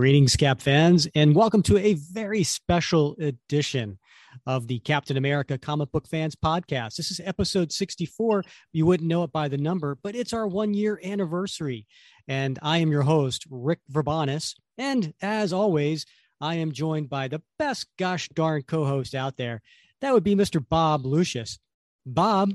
Greetings, 0.00 0.34
Cap 0.34 0.62
fans, 0.62 1.06
and 1.14 1.36
welcome 1.36 1.62
to 1.64 1.76
a 1.76 1.92
very 1.92 2.42
special 2.42 3.14
edition 3.20 3.98
of 4.46 4.66
the 4.66 4.78
Captain 4.78 5.18
America 5.18 5.58
Comic 5.58 5.92
Book 5.92 6.08
Fans 6.08 6.34
Podcast. 6.34 6.96
This 6.96 7.10
is 7.10 7.20
episode 7.22 7.70
64. 7.70 8.42
You 8.72 8.86
wouldn't 8.86 9.10
know 9.10 9.24
it 9.24 9.30
by 9.30 9.48
the 9.48 9.58
number, 9.58 9.98
but 10.02 10.16
it's 10.16 10.32
our 10.32 10.48
one 10.48 10.72
year 10.72 10.98
anniversary. 11.04 11.86
And 12.26 12.58
I 12.62 12.78
am 12.78 12.90
your 12.90 13.02
host, 13.02 13.44
Rick 13.50 13.80
Verbanis. 13.92 14.54
And 14.78 15.12
as 15.20 15.52
always, 15.52 16.06
I 16.40 16.54
am 16.54 16.72
joined 16.72 17.10
by 17.10 17.28
the 17.28 17.42
best 17.58 17.86
gosh 17.98 18.30
darn 18.30 18.62
co 18.62 18.86
host 18.86 19.14
out 19.14 19.36
there. 19.36 19.60
That 20.00 20.14
would 20.14 20.24
be 20.24 20.34
Mr. 20.34 20.66
Bob 20.66 21.04
Lucius. 21.04 21.58
Bob, 22.06 22.54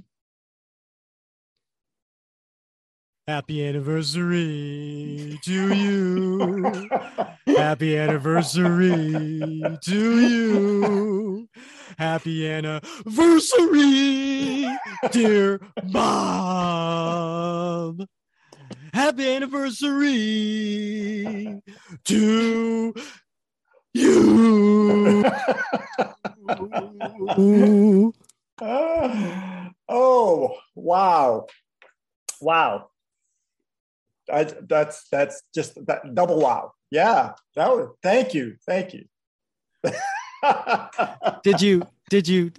Happy 3.27 3.65
anniversary 3.65 5.39
to 5.41 5.73
you. 5.73 6.87
Happy 7.47 7.97
anniversary 7.97 9.79
to 9.81 10.27
you. 10.27 11.49
Happy 11.97 12.47
anniversary, 12.47 12.77
dear 15.11 15.59
Bob. 15.91 17.25
Happy 18.93 19.35
anniversary 19.35 20.03
to 22.03 22.93
you. 23.95 25.25
oh, 29.89 30.55
wow. 30.75 31.47
Wow. 32.39 32.89
I, 34.31 34.43
that's 34.67 35.07
that's 35.09 35.41
just 35.53 35.85
that 35.87 36.15
double 36.15 36.39
wow. 36.39 36.73
Yeah, 36.91 37.33
that 37.55 37.69
was. 37.69 37.89
Thank 38.01 38.33
you, 38.33 38.55
thank 38.65 38.93
you. 38.93 39.05
did 41.43 41.61
you 41.61 41.87
did 42.09 42.27
you 42.27 42.51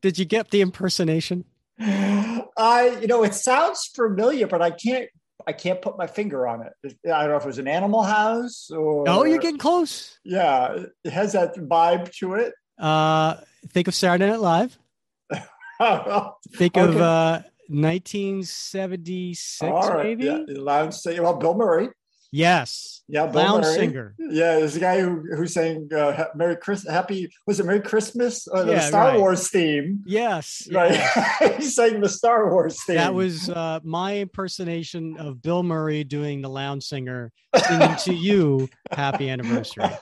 did 0.00 0.18
you 0.18 0.24
get 0.24 0.50
the 0.50 0.60
impersonation? 0.60 1.44
I 1.80 2.98
you 3.00 3.06
know 3.06 3.22
it 3.24 3.34
sounds 3.34 3.86
familiar, 3.94 4.46
but 4.46 4.62
I 4.62 4.70
can't 4.70 5.08
I 5.46 5.52
can't 5.52 5.80
put 5.80 5.96
my 5.96 6.06
finger 6.06 6.46
on 6.46 6.66
it. 6.66 6.96
I 7.10 7.22
don't 7.22 7.30
know 7.30 7.36
if 7.36 7.44
it 7.44 7.46
was 7.46 7.58
an 7.58 7.68
Animal 7.68 8.02
House 8.02 8.70
or. 8.70 9.08
Oh, 9.08 9.24
you're 9.24 9.38
getting 9.38 9.58
close. 9.58 10.18
Yeah, 10.24 10.84
it 11.04 11.12
has 11.12 11.32
that 11.32 11.54
vibe 11.54 12.12
to 12.16 12.34
it. 12.34 12.52
Uh, 12.78 13.36
think 13.68 13.88
of 13.88 13.94
Saturday 13.94 14.30
Night 14.30 14.40
Live. 14.40 14.78
think 16.56 16.76
okay. 16.76 16.80
of 16.80 17.00
uh 17.00 17.40
1976, 17.68 19.62
right. 19.70 20.04
maybe. 20.04 20.24
Yeah, 20.24 20.40
lounge 20.48 20.94
singer. 20.94 21.22
Well, 21.22 21.36
Bill 21.36 21.54
Murray. 21.54 21.88
Yes. 22.30 23.02
Yeah, 23.08 23.26
Bill 23.26 23.42
lounge 23.42 23.64
Murray. 23.64 23.74
singer. 23.74 24.14
Yeah, 24.18 24.58
there's 24.58 24.76
a 24.76 24.80
guy 24.80 25.00
who 25.00 25.22
who's 25.34 25.54
saying 25.54 25.88
uh, 25.94 26.26
"Merry 26.34 26.56
Christmas," 26.56 26.92
"Happy." 26.92 27.30
Was 27.46 27.58
it 27.60 27.66
"Merry 27.66 27.80
Christmas"? 27.80 28.46
Uh, 28.48 28.64
the 28.64 28.72
yeah, 28.72 28.80
Star 28.80 29.08
right. 29.08 29.18
Wars 29.18 29.48
theme. 29.50 30.02
Yes. 30.06 30.68
Right. 30.70 31.00
He's 31.56 31.74
saying 31.76 32.00
the 32.00 32.08
Star 32.08 32.50
Wars 32.50 32.82
theme. 32.84 32.96
That 32.96 33.14
was 33.14 33.48
uh, 33.48 33.80
my 33.82 34.18
impersonation 34.18 35.16
of 35.18 35.40
Bill 35.40 35.62
Murray 35.62 36.04
doing 36.04 36.42
the 36.42 36.50
lounge 36.50 36.84
singer 36.84 37.32
singing 37.66 37.96
to 37.96 38.14
you 38.14 38.68
"Happy 38.90 39.30
Anniversary." 39.30 39.84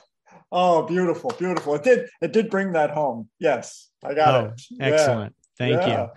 Oh, 0.49 0.83
beautiful, 0.83 1.33
beautiful! 1.37 1.75
It 1.75 1.83
did. 1.83 2.07
It 2.21 2.31
did 2.31 2.49
bring 2.49 2.71
that 2.71 2.91
home. 2.91 3.27
Yes, 3.37 3.89
I 4.01 4.13
got 4.13 4.35
oh, 4.45 4.47
it. 4.47 4.61
Excellent. 4.79 5.35
Yeah. 5.37 5.46
Thank 5.57 5.81
yeah. 5.81 6.09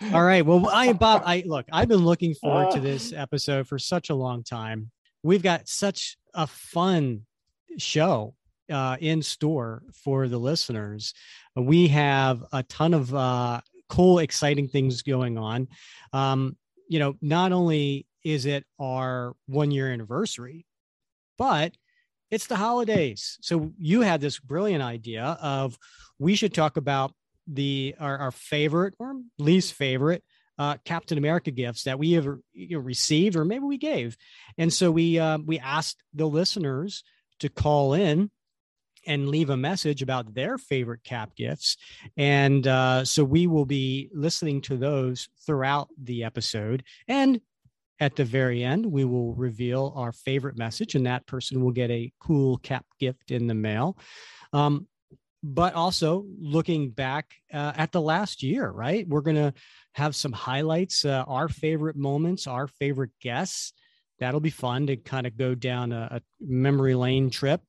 you. 0.00 0.14
All 0.14 0.22
right. 0.22 0.44
Well, 0.44 0.68
I 0.68 0.92
Bob, 0.92 1.22
I 1.24 1.42
look, 1.46 1.66
I've 1.70 1.88
been 1.88 2.04
looking 2.04 2.34
forward 2.34 2.72
to 2.72 2.80
this 2.80 3.12
episode 3.12 3.68
for 3.68 3.78
such 3.78 4.10
a 4.10 4.14
long 4.14 4.42
time. 4.42 4.90
We've 5.22 5.42
got 5.42 5.68
such 5.68 6.16
a 6.32 6.46
fun 6.46 7.26
show 7.76 8.34
uh, 8.70 8.96
in 9.00 9.22
store 9.22 9.82
for 9.92 10.28
the 10.28 10.38
listeners. 10.38 11.12
We 11.54 11.88
have 11.88 12.44
a 12.52 12.62
ton 12.62 12.94
of 12.94 13.14
uh, 13.14 13.60
cool, 13.88 14.20
exciting 14.20 14.68
things 14.68 15.02
going 15.02 15.36
on. 15.36 15.68
Um, 16.12 16.56
you 16.88 16.98
know, 16.98 17.16
not 17.20 17.52
only 17.52 18.06
is 18.24 18.46
it 18.46 18.64
our 18.78 19.34
one 19.46 19.70
year 19.70 19.92
anniversary, 19.92 20.66
but 21.36 21.72
it's 22.30 22.46
the 22.46 22.56
holidays. 22.56 23.38
So 23.42 23.72
you 23.78 24.02
had 24.02 24.20
this 24.20 24.38
brilliant 24.38 24.82
idea 24.82 25.38
of 25.42 25.78
we 26.18 26.34
should 26.34 26.54
talk 26.54 26.76
about 26.76 27.12
the 27.52 27.94
our, 27.98 28.18
our 28.18 28.30
favorite 28.30 28.94
or 28.98 29.14
least 29.38 29.74
favorite 29.74 30.22
uh, 30.58 30.76
Captain 30.84 31.18
America 31.18 31.50
gifts 31.50 31.84
that 31.84 31.98
we 31.98 32.12
have 32.12 32.26
you 32.52 32.76
know, 32.76 32.78
received 32.78 33.36
or 33.36 33.44
maybe 33.44 33.64
we 33.64 33.78
gave, 33.78 34.16
and 34.58 34.72
so 34.72 34.90
we 34.90 35.18
uh, 35.18 35.38
we 35.38 35.58
asked 35.58 36.02
the 36.14 36.26
listeners 36.26 37.02
to 37.40 37.48
call 37.48 37.94
in 37.94 38.30
and 39.06 39.28
leave 39.28 39.50
a 39.50 39.56
message 39.56 40.02
about 40.02 40.34
their 40.34 40.58
favorite 40.58 41.02
cap 41.04 41.34
gifts. 41.34 41.76
And 42.16 42.66
uh, 42.66 43.04
so 43.04 43.24
we 43.24 43.46
will 43.46 43.64
be 43.64 44.10
listening 44.12 44.60
to 44.62 44.76
those 44.76 45.28
throughout 45.46 45.88
the 46.02 46.24
episode. 46.24 46.84
And 47.08 47.40
at 47.98 48.16
the 48.16 48.24
very 48.24 48.64
end 48.64 48.86
we 48.86 49.04
will 49.04 49.34
reveal 49.34 49.92
our 49.96 50.12
favorite 50.12 50.56
message 50.56 50.94
and 50.94 51.06
that 51.06 51.26
person 51.26 51.62
will 51.62 51.70
get 51.70 51.90
a 51.90 52.12
cool 52.18 52.58
cap 52.58 52.84
gift 52.98 53.30
in 53.30 53.46
the 53.46 53.54
mail. 53.54 53.96
Um, 54.52 54.86
but 55.42 55.74
also 55.74 56.26
looking 56.38 56.90
back 56.90 57.34
uh, 57.52 57.72
at 57.76 57.92
the 57.92 58.00
last 58.00 58.42
year, 58.42 58.68
right? 58.70 59.06
We're 59.08 59.22
going 59.22 59.36
to 59.36 59.54
have 59.94 60.14
some 60.14 60.32
highlights, 60.32 61.04
uh, 61.04 61.24
our 61.26 61.48
favorite 61.48 61.96
moments, 61.96 62.46
our 62.46 62.66
favorite 62.66 63.10
guests. 63.20 63.72
That'll 64.18 64.40
be 64.40 64.50
fun 64.50 64.86
to 64.88 64.96
kind 64.96 65.26
of 65.26 65.36
go 65.36 65.54
down 65.54 65.92
a, 65.92 66.08
a 66.10 66.20
memory 66.40 66.94
lane 66.94 67.30
trip. 67.30 67.62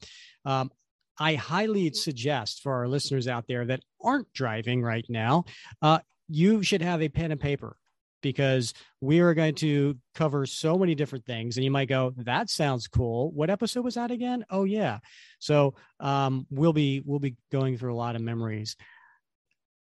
Um, 0.44 0.72
I 1.18 1.36
highly 1.36 1.92
suggest 1.94 2.62
for 2.62 2.74
our 2.74 2.88
listeners 2.88 3.28
out 3.28 3.46
there 3.48 3.66
that 3.66 3.82
aren't 4.04 4.32
driving 4.34 4.82
right 4.82 5.06
now, 5.08 5.46
uh, 5.82 6.00
you 6.28 6.64
should 6.64 6.82
have 6.82 7.02
a 7.02 7.10
pen 7.10 7.32
and 7.32 7.40
paper 7.40 7.78
because 8.22 8.74
we 9.02 9.20
are 9.20 9.34
going 9.34 9.56
to 9.56 9.98
cover 10.16 10.46
so 10.46 10.78
many 10.78 10.96
different 10.96 11.26
things. 11.26 11.58
And 11.58 11.64
you 11.64 11.72
might 11.72 11.90
go 11.90 12.14
that 12.18 12.50
sounds 12.50 12.88
cool. 12.88 13.32
What 13.32 13.50
episode 13.50 13.84
was 13.84 13.96
that 13.96 14.12
again? 14.12 14.46
Oh 14.50 14.64
yeah. 14.64 15.00
So 15.40 15.76
um, 16.00 16.46
we'll 16.50 16.74
be 16.74 17.02
we'll 17.06 17.20
be 17.20 17.36
going 17.52 17.78
through 17.78 17.94
a 17.94 17.96
lot 17.96 18.16
of 18.16 18.22
memories. 18.22 18.76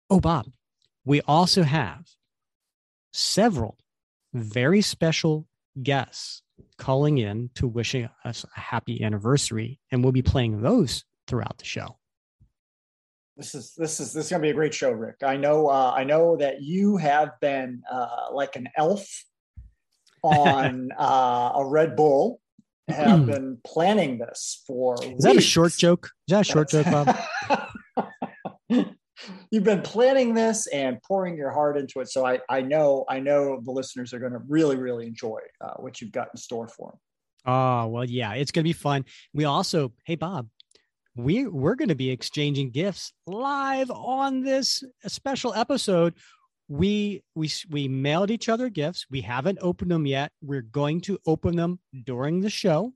Oh 0.09 0.19
bob 0.19 0.47
we 1.05 1.21
also 1.21 1.63
have 1.63 2.05
several 3.13 3.77
very 4.33 4.81
special 4.81 5.47
guests 5.81 6.41
calling 6.77 7.17
in 7.17 7.49
to 7.55 7.67
wishing 7.67 8.07
us 8.23 8.45
a 8.55 8.59
happy 8.59 9.03
anniversary 9.03 9.79
and 9.91 10.03
we'll 10.03 10.13
be 10.13 10.21
playing 10.21 10.61
those 10.61 11.03
throughout 11.27 11.57
the 11.57 11.65
show 11.65 11.97
this 13.37 13.55
is 13.55 13.73
this 13.75 13.99
is 13.99 14.13
this 14.13 14.25
is 14.25 14.31
gonna 14.31 14.41
be 14.41 14.49
a 14.49 14.53
great 14.53 14.73
show, 14.73 14.91
Rick. 14.91 15.17
I 15.23 15.37
know 15.37 15.67
uh, 15.67 15.93
I 15.95 16.03
know 16.03 16.37
that 16.37 16.61
you 16.61 16.97
have 16.97 17.39
been 17.39 17.81
uh, 17.91 18.27
like 18.31 18.55
an 18.55 18.69
elf 18.77 19.07
on 20.23 20.89
uh, 20.99 21.51
a 21.55 21.65
Red 21.65 21.95
Bull. 21.95 22.39
Have 22.89 23.25
been 23.25 23.57
planning 23.63 24.17
this 24.17 24.63
for. 24.67 24.95
Is 25.01 25.07
weeks. 25.07 25.23
that 25.23 25.37
a 25.37 25.41
short 25.41 25.71
joke? 25.71 26.09
Is 26.27 26.33
that 26.33 26.41
a 26.41 26.43
short 26.43 26.69
joke, 26.69 26.87
Bob? 26.87 27.15
You've 29.49 29.63
been 29.63 29.81
planning 29.81 30.33
this 30.33 30.67
and 30.67 31.01
pouring 31.03 31.37
your 31.37 31.51
heart 31.51 31.77
into 31.77 32.01
it, 32.01 32.09
so 32.09 32.25
I 32.25 32.39
I 32.49 32.61
know 32.61 33.05
I 33.07 33.21
know 33.21 33.61
the 33.63 33.71
listeners 33.71 34.13
are 34.13 34.19
going 34.19 34.33
to 34.33 34.41
really 34.47 34.75
really 34.75 35.07
enjoy 35.07 35.39
uh, 35.61 35.75
what 35.77 36.01
you've 36.01 36.11
got 36.11 36.29
in 36.33 36.37
store 36.37 36.67
for 36.67 36.91
them. 36.91 36.99
Oh 37.45 37.87
well, 37.87 38.05
yeah, 38.05 38.33
it's 38.33 38.51
going 38.51 38.63
to 38.63 38.69
be 38.69 38.73
fun. 38.73 39.05
We 39.33 39.45
also, 39.45 39.93
hey 40.03 40.15
Bob, 40.15 40.47
we 41.15 41.45
we're 41.45 41.75
going 41.75 41.89
to 41.89 41.95
be 41.95 42.09
exchanging 42.09 42.71
gifts 42.71 43.13
live 43.27 43.91
on 43.91 44.41
this 44.41 44.83
special 45.07 45.53
episode 45.53 46.13
we 46.67 47.21
we 47.35 47.51
we 47.69 47.87
mailed 47.87 48.31
each 48.31 48.47
other 48.47 48.69
gifts 48.69 49.05
we 49.09 49.21
haven't 49.21 49.57
opened 49.61 49.91
them 49.91 50.05
yet 50.05 50.31
we're 50.41 50.61
going 50.61 51.01
to 51.01 51.19
open 51.25 51.55
them 51.55 51.79
during 52.05 52.39
the 52.39 52.49
show 52.49 52.93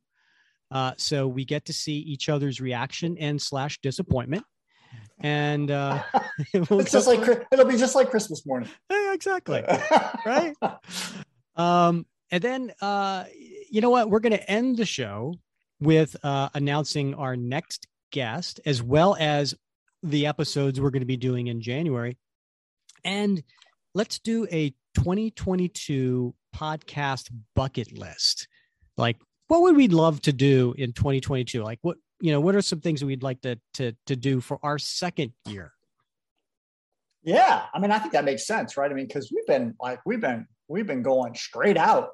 uh, 0.71 0.93
so 0.97 1.27
we 1.27 1.45
get 1.45 1.65
to 1.65 1.73
see 1.73 1.97
each 1.97 2.29
other's 2.29 2.61
reaction 2.61 3.17
and 3.19 3.41
slash 3.41 3.79
disappointment 3.81 4.43
and 5.19 5.71
uh, 5.71 6.01
we'll 6.69 6.79
it's 6.79 6.91
just 6.91 7.07
like 7.07 7.19
it'll 7.51 7.65
be 7.65 7.77
just 7.77 7.95
like 7.95 8.09
Christmas 8.09 8.45
morning. 8.45 8.69
Yeah, 8.89 9.13
exactly. 9.13 9.63
right. 10.25 10.53
Um, 11.55 12.05
and 12.31 12.43
then 12.43 12.73
uh, 12.81 13.25
you 13.69 13.81
know 13.81 13.89
what? 13.89 14.09
We're 14.09 14.19
going 14.19 14.33
to 14.33 14.49
end 14.49 14.77
the 14.77 14.85
show 14.85 15.35
with 15.79 16.15
uh, 16.23 16.49
announcing 16.53 17.13
our 17.15 17.35
next 17.35 17.87
guest, 18.15 18.61
as 18.65 18.81
well 18.81 19.17
as 19.19 19.53
the 20.01 20.25
episodes 20.25 20.79
we're 20.79 20.89
going 20.89 21.01
to 21.01 21.05
be 21.05 21.17
doing 21.17 21.47
in 21.47 21.61
January. 21.61 22.17
And 23.03 23.43
let's 23.93 24.19
do 24.19 24.47
a 24.51 24.69
2022 24.95 26.33
podcast 26.55 27.29
bucket 27.55 27.91
list. 27.91 28.47
Like, 28.97 29.17
what 29.49 29.61
would 29.63 29.75
we 29.75 29.89
love 29.89 30.21
to 30.21 30.33
do 30.33 30.73
in 30.77 30.93
2022? 30.93 31.61
Like, 31.61 31.79
what 31.81 31.97
you 32.21 32.31
know, 32.31 32.39
what 32.39 32.55
are 32.55 32.61
some 32.61 32.79
things 32.79 33.03
we'd 33.03 33.21
like 33.21 33.41
to 33.41 33.59
to 33.73 33.91
to 34.07 34.15
do 34.15 34.39
for 34.39 34.59
our 34.63 34.79
second 34.79 35.33
year? 35.45 35.73
Yeah, 37.21 37.65
I 37.73 37.79
mean, 37.79 37.91
I 37.91 37.99
think 37.99 38.13
that 38.13 38.23
makes 38.23 38.47
sense, 38.47 38.77
right? 38.77 38.89
I 38.89 38.93
mean, 38.93 39.07
because 39.07 39.29
we've 39.29 39.45
been 39.45 39.75
like 39.81 39.99
we've 40.05 40.21
been 40.21 40.47
we've 40.69 40.87
been 40.87 41.03
going 41.03 41.35
straight 41.35 41.77
out, 41.77 42.11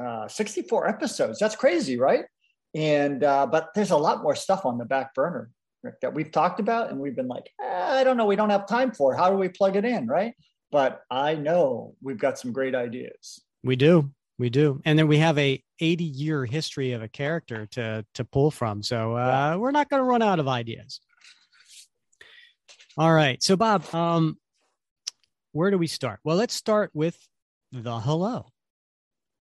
uh, 0.00 0.28
64 0.28 0.88
episodes. 0.88 1.38
That's 1.38 1.56
crazy, 1.56 1.98
right? 1.98 2.26
And 2.74 3.24
uh, 3.24 3.46
but 3.46 3.70
there's 3.74 3.90
a 3.90 3.96
lot 3.96 4.22
more 4.22 4.34
stuff 4.34 4.66
on 4.66 4.78
the 4.78 4.84
back 4.84 5.14
burner 5.14 5.50
Rick, 5.82 6.00
that 6.00 6.14
we've 6.14 6.30
talked 6.30 6.60
about, 6.60 6.90
and 6.90 6.98
we've 6.98 7.14
been 7.14 7.28
like, 7.28 7.50
eh, 7.62 7.86
I 7.98 8.04
don't 8.04 8.16
know, 8.16 8.26
we 8.26 8.36
don't 8.36 8.50
have 8.50 8.66
time 8.66 8.92
for. 8.92 9.14
How 9.14 9.30
do 9.30 9.36
we 9.36 9.48
plug 9.48 9.76
it 9.76 9.84
in, 9.84 10.06
right? 10.06 10.34
But 10.70 11.02
I 11.10 11.34
know 11.34 11.94
we've 12.02 12.18
got 12.18 12.38
some 12.38 12.52
great 12.52 12.74
ideas. 12.74 13.40
We 13.64 13.76
do, 13.76 14.10
we 14.38 14.50
do, 14.50 14.80
and 14.84 14.98
then 14.98 15.08
we 15.08 15.18
have 15.18 15.38
a 15.38 15.62
80 15.80 16.04
year 16.04 16.44
history 16.44 16.92
of 16.92 17.02
a 17.02 17.08
character 17.08 17.66
to 17.72 18.04
to 18.14 18.24
pull 18.24 18.50
from. 18.50 18.82
So 18.82 19.16
uh, 19.16 19.26
yeah. 19.26 19.56
we're 19.56 19.70
not 19.70 19.88
going 19.88 20.00
to 20.00 20.04
run 20.04 20.22
out 20.22 20.40
of 20.40 20.48
ideas. 20.48 21.00
All 22.96 23.12
right, 23.12 23.40
so 23.42 23.56
Bob, 23.56 23.94
um, 23.94 24.38
where 25.52 25.70
do 25.70 25.78
we 25.78 25.86
start? 25.86 26.18
Well, 26.24 26.36
let's 26.36 26.54
start 26.54 26.90
with 26.92 27.16
the 27.70 28.00
hello, 28.00 28.46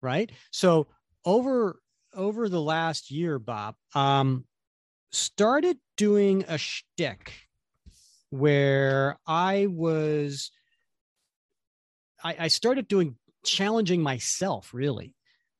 right? 0.02 0.32
So 0.52 0.88
over 1.24 1.80
over 2.16 2.50
the 2.50 2.62
last 2.62 3.12
year, 3.12 3.40
Bob, 3.40 3.76
um, 3.94 4.46
started 5.12 5.78
doing 5.98 6.46
a 6.48 6.58
shtick 6.58 7.34
where 8.30 9.18
I 9.26 9.68
was, 9.70 10.52
I, 12.24 12.36
I 12.40 12.48
started 12.48 12.88
doing 12.88 13.16
challenging 13.44 14.02
myself 14.02 14.74
really 14.74 15.14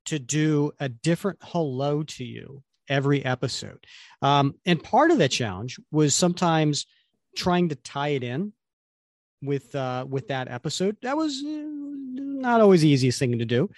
to 0.06 0.20
do 0.20 0.72
a 0.80 0.90
different 0.90 1.40
hello 1.42 2.04
to 2.04 2.24
you 2.24 2.64
every 2.90 3.24
episode. 3.24 3.86
Um, 4.22 4.56
and 4.66 4.82
part 4.82 5.12
of 5.12 5.18
that 5.20 5.32
challenge 5.32 5.80
was 5.92 6.14
sometimes 6.14 6.86
trying 7.36 7.70
to 7.70 7.76
tie 7.76 8.10
it 8.10 8.24
in 8.24 8.54
with 9.42 9.76
uh, 9.76 10.06
with 10.08 10.28
that 10.30 10.48
episode. 10.50 10.98
That 11.02 11.18
was 11.18 11.42
uh, 11.46 11.64
not 11.66 12.62
always 12.62 12.82
the 12.82 12.90
easiest 12.90 13.20
thing 13.20 13.38
to 13.38 13.46
do, 13.46 13.70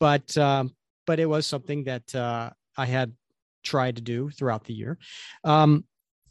but 0.00 0.36
um, 0.36 0.74
but 1.06 1.20
it 1.20 1.26
was 1.26 1.46
something 1.46 1.84
that 1.84 2.14
uh, 2.14 2.50
I 2.76 2.86
had 2.86 3.12
tried 3.62 3.96
to 3.96 4.02
do 4.02 4.30
throughout 4.30 4.64
the 4.64 4.74
year. 4.74 4.98
Um, 5.42 5.84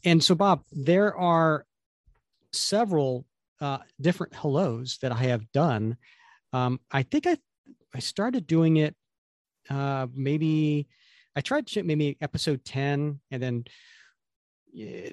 and 0.04 0.22
so, 0.22 0.34
Bob, 0.34 0.62
there 0.70 1.16
are 1.16 1.66
several 2.52 3.24
uh, 3.60 3.78
different 4.00 4.34
hellos 4.34 4.98
that 5.02 5.12
I 5.12 5.22
have 5.24 5.50
done. 5.52 5.96
Um, 6.52 6.80
I 6.90 7.02
think 7.02 7.26
I 7.26 7.38
I 7.94 8.00
started 8.00 8.46
doing 8.46 8.76
it 8.76 8.96
uh, 9.70 10.06
maybe 10.14 10.86
I 11.36 11.40
tried 11.40 11.66
maybe 11.84 12.16
episode 12.20 12.64
10 12.64 13.20
and 13.30 13.42
then 13.42 13.64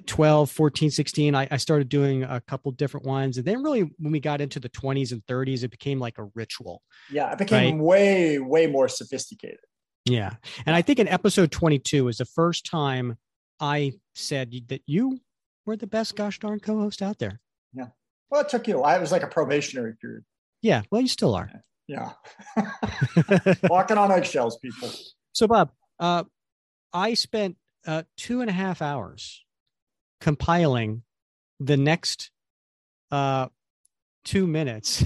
12 0.06 0.50
14 0.50 0.90
16 0.90 1.34
I, 1.36 1.46
I, 1.50 1.56
started 1.56 1.88
doing 1.88 2.24
a 2.24 2.40
couple 2.40 2.72
different 2.72 3.06
ones 3.06 3.36
and 3.36 3.46
then 3.46 3.62
really 3.62 3.82
when 3.98 4.10
we 4.10 4.18
got 4.18 4.40
into 4.40 4.58
the 4.58 4.68
20s 4.68 5.12
and 5.12 5.24
30s 5.26 5.62
it 5.62 5.70
became 5.70 6.00
like 6.00 6.18
a 6.18 6.24
ritual 6.34 6.82
yeah 7.10 7.30
it 7.30 7.38
became 7.38 7.76
right? 7.76 7.84
way 7.84 8.38
way 8.38 8.66
more 8.66 8.88
sophisticated. 8.88 9.60
Yeah 10.04 10.32
and 10.66 10.74
i 10.74 10.82
think 10.82 10.98
in 10.98 11.06
episode 11.06 11.52
22 11.52 12.08
is 12.08 12.18
the 12.18 12.24
first 12.24 12.66
time 12.66 13.16
i 13.60 13.92
said 14.16 14.52
that 14.66 14.82
you 14.86 15.20
were 15.64 15.76
the 15.76 15.86
best 15.86 16.16
gosh 16.16 16.40
darn 16.40 16.58
co-host 16.58 17.00
out 17.00 17.18
there. 17.18 17.40
Yeah 17.72 17.88
well 18.30 18.40
it 18.40 18.48
took 18.48 18.66
you 18.66 18.82
i 18.82 18.98
was 18.98 19.12
like 19.12 19.22
a 19.22 19.28
probationary 19.28 19.94
period. 20.00 20.24
Yeah 20.60 20.82
well 20.90 21.00
you 21.00 21.08
still 21.08 21.36
are. 21.36 21.50
Yeah. 21.86 22.12
Walking 23.68 23.98
on 23.98 24.10
eggshells 24.10 24.58
people. 24.58 24.90
So 25.32 25.46
bob 25.46 25.70
uh, 26.00 26.24
i 26.92 27.14
spent 27.14 27.56
uh, 27.86 28.02
two 28.16 28.40
and 28.40 28.50
a 28.50 28.52
half 28.52 28.82
hours 28.82 29.44
compiling 30.22 31.02
the 31.58 31.76
next 31.76 32.30
uh, 33.10 33.48
two 34.24 34.46
minutes 34.46 35.04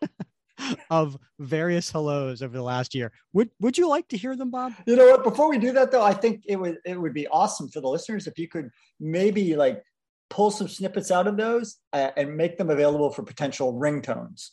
of 0.90 1.18
various 1.40 1.90
hellos 1.90 2.40
over 2.40 2.56
the 2.56 2.62
last 2.62 2.94
year. 2.94 3.12
Would 3.32 3.50
Would 3.60 3.76
you 3.76 3.88
like 3.88 4.08
to 4.08 4.16
hear 4.16 4.36
them, 4.36 4.50
Bob? 4.52 4.72
You 4.86 4.96
know 4.96 5.08
what? 5.10 5.24
Before 5.24 5.50
we 5.50 5.58
do 5.58 5.72
that, 5.72 5.90
though, 5.90 6.04
I 6.04 6.14
think 6.14 6.44
it 6.46 6.56
would 6.56 6.78
it 6.86 6.98
would 6.98 7.12
be 7.12 7.26
awesome 7.26 7.68
for 7.68 7.80
the 7.80 7.88
listeners 7.88 8.26
if 8.28 8.38
you 8.38 8.48
could 8.48 8.70
maybe 9.00 9.56
like 9.56 9.82
pull 10.30 10.52
some 10.52 10.68
snippets 10.68 11.10
out 11.10 11.26
of 11.26 11.36
those 11.36 11.76
uh, 11.92 12.10
and 12.16 12.36
make 12.36 12.56
them 12.56 12.70
available 12.70 13.10
for 13.10 13.24
potential 13.24 13.74
ringtones. 13.74 14.50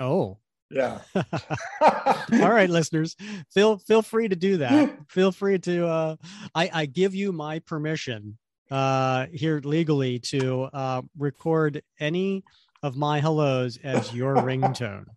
Oh, 0.00 0.38
yeah. 0.68 0.98
All 1.80 2.52
right, 2.52 2.68
listeners, 2.68 3.14
feel 3.52 3.78
feel 3.78 4.02
free 4.02 4.26
to 4.26 4.36
do 4.36 4.56
that. 4.56 4.98
feel 5.08 5.30
free 5.30 5.60
to. 5.60 5.86
Uh, 5.86 6.16
I 6.56 6.70
I 6.72 6.86
give 6.86 7.14
you 7.14 7.30
my 7.30 7.60
permission 7.60 8.36
uh, 8.70 9.26
here 9.32 9.60
legally 9.64 10.18
to 10.18 10.64
uh, 10.72 11.02
record 11.18 11.82
any 12.00 12.44
of 12.82 12.96
my 12.96 13.20
hellos 13.20 13.78
as 13.82 14.12
your 14.14 14.36
ringtone. 14.36 15.06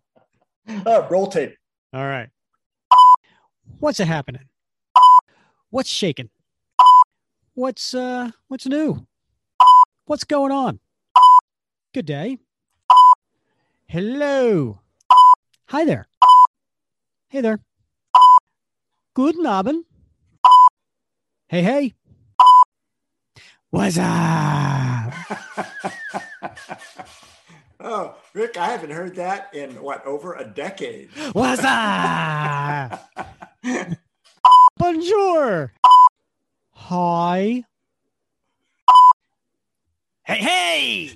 Uh, 0.84 1.06
roll 1.10 1.26
tape. 1.26 1.56
All 1.94 2.04
right. 2.04 2.28
What's 3.80 3.96
happening? 3.96 4.42
What's 5.70 5.88
shaking? 5.88 6.28
What's 7.54 7.94
uh 7.94 8.32
what's 8.48 8.66
new? 8.66 9.06
What's 10.04 10.24
going 10.24 10.52
on? 10.52 10.78
Good 11.94 12.04
day. 12.04 12.38
Hello. 13.86 14.80
Hi 15.68 15.84
there. 15.86 16.06
Hey 17.30 17.40
there. 17.40 17.60
Good 19.14 19.36
Abend. 19.36 19.84
Hey, 21.48 21.62
hey. 21.62 21.94
What's 23.70 23.98
up? 23.98 25.12
oh, 27.80 28.14
Rick, 28.32 28.56
I 28.56 28.68
haven't 28.68 28.92
heard 28.92 29.16
that 29.16 29.54
in 29.54 29.82
what 29.82 30.06
over 30.06 30.32
a 30.32 30.44
decade. 30.44 31.10
What's 31.32 31.62
up? 31.62 33.10
Bonjour. 34.78 35.74
Hi. 36.70 37.62
Hey, 40.24 40.38
hey. 40.38 41.10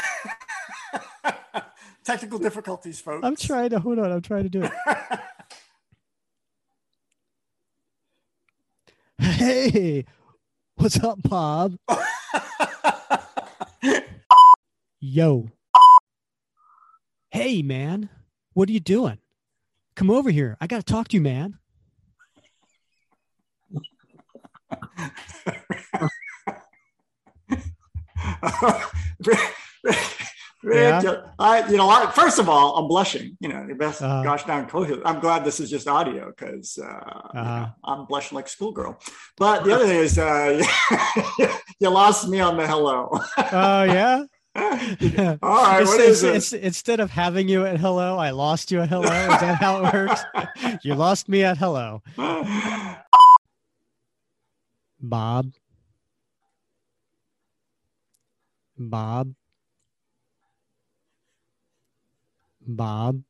Technical 2.05 2.39
difficulties, 2.39 3.01
folks. 3.01 3.27
I'm 3.27 3.35
trying 3.35 3.71
to 3.71 3.81
hold 3.81 3.99
on. 3.99 4.13
I'm 4.13 4.23
trying 4.23 4.45
to 4.45 4.49
do 4.49 4.63
it. 4.63 4.71
Hey, 9.21 10.07
what's 10.77 10.99
up, 10.99 11.19
Bob? 11.23 11.77
Yo. 14.99 15.51
Hey, 17.31 17.61
man. 17.61 18.09
What 18.55 18.71
are 18.71 18.73
you 18.73 18.81
doing? 18.81 19.19
Come 19.95 20.11
over 20.11 20.31
here. 20.31 20.57
I 20.59 20.67
got 20.67 20.79
to 20.79 20.83
talk 20.91 21.09
to 21.09 21.17
you, 21.19 21.21
man. 21.21 21.59
Yeah. 30.63 31.23
I, 31.39 31.67
you 31.71 31.77
know, 31.79 31.89
I, 31.89 32.11
first 32.11 32.39
of 32.39 32.49
all, 32.49 32.77
I'm 32.77 32.87
blushing. 32.87 33.37
You 33.41 33.49
know, 33.49 33.67
the 33.67 33.75
best 33.75 34.03
uh, 34.03 34.23
gosh 34.23 34.45
darn 34.45 34.67
co 34.67 34.85
I'm 35.05 35.21
glad 35.21 35.45
this 35.45 35.59
is 35.59 35.71
just 35.71 35.89
audio 35.89 36.33
because 36.37 36.79
uh, 36.79 36.87
uh-huh. 36.87 37.69
I'm 37.83 38.05
blushing 38.07 38.37
like 38.37 38.47
a 38.47 38.51
schoolgirl. 38.51 39.01
But 39.39 39.65
the 39.65 39.75
other 39.75 39.87
thing 39.87 40.01
is, 40.01 40.19
uh, 40.19 40.63
you 41.81 41.89
lost 41.89 42.29
me 42.29 42.41
on 42.41 42.57
the 42.59 42.67
hello. 42.67 43.09
Oh 43.53 43.83
yeah. 43.85 44.25
all 44.57 44.67
right. 44.67 45.83
It's, 45.83 45.91
what 45.91 46.01
is 46.01 46.23
it's, 46.25 46.53
it's, 46.53 46.65
instead 46.65 47.01
of 47.01 47.11
having 47.11 47.49
you 47.49 47.65
at 47.65 47.79
hello, 47.79 48.19
I 48.19 48.31
lost 48.31 48.71
you 48.71 48.81
at 48.81 48.89
hello. 48.89 49.05
Is 49.05 49.41
that 49.41 49.57
how 49.61 49.85
it 49.85 49.95
works? 49.95 50.21
you 50.83 50.95
lost 50.95 51.29
me 51.29 51.45
at 51.45 51.57
hello. 51.57 52.03
Bob. 55.01 55.53
Bob. 58.77 59.35
Bob. 62.77 63.23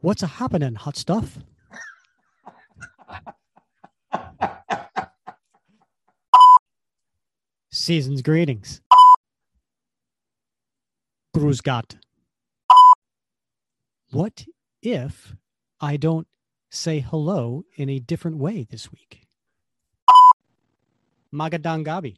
What's 0.00 0.22
happening, 0.22 0.74
hot 0.74 0.96
stuff? 0.96 1.38
Season's 7.70 8.20
greetings. 8.22 8.80
Gruzgat. 11.36 11.96
What 14.10 14.44
if 14.82 15.34
I 15.80 15.96
don't 15.96 16.26
say 16.70 17.00
hello 17.00 17.64
in 17.76 17.88
a 17.88 17.98
different 17.98 18.36
way 18.36 18.66
this 18.68 18.92
week? 18.92 19.26
Magadangabi. 21.32 22.16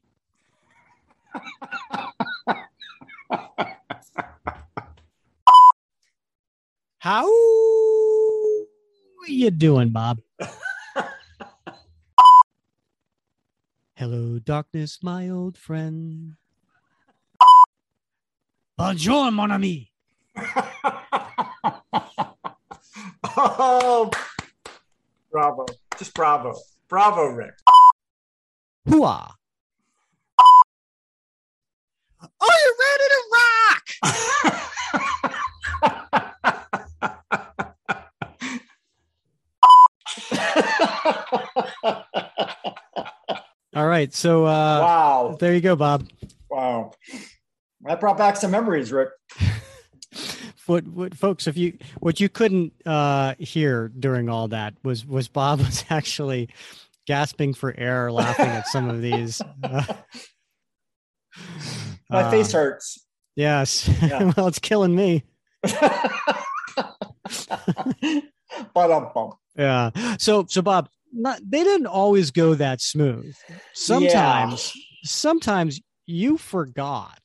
How 6.99 7.25
are 7.25 7.29
you 9.29 9.51
doing, 9.51 9.91
Bob? 9.91 10.21
Hello, 13.95 14.39
darkness, 14.39 14.99
my 15.03 15.31
old 15.31 15.57
friend. 15.57 16.35
Bonjour, 18.77 19.31
mon 19.31 19.53
ami. 19.53 19.91
oh, 23.37 24.11
bravo. 25.31 25.65
Just 25.99 26.15
bravo. 26.15 26.55
Bravo, 26.89 27.27
Rick. 27.27 27.55
Hooah. 28.89 29.35
Are 32.41 32.59
you 32.65 32.75
ready 32.81 33.05
to 33.11 33.21
rock? 33.33 33.83
All 43.77 43.87
right. 43.87 44.13
So, 44.15 44.45
uh, 44.45 44.81
wow. 44.81 45.37
There 45.39 45.55
you 45.55 45.61
go, 45.61 45.77
Bob. 45.77 46.09
Wow. 46.49 46.93
That 47.83 48.01
brought 48.01 48.17
back 48.17 48.37
some 48.37 48.51
memories, 48.51 48.93
Rick. 48.93 49.11
what, 50.67 50.87
what 50.89 51.15
folks 51.15 51.47
if 51.47 51.57
you 51.57 51.77
what 52.01 52.21
you 52.21 52.29
couldn't 52.29 52.73
uh 52.87 53.35
hear 53.39 53.89
during 53.99 54.31
all 54.31 54.49
that 54.49 54.75
was 54.83 55.05
was 55.05 55.29
bob 55.29 55.59
was 55.65 55.85
actually 55.91 56.49
gasping 57.07 57.53
for 57.53 57.75
air 57.77 58.11
laughing 58.11 58.47
at 58.47 58.67
some 58.69 58.89
of 58.89 59.03
these 59.03 59.43
uh, 59.63 59.85
my 62.15 62.31
face 62.31 62.53
hurts 62.53 63.07
yes 63.37 63.89
yeah. 64.03 64.33
well 64.37 64.47
it's 64.47 64.59
killing 64.59 64.95
me 64.95 65.25
yeah 69.57 69.91
so 70.19 70.45
so 70.49 70.63
bob 70.63 70.89
not 71.13 71.41
they 71.47 71.63
didn't 71.63 71.87
always 71.87 72.31
go 72.31 72.55
that 72.55 72.81
smooth 72.81 73.35
sometimes 73.73 74.73
yeah. 74.75 74.83
sometimes 75.05 75.81
you 76.07 76.37
forgot 76.37 77.21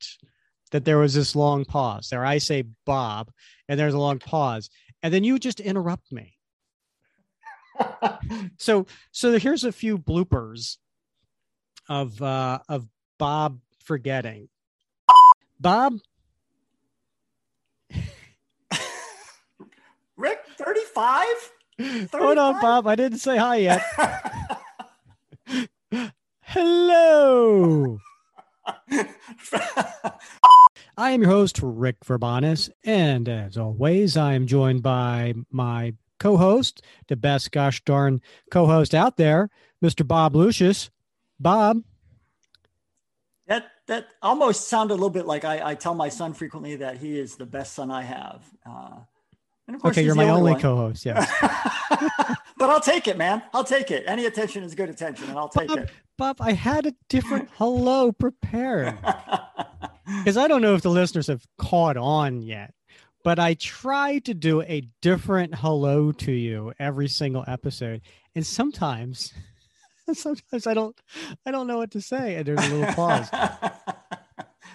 that 0.72 0.86
there 0.86 0.98
was 0.98 1.13
this 1.13 1.36
long 1.36 1.65
pause 1.65 2.10
there. 2.10 2.25
I 2.25 2.38
say 2.38 2.65
Bob, 2.86 3.31
and 3.67 3.79
there's 3.79 3.93
a 3.93 4.00
long 4.00 4.19
pause, 4.19 4.69
and 5.01 5.13
then 5.13 5.24
you 5.24 5.39
just 5.39 5.60
interrupt 5.60 6.12
me. 6.12 6.36
so 8.58 8.86
so 9.12 9.38
here's 9.39 9.63
a 9.63 9.72
few 9.72 9.98
bloopers 9.98 10.77
of 11.88 12.22
uh 12.22 12.60
of 12.67 12.88
Bob 13.17 13.60
forgetting. 13.84 14.50
Bob 15.59 15.99
Rick 20.17 20.39
35? 20.57 21.25
Hold 22.13 22.37
on, 22.37 22.61
Bob. 22.61 22.87
I 22.87 22.95
didn't 22.95 23.19
say 23.19 23.37
hi 23.37 23.55
yet. 23.57 23.81
Hello. 26.41 27.99
I 30.97 31.11
am 31.11 31.21
your 31.21 31.31
host, 31.31 31.59
Rick 31.61 32.01
Verbanis, 32.01 32.69
and 32.83 33.29
as 33.29 33.57
always, 33.57 34.17
I 34.17 34.33
am 34.33 34.45
joined 34.47 34.83
by 34.83 35.33
my 35.49 35.93
co-host, 36.19 36.81
the 37.07 37.15
best 37.15 37.51
gosh 37.51 37.81
darn 37.85 38.21
co-host 38.51 38.93
out 38.93 39.15
there, 39.17 39.49
Mr. 39.83 40.05
Bob 40.05 40.35
Lucius. 40.35 40.89
Bob. 41.39 41.81
That 43.89 44.05
almost 44.22 44.67
sounded 44.67 44.93
a 44.93 44.98
little 44.98 45.10
bit 45.10 45.25
like 45.25 45.43
I, 45.46 45.72
I 45.72 45.74
tell 45.74 45.96
my 45.96 46.10
son 46.10 46.34
frequently 46.34 46.75
that 46.75 46.98
he 46.98 47.17
is 47.17 47.38
the 47.38 47.46
best 47.48 47.74
son 47.74 47.89
I 47.89 48.03
have. 48.03 48.43
Uh, 48.63 49.00
okay, 49.84 50.03
you're 50.03 50.13
my 50.13 50.29
only, 50.29 50.51
only 50.51 50.62
co-host. 50.62 51.08
Yeah, 51.08 51.25
but 52.60 52.69
I'll 52.69 52.81
take 52.81 53.08
it, 53.08 53.17
man. 53.17 53.41
I'll 53.51 53.63
take 53.63 53.89
it. 53.89 54.03
Any 54.05 54.27
attention 54.27 54.62
is 54.62 54.75
good 54.75 54.91
attention, 54.91 55.27
and 55.29 55.39
I'll 55.39 55.50
take 55.50 55.69
Bob, 55.69 55.79
it. 55.79 55.89
Bob, 56.19 56.38
I 56.39 56.53
had 56.53 56.86
a 56.86 56.93
different 57.10 57.50
hello 57.55 58.12
prepared 58.12 58.96
because 60.19 60.38
I 60.38 60.48
don't 60.48 60.62
know 60.62 60.75
if 60.75 60.84
the 60.84 60.91
listeners 60.91 61.25
have 61.25 61.43
caught 61.58 61.98
on 61.98 62.43
yet, 62.43 62.75
but 63.24 63.39
I 63.39 63.55
try 63.55 64.19
to 64.19 64.36
do 64.36 64.62
a 64.62 64.88
different 65.01 65.55
hello 65.55 66.12
to 66.12 66.31
you 66.31 66.74
every 66.77 67.08
single 67.08 67.43
episode, 67.48 68.01
and 68.36 68.46
sometimes, 68.46 69.34
sometimes 70.17 70.67
I 70.67 70.73
don't, 70.73 70.99
I 71.45 71.51
don't 71.51 71.67
know 71.67 71.77
what 71.77 71.91
to 71.91 72.01
say, 72.01 72.35
and 72.35 72.45
there's 72.45 72.65
a 72.65 72.75
little 72.75 72.93
pause. 72.93 73.29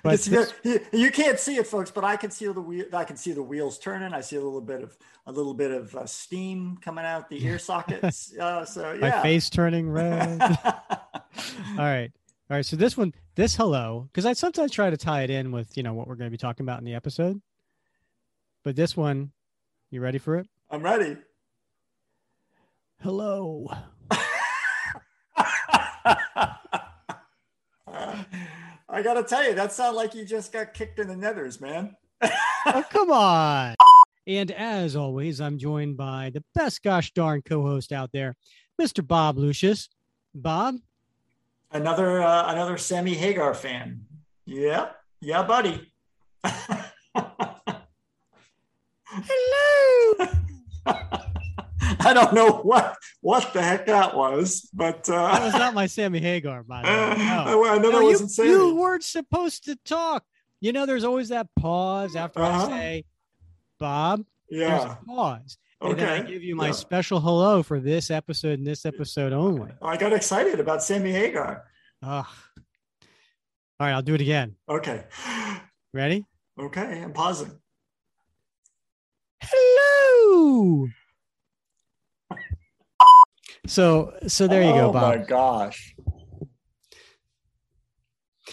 But 0.05 0.21
this, 0.21 0.53
you 0.93 1.11
can't 1.11 1.41
see 1.41 1.57
it, 1.57 1.67
folks, 1.67 1.91
but 1.91 2.05
I 2.05 2.17
can 2.17 2.31
see 2.31 2.47
the 2.47 2.61
wheel. 2.61 2.85
I 2.93 3.05
can 3.05 3.17
see 3.17 3.33
the 3.33 3.43
wheels 3.43 3.79
turning. 3.79 4.13
I 4.13 4.21
see 4.21 4.37
a 4.37 4.43
little 4.43 4.61
bit 4.61 4.83
of 4.83 4.99
a 5.25 5.33
little 5.33 5.55
bit 5.55 5.71
of 5.71 5.97
uh, 5.97 6.05
steam 6.05 6.77
coming 6.77 7.07
out 7.07 7.31
the 7.31 7.43
ear 7.43 7.59
sockets. 7.59 8.35
Uh, 8.45 8.67
so 8.67 8.93
yeah, 8.93 9.01
my 9.01 9.23
face 9.23 9.49
turning 9.49 9.89
red. 9.89 10.43
All 10.43 11.79
right. 11.79 12.13
All 12.51 12.57
right. 12.57 12.67
So 12.67 12.77
this 12.77 12.99
one, 12.99 13.15
this 13.35 13.57
hello, 13.57 14.09
because 14.13 14.27
I 14.27 14.35
sometimes 14.35 14.73
try 14.73 14.91
to 14.91 14.97
tie 14.99 15.23
it 15.23 15.31
in 15.31 15.51
with, 15.53 15.75
you 15.77 15.83
know, 15.83 15.95
what 15.95 16.07
we're 16.07 16.17
going 16.17 16.27
to 16.27 16.31
be 16.31 16.37
talking 16.37 16.65
about 16.65 16.81
in 16.81 16.85
the 16.85 16.95
episode. 16.95 17.41
But 18.63 18.77
this 18.77 18.95
one, 18.95 19.33
you 19.91 20.03
ready 20.03 20.19
for 20.19 20.37
it? 20.37 20.47
I'm 20.71 20.83
ready. 20.83 21.17
Hello. 23.01 23.71
I 26.07 26.57
got 29.03 29.15
to 29.15 29.25
tell 29.25 29.45
you, 29.45 29.55
that 29.55 29.73
sounds 29.73 29.97
like 29.97 30.15
you 30.15 30.25
just 30.25 30.53
got 30.53 30.75
kicked 30.75 30.99
in 30.99 31.09
the 31.09 31.15
nethers, 31.15 31.61
man. 31.61 31.97
oh, 32.23 32.85
come 32.91 33.11
on. 33.11 33.75
And 34.27 34.51
as 34.51 34.97
always, 34.97 35.41
I'm 35.41 35.59
joined 35.59 35.97
by 35.97 36.31
the 36.33 36.43
best 36.55 36.83
gosh 36.83 37.13
darn 37.13 37.43
co 37.43 37.63
host 37.63 37.93
out 37.93 38.11
there, 38.13 38.37
Mr. 38.81 39.07
Bob 39.07 39.37
Lucius. 39.37 39.89
Bob, 40.35 40.77
another 41.71 42.23
uh, 42.23 42.51
another 42.51 42.79
Sammy 42.79 43.15
Hagar 43.15 43.55
fan. 43.55 44.07
Yeah, 44.47 44.91
yeah, 45.21 45.43
buddy. 45.43 45.93
Hello. 49.07 50.27
I 52.05 52.13
don't 52.13 52.35
know 52.35 52.51
what 52.51 52.97
what 53.21 53.53
the 53.53 53.63
heck 53.63 53.87
that 53.87 54.17
was, 54.17 54.69
but 54.73 55.09
uh, 55.09 55.33
that 55.33 55.43
was 55.43 55.55
not 55.55 55.75
my 55.75 55.87
Sammy 55.87 56.21
Hagar. 56.21 56.63
By 56.63 56.83
the 56.83 56.89
way, 56.89 57.25
no. 57.25 57.65
I 57.67 57.79
know 57.79 57.91
no, 57.91 58.03
wasn't 58.03 58.31
you, 58.31 58.35
Sammy. 58.35 58.49
You 58.51 58.75
weren't 58.77 59.05
supposed 59.05 59.65
to 59.65 59.77
talk. 59.85 60.25
You 60.61 60.73
know, 60.73 60.87
there's 60.87 61.05
always 61.05 61.29
that 61.31 61.49
pause 61.57 62.17
after 62.17 62.41
uh-huh. 62.41 62.67
I 62.67 62.69
say, 62.69 63.05
"Bob." 63.79 64.25
Yeah. 64.51 64.69
There's 64.69 64.85
a 64.85 64.99
pause. 65.07 65.59
And 65.81 65.93
okay. 65.93 66.05
then 66.05 66.25
I 66.25 66.27
give 66.27 66.43
you 66.43 66.57
my 66.57 66.67
yeah. 66.67 66.73
special 66.73 67.21
hello 67.21 67.63
for 67.63 67.81
this 67.81 68.11
episode 68.11 68.59
and 68.59 68.67
this 68.67 68.87
episode 68.87 69.33
only. 69.33 69.73
I 69.83 69.97
got 69.97 70.13
excited 70.13 70.61
about 70.61 70.83
Sammy 70.83 71.13
Hagar. 71.13 71.65
Ugh. 72.03 72.27
All 73.81 73.87
right, 73.87 73.93
I'll 73.93 74.03
do 74.03 74.15
it 74.15 74.21
again. 74.21 74.55
Okay. 74.69 75.05
Ready? 75.93 76.25
Okay, 76.59 77.03
I'm 77.03 77.13
pausing. 77.13 77.59
Hello. 79.41 80.89
So 83.67 84.15
so 84.27 84.47
there 84.47 84.63
you 84.63 84.71
oh 84.71 84.87
go, 84.87 84.93
Bob. 84.93 85.03
Oh 85.03 85.19
my 85.19 85.25
gosh. 85.25 85.95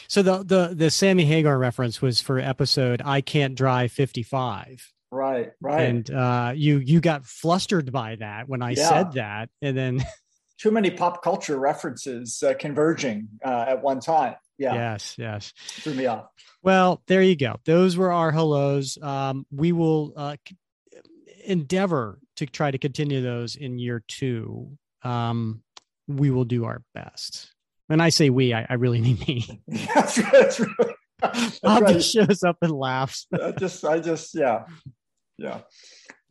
So 0.08 0.22
the 0.22 0.44
the 0.44 0.74
the 0.75 0.91
Sammy 0.91 1.25
Hagar 1.25 1.58
reference 1.58 2.01
was 2.01 2.22
for 2.22 2.39
episode 2.39 3.01
I 3.03 3.22
can't 3.22 3.56
drive 3.56 3.91
55. 3.91 4.91
Right, 5.12 5.51
right. 5.60 5.82
And 5.82 6.10
uh 6.10 6.53
you 6.56 6.77
you 6.77 7.01
got 7.01 7.25
flustered 7.25 7.91
by 7.91 8.15
that 8.15 8.48
when 8.48 8.62
I 8.62 8.72
yeah. 8.72 8.89
said 8.89 9.12
that 9.13 9.50
and 9.62 9.77
then 9.77 10.03
too 10.62 10.72
many 10.72 10.91
pop 10.91 11.24
culture 11.24 11.58
references 11.58 12.44
uh, 12.44 12.53
converging 12.60 13.27
uh, 13.44 13.65
at 13.68 13.82
one 13.82 14.00
time. 14.00 14.36
Yeah. 14.60 14.75
Yes. 14.75 15.15
Yes. 15.18 15.53
Threw 15.58 15.96
me 15.96 16.06
off. 16.06 16.27
Well, 16.62 17.01
there 17.08 17.24
you 17.24 17.36
go. 17.36 17.60
Those 17.65 17.98
were 17.98 18.12
our 18.12 18.32
hellos. 18.32 18.98
Um, 19.01 19.48
we 19.51 19.72
will 19.72 20.13
uh, 20.15 20.38
endeavor 21.44 22.20
to 22.36 22.46
try 22.46 22.70
to 22.70 22.77
continue 22.77 23.24
those 23.24 23.56
in 23.56 23.80
year 23.80 24.03
two. 24.08 24.77
Um, 25.03 25.63
we 26.08 26.31
will 26.31 26.46
do 26.46 26.65
our 26.65 26.84
best. 26.93 27.51
When 27.88 28.01
I 28.01 28.10
say 28.10 28.29
we, 28.29 28.53
I, 28.53 28.65
I 28.70 28.74
really 28.75 29.01
mean 29.01 29.20
me. 29.27 29.62
that's 29.93 30.17
right. 30.17 30.31
That's 30.31 30.60
right. 30.60 30.70
That's 31.22 31.60
Bob 31.60 31.84
right. 31.84 31.93
just 31.93 32.12
shows 32.12 32.41
up 32.41 32.58
and 32.63 32.72
laughs. 32.72 33.27
I 33.31 33.51
just, 33.51 33.86
I 33.86 34.00
just, 34.00 34.34
yeah, 34.34 34.63
yeah. 35.38 35.60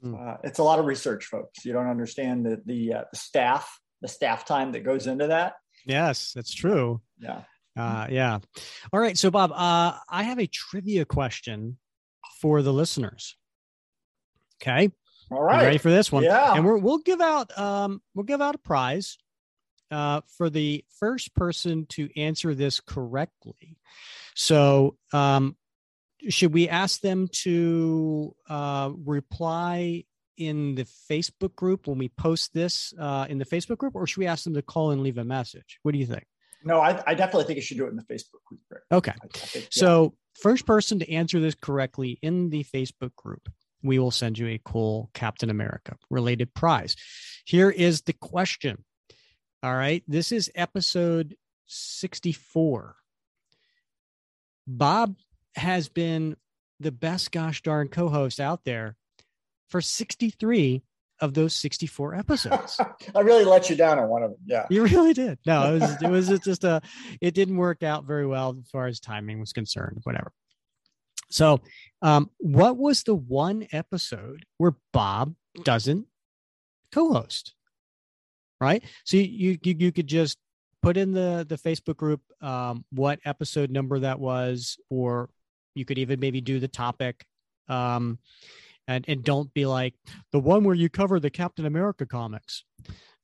Hmm. 0.02 0.16
Uh, 0.16 0.36
it's 0.42 0.58
a 0.58 0.64
lot 0.64 0.80
of 0.80 0.86
research, 0.86 1.26
folks. 1.26 1.64
You 1.64 1.72
don't 1.72 1.86
understand 1.86 2.44
the 2.44 2.60
the, 2.66 2.94
uh, 2.94 3.04
the 3.12 3.16
staff 3.16 3.78
the 4.00 4.08
staff 4.08 4.44
time 4.44 4.72
that 4.72 4.84
goes 4.84 5.06
into 5.06 5.28
that. 5.28 5.54
Yes, 5.86 6.32
that's 6.34 6.52
true. 6.52 7.00
Yeah. 7.18 7.42
Uh, 7.76 8.06
yeah. 8.10 8.38
All 8.92 9.00
right. 9.00 9.16
So, 9.16 9.30
Bob, 9.30 9.52
uh, 9.52 9.96
I 10.08 10.24
have 10.24 10.38
a 10.38 10.46
trivia 10.46 11.04
question 11.04 11.78
for 12.40 12.62
the 12.62 12.72
listeners. 12.72 13.36
Okay. 14.60 14.90
All 15.30 15.42
right. 15.42 15.60
You 15.60 15.66
ready 15.66 15.78
for 15.78 15.90
this 15.90 16.10
one? 16.10 16.24
Yeah. 16.24 16.54
And 16.54 16.64
we're, 16.64 16.78
we'll 16.78 16.98
give 16.98 17.20
out 17.20 17.56
um, 17.58 18.02
we'll 18.14 18.24
give 18.24 18.40
out 18.40 18.54
a 18.54 18.58
prize 18.58 19.18
uh, 19.90 20.20
for 20.36 20.50
the 20.50 20.84
first 20.98 21.34
person 21.34 21.86
to 21.90 22.08
answer 22.16 22.54
this 22.54 22.80
correctly. 22.80 23.78
So, 24.34 24.96
um, 25.12 25.56
should 26.28 26.52
we 26.52 26.68
ask 26.68 27.00
them 27.00 27.28
to 27.32 28.34
uh, 28.48 28.90
reply 29.04 30.04
in 30.36 30.74
the 30.74 30.86
Facebook 31.10 31.54
group 31.54 31.86
when 31.86 31.98
we 31.98 32.08
post 32.08 32.52
this 32.52 32.92
uh, 32.98 33.26
in 33.28 33.38
the 33.38 33.44
Facebook 33.44 33.78
group, 33.78 33.94
or 33.94 34.06
should 34.06 34.18
we 34.18 34.26
ask 34.26 34.44
them 34.44 34.54
to 34.54 34.62
call 34.62 34.90
and 34.90 35.02
leave 35.02 35.18
a 35.18 35.24
message? 35.24 35.78
What 35.82 35.92
do 35.92 35.98
you 35.98 36.06
think? 36.06 36.26
No, 36.62 36.80
I, 36.80 37.02
I 37.06 37.14
definitely 37.14 37.44
think 37.44 37.56
you 37.56 37.62
should 37.62 37.78
do 37.78 37.86
it 37.86 37.90
in 37.90 37.96
the 37.96 38.02
Facebook 38.02 38.44
group. 38.44 38.60
Okay. 38.92 39.12
I, 39.12 39.26
I 39.26 39.28
think, 39.28 39.64
yeah. 39.64 39.68
So, 39.70 40.14
first 40.40 40.66
person 40.66 40.98
to 40.98 41.10
answer 41.10 41.40
this 41.40 41.54
correctly 41.54 42.18
in 42.22 42.50
the 42.50 42.64
Facebook 42.64 43.14
group, 43.16 43.48
we 43.82 43.98
will 43.98 44.10
send 44.10 44.38
you 44.38 44.48
a 44.48 44.60
cool 44.64 45.10
Captain 45.14 45.50
America 45.50 45.96
related 46.10 46.54
prize. 46.54 46.96
Here 47.44 47.70
is 47.70 48.02
the 48.02 48.12
question. 48.12 48.84
All 49.62 49.74
right. 49.74 50.02
This 50.06 50.32
is 50.32 50.50
episode 50.54 51.36
64. 51.66 52.96
Bob 54.66 55.16
has 55.56 55.88
been 55.88 56.36
the 56.78 56.92
best 56.92 57.32
gosh 57.32 57.62
darn 57.62 57.88
co 57.88 58.08
host 58.08 58.40
out 58.40 58.64
there 58.64 58.96
for 59.68 59.80
63 59.80 60.82
of 61.20 61.34
those 61.34 61.54
64 61.54 62.14
episodes. 62.14 62.80
I 63.14 63.20
really 63.20 63.44
let 63.44 63.68
you 63.68 63.76
down 63.76 63.98
on 63.98 64.08
one 64.08 64.22
of 64.22 64.30
them. 64.30 64.40
Yeah. 64.46 64.66
You 64.70 64.84
really 64.84 65.12
did. 65.12 65.38
No, 65.44 65.74
it 65.74 65.80
was, 65.80 66.02
it 66.02 66.08
was 66.08 66.40
just 66.40 66.64
a, 66.64 66.80
it 67.20 67.34
didn't 67.34 67.56
work 67.56 67.82
out 67.82 68.04
very 68.04 68.26
well 68.26 68.56
as 68.58 68.68
far 68.70 68.86
as 68.86 69.00
timing 69.00 69.38
was 69.38 69.52
concerned, 69.52 70.00
whatever. 70.04 70.32
So, 71.30 71.60
um, 72.02 72.30
what 72.38 72.76
was 72.76 73.02
the 73.02 73.14
one 73.14 73.66
episode 73.72 74.44
where 74.58 74.74
Bob 74.92 75.34
doesn't 75.64 76.06
co-host? 76.92 77.54
Right. 78.60 78.82
So 79.04 79.16
you 79.16 79.58
you 79.62 79.74
you 79.78 79.92
could 79.92 80.06
just 80.06 80.36
put 80.82 80.96
in 80.96 81.12
the 81.12 81.46
the 81.48 81.56
Facebook 81.56 81.96
group 81.96 82.20
um, 82.42 82.84
what 82.90 83.18
episode 83.24 83.70
number 83.70 83.98
that 84.00 84.20
was, 84.20 84.78
or 84.90 85.30
you 85.74 85.84
could 85.84 85.98
even 85.98 86.20
maybe 86.20 86.40
do 86.40 86.60
the 86.60 86.68
topic. 86.68 87.24
Um, 87.68 88.18
and 88.88 89.04
and 89.08 89.22
don't 89.22 89.52
be 89.54 89.66
like 89.66 89.94
the 90.32 90.40
one 90.40 90.64
where 90.64 90.74
you 90.74 90.88
cover 90.88 91.20
the 91.20 91.30
Captain 91.30 91.64
America 91.64 92.04
comics. 92.04 92.64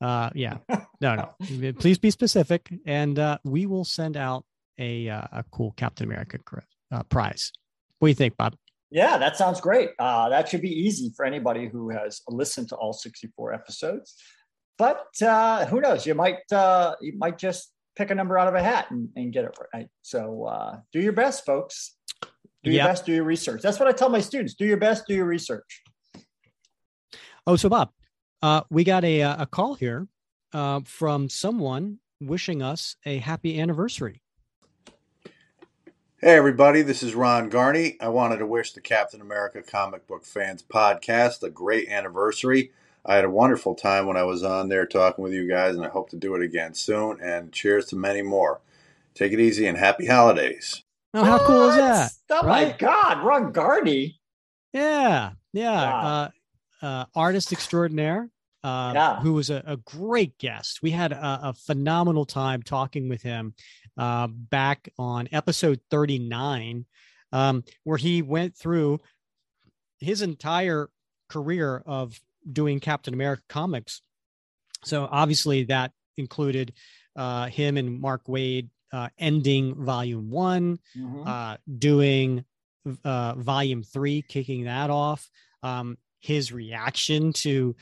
Uh, 0.00 0.30
yeah, 0.34 0.58
no, 1.00 1.16
no. 1.16 1.72
Please 1.72 1.98
be 1.98 2.10
specific, 2.10 2.72
and 2.86 3.18
uh, 3.18 3.38
we 3.44 3.66
will 3.66 3.84
send 3.84 4.16
out 4.16 4.44
a 4.78 5.08
uh, 5.08 5.22
a 5.32 5.44
cool 5.50 5.72
Captain 5.76 6.06
America 6.06 6.38
uh, 6.92 7.02
prize. 7.04 7.52
What 7.98 8.06
do 8.08 8.10
you 8.10 8.14
think, 8.14 8.36
Bob? 8.36 8.56
Yeah, 8.90 9.18
that 9.18 9.36
sounds 9.36 9.60
great. 9.60 9.90
Uh, 9.98 10.28
that 10.28 10.48
should 10.48 10.62
be 10.62 10.70
easy 10.70 11.12
for 11.16 11.24
anybody 11.24 11.68
who 11.68 11.90
has 11.90 12.20
listened 12.28 12.68
to 12.68 12.76
all 12.76 12.92
64 12.92 13.52
episodes. 13.52 14.14
But 14.78 15.06
uh, 15.22 15.66
who 15.66 15.80
knows? 15.80 16.06
You 16.06 16.14
might 16.14 16.40
uh, 16.52 16.94
you 17.00 17.14
might 17.16 17.38
just 17.38 17.72
pick 17.96 18.10
a 18.10 18.14
number 18.14 18.38
out 18.38 18.46
of 18.48 18.54
a 18.54 18.62
hat 18.62 18.90
and, 18.90 19.08
and 19.16 19.32
get 19.32 19.44
it 19.44 19.58
right. 19.74 19.88
So 20.02 20.44
uh, 20.44 20.78
do 20.92 21.00
your 21.00 21.14
best, 21.14 21.44
folks. 21.46 21.96
Do 22.62 22.70
your 22.70 22.74
Yep. 22.82 22.86
best. 22.86 23.06
Do 23.06 23.12
your 23.12 23.24
research. 23.24 23.62
That's 23.62 23.78
what 23.78 23.88
I 23.88 23.92
tell 23.92 24.08
my 24.10 24.20
students. 24.20 24.54
Do 24.54 24.66
your 24.66 24.76
best. 24.76 25.06
Do 25.08 25.14
your 25.14 25.26
research. 25.26 25.82
Oh, 27.46 27.56
so 27.56 27.68
Bob, 27.68 27.90
uh, 28.42 28.62
we 28.70 28.84
got 28.84 29.04
a 29.04 29.20
a 29.22 29.46
call 29.50 29.74
here 29.74 30.06
uh, 30.52 30.80
from 30.84 31.28
someone 31.28 31.98
wishing 32.20 32.62
us 32.62 32.96
a 33.06 33.18
happy 33.18 33.60
anniversary. 33.60 34.20
Hey, 36.18 36.36
everybody, 36.36 36.80
this 36.82 37.02
is 37.02 37.14
Ron 37.14 37.50
Garney. 37.50 37.96
I 38.00 38.08
wanted 38.08 38.38
to 38.38 38.46
wish 38.46 38.72
the 38.72 38.80
Captain 38.80 39.20
America 39.20 39.62
Comic 39.62 40.06
Book 40.06 40.24
Fans 40.24 40.62
podcast 40.62 41.42
a 41.42 41.50
great 41.50 41.88
anniversary. 41.88 42.72
I 43.04 43.16
had 43.16 43.24
a 43.24 43.30
wonderful 43.30 43.74
time 43.74 44.06
when 44.06 44.16
I 44.16 44.22
was 44.24 44.42
on 44.42 44.68
there 44.68 44.86
talking 44.86 45.22
with 45.22 45.34
you 45.34 45.46
guys, 45.46 45.76
and 45.76 45.84
I 45.84 45.88
hope 45.90 46.08
to 46.10 46.16
do 46.16 46.34
it 46.34 46.42
again 46.42 46.74
soon. 46.74 47.20
And 47.20 47.52
cheers 47.52 47.86
to 47.86 47.96
many 47.96 48.22
more. 48.22 48.60
Take 49.14 49.32
it 49.32 49.40
easy 49.40 49.66
and 49.66 49.76
happy 49.76 50.06
holidays. 50.06 50.82
Oh, 51.14 51.22
how 51.24 51.38
cool 51.38 51.68
is 51.68 51.76
that? 51.76 52.12
What? 52.28 52.44
Oh 52.44 52.48
my? 52.48 52.74
God, 52.78 53.22
Ron 53.22 53.52
Garney. 53.52 54.18
Yeah, 54.72 55.32
yeah. 55.52 55.70
Wow. 55.70 56.30
Uh, 56.82 56.84
uh, 56.86 57.04
artist 57.14 57.52
extraordinaire, 57.52 58.28
uh, 58.64 58.92
Yeah. 58.94 59.20
who 59.20 59.34
was 59.34 59.50
a, 59.50 59.62
a 59.66 59.76
great 59.76 60.36
guest. 60.38 60.80
We 60.82 60.90
had 60.90 61.12
a, 61.12 61.40
a 61.44 61.52
phenomenal 61.52 62.24
time 62.26 62.62
talking 62.62 63.08
with 63.08 63.22
him 63.22 63.54
uh, 63.96 64.26
back 64.26 64.88
on 64.98 65.28
episode 65.32 65.80
39, 65.90 66.84
um, 67.32 67.64
where 67.84 67.98
he 67.98 68.22
went 68.22 68.56
through 68.56 69.00
his 69.98 70.22
entire 70.22 70.88
career 71.28 71.82
of 71.86 72.20
doing 72.50 72.80
Captain 72.80 73.14
America 73.14 73.42
comics. 73.48 74.02
So 74.84 75.08
obviously 75.10 75.64
that 75.64 75.92
included 76.16 76.72
uh, 77.16 77.46
him 77.48 77.76
and 77.76 78.00
Mark 78.00 78.26
Waid 78.26 78.68
uh, 78.92 79.08
ending 79.18 79.74
volume 79.84 80.30
one 80.30 80.78
Mhm. 80.96 81.26
uh, 81.26 81.56
doing 81.78 82.44
uh, 83.04 83.34
volume 83.34 83.82
three, 83.82 84.22
kicking 84.22 84.64
that 84.64 84.90
off. 84.90 85.28
Um, 85.62 85.98
his 86.20 86.52
reaction 86.52 87.32
to 87.32 87.74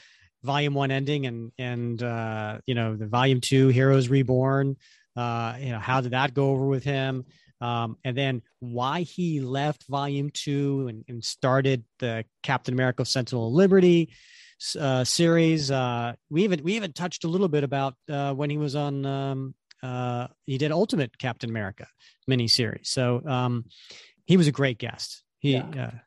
volume 0.42 0.72
one 0.74 0.90
ending 0.90 1.26
and 1.26 1.52
and 1.58 2.02
uh, 2.02 2.58
you 2.66 2.74
know 2.74 2.96
the 2.96 3.06
volume 3.06 3.40
two 3.40 3.68
Heroes 3.68 4.08
Reborn. 4.08 4.76
Uh, 5.16 5.56
you 5.60 5.70
know 5.70 5.78
how 5.78 6.00
did 6.00 6.12
that 6.12 6.34
go 6.34 6.50
over 6.50 6.66
with 6.66 6.84
him? 6.84 7.24
Um, 7.60 7.96
and 8.04 8.16
then 8.16 8.42
why 8.60 9.02
he 9.02 9.40
left 9.40 9.86
volume 9.88 10.30
two 10.30 10.86
and, 10.88 11.04
and 11.08 11.24
started 11.24 11.84
the 11.98 12.24
Captain 12.42 12.74
America 12.74 13.04
Sentinel 13.04 13.48
of 13.48 13.54
Liberty 13.54 14.12
uh, 14.78 15.04
series. 15.04 15.70
Uh, 15.70 16.14
we 16.30 16.44
even 16.44 16.62
we 16.62 16.76
even 16.76 16.92
touched 16.92 17.24
a 17.24 17.28
little 17.28 17.48
bit 17.48 17.64
about 17.64 17.94
uh, 18.10 18.34
when 18.34 18.50
he 18.50 18.58
was 18.58 18.74
on. 18.76 19.06
Um, 19.06 19.54
uh, 19.82 20.28
he 20.46 20.56
did 20.56 20.72
Ultimate 20.72 21.18
Captain 21.18 21.50
America 21.50 21.86
miniseries. 22.28 22.86
So 22.86 23.22
um, 23.26 23.66
he 24.24 24.36
was 24.36 24.46
a 24.46 24.52
great 24.52 24.78
guest. 24.78 25.22
He 25.38 25.52
Yeah. 25.52 25.90
uh, 25.92 25.98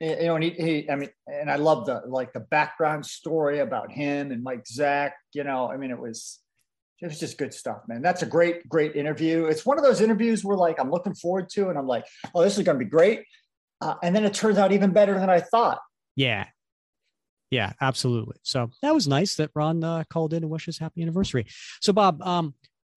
you 0.00 0.24
know, 0.24 0.34
and 0.34 0.42
he, 0.42 0.50
he, 0.50 0.90
I 0.90 0.96
mean, 0.96 1.10
and 1.28 1.48
I 1.48 1.56
love 1.56 1.86
the 1.86 2.02
like 2.06 2.32
the 2.32 2.40
background 2.40 3.06
story 3.06 3.60
about 3.60 3.92
him 3.92 4.32
and 4.32 4.42
Mike 4.42 4.64
Zeck. 4.64 5.12
You 5.32 5.44
know, 5.44 5.70
I 5.70 5.76
mean, 5.76 5.92
it 5.92 5.98
was 5.98 6.40
it 7.02 7.06
was 7.06 7.18
just 7.18 7.36
good 7.36 7.52
stuff, 7.52 7.82
man. 7.88 8.00
That's 8.00 8.22
a 8.22 8.26
great, 8.26 8.68
great 8.68 8.94
interview. 8.94 9.46
It's 9.46 9.66
one 9.66 9.76
of 9.76 9.84
those 9.84 10.00
interviews 10.00 10.44
where 10.44 10.56
like 10.56 10.78
I'm 10.78 10.90
looking 10.90 11.14
forward 11.14 11.48
to, 11.50 11.68
and 11.68 11.76
I'm 11.76 11.88
like, 11.88 12.04
oh, 12.34 12.42
this 12.42 12.56
is 12.56 12.64
going 12.64 12.78
to 12.78 12.84
be 12.84 12.88
great. 12.88 13.24
Uh, 13.80 13.96
and 14.02 14.14
then 14.14 14.24
it 14.24 14.32
turns 14.32 14.56
out 14.56 14.70
even 14.72 14.92
better 14.92 15.18
than 15.18 15.28
I 15.28 15.40
thought. 15.40 15.80
yeah. 16.16 16.46
Yeah, 17.50 17.74
absolutely. 17.82 18.38
So 18.44 18.70
that 18.80 18.94
was 18.94 19.06
nice 19.06 19.34
that 19.34 19.50
Ron 19.54 19.84
uh, 19.84 20.04
called 20.08 20.32
in 20.32 20.42
and 20.42 20.50
wished 20.50 20.70
us 20.70 20.78
happy 20.78 21.02
anniversary. 21.02 21.44
So 21.82 21.92
Bob, 21.92 22.22
um, 22.22 22.54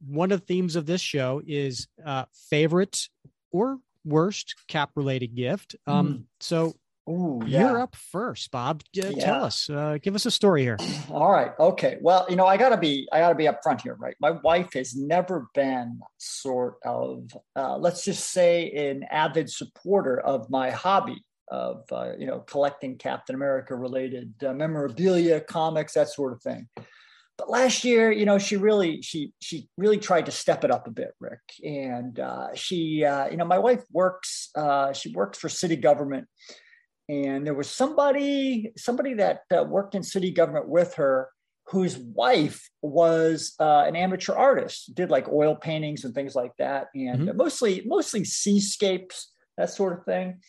one 0.08 0.32
of 0.32 0.39
the 0.39 0.46
themes 0.46 0.78
of 0.78 0.86
this 0.86 1.02
show 1.02 1.41
is 1.46 1.89
uh, 2.06 2.24
favorite 2.50 3.10
or 3.52 3.80
worst 4.06 4.56
cap 4.70 4.91
related 4.96 5.36
gift. 5.36 5.76
Um, 5.86 6.28
so 6.39 6.74
Ooh, 7.08 7.39
yeah. 7.46 7.62
you're 7.70 7.80
up 7.80 7.96
first, 7.96 8.50
Bob. 8.52 8.82
Uh, 8.98 9.10
Yeah. 9.10 9.26
Tell 9.26 9.44
us, 9.44 9.70
uh, 9.70 9.98
give 10.02 10.15
us 10.15 10.26
a 10.26 10.32
story 10.32 10.63
here. 10.63 10.78
All 11.12 11.32
right. 11.32 11.52
Okay. 11.60 11.98
Well, 12.02 12.26
you 12.30 12.36
know, 12.36 12.48
I 12.48 12.58
gotta 12.58 12.78
be, 12.78 13.08
I 13.12 13.20
gotta 13.20 13.36
be 13.36 13.46
upfront 13.46 13.82
here, 13.82 13.96
right? 13.96 14.15
My 14.20 14.32
wife 14.32 14.74
has 14.74 14.96
never 14.96 15.48
been 15.54 16.00
sort 16.18 16.76
of, 16.84 17.32
uh, 17.56 17.78
let's 17.78 18.04
just 18.04 18.32
say, 18.32 18.72
an 18.72 19.04
avid 19.12 19.50
supporter 19.50 20.20
of 20.20 20.50
my 20.50 20.72
hobby 20.72 21.24
of, 21.50 21.84
uh, 21.91 22.13
you 22.18 22.26
know, 22.26 22.39
collecting 22.39 22.98
Captain 22.98 23.36
America 23.36 23.76
related 23.76 24.34
uh, 24.44 24.54
memorabilia, 24.54 25.39
comics, 25.41 25.94
that 25.94 26.10
sort 26.10 26.34
of 26.34 26.41
thing. 26.41 26.68
But 27.38 27.50
last 27.50 27.84
year, 27.84 28.12
you 28.12 28.26
know, 28.26 28.38
she 28.39 28.56
really, 28.56 29.02
she, 29.02 29.34
she 29.41 29.68
really 29.78 29.98
tried 29.98 30.26
to 30.28 30.32
step 30.32 30.63
it 30.63 30.72
up 30.72 30.88
a 30.88 30.91
bit, 30.91 31.13
Rick. 31.20 31.41
And 31.63 32.18
uh, 32.20 32.56
she, 32.56 33.04
uh, 33.04 33.28
you 33.30 33.38
know, 33.38 33.46
my 33.46 33.60
wife 33.60 33.84
works, 33.91 34.50
uh, 34.56 34.94
she 34.94 35.12
works 35.12 35.38
for 35.38 35.50
city 35.50 35.76
government 35.76 36.28
and 37.08 37.46
there 37.46 37.54
was 37.54 37.70
somebody 37.70 38.72
somebody 38.78 39.13
that 39.15 39.41
uh, 39.56 39.63
worked 39.63 39.96
in 39.96 40.04
city 40.04 40.32
government 40.32 40.68
with 40.68 40.96
her 40.96 41.30
whose 41.68 41.98
wife 41.98 42.70
was 42.82 43.56
uh, 43.60 43.84
an 43.88 43.96
amateur 43.96 44.34
artist 44.34 44.94
did 44.94 45.10
like 45.10 45.28
oil 45.30 45.56
paintings 45.56 46.04
and 46.04 46.13
things 46.13 46.36
like 46.36 46.52
that 46.58 46.88
and 46.94 47.32
mostly 47.36 47.84
mostly 47.86 48.24
seascapes 48.24 49.32
that 49.58 49.70
sort 49.70 49.98
of 49.98 50.06
thing. 50.06 50.39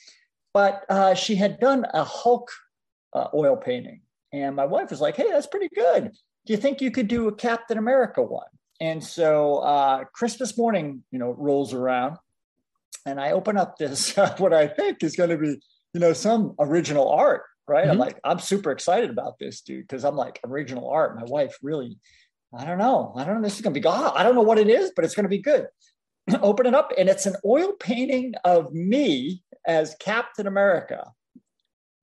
But 0.52 0.84
uh, 0.88 1.14
she 1.14 1.36
had 1.36 1.60
done 1.60 1.86
a 1.92 2.04
hulk 2.04 2.50
uh, 3.14 3.28
oil 3.34 3.56
painting 3.56 4.02
and 4.32 4.56
my 4.56 4.66
wife 4.66 4.90
was 4.90 5.00
like 5.00 5.16
hey 5.16 5.30
that's 5.30 5.46
pretty 5.46 5.70
good. 5.74 6.12
Do 6.46 6.52
you 6.52 6.58
think 6.58 6.80
you 6.80 6.90
could 6.90 7.08
do 7.08 7.28
a 7.28 7.34
captain 7.34 7.78
america 7.78 8.22
one? 8.22 8.46
And 8.80 9.02
so 9.02 9.56
uh, 9.58 10.04
christmas 10.12 10.56
morning 10.56 11.02
you 11.10 11.18
know 11.18 11.30
rolls 11.30 11.72
around 11.72 12.18
and 13.06 13.20
i 13.20 13.30
open 13.30 13.56
up 13.56 13.78
this 13.78 14.14
what 14.38 14.52
i 14.52 14.66
think 14.66 15.02
is 15.02 15.16
going 15.16 15.30
to 15.30 15.38
be 15.38 15.56
you 15.96 16.00
know, 16.00 16.12
some 16.12 16.54
original 16.58 17.08
art, 17.08 17.44
right? 17.66 17.88
I'm 17.88 17.96
Mhm. 17.96 18.00
like, 18.00 18.20
I'm 18.22 18.38
super 18.38 18.70
excited 18.70 19.08
about 19.08 19.38
this, 19.38 19.62
dude, 19.62 19.88
because 19.88 20.04
I'm 20.04 20.14
like, 20.14 20.38
original 20.44 20.90
art. 20.90 21.16
My 21.16 21.24
wife 21.24 21.56
really, 21.62 21.98
I 22.54 22.66
don't 22.66 22.76
know. 22.76 23.14
I 23.16 23.24
don't 23.24 23.36
know. 23.36 23.40
This 23.40 23.56
is 23.56 23.62
gonna 23.62 23.72
be 23.72 23.80
God. 23.80 24.12
I 24.14 24.22
don't 24.22 24.34
know 24.34 24.42
what 24.42 24.58
it 24.58 24.68
is, 24.68 24.92
but 24.94 25.06
it's 25.06 25.14
gonna 25.14 25.28
be 25.28 25.38
good. 25.40 25.68
open 26.42 26.66
it 26.66 26.74
up, 26.74 26.92
and 26.98 27.08
it's 27.08 27.24
an 27.24 27.36
oil 27.46 27.72
painting 27.80 28.34
of 28.44 28.74
me 28.74 29.42
as 29.66 29.96
Captain 29.98 30.46
America, 30.46 31.12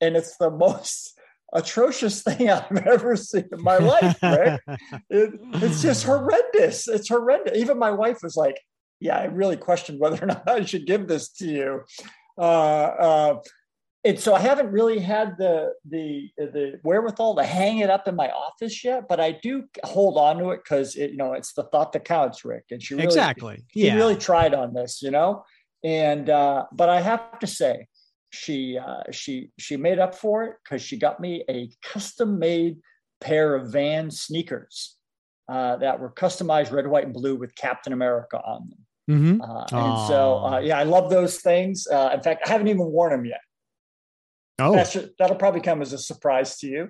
and 0.02 0.18
it's 0.18 0.38
the 0.38 0.50
most 0.66 1.16
atrocious 1.54 2.24
thing 2.24 2.50
I've 2.50 2.88
ever 2.88 3.16
seen 3.16 3.48
in 3.52 3.62
my 3.62 3.78
life, 3.78 4.18
Rick. 4.24 4.60
it, 5.12 5.40
it's 5.62 5.84
just 5.84 6.04
horrendous. 6.04 6.88
It's 6.88 7.10
horrendous. 7.10 7.56
Even 7.60 7.78
my 7.78 7.92
wife 7.92 8.24
was 8.24 8.36
like, 8.36 8.60
"Yeah, 9.00 9.20
I 9.20 9.26
really 9.26 9.58
questioned 9.58 10.00
whether 10.00 10.24
or 10.24 10.26
not 10.34 10.50
I 10.50 10.66
should 10.66 10.88
give 10.88 11.08
this 11.08 11.30
to 11.34 11.46
you." 11.46 11.82
Uh, 12.36 12.42
uh, 12.42 13.40
and 14.06 14.20
so 14.20 14.34
I 14.34 14.40
haven't 14.40 14.72
really 14.72 15.00
had 15.00 15.38
the 15.38 15.74
the 15.90 16.30
the 16.38 16.80
wherewithal 16.84 17.36
to 17.36 17.44
hang 17.44 17.80
it 17.80 17.90
up 17.90 18.08
in 18.08 18.16
my 18.16 18.30
office 18.30 18.84
yet, 18.84 19.08
but 19.08 19.20
I 19.20 19.32
do 19.32 19.64
hold 19.84 20.18
on 20.18 20.38
to 20.40 20.50
it 20.52 20.62
because 20.64 20.96
it, 20.96 21.12
you 21.12 21.18
know 21.18 21.34
it's 21.34 21.54
the 21.54 21.64
thought 21.64 21.94
that 21.94 22.04
counts, 22.04 22.44
Rick. 22.44 22.66
And 22.72 22.84
she 22.84 22.96
really, 22.96 23.06
exactly, 23.06 23.64
she 23.74 23.88
yeah. 23.88 23.96
really 23.96 24.16
tried 24.16 24.54
on 24.54 24.74
this, 24.74 25.02
you 25.02 25.12
know. 25.12 25.46
And 25.84 26.30
uh, 26.30 26.66
but 26.74 26.90
I 26.90 27.02
have 27.02 27.40
to 27.40 27.48
say, 27.48 27.88
she 28.32 28.78
uh, 28.78 29.04
she 29.12 29.52
she 29.58 29.78
made 29.78 30.00
up 30.00 30.16
for 30.16 30.44
it 30.44 30.56
because 30.64 30.82
she 30.82 30.98
got 30.98 31.20
me 31.20 31.44
a 31.50 31.70
custom 31.82 32.40
made 32.40 32.80
pair 33.22 33.56
of 33.56 33.72
Van 33.72 34.12
sneakers 34.12 34.98
uh, 35.48 35.78
that 35.78 36.00
were 36.00 36.12
customized 36.12 36.72
red, 36.72 36.88
white, 36.88 37.06
and 37.06 37.14
blue 37.14 37.36
with 37.36 37.56
Captain 37.56 37.94
America 37.94 38.38
on 38.38 38.70
them. 38.70 38.80
Mm-hmm. 39.10 39.42
Uh, 39.42 39.66
and 39.72 40.08
so, 40.08 40.46
uh, 40.46 40.60
yeah, 40.60 40.78
I 40.78 40.84
love 40.84 41.10
those 41.10 41.40
things. 41.40 41.88
Uh, 41.88 42.12
in 42.14 42.22
fact, 42.22 42.44
I 42.48 42.52
haven't 42.52 42.70
even 42.70 42.86
worn 42.86 43.12
them 43.12 43.26
yet. 43.26 43.42
Oh, 44.60 44.74
That's, 44.74 44.96
that'll 45.18 45.36
probably 45.36 45.62
come 45.62 45.82
as 45.82 45.94
a 45.94 45.98
surprise 45.98 46.58
to 46.58 46.68
you. 46.68 46.90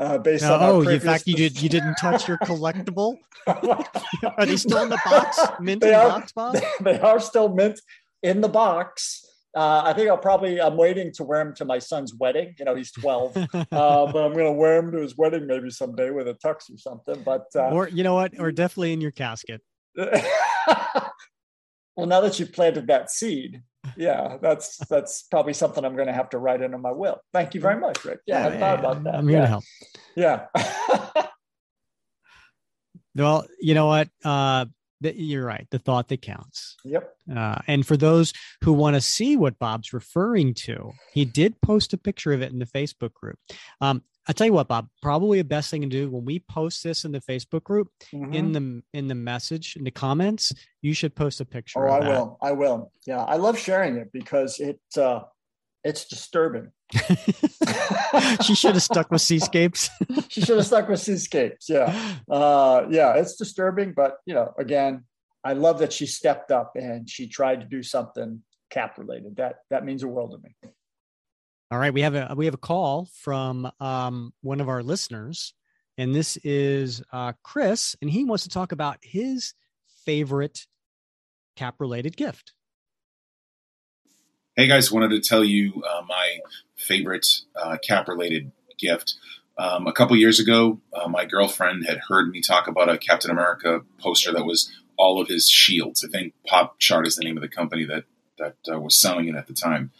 Uh, 0.00 0.16
based 0.16 0.44
on 0.44 0.62
oh, 0.62 0.80
in 0.80 0.98
fact, 0.98 1.26
you 1.26 1.36
did 1.36 1.60
you 1.60 1.68
didn't 1.76 1.94
touch 1.96 2.26
your 2.26 2.38
collectible. 2.38 3.16
are 3.46 4.46
they 4.46 4.56
still 4.56 4.82
in 4.82 4.88
the 4.88 5.00
box? 5.04 5.38
Mint 5.60 5.82
they 5.82 5.90
in 5.90 5.94
are, 5.94 6.08
box, 6.08 6.32
Bob? 6.36 6.54
They, 6.54 6.62
they 6.80 7.00
are 7.00 7.20
still 7.20 7.54
mint 7.54 7.78
in 8.22 8.40
the 8.40 8.48
box. 8.48 9.26
Uh, 9.54 9.82
I 9.84 9.92
think 9.92 10.08
I'll 10.08 10.16
probably 10.16 10.60
I'm 10.60 10.76
waiting 10.76 11.12
to 11.14 11.24
wear 11.24 11.42
him 11.42 11.54
to 11.56 11.66
my 11.66 11.80
son's 11.80 12.14
wedding. 12.14 12.54
You 12.58 12.64
know, 12.64 12.76
he's 12.76 12.92
12, 12.92 13.36
uh, 13.36 13.46
but 13.72 14.16
I'm 14.16 14.32
going 14.32 14.46
to 14.46 14.52
wear 14.52 14.78
him 14.78 14.92
to 14.92 14.98
his 14.98 15.18
wedding 15.18 15.46
maybe 15.46 15.68
someday 15.68 16.10
with 16.10 16.28
a 16.28 16.34
tux 16.34 16.72
or 16.72 16.78
something. 16.78 17.22
But 17.22 17.46
uh, 17.54 17.70
or 17.70 17.88
you 17.88 18.02
know 18.02 18.14
what, 18.14 18.38
or 18.38 18.52
definitely 18.52 18.94
in 18.94 19.02
your 19.02 19.10
casket. 19.10 19.60
well, 19.96 20.06
now 21.98 22.22
that 22.22 22.38
you've 22.38 22.52
planted 22.52 22.86
that 22.86 23.10
seed, 23.10 23.62
yeah, 23.96 24.38
that's 24.40 24.78
that's 24.88 25.22
probably 25.22 25.52
something 25.52 25.84
I'm 25.84 25.94
going 25.96 26.08
to 26.08 26.12
have 26.12 26.30
to 26.30 26.38
write 26.38 26.62
into 26.62 26.78
my 26.78 26.92
will. 26.92 27.20
Thank 27.32 27.54
you 27.54 27.60
very 27.60 27.80
much, 27.80 28.04
Rick. 28.04 28.20
Yeah, 28.26 28.46
I 28.46 28.58
thought 28.58 28.78
about 28.80 29.04
that. 29.04 29.14
I'm 29.14 29.28
here 29.28 29.38
yeah. 29.38 29.42
to 29.42 29.48
help. 29.48 29.64
Yeah. 30.16 30.46
well, 33.14 33.46
you 33.60 33.74
know 33.74 33.86
what? 33.86 34.08
Uh, 34.24 34.66
you're 35.00 35.44
right. 35.44 35.66
The 35.70 35.78
thought 35.78 36.08
that 36.08 36.22
counts. 36.22 36.76
Yep. 36.84 37.14
Uh, 37.34 37.58
and 37.66 37.86
for 37.86 37.96
those 37.96 38.32
who 38.62 38.72
want 38.72 38.96
to 38.96 39.00
see 39.00 39.36
what 39.36 39.58
Bob's 39.58 39.92
referring 39.92 40.54
to, 40.54 40.92
he 41.12 41.24
did 41.24 41.60
post 41.62 41.92
a 41.94 41.98
picture 41.98 42.32
of 42.32 42.42
it 42.42 42.52
in 42.52 42.58
the 42.58 42.66
Facebook 42.66 43.14
group. 43.14 43.38
Um, 43.80 44.02
I'll 44.28 44.34
tell 44.34 44.46
you 44.46 44.52
what, 44.52 44.68
Bob. 44.68 44.88
Probably 45.02 45.38
the 45.38 45.44
best 45.44 45.70
thing 45.70 45.82
to 45.82 45.88
do 45.88 46.10
when 46.10 46.24
we 46.24 46.40
post 46.40 46.84
this 46.84 47.04
in 47.04 47.12
the 47.12 47.20
Facebook 47.20 47.64
group, 47.64 47.88
mm-hmm. 48.12 48.32
in 48.32 48.52
the 48.52 48.82
in 48.92 49.08
the 49.08 49.14
message 49.14 49.76
in 49.76 49.84
the 49.84 49.90
comments, 49.90 50.52
you 50.82 50.92
should 50.92 51.14
post 51.14 51.40
a 51.40 51.44
picture. 51.44 51.88
Oh, 51.88 51.92
I 51.92 52.00
that. 52.00 52.08
will. 52.08 52.38
I 52.42 52.52
will. 52.52 52.92
Yeah, 53.06 53.22
I 53.22 53.36
love 53.36 53.58
sharing 53.58 53.96
it 53.96 54.10
because 54.12 54.60
it 54.60 54.80
uh, 54.96 55.20
it's 55.84 56.04
disturbing. 56.06 56.70
she 58.42 58.54
should 58.54 58.74
have 58.74 58.82
stuck 58.82 59.10
with 59.10 59.22
seascapes. 59.22 59.88
she 60.28 60.42
should 60.42 60.58
have 60.58 60.66
stuck 60.66 60.88
with 60.88 61.00
seascapes. 61.00 61.68
Yeah, 61.68 62.16
uh, 62.30 62.86
yeah, 62.90 63.14
it's 63.14 63.36
disturbing, 63.36 63.94
but 63.94 64.18
you 64.26 64.34
know, 64.34 64.52
again, 64.58 65.04
I 65.42 65.54
love 65.54 65.78
that 65.78 65.92
she 65.92 66.06
stepped 66.06 66.50
up 66.50 66.72
and 66.74 67.08
she 67.08 67.26
tried 67.26 67.60
to 67.60 67.66
do 67.66 67.82
something 67.82 68.42
cap 68.68 68.98
related. 68.98 69.36
That 69.36 69.56
that 69.70 69.84
means 69.84 70.02
a 70.02 70.08
world 70.08 70.32
to 70.32 70.38
me. 70.38 70.72
All 71.72 71.78
right, 71.78 71.94
we 71.94 72.02
have 72.02 72.16
a 72.16 72.34
we 72.36 72.46
have 72.46 72.54
a 72.54 72.58
call 72.58 73.08
from 73.14 73.70
um, 73.78 74.32
one 74.40 74.60
of 74.60 74.68
our 74.68 74.82
listeners, 74.82 75.54
and 75.96 76.12
this 76.12 76.36
is 76.38 77.00
uh, 77.12 77.32
Chris, 77.44 77.94
and 78.02 78.10
he 78.10 78.24
wants 78.24 78.42
to 78.42 78.50
talk 78.50 78.72
about 78.72 78.98
his 79.02 79.54
favorite 80.04 80.66
cap 81.54 81.76
related 81.78 82.16
gift. 82.16 82.54
Hey 84.56 84.66
guys, 84.66 84.90
wanted 84.90 85.10
to 85.10 85.20
tell 85.20 85.44
you 85.44 85.84
uh, 85.88 86.02
my 86.08 86.40
favorite 86.74 87.28
uh, 87.54 87.76
cap 87.86 88.08
related 88.08 88.50
gift. 88.76 89.14
Um, 89.56 89.86
a 89.86 89.92
couple 89.92 90.16
years 90.16 90.40
ago, 90.40 90.80
uh, 90.92 91.06
my 91.06 91.24
girlfriend 91.24 91.86
had 91.86 92.00
heard 92.08 92.30
me 92.30 92.40
talk 92.40 92.66
about 92.66 92.88
a 92.88 92.98
Captain 92.98 93.30
America 93.30 93.82
poster 94.00 94.32
that 94.32 94.44
was 94.44 94.72
all 94.96 95.20
of 95.20 95.28
his 95.28 95.48
shields. 95.48 96.04
I 96.04 96.08
think 96.08 96.34
Pop 96.48 96.80
Chart 96.80 97.06
is 97.06 97.14
the 97.14 97.24
name 97.24 97.36
of 97.36 97.42
the 97.42 97.48
company 97.48 97.84
that 97.84 98.06
that 98.40 98.56
uh, 98.72 98.80
was 98.80 99.00
selling 99.00 99.28
it 99.28 99.36
at 99.36 99.46
the 99.46 99.54
time. 99.54 99.92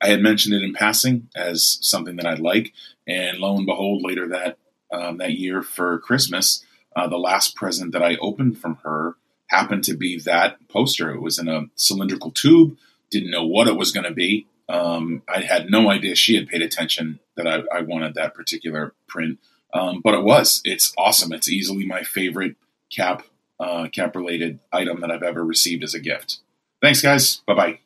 I 0.00 0.08
had 0.08 0.22
mentioned 0.22 0.54
it 0.54 0.62
in 0.62 0.72
passing 0.72 1.28
as 1.36 1.78
something 1.82 2.16
that 2.16 2.26
I'd 2.26 2.38
like, 2.38 2.72
and 3.06 3.38
lo 3.38 3.56
and 3.56 3.66
behold, 3.66 4.02
later 4.02 4.28
that 4.28 4.56
um, 4.92 5.18
that 5.18 5.34
year 5.34 5.62
for 5.62 5.98
Christmas, 5.98 6.64
uh, 6.96 7.06
the 7.06 7.18
last 7.18 7.54
present 7.54 7.92
that 7.92 8.02
I 8.02 8.16
opened 8.16 8.58
from 8.58 8.78
her 8.82 9.16
happened 9.46 9.84
to 9.84 9.94
be 9.96 10.18
that 10.20 10.56
poster. 10.68 11.10
It 11.10 11.20
was 11.20 11.38
in 11.38 11.48
a 11.48 11.66
cylindrical 11.74 12.30
tube. 12.30 12.76
Didn't 13.10 13.30
know 13.30 13.46
what 13.46 13.68
it 13.68 13.76
was 13.76 13.92
going 13.92 14.06
to 14.06 14.12
be. 14.12 14.46
Um, 14.68 15.22
I 15.28 15.40
had 15.40 15.70
no 15.70 15.90
idea 15.90 16.14
she 16.14 16.36
had 16.36 16.48
paid 16.48 16.62
attention 16.62 17.18
that 17.36 17.46
I, 17.46 17.62
I 17.76 17.82
wanted 17.82 18.14
that 18.14 18.34
particular 18.34 18.94
print, 19.08 19.38
um, 19.74 20.00
but 20.02 20.14
it 20.14 20.22
was. 20.22 20.62
It's 20.64 20.92
awesome. 20.96 21.32
It's 21.32 21.48
easily 21.48 21.84
my 21.84 22.02
favorite 22.02 22.56
cap 22.90 23.24
uh, 23.58 23.88
cap 23.88 24.16
related 24.16 24.60
item 24.72 25.00
that 25.00 25.10
I've 25.10 25.22
ever 25.22 25.44
received 25.44 25.84
as 25.84 25.94
a 25.94 26.00
gift. 26.00 26.38
Thanks, 26.82 27.02
guys. 27.02 27.36
Bye 27.46 27.54
bye. 27.54 27.78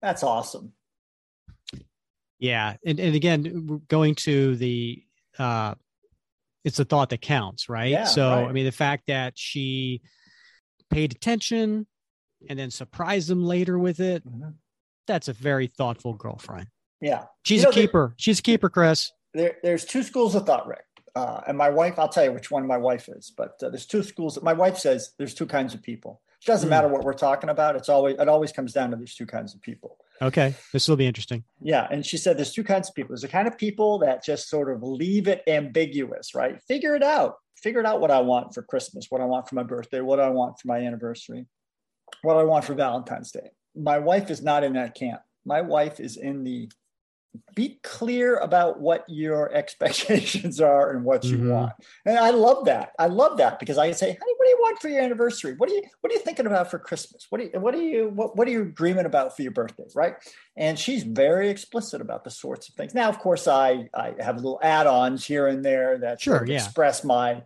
That's 0.00 0.22
awesome. 0.22 0.72
Yeah, 2.38 2.74
and 2.84 2.98
and 2.98 3.14
again, 3.14 3.82
going 3.88 4.14
to 4.16 4.56
the 4.56 5.04
uh, 5.38 5.74
it's 6.64 6.78
a 6.78 6.84
thought 6.84 7.10
that 7.10 7.20
counts, 7.20 7.68
right? 7.68 7.90
Yeah, 7.90 8.04
so 8.04 8.28
right. 8.28 8.48
I 8.48 8.52
mean, 8.52 8.64
the 8.64 8.72
fact 8.72 9.04
that 9.08 9.34
she 9.36 10.02
paid 10.90 11.12
attention 11.12 11.86
and 12.48 12.58
then 12.58 12.70
surprised 12.70 13.28
them 13.28 13.44
later 13.44 13.78
with 13.78 14.00
it, 14.00 14.26
mm-hmm. 14.26 14.50
that's 15.06 15.28
a 15.28 15.32
very 15.32 15.68
thoughtful 15.68 16.14
girlfriend. 16.14 16.66
Yeah, 17.00 17.24
she's 17.44 17.62
you 17.62 17.68
a 17.68 17.72
keeper. 17.72 18.08
There, 18.08 18.14
she's 18.16 18.38
a 18.38 18.42
keeper, 18.42 18.70
Chris. 18.70 19.12
There, 19.34 19.56
there's 19.62 19.84
two 19.84 20.02
schools 20.02 20.34
of 20.34 20.46
thought, 20.46 20.66
Rick. 20.66 20.84
Uh, 21.14 21.42
and 21.46 21.58
my 21.58 21.68
wife, 21.68 21.98
I'll 21.98 22.08
tell 22.08 22.24
you 22.24 22.32
which 22.32 22.50
one 22.50 22.66
my 22.66 22.78
wife 22.78 23.08
is, 23.08 23.30
but 23.36 23.62
uh, 23.62 23.68
there's 23.68 23.86
two 23.86 24.02
schools. 24.02 24.40
My 24.42 24.54
wife 24.54 24.78
says 24.78 25.12
there's 25.18 25.34
two 25.34 25.46
kinds 25.46 25.74
of 25.74 25.82
people. 25.82 26.21
It 26.42 26.46
doesn't 26.46 26.66
mm. 26.66 26.70
matter 26.70 26.88
what 26.88 27.04
we're 27.04 27.12
talking 27.12 27.50
about. 27.50 27.76
It's 27.76 27.88
always 27.88 28.16
it 28.18 28.28
always 28.28 28.52
comes 28.52 28.72
down 28.72 28.90
to 28.90 28.96
these 28.96 29.14
two 29.14 29.26
kinds 29.26 29.54
of 29.54 29.62
people. 29.62 29.98
Okay, 30.20 30.54
this 30.72 30.88
will 30.88 30.96
be 30.96 31.06
interesting. 31.06 31.44
Yeah, 31.60 31.86
and 31.90 32.04
she 32.04 32.16
said 32.16 32.36
there's 32.36 32.52
two 32.52 32.64
kinds 32.64 32.88
of 32.88 32.94
people. 32.94 33.08
There's 33.10 33.22
the 33.22 33.28
kind 33.28 33.48
of 33.48 33.56
people 33.56 33.98
that 34.00 34.24
just 34.24 34.48
sort 34.48 34.70
of 34.70 34.82
leave 34.82 35.28
it 35.28 35.42
ambiguous, 35.46 36.34
right? 36.34 36.60
Figure 36.66 36.94
it 36.94 37.02
out. 37.02 37.36
Figure 37.56 37.80
it 37.80 37.86
out 37.86 38.00
what 38.00 38.10
I 38.10 38.20
want 38.20 38.54
for 38.54 38.62
Christmas, 38.62 39.06
what 39.08 39.20
I 39.20 39.24
want 39.24 39.48
for 39.48 39.54
my 39.54 39.62
birthday, 39.62 40.00
what 40.00 40.18
I 40.18 40.30
want 40.30 40.58
for 40.58 40.68
my 40.68 40.78
anniversary, 40.78 41.46
what 42.22 42.36
I 42.36 42.42
want 42.42 42.64
for 42.64 42.74
Valentine's 42.74 43.30
Day. 43.30 43.50
My 43.76 43.98
wife 43.98 44.30
is 44.30 44.42
not 44.42 44.64
in 44.64 44.72
that 44.72 44.94
camp. 44.94 45.20
My 45.44 45.60
wife 45.60 46.00
is 46.00 46.16
in 46.16 46.42
the 46.42 46.68
be 47.54 47.78
clear 47.82 48.36
about 48.36 48.80
what 48.80 49.04
your 49.08 49.52
expectations 49.54 50.60
are 50.60 50.90
and 50.90 51.04
what 51.04 51.24
you 51.24 51.38
mm-hmm. 51.38 51.50
want. 51.50 51.72
And 52.04 52.18
I 52.18 52.30
love 52.30 52.66
that. 52.66 52.92
I 52.98 53.06
love 53.06 53.38
that 53.38 53.58
because 53.58 53.78
I 53.78 53.88
can 53.88 53.96
say, 53.96 54.06
honey, 54.06 54.34
what 54.36 54.44
do 54.44 54.50
you 54.50 54.58
want 54.60 54.78
for 54.80 54.88
your 54.88 55.02
anniversary? 55.02 55.54
What 55.56 55.70
are 55.70 55.74
you 55.74 55.82
what 56.00 56.12
are 56.12 56.14
you 56.14 56.20
thinking 56.20 56.46
about 56.46 56.70
for 56.70 56.78
Christmas? 56.78 57.26
What 57.30 57.38
do 57.38 57.44
you 57.44 57.60
what 57.60 57.74
are 57.74 57.82
you 57.82 58.08
what, 58.08 58.36
what 58.36 58.48
are 58.48 58.50
you 58.50 58.64
dreaming 58.66 59.06
about 59.06 59.36
for 59.36 59.42
your 59.42 59.52
birthday? 59.52 59.84
Right. 59.94 60.14
And 60.56 60.78
she's 60.78 61.02
very 61.02 61.48
explicit 61.48 62.00
about 62.00 62.24
the 62.24 62.30
sorts 62.30 62.68
of 62.68 62.74
things. 62.74 62.94
Now, 62.94 63.08
of 63.08 63.18
course, 63.18 63.48
I 63.48 63.88
I 63.94 64.14
have 64.20 64.36
little 64.36 64.60
add-ons 64.62 65.24
here 65.24 65.46
and 65.46 65.64
there 65.64 65.98
that 65.98 66.20
sure, 66.20 66.44
yeah. 66.46 66.56
express 66.56 67.04
my 67.04 67.42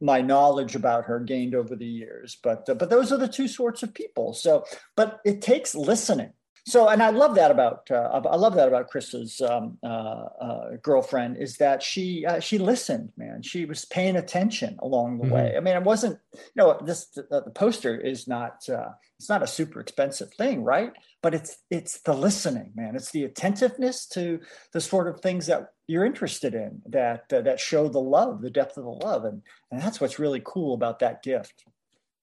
my 0.00 0.20
knowledge 0.20 0.74
about 0.74 1.04
her 1.04 1.18
gained 1.18 1.54
over 1.54 1.74
the 1.74 1.86
years 1.86 2.36
but 2.42 2.68
uh, 2.68 2.74
but 2.74 2.90
those 2.90 3.10
are 3.10 3.16
the 3.16 3.26
two 3.26 3.48
sorts 3.48 3.82
of 3.82 3.94
people 3.94 4.34
so 4.34 4.62
but 4.96 5.18
it 5.24 5.40
takes 5.40 5.74
listening 5.74 6.30
so, 6.64 6.88
and 6.88 7.02
I 7.02 7.10
love 7.10 7.34
that 7.34 7.50
about 7.50 7.90
uh, 7.90 8.20
I 8.24 8.36
love 8.36 8.54
that 8.54 8.68
about 8.68 8.88
Chris's 8.88 9.40
um, 9.40 9.78
uh, 9.82 9.86
uh, 9.86 10.70
girlfriend 10.80 11.38
is 11.38 11.56
that 11.56 11.82
she 11.82 12.24
uh, 12.24 12.38
she 12.38 12.58
listened, 12.58 13.12
man. 13.16 13.42
She 13.42 13.64
was 13.64 13.84
paying 13.84 14.14
attention 14.14 14.78
along 14.80 15.18
the 15.18 15.24
mm-hmm. 15.24 15.34
way. 15.34 15.54
I 15.56 15.60
mean, 15.60 15.74
it 15.74 15.82
wasn't 15.82 16.20
you 16.32 16.40
know 16.54 16.78
this 16.84 17.06
the, 17.06 17.42
the 17.44 17.50
poster 17.50 17.98
is 17.98 18.28
not 18.28 18.68
uh, 18.68 18.90
it's 19.18 19.28
not 19.28 19.42
a 19.42 19.46
super 19.48 19.80
expensive 19.80 20.32
thing, 20.34 20.62
right? 20.62 20.92
But 21.20 21.34
it's 21.34 21.56
it's 21.68 22.00
the 22.02 22.14
listening, 22.14 22.70
man. 22.76 22.94
It's 22.94 23.10
the 23.10 23.24
attentiveness 23.24 24.06
to 24.10 24.38
the 24.72 24.80
sort 24.80 25.08
of 25.08 25.20
things 25.20 25.46
that 25.46 25.72
you're 25.88 26.04
interested 26.04 26.54
in 26.54 26.80
that 26.86 27.24
uh, 27.32 27.40
that 27.40 27.58
show 27.58 27.88
the 27.88 28.00
love, 28.00 28.40
the 28.40 28.50
depth 28.50 28.76
of 28.76 28.84
the 28.84 28.90
love, 28.90 29.24
and 29.24 29.42
and 29.72 29.82
that's 29.82 30.00
what's 30.00 30.20
really 30.20 30.42
cool 30.44 30.74
about 30.74 31.00
that 31.00 31.24
gift. 31.24 31.64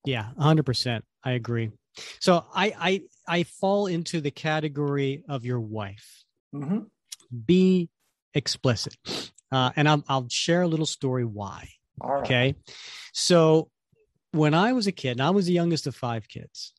Yeah, 0.06 0.30
hundred 0.38 0.66
percent. 0.66 1.04
I 1.26 1.32
agree. 1.32 1.72
So 2.20 2.46
I 2.54 2.74
I 2.80 3.02
I 3.28 3.44
fall 3.44 3.88
into 3.88 4.22
the 4.22 4.32
category 4.32 5.24
of 5.28 5.46
your 5.46 5.60
wife. 5.60 6.24
Mm-hmm. 6.54 6.80
Be 7.46 7.90
explicit, 8.34 8.96
uh, 9.52 9.72
and 9.76 9.88
I'll 9.88 10.04
I'll 10.08 10.30
share 10.30 10.62
a 10.62 10.68
little 10.68 10.86
story 10.86 11.26
why. 11.26 11.70
Okay, 12.04 12.56
so 13.14 13.70
when 14.32 14.54
I 14.54 14.74
was 14.74 14.88
a 14.88 14.92
kid, 14.92 15.12
and 15.12 15.22
I 15.22 15.32
was 15.32 15.46
the 15.46 15.54
youngest 15.54 15.88
of 15.88 15.96
five 15.96 16.28
kids, 16.28 16.74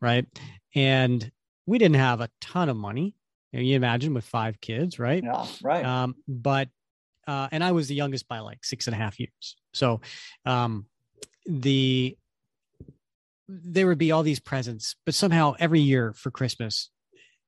right? 0.00 0.26
And 0.74 1.30
we 1.66 1.78
didn't 1.78 1.96
have 1.96 2.20
a 2.20 2.28
ton 2.40 2.68
of 2.68 2.76
money. 2.76 3.14
You, 3.52 3.58
know, 3.58 3.64
you 3.64 3.76
imagine 3.76 4.14
with 4.14 4.24
five 4.24 4.60
kids, 4.60 4.98
right? 4.98 5.22
Yeah, 5.22 5.46
right. 5.62 5.84
Um, 5.84 6.16
but 6.28 6.68
uh, 7.26 7.48
and 7.50 7.64
I 7.64 7.72
was 7.72 7.88
the 7.88 7.94
youngest 7.94 8.28
by 8.28 8.40
like 8.40 8.64
six 8.64 8.86
and 8.86 8.94
a 8.94 8.98
half 8.98 9.18
years. 9.18 9.56
So 9.72 10.00
um, 10.44 10.86
the 11.46 12.16
there 13.48 13.86
would 13.86 13.98
be 13.98 14.12
all 14.12 14.22
these 14.22 14.40
presents, 14.40 14.96
but 15.04 15.14
somehow 15.14 15.54
every 15.58 15.80
year 15.80 16.12
for 16.12 16.30
Christmas 16.30 16.90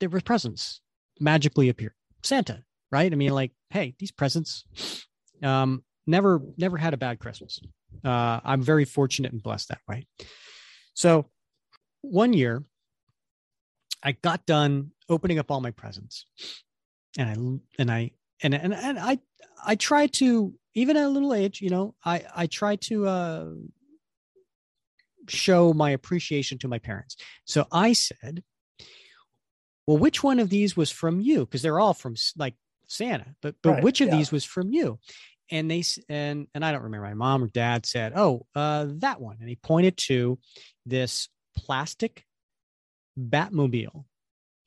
there 0.01 0.09
were 0.09 0.21
presents 0.21 0.81
magically 1.21 1.69
appear. 1.69 1.95
Santa, 2.23 2.63
right? 2.91 3.13
I 3.13 3.17
mean, 3.17 3.33
like, 3.33 3.53
hey, 3.71 3.95
these 3.99 4.13
presents. 4.13 4.65
Um, 5.43 5.85
never, 6.07 6.41
never 6.57 6.77
had 6.77 6.95
a 6.95 6.97
bad 6.97 7.19
Christmas. 7.19 7.61
Uh, 8.05 8.41
I'm 8.45 8.63
very 8.63 8.85
fortunate 8.85 9.33
and 9.33 9.43
blessed 9.43 9.69
that 9.69 9.81
way. 9.89 10.07
So, 10.95 11.27
one 12.01 12.33
year, 12.33 12.65
I 14.03 14.13
got 14.13 14.47
done 14.47 14.93
opening 15.09 15.39
up 15.39 15.51
all 15.51 15.61
my 15.61 15.73
presents, 15.73 16.27
and 17.17 17.29
I 17.29 17.81
and 17.81 17.91
I 17.91 18.13
and 18.43 18.55
and 18.55 18.73
and 18.73 18.99
I 18.99 19.19
I 19.65 19.75
tried 19.75 20.13
to 20.15 20.55
even 20.75 20.97
at 20.97 21.07
a 21.07 21.09
little 21.09 21.35
age, 21.35 21.61
you 21.61 21.71
know, 21.71 21.95
I 22.05 22.25
I 22.35 22.47
tried 22.47 22.81
to 22.83 23.07
uh, 23.07 23.47
show 25.31 25.73
my 25.73 25.91
appreciation 25.91 26.59
to 26.59 26.69
my 26.69 26.79
parents. 26.79 27.17
So 27.45 27.67
I 27.71 27.93
said, 27.93 28.43
well, 29.87 29.99
which 29.99 30.23
one 30.23 30.39
of 30.39 30.51
these 30.51 30.77
was 30.77 30.91
from 30.91 31.21
you? 31.21 31.47
Because 31.47 31.63
they're 31.63 31.81
all 31.81 31.95
from 31.95 32.15
like 32.37 32.55
Santa, 32.89 33.35
but 33.41 33.55
but 33.63 33.71
right, 33.71 33.83
which 33.83 34.01
of 34.01 34.09
yeah. 34.09 34.17
these 34.17 34.31
was 34.31 34.45
from 34.45 34.71
you? 34.71 34.99
And 35.51 35.71
they 35.71 35.83
and 36.11 36.47
and 36.55 36.63
I 36.63 36.73
don't 36.73 36.83
remember. 36.83 37.07
My 37.07 37.15
mom 37.15 37.45
or 37.45 37.49
dad 37.49 37.87
said, 37.87 38.13
"Oh, 38.15 38.47
uh, 38.55 38.87
that 38.99 39.19
one," 39.19 39.39
and 39.41 39.49
he 39.49 39.57
pointed 39.57 39.97
to 40.09 40.39
this 40.85 41.31
plastic 41.57 42.27
Batmobile 43.19 44.05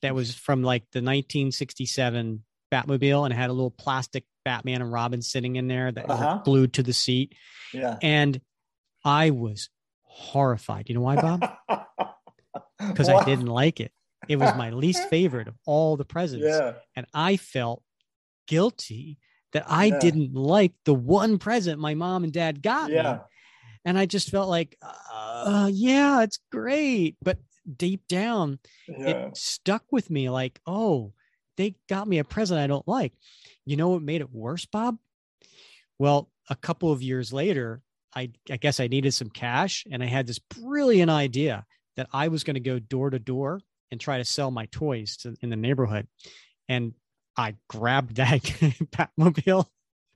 that 0.01 0.15
was 0.15 0.33
from 0.33 0.63
like 0.63 0.83
the 0.91 0.99
1967 0.99 2.43
Batmobile, 2.71 3.25
and 3.25 3.33
had 3.33 3.51
a 3.51 3.53
little 3.53 3.69
plastic 3.69 4.25
Batman 4.43 4.81
and 4.81 4.91
Robin 4.91 5.21
sitting 5.21 5.55
in 5.55 5.67
there 5.67 5.91
that 5.91 6.09
uh-huh. 6.09 6.39
glued 6.43 6.73
to 6.73 6.83
the 6.83 6.93
seat. 6.93 7.35
Yeah, 7.73 7.97
and 8.01 8.41
I 9.05 9.29
was 9.29 9.69
horrified. 10.11 10.89
You 10.89 10.95
know 10.95 11.01
why, 11.01 11.15
Bob? 11.15 11.49
Because 12.79 13.09
I 13.09 13.23
didn't 13.23 13.45
like 13.45 13.79
it. 13.79 13.91
It 14.27 14.37
was 14.37 14.55
my 14.55 14.71
least 14.71 15.07
favorite 15.09 15.47
of 15.47 15.55
all 15.67 15.97
the 15.97 16.03
presents. 16.03 16.47
Yeah. 16.47 16.73
And 16.95 17.05
I 17.13 17.37
felt 17.37 17.83
guilty 18.47 19.19
that 19.53 19.65
I 19.67 19.85
yeah. 19.85 19.99
didn't 19.99 20.33
like 20.33 20.73
the 20.85 20.93
one 20.93 21.37
present 21.37 21.79
my 21.79 21.93
mom 21.93 22.23
and 22.23 22.33
dad 22.33 22.63
got 22.63 22.89
yeah. 22.89 23.13
me. 23.13 23.19
And 23.85 23.99
I 23.99 24.07
just 24.07 24.29
felt 24.29 24.49
like, 24.49 24.77
uh, 24.81 25.69
yeah, 25.71 26.23
it's 26.23 26.39
great. 26.51 27.17
But 27.21 27.37
deep 27.77 28.07
down, 28.07 28.57
yeah. 28.87 29.07
it 29.27 29.37
stuck 29.37 29.83
with 29.91 30.09
me 30.09 30.29
like, 30.31 30.59
oh, 30.65 31.13
they 31.57 31.75
got 31.87 32.07
me 32.07 32.17
a 32.17 32.23
present 32.23 32.59
I 32.59 32.65
don't 32.67 32.87
like. 32.87 33.13
You 33.65 33.77
know 33.77 33.89
what 33.89 34.01
made 34.01 34.21
it 34.21 34.33
worse, 34.33 34.65
Bob? 34.65 34.97
Well, 35.99 36.31
a 36.49 36.55
couple 36.55 36.91
of 36.91 37.03
years 37.03 37.31
later, 37.31 37.81
I, 38.15 38.31
I 38.49 38.57
guess 38.57 38.79
I 38.79 38.87
needed 38.87 39.13
some 39.13 39.29
cash 39.29 39.85
and 39.91 40.03
I 40.03 40.07
had 40.07 40.27
this 40.27 40.39
brilliant 40.39 41.11
idea 41.11 41.65
that 41.97 42.07
I 42.13 42.27
was 42.27 42.43
going 42.43 42.55
to 42.55 42.59
go 42.59 42.79
door 42.79 43.09
to 43.09 43.19
door 43.19 43.61
and 43.91 43.99
try 43.99 44.17
to 44.17 44.25
sell 44.25 44.51
my 44.51 44.65
toys 44.67 45.17
to, 45.17 45.35
in 45.41 45.49
the 45.49 45.55
neighborhood. 45.55 46.07
And 46.69 46.93
I 47.37 47.55
grabbed 47.67 48.15
that 48.15 48.41
Batmobile 49.21 49.65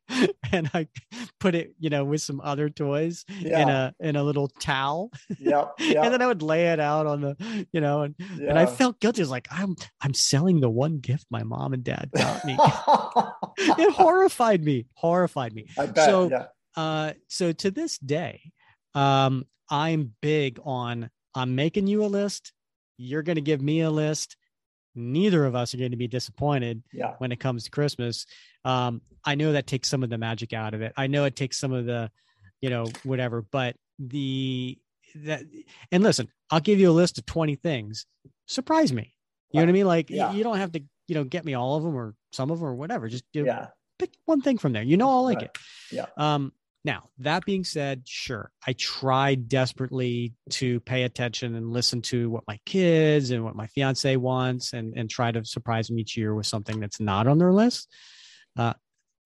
and 0.52 0.70
I 0.74 0.88
put 1.40 1.56
it, 1.56 1.74
you 1.80 1.90
know, 1.90 2.04
with 2.04 2.22
some 2.22 2.40
other 2.42 2.70
toys 2.70 3.26
yeah. 3.40 3.62
in 3.62 3.70
a 3.70 3.96
in 4.00 4.16
a 4.16 4.24
little 4.24 4.48
towel. 4.48 5.12
Yep, 5.40 5.74
yep. 5.80 5.98
and 6.04 6.14
then 6.14 6.22
I 6.22 6.28
would 6.28 6.42
lay 6.42 6.68
it 6.68 6.80
out 6.80 7.08
on 7.08 7.22
the, 7.22 7.66
you 7.72 7.82
know, 7.82 8.04
and, 8.04 8.16
yeah. 8.38 8.50
and 8.50 8.60
I 8.60 8.66
felt 8.66 9.00
guilty. 9.00 9.22
It's 9.22 9.32
like 9.32 9.48
I'm 9.52 9.76
I'm 10.02 10.14
selling 10.14 10.60
the 10.60 10.70
one 10.70 11.00
gift 11.00 11.26
my 11.30 11.44
mom 11.44 11.74
and 11.74 11.84
dad 11.84 12.12
got 12.16 12.46
me. 12.46 12.58
it 13.58 13.94
horrified 13.94 14.64
me. 14.64 14.88
Horrified 14.94 15.54
me. 15.54 15.68
I 15.78 15.88
bet, 15.88 16.06
so 16.06 16.30
yeah. 16.30 16.46
Uh 16.76 17.14
so 17.28 17.52
to 17.52 17.72
this 17.72 17.98
day, 17.98 18.52
um, 18.94 19.46
I'm 19.70 20.14
big 20.22 20.60
on 20.64 21.10
I'm 21.34 21.56
making 21.56 21.88
you 21.88 22.06
a 22.06 22.08
list 22.08 22.54
you're 22.98 23.24
going 23.24 23.36
to 23.36 23.42
give 23.42 23.62
me 23.62 23.82
a 23.82 23.92
list. 23.92 24.38
Neither 24.96 25.46
of 25.46 25.56
us 25.56 25.74
are 25.74 25.78
going 25.78 25.92
to 25.92 25.98
be 25.98 26.08
disappointed 26.08 26.84
yeah. 26.94 27.16
when 27.18 27.32
it 27.32 27.40
comes 27.40 27.66
to 27.66 27.72
Christmas. 27.72 28.26
Um, 28.64 29.02
I 29.26 29.36
know 29.36 29.52
that 29.52 29.68
takes 29.68 29.90
some 29.90 30.04
of 30.04 30.10
the 30.10 30.18
magic 30.18 30.54
out 30.54 30.74
of 30.74 30.82
it. 30.82 30.94
I 30.96 31.08
know 31.08 31.26
it 31.26 31.36
takes 31.36 31.58
some 31.58 31.74
of 31.74 31.86
the, 31.86 32.10
you 32.62 32.70
know, 32.70 32.88
whatever, 33.04 33.42
but 33.42 33.76
the, 34.00 34.78
that, 35.16 35.44
and 35.92 36.04
listen, 36.04 36.30
I'll 36.50 36.62
give 36.62 36.80
you 36.80 36.90
a 36.90 36.94
list 36.94 37.18
of 37.18 37.26
20 37.26 37.56
things. 37.56 38.06
Surprise 38.46 38.94
me. 38.94 39.14
You 39.52 39.60
know 39.60 39.66
what 39.66 39.70
I 39.70 39.74
mean? 39.74 39.88
Like 39.88 40.10
yeah. 40.10 40.32
you 40.34 40.44
don't 40.44 40.58
have 40.58 40.72
to, 40.74 40.84
you 41.08 41.16
know, 41.16 41.24
get 41.24 41.46
me 41.46 41.54
all 41.54 41.76
of 41.76 41.84
them 41.84 41.96
or 41.96 42.14
some 42.32 42.52
of 42.52 42.60
them 42.60 42.68
or 42.68 42.76
whatever. 42.76 43.08
Just 43.08 43.24
know, 43.34 43.44
yeah. 43.44 43.68
pick 44.00 44.12
one 44.26 44.42
thing 44.42 44.58
from 44.58 44.74
there. 44.74 44.84
You 44.84 44.98
know, 44.98 45.10
I'll 45.10 45.24
like 45.24 45.38
right. 45.38 45.46
it. 45.46 45.58
Yeah. 45.92 46.06
Um, 46.18 46.52
now, 46.86 47.10
that 47.18 47.44
being 47.46 47.64
said, 47.64 48.04
sure, 48.06 48.52
I 48.66 48.74
tried 48.74 49.50
desperately 49.50 50.34
to 50.52 50.80
pay 50.82 51.02
attention 51.02 51.56
and 51.56 51.72
listen 51.72 52.04
to 52.04 52.30
what 52.30 52.44
my 52.48 52.60
kids 52.64 53.32
and 53.32 53.44
what 53.44 53.56
my 53.56 53.66
fiance 53.66 54.16
wants 54.18 54.72
and, 54.74 54.94
and 54.96 55.10
try 55.10 55.32
to 55.32 55.44
surprise 55.44 55.88
them 55.88 55.98
each 55.98 56.16
year 56.16 56.36
with 56.36 56.46
something 56.46 56.80
that's 56.80 57.00
not 57.00 57.26
on 57.26 57.40
their 57.40 57.52
list. 57.52 57.92
Uh, 58.56 58.74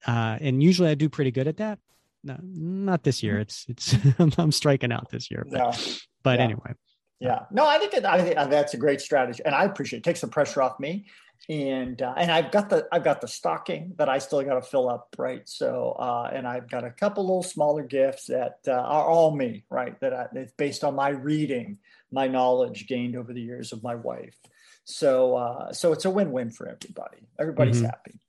uh, 0.08 0.38
and 0.40 0.64
usually 0.64 0.90
I 0.90 0.96
do 0.96 1.10
pretty 1.10 1.32
good 1.32 1.50
at 1.50 1.58
that. 1.58 1.80
No, 2.24 2.38
not 2.42 3.04
this 3.04 3.22
year. 3.22 3.34
Mm-hmm. 3.34 3.72
It's, 3.74 3.94
it's, 4.20 4.38
I'm 4.40 4.54
striking 4.54 4.94
out 4.94 5.12
this 5.12 5.30
year. 5.30 5.46
But, 5.52 6.00
but 6.24 6.40
yeah. 6.40 6.46
anyway. 6.46 6.72
Yeah. 7.20 7.40
No, 7.52 7.68
I 7.68 7.78
think, 7.78 7.94
it, 7.94 8.06
I 8.06 8.22
think 8.22 8.36
that's 8.50 8.74
a 8.74 8.78
great 8.78 9.02
strategy. 9.02 9.44
And 9.44 9.54
I 9.54 9.66
appreciate 9.66 9.98
it. 9.98 10.02
it 10.02 10.04
takes 10.06 10.22
the 10.22 10.30
pressure 10.30 10.62
off 10.62 10.80
me 10.80 11.08
and 11.48 12.02
uh, 12.02 12.14
and 12.18 12.32
I've 12.32 12.52
got 12.52 12.70
the 12.70 12.88
I've 12.92 13.04
got 13.04 13.22
the 13.22 13.28
stocking 13.28 13.94
that 13.98 14.10
I 14.10 14.20
still 14.20 14.42
got 14.44 14.56
to 14.56 14.62
fill 14.62 14.90
up, 14.90 15.16
right? 15.18 15.48
So 15.48 15.96
uh, 15.98 16.30
and 16.34 16.48
I've 16.48 16.70
got 16.70 16.84
a 16.84 16.92
couple 16.92 17.24
little 17.24 17.44
smaller 17.44 17.84
gifts 17.84 18.26
that 18.26 18.60
uh, 18.68 18.72
are 18.72 19.06
all 19.06 19.36
me, 19.36 19.64
right? 19.70 20.00
That 20.02 20.14
I, 20.14 20.28
it's 20.34 20.54
based 20.54 20.84
on 20.84 20.96
my 20.96 21.10
reading, 21.10 21.78
my 22.12 22.28
knowledge 22.28 22.88
gained 22.88 23.16
over 23.16 23.34
the 23.34 23.42
years 23.42 23.72
of 23.72 23.82
my 23.82 23.96
wife. 23.96 24.36
So 24.84 25.36
uh, 25.38 25.74
so 25.74 25.92
it's 25.94 26.06
a 26.06 26.10
win-win 26.10 26.52
for 26.52 26.68
everybody. 26.68 27.28
Everybody's 27.40 27.78
mm-hmm. 27.78 27.86
happy. 27.86 28.20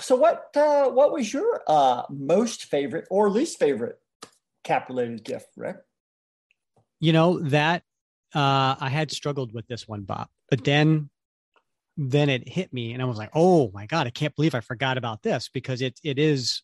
So 0.00 0.14
what 0.14 0.50
uh, 0.54 0.90
what 0.90 1.12
was 1.12 1.32
your 1.32 1.62
uh, 1.66 2.02
most 2.08 2.66
favorite 2.66 3.06
or 3.10 3.30
least 3.30 3.58
favorite 3.58 3.98
cap-related 4.62 5.24
gift, 5.24 5.48
Rick? 5.56 5.78
You 7.00 7.12
know 7.12 7.40
that 7.40 7.82
I 8.32 8.90
had 8.92 9.10
struggled 9.10 9.52
with 9.52 9.66
this 9.66 9.88
one, 9.88 10.02
Bob, 10.02 10.28
but 10.48 10.62
then 10.62 11.10
then 12.02 12.30
it 12.30 12.48
hit 12.48 12.72
me 12.72 12.94
and 12.94 13.02
I 13.02 13.04
was 13.04 13.18
like, 13.18 13.28
oh 13.34 13.70
my 13.74 13.84
God, 13.84 14.06
I 14.06 14.10
can't 14.10 14.34
believe 14.34 14.54
I 14.54 14.60
forgot 14.60 14.96
about 14.96 15.22
this 15.22 15.50
because 15.52 15.82
it 15.82 16.00
it 16.02 16.18
is 16.18 16.62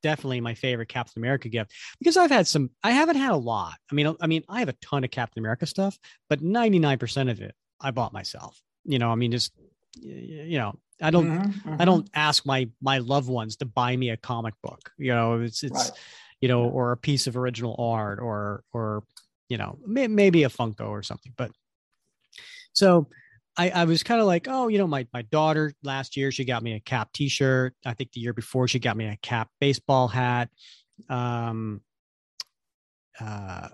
definitely 0.00 0.40
my 0.40 0.54
favorite 0.54 0.88
Captain 0.88 1.20
America 1.20 1.48
gift 1.48 1.72
because 1.98 2.16
I've 2.16 2.30
had 2.30 2.46
some 2.46 2.70
I 2.82 2.92
haven't 2.92 3.16
had 3.16 3.32
a 3.32 3.36
lot. 3.36 3.74
I 3.90 3.94
mean 3.96 4.14
I 4.20 4.28
mean 4.28 4.44
I 4.48 4.60
have 4.60 4.68
a 4.68 4.74
ton 4.74 5.02
of 5.02 5.10
Captain 5.10 5.42
America 5.42 5.66
stuff, 5.66 5.98
but 6.28 6.40
99% 6.40 7.30
of 7.32 7.40
it 7.40 7.52
I 7.80 7.90
bought 7.90 8.12
myself. 8.12 8.60
You 8.84 9.00
know, 9.00 9.10
I 9.10 9.16
mean 9.16 9.32
just 9.32 9.52
you 10.00 10.58
know, 10.58 10.78
I 11.02 11.10
don't 11.10 11.26
mm-hmm, 11.26 11.68
mm-hmm. 11.70 11.82
I 11.82 11.84
don't 11.84 12.08
ask 12.14 12.46
my 12.46 12.68
my 12.80 12.98
loved 12.98 13.28
ones 13.28 13.56
to 13.56 13.64
buy 13.64 13.96
me 13.96 14.10
a 14.10 14.16
comic 14.16 14.54
book. 14.62 14.92
You 14.98 15.14
know, 15.14 15.40
it's 15.40 15.64
it's 15.64 15.90
right. 15.90 15.98
you 16.40 16.46
know, 16.46 16.62
or 16.62 16.92
a 16.92 16.96
piece 16.96 17.26
of 17.26 17.36
original 17.36 17.74
art 17.76 18.20
or 18.20 18.62
or 18.72 19.02
you 19.48 19.58
know, 19.58 19.78
may, 19.84 20.06
maybe 20.06 20.44
a 20.44 20.48
Funko 20.48 20.90
or 20.90 21.02
something. 21.02 21.32
But 21.36 21.50
so 22.72 23.08
I, 23.56 23.70
I 23.70 23.84
was 23.84 24.02
kind 24.02 24.20
of 24.20 24.26
like, 24.26 24.46
oh, 24.48 24.68
you 24.68 24.78
know, 24.78 24.86
my 24.86 25.06
my 25.12 25.22
daughter 25.22 25.72
last 25.82 26.16
year 26.16 26.32
she 26.32 26.44
got 26.44 26.62
me 26.62 26.74
a 26.74 26.80
cap 26.80 27.12
T-shirt. 27.12 27.74
I 27.84 27.94
think 27.94 28.12
the 28.12 28.20
year 28.20 28.32
before 28.32 28.66
she 28.68 28.78
got 28.78 28.96
me 28.96 29.06
a 29.06 29.16
cap 29.16 29.48
baseball 29.60 30.08
hat. 30.08 30.50
Um, 31.08 31.80
uh, 33.20 33.68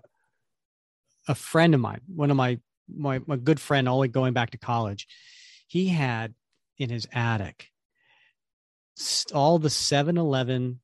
a 1.29 1.35
friend 1.35 1.75
of 1.75 1.81
mine, 1.81 2.01
one 2.15 2.31
of 2.31 2.37
my 2.37 2.59
my 2.89 3.21
my 3.27 3.37
good 3.37 3.61
friend, 3.61 3.89
all 3.89 4.07
going 4.07 4.35
back 4.35 4.51
to 4.51 4.59
college, 4.59 5.07
he 5.67 5.89
had 5.89 6.35
in 6.79 6.91
his 6.91 7.07
attic 7.13 7.71
all 9.33 9.59
the 9.59 9.69
7-Eleven 9.69 10.81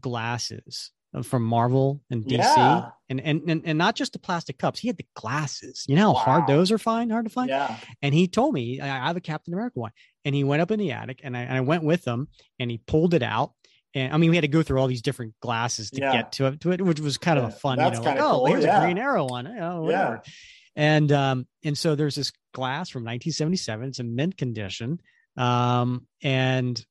glasses 0.00 0.92
from 1.22 1.42
Marvel 1.42 2.00
and 2.10 2.24
DC, 2.24 2.38
yeah. 2.38 2.90
and, 3.08 3.20
and 3.20 3.42
and 3.48 3.62
and 3.64 3.78
not 3.78 3.94
just 3.94 4.12
the 4.12 4.18
plastic 4.18 4.58
cups. 4.58 4.78
He 4.78 4.88
had 4.88 4.96
the 4.96 5.06
glasses. 5.14 5.84
You 5.88 5.96
know 5.96 6.12
how 6.12 6.14
wow. 6.14 6.38
hard 6.38 6.46
those 6.46 6.72
are 6.72 6.78
find 6.78 7.10
hard 7.10 7.26
to 7.26 7.30
find. 7.30 7.48
Yeah. 7.48 7.76
And 8.02 8.14
he 8.14 8.28
told 8.28 8.54
me 8.54 8.80
I 8.80 8.86
have 8.86 9.16
a 9.16 9.20
Captain 9.20 9.54
America 9.54 9.78
one, 9.78 9.92
and 10.24 10.34
he 10.34 10.44
went 10.44 10.62
up 10.62 10.70
in 10.70 10.78
the 10.78 10.92
attic, 10.92 11.20
and 11.22 11.36
I, 11.36 11.42
and 11.42 11.54
I 11.54 11.60
went 11.60 11.84
with 11.84 12.06
him, 12.06 12.28
and 12.58 12.70
he 12.70 12.78
pulled 12.78 13.14
it 13.14 13.22
out. 13.22 13.52
And 13.94 14.12
I 14.12 14.16
mean, 14.18 14.30
we 14.30 14.36
had 14.36 14.42
to 14.42 14.48
go 14.48 14.62
through 14.62 14.78
all 14.78 14.88
these 14.88 15.02
different 15.02 15.34
glasses 15.40 15.90
to 15.92 16.00
yeah. 16.00 16.12
get 16.12 16.32
to 16.32 16.46
it, 16.46 16.60
to 16.60 16.72
it, 16.72 16.82
which 16.82 17.00
was 17.00 17.16
kind 17.18 17.38
yeah. 17.38 17.46
of 17.46 17.52
a 17.52 17.56
fun, 17.56 17.78
That's 17.78 17.98
you 17.98 18.04
know, 18.04 18.10
like, 18.10 18.20
oh, 18.20 18.44
here's 18.44 18.64
a 18.64 18.80
Green 18.80 18.98
Arrow 18.98 19.26
one. 19.26 19.46
Oh, 19.46 19.82
whatever. 19.82 20.22
Yeah. 20.24 20.32
And 20.76 21.10
um, 21.12 21.46
and 21.64 21.76
so 21.76 21.94
there's 21.94 22.14
this 22.14 22.32
glass 22.52 22.90
from 22.90 23.02
1977. 23.02 23.88
It's 23.88 23.98
in 23.98 24.14
mint 24.14 24.36
condition. 24.36 25.00
Um, 25.36 26.06
and 26.22 26.84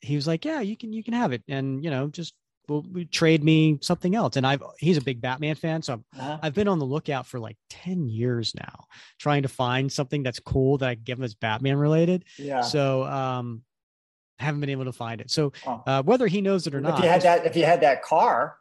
he 0.00 0.16
was 0.16 0.26
like, 0.26 0.44
yeah, 0.44 0.60
you 0.60 0.76
can 0.76 0.92
you 0.92 1.04
can 1.04 1.14
have 1.14 1.32
it, 1.32 1.42
and 1.48 1.82
you 1.82 1.90
know, 1.90 2.08
just 2.08 2.34
will 2.68 2.84
trade 3.10 3.42
me 3.42 3.78
something 3.80 4.14
else. 4.14 4.36
And 4.36 4.46
I've 4.46 4.62
he's 4.78 4.96
a 4.96 5.02
big 5.02 5.20
Batman 5.20 5.54
fan, 5.54 5.82
so 5.82 6.04
uh-huh. 6.18 6.38
I've 6.42 6.54
been 6.54 6.68
on 6.68 6.78
the 6.78 6.84
lookout 6.84 7.26
for 7.26 7.40
like 7.40 7.56
ten 7.70 8.08
years 8.08 8.54
now, 8.54 8.86
trying 9.18 9.42
to 9.42 9.48
find 9.48 9.90
something 9.90 10.22
that's 10.22 10.40
cool 10.40 10.78
that 10.78 10.88
I 10.88 10.94
give 10.94 11.18
him 11.18 11.24
as 11.24 11.34
Batman 11.34 11.76
related. 11.76 12.24
Yeah. 12.36 12.60
So 12.60 13.04
um, 13.04 13.62
haven't 14.38 14.60
been 14.60 14.70
able 14.70 14.84
to 14.84 14.92
find 14.92 15.20
it. 15.20 15.30
So 15.30 15.52
uh, 15.66 16.02
whether 16.02 16.26
he 16.26 16.40
knows 16.40 16.66
it 16.66 16.74
or 16.74 16.78
if 16.78 16.84
not, 16.84 16.98
if 16.98 17.04
you 17.04 17.10
had 17.10 17.22
that, 17.22 17.46
if 17.46 17.56
you 17.56 17.64
had 17.64 17.80
that 17.80 18.02
car, 18.02 18.56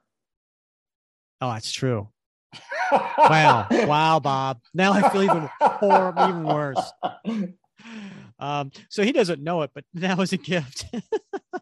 oh, 1.42 1.54
that's 1.54 1.72
true. 1.72 2.10
wow, 2.92 3.68
wow, 3.70 4.20
Bob. 4.20 4.60
Now 4.74 4.94
I 4.94 5.10
feel 5.10 5.24
even 5.24 5.50
horrible, 5.60 6.30
even 6.30 6.44
worse. 6.44 6.92
Um, 8.40 8.72
so 8.90 9.04
he 9.04 9.12
doesn't 9.12 9.44
know 9.44 9.62
it, 9.64 9.72
but 9.74 9.84
that 9.96 10.18
was 10.18 10.34
a 10.34 10.38
gift. 10.38 10.86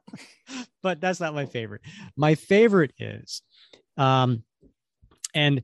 but 0.83 1.01
that's 1.01 1.19
not 1.19 1.33
my 1.33 1.45
favorite. 1.45 1.81
My 2.15 2.35
favorite 2.35 2.93
is, 2.97 3.41
um, 3.97 4.43
and 5.33 5.63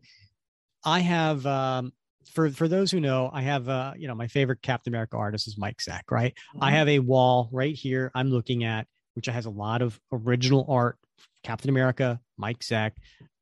I 0.84 1.00
have 1.00 1.45
um, 1.45 1.93
for 2.34 2.50
for 2.50 2.67
those 2.67 2.91
who 2.91 3.00
know, 3.00 3.30
I 3.32 3.41
have 3.41 3.69
uh, 3.69 3.93
you 3.97 4.08
know 4.08 4.15
my 4.15 4.28
favorite 4.28 4.62
Captain 4.62 4.93
America 4.93 5.17
artist 5.17 5.47
is 5.47 5.58
Mike 5.58 5.78
Zeck, 5.78 6.04
right? 6.10 6.34
Mm-hmm. 6.56 6.63
I 6.63 6.71
have 6.71 6.88
a 6.88 7.00
wall 7.00 7.50
right 7.52 7.76
here 7.76 8.12
I'm 8.15 8.30
looking 8.30 8.63
at, 8.63 8.88
which 9.13 9.28
has 9.28 9.45
a 9.45 9.52
lot 9.52 9.82
of 9.82 10.00
original 10.12 10.65
art, 10.69 10.97
Captain 11.43 11.69
America, 11.69 12.19
Mike 12.38 12.60
Zeck, 12.60 12.91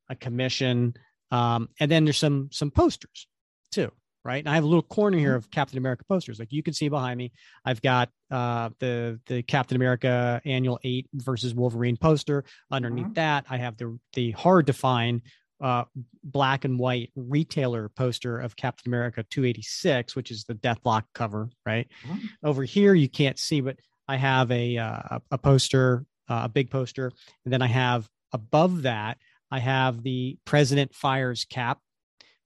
a 0.08 0.16
commission, 0.16 0.94
um, 1.30 1.68
and 1.78 1.90
then 1.90 2.04
there's 2.04 2.18
some 2.18 2.48
some 2.52 2.70
posters 2.70 3.26
too 3.72 3.92
right? 4.24 4.38
And 4.38 4.48
I 4.48 4.54
have 4.54 4.64
a 4.64 4.66
little 4.66 4.82
corner 4.82 5.18
here 5.18 5.30
mm-hmm. 5.30 5.36
of 5.36 5.50
Captain 5.50 5.78
America 5.78 6.04
posters. 6.08 6.38
Like 6.38 6.52
you 6.52 6.62
can 6.62 6.74
see 6.74 6.88
behind 6.88 7.18
me, 7.18 7.32
I've 7.64 7.82
got 7.82 8.10
uh, 8.30 8.70
the 8.78 9.20
the 9.26 9.42
Captain 9.42 9.76
America 9.76 10.40
Annual 10.44 10.80
Eight 10.84 11.08
versus 11.14 11.54
Wolverine 11.54 11.96
poster. 11.96 12.44
Underneath 12.70 13.06
mm-hmm. 13.06 13.14
that, 13.14 13.46
I 13.48 13.58
have 13.58 13.76
the 13.76 13.98
the 14.14 14.32
hard 14.32 14.66
to 14.66 14.72
find 14.72 15.22
uh, 15.60 15.84
black 16.24 16.64
and 16.64 16.78
white 16.78 17.10
retailer 17.14 17.88
poster 17.90 18.38
of 18.38 18.56
Captain 18.56 18.90
America 18.90 19.24
286, 19.30 20.16
which 20.16 20.30
is 20.30 20.44
the 20.44 20.54
Deathlok 20.54 21.04
cover, 21.14 21.50
right? 21.66 21.88
Mm-hmm. 22.06 22.26
Over 22.42 22.64
here, 22.64 22.94
you 22.94 23.08
can't 23.08 23.38
see, 23.38 23.60
but 23.60 23.76
I 24.08 24.16
have 24.16 24.50
a 24.50 24.76
uh, 24.76 25.18
a 25.30 25.38
poster, 25.38 26.04
uh, 26.28 26.42
a 26.44 26.48
big 26.48 26.70
poster, 26.70 27.12
and 27.44 27.52
then 27.52 27.62
I 27.62 27.68
have 27.68 28.08
above 28.32 28.82
that. 28.82 29.18
I 29.50 29.58
have 29.58 30.02
the 30.02 30.38
President 30.44 30.94
Fires 30.94 31.44
cap 31.44 31.78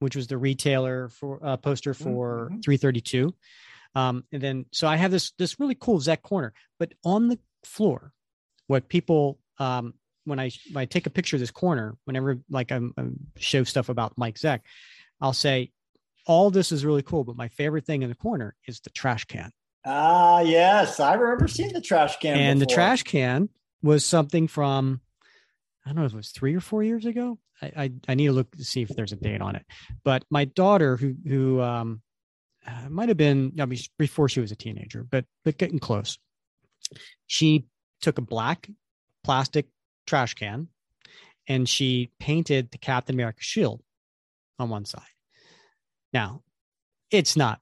which 0.04 0.14
was 0.14 0.26
the 0.26 0.36
retailer 0.36 1.08
for 1.08 1.40
uh, 1.42 1.56
poster 1.56 1.94
mm-hmm, 1.94 2.04
for 2.04 2.50
mm-hmm. 2.50 2.60
332. 2.60 3.34
Um, 3.94 4.24
and 4.32 4.42
then 4.42 4.66
so 4.70 4.86
I 4.86 4.96
have 4.96 5.10
this 5.10 5.32
this 5.38 5.58
really 5.58 5.74
cool 5.74 5.98
Zeck 5.98 6.20
corner, 6.20 6.52
but 6.78 6.92
on 7.04 7.28
the 7.28 7.38
floor, 7.64 8.12
what 8.66 8.88
people 8.88 9.38
um, 9.58 9.94
when 10.24 10.38
I 10.38 10.50
when 10.72 10.82
I 10.82 10.84
take 10.84 11.06
a 11.06 11.10
picture 11.10 11.36
of 11.36 11.40
this 11.40 11.50
corner, 11.50 11.96
whenever 12.04 12.38
like 12.50 12.70
I'm, 12.70 12.92
I'm 12.98 13.16
show 13.36 13.64
stuff 13.64 13.88
about 13.88 14.12
Mike 14.18 14.36
Zeck, 14.36 14.60
I'll 15.20 15.32
say 15.32 15.72
all 16.26 16.50
this 16.50 16.70
is 16.70 16.84
really 16.84 17.02
cool, 17.02 17.24
but 17.24 17.36
my 17.36 17.48
favorite 17.48 17.86
thing 17.86 18.02
in 18.02 18.10
the 18.10 18.14
corner 18.14 18.54
is 18.66 18.80
the 18.80 18.90
trash 18.90 19.24
can. 19.24 19.50
Ah, 19.86 20.40
yes, 20.40 21.00
I 21.00 21.14
remember 21.14 21.48
seeing 21.48 21.72
the 21.72 21.80
trash 21.80 22.18
can. 22.18 22.36
And 22.36 22.58
before. 22.58 22.68
the 22.68 22.74
trash 22.74 23.02
can 23.04 23.48
was 23.82 24.04
something 24.04 24.48
from 24.48 25.00
I 25.84 25.90
don't 25.90 25.96
know 25.96 26.04
if 26.04 26.12
it 26.12 26.16
was 26.16 26.30
three 26.30 26.54
or 26.54 26.60
four 26.60 26.82
years 26.82 27.04
ago. 27.04 27.38
I, 27.60 27.72
I, 27.76 27.92
I 28.08 28.14
need 28.14 28.26
to 28.26 28.32
look 28.32 28.50
to 28.56 28.64
see 28.64 28.82
if 28.82 28.88
there's 28.88 29.12
a 29.12 29.16
date 29.16 29.42
on 29.42 29.56
it. 29.56 29.64
But 30.02 30.24
my 30.30 30.46
daughter, 30.46 30.96
who 30.96 31.14
who 31.26 31.60
um, 31.60 32.00
uh, 32.66 32.88
might 32.88 33.08
have 33.08 33.18
been 33.18 33.52
I 33.60 33.66
mean 33.66 33.78
before 33.98 34.28
she 34.28 34.40
was 34.40 34.52
a 34.52 34.56
teenager, 34.56 35.04
but 35.04 35.24
but 35.44 35.58
getting 35.58 35.78
close, 35.78 36.18
she 37.26 37.66
took 38.00 38.18
a 38.18 38.22
black 38.22 38.68
plastic 39.22 39.66
trash 40.06 40.34
can 40.34 40.68
and 41.48 41.68
she 41.68 42.10
painted 42.18 42.70
the 42.70 42.78
Captain 42.78 43.14
America 43.14 43.42
shield 43.42 43.82
on 44.58 44.68
one 44.68 44.84
side. 44.84 45.02
Now, 46.12 46.42
it's 47.10 47.36
not 47.36 47.60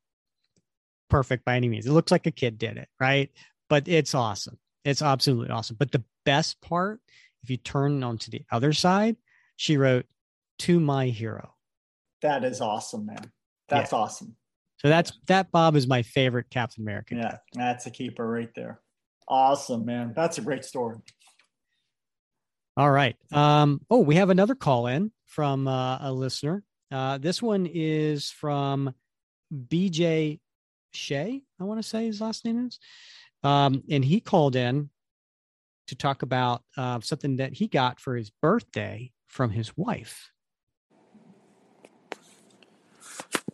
perfect 1.09 1.45
by 1.45 1.57
any 1.57 1.69
means. 1.69 1.87
It 1.87 1.93
looks 1.93 2.13
like 2.13 2.27
a 2.27 2.31
kid 2.31 2.59
did 2.59 2.77
it, 2.77 2.89
right? 3.01 3.31
But 3.69 3.89
it's 3.89 4.15
awesome. 4.15 4.59
It's 4.85 5.03
absolutely 5.03 5.51
awesome. 5.51 5.77
But 5.79 5.93
the 5.93 6.05
best 6.25 6.61
part, 6.61 7.01
if 7.43 7.51
you 7.51 7.57
turn 7.57 8.03
onto 8.03 8.31
the 8.31 8.43
other 8.51 8.73
side, 8.73 9.17
she 9.57 9.77
wrote 9.77 10.07
to 10.61 10.81
my 10.81 11.07
hero. 11.07 11.55
That 12.23 12.45
is 12.45 12.61
awesome, 12.61 13.07
man. 13.07 13.33
That's 13.69 13.93
yeah. 13.93 13.99
awesome. 13.99 14.37
So 14.79 14.89
that's 14.89 15.13
that 15.29 15.51
Bob 15.53 15.77
is 15.77 15.87
my 15.87 16.03
favorite 16.03 16.47
Captain 16.51 16.83
America. 16.83 17.15
Yeah, 17.15 17.37
that's 17.55 17.87
a 17.87 17.91
keeper 17.91 18.27
right 18.27 18.51
there. 18.55 18.81
Awesome, 19.29 19.85
man. 19.85 20.13
That's 20.15 20.39
a 20.39 20.41
great 20.41 20.65
story. 20.65 20.99
All 22.77 22.91
right. 22.91 23.17
Um, 23.33 23.81
oh, 23.91 24.01
we 24.01 24.17
have 24.17 24.31
another 24.31 24.55
call 24.55 24.87
in 24.87 25.13
from 25.27 25.69
uh, 25.69 25.99
a 26.01 26.13
listener. 26.13 26.65
Uh, 26.91 27.19
this 27.19 27.41
one 27.41 27.67
is 27.67 28.31
from 28.31 28.95
BJ 29.53 30.41
Shea, 30.95 31.43
I 31.61 31.65
want 31.65 31.83
to 31.83 31.89
say 31.89 32.07
his 32.07 32.21
last 32.21 32.45
name 32.45 32.67
is. 32.67 32.79
Um, 33.43 33.83
and 33.91 34.05
he 34.05 34.21
called 34.21 34.57
in 34.57 34.91
to 35.87 35.95
talk 35.95 36.23
about 36.23 36.63
uh, 36.77 37.01
something 37.01 37.37
that 37.37 37.55
he 37.55 37.69
got 37.69 38.01
for 38.01 38.17
his 38.17 38.31
birthday 38.31 39.13
from 39.27 39.51
his 39.51 39.77
wife. 39.77 40.31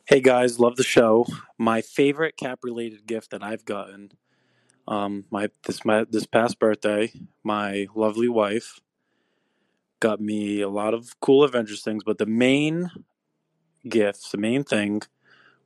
Hey 0.06 0.20
guys, 0.20 0.58
love 0.58 0.76
the 0.76 0.84
show. 0.84 1.26
My 1.58 1.82
favorite 1.82 2.36
cap 2.36 2.60
related 2.62 3.06
gift 3.06 3.30
that 3.32 3.42
I've 3.42 3.64
gotten, 3.64 4.12
um, 4.86 5.24
my 5.30 5.50
this 5.66 5.84
my 5.84 6.06
this 6.08 6.26
past 6.26 6.58
birthday, 6.58 7.12
my 7.44 7.88
lovely 7.94 8.28
wife 8.28 8.80
got 10.00 10.20
me 10.20 10.60
a 10.60 10.68
lot 10.68 10.94
of 10.94 11.18
cool 11.20 11.44
Avengers 11.44 11.82
things, 11.82 12.04
but 12.04 12.18
the 12.18 12.26
main 12.26 12.90
gift, 13.86 14.30
the 14.32 14.38
main 14.38 14.64
thing, 14.64 15.02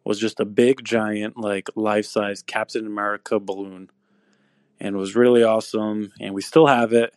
was 0.04 0.18
just 0.18 0.40
a 0.40 0.44
big 0.44 0.84
giant 0.84 1.36
like 1.36 1.68
life 1.76 2.06
size 2.06 2.42
Captain 2.42 2.86
America 2.86 3.38
balloon, 3.38 3.90
and 4.82 4.98
was 4.98 5.16
really 5.16 5.42
awesome. 5.42 6.12
And 6.20 6.34
we 6.34 6.42
still 6.42 6.66
have 6.66 6.92
it, 6.92 7.14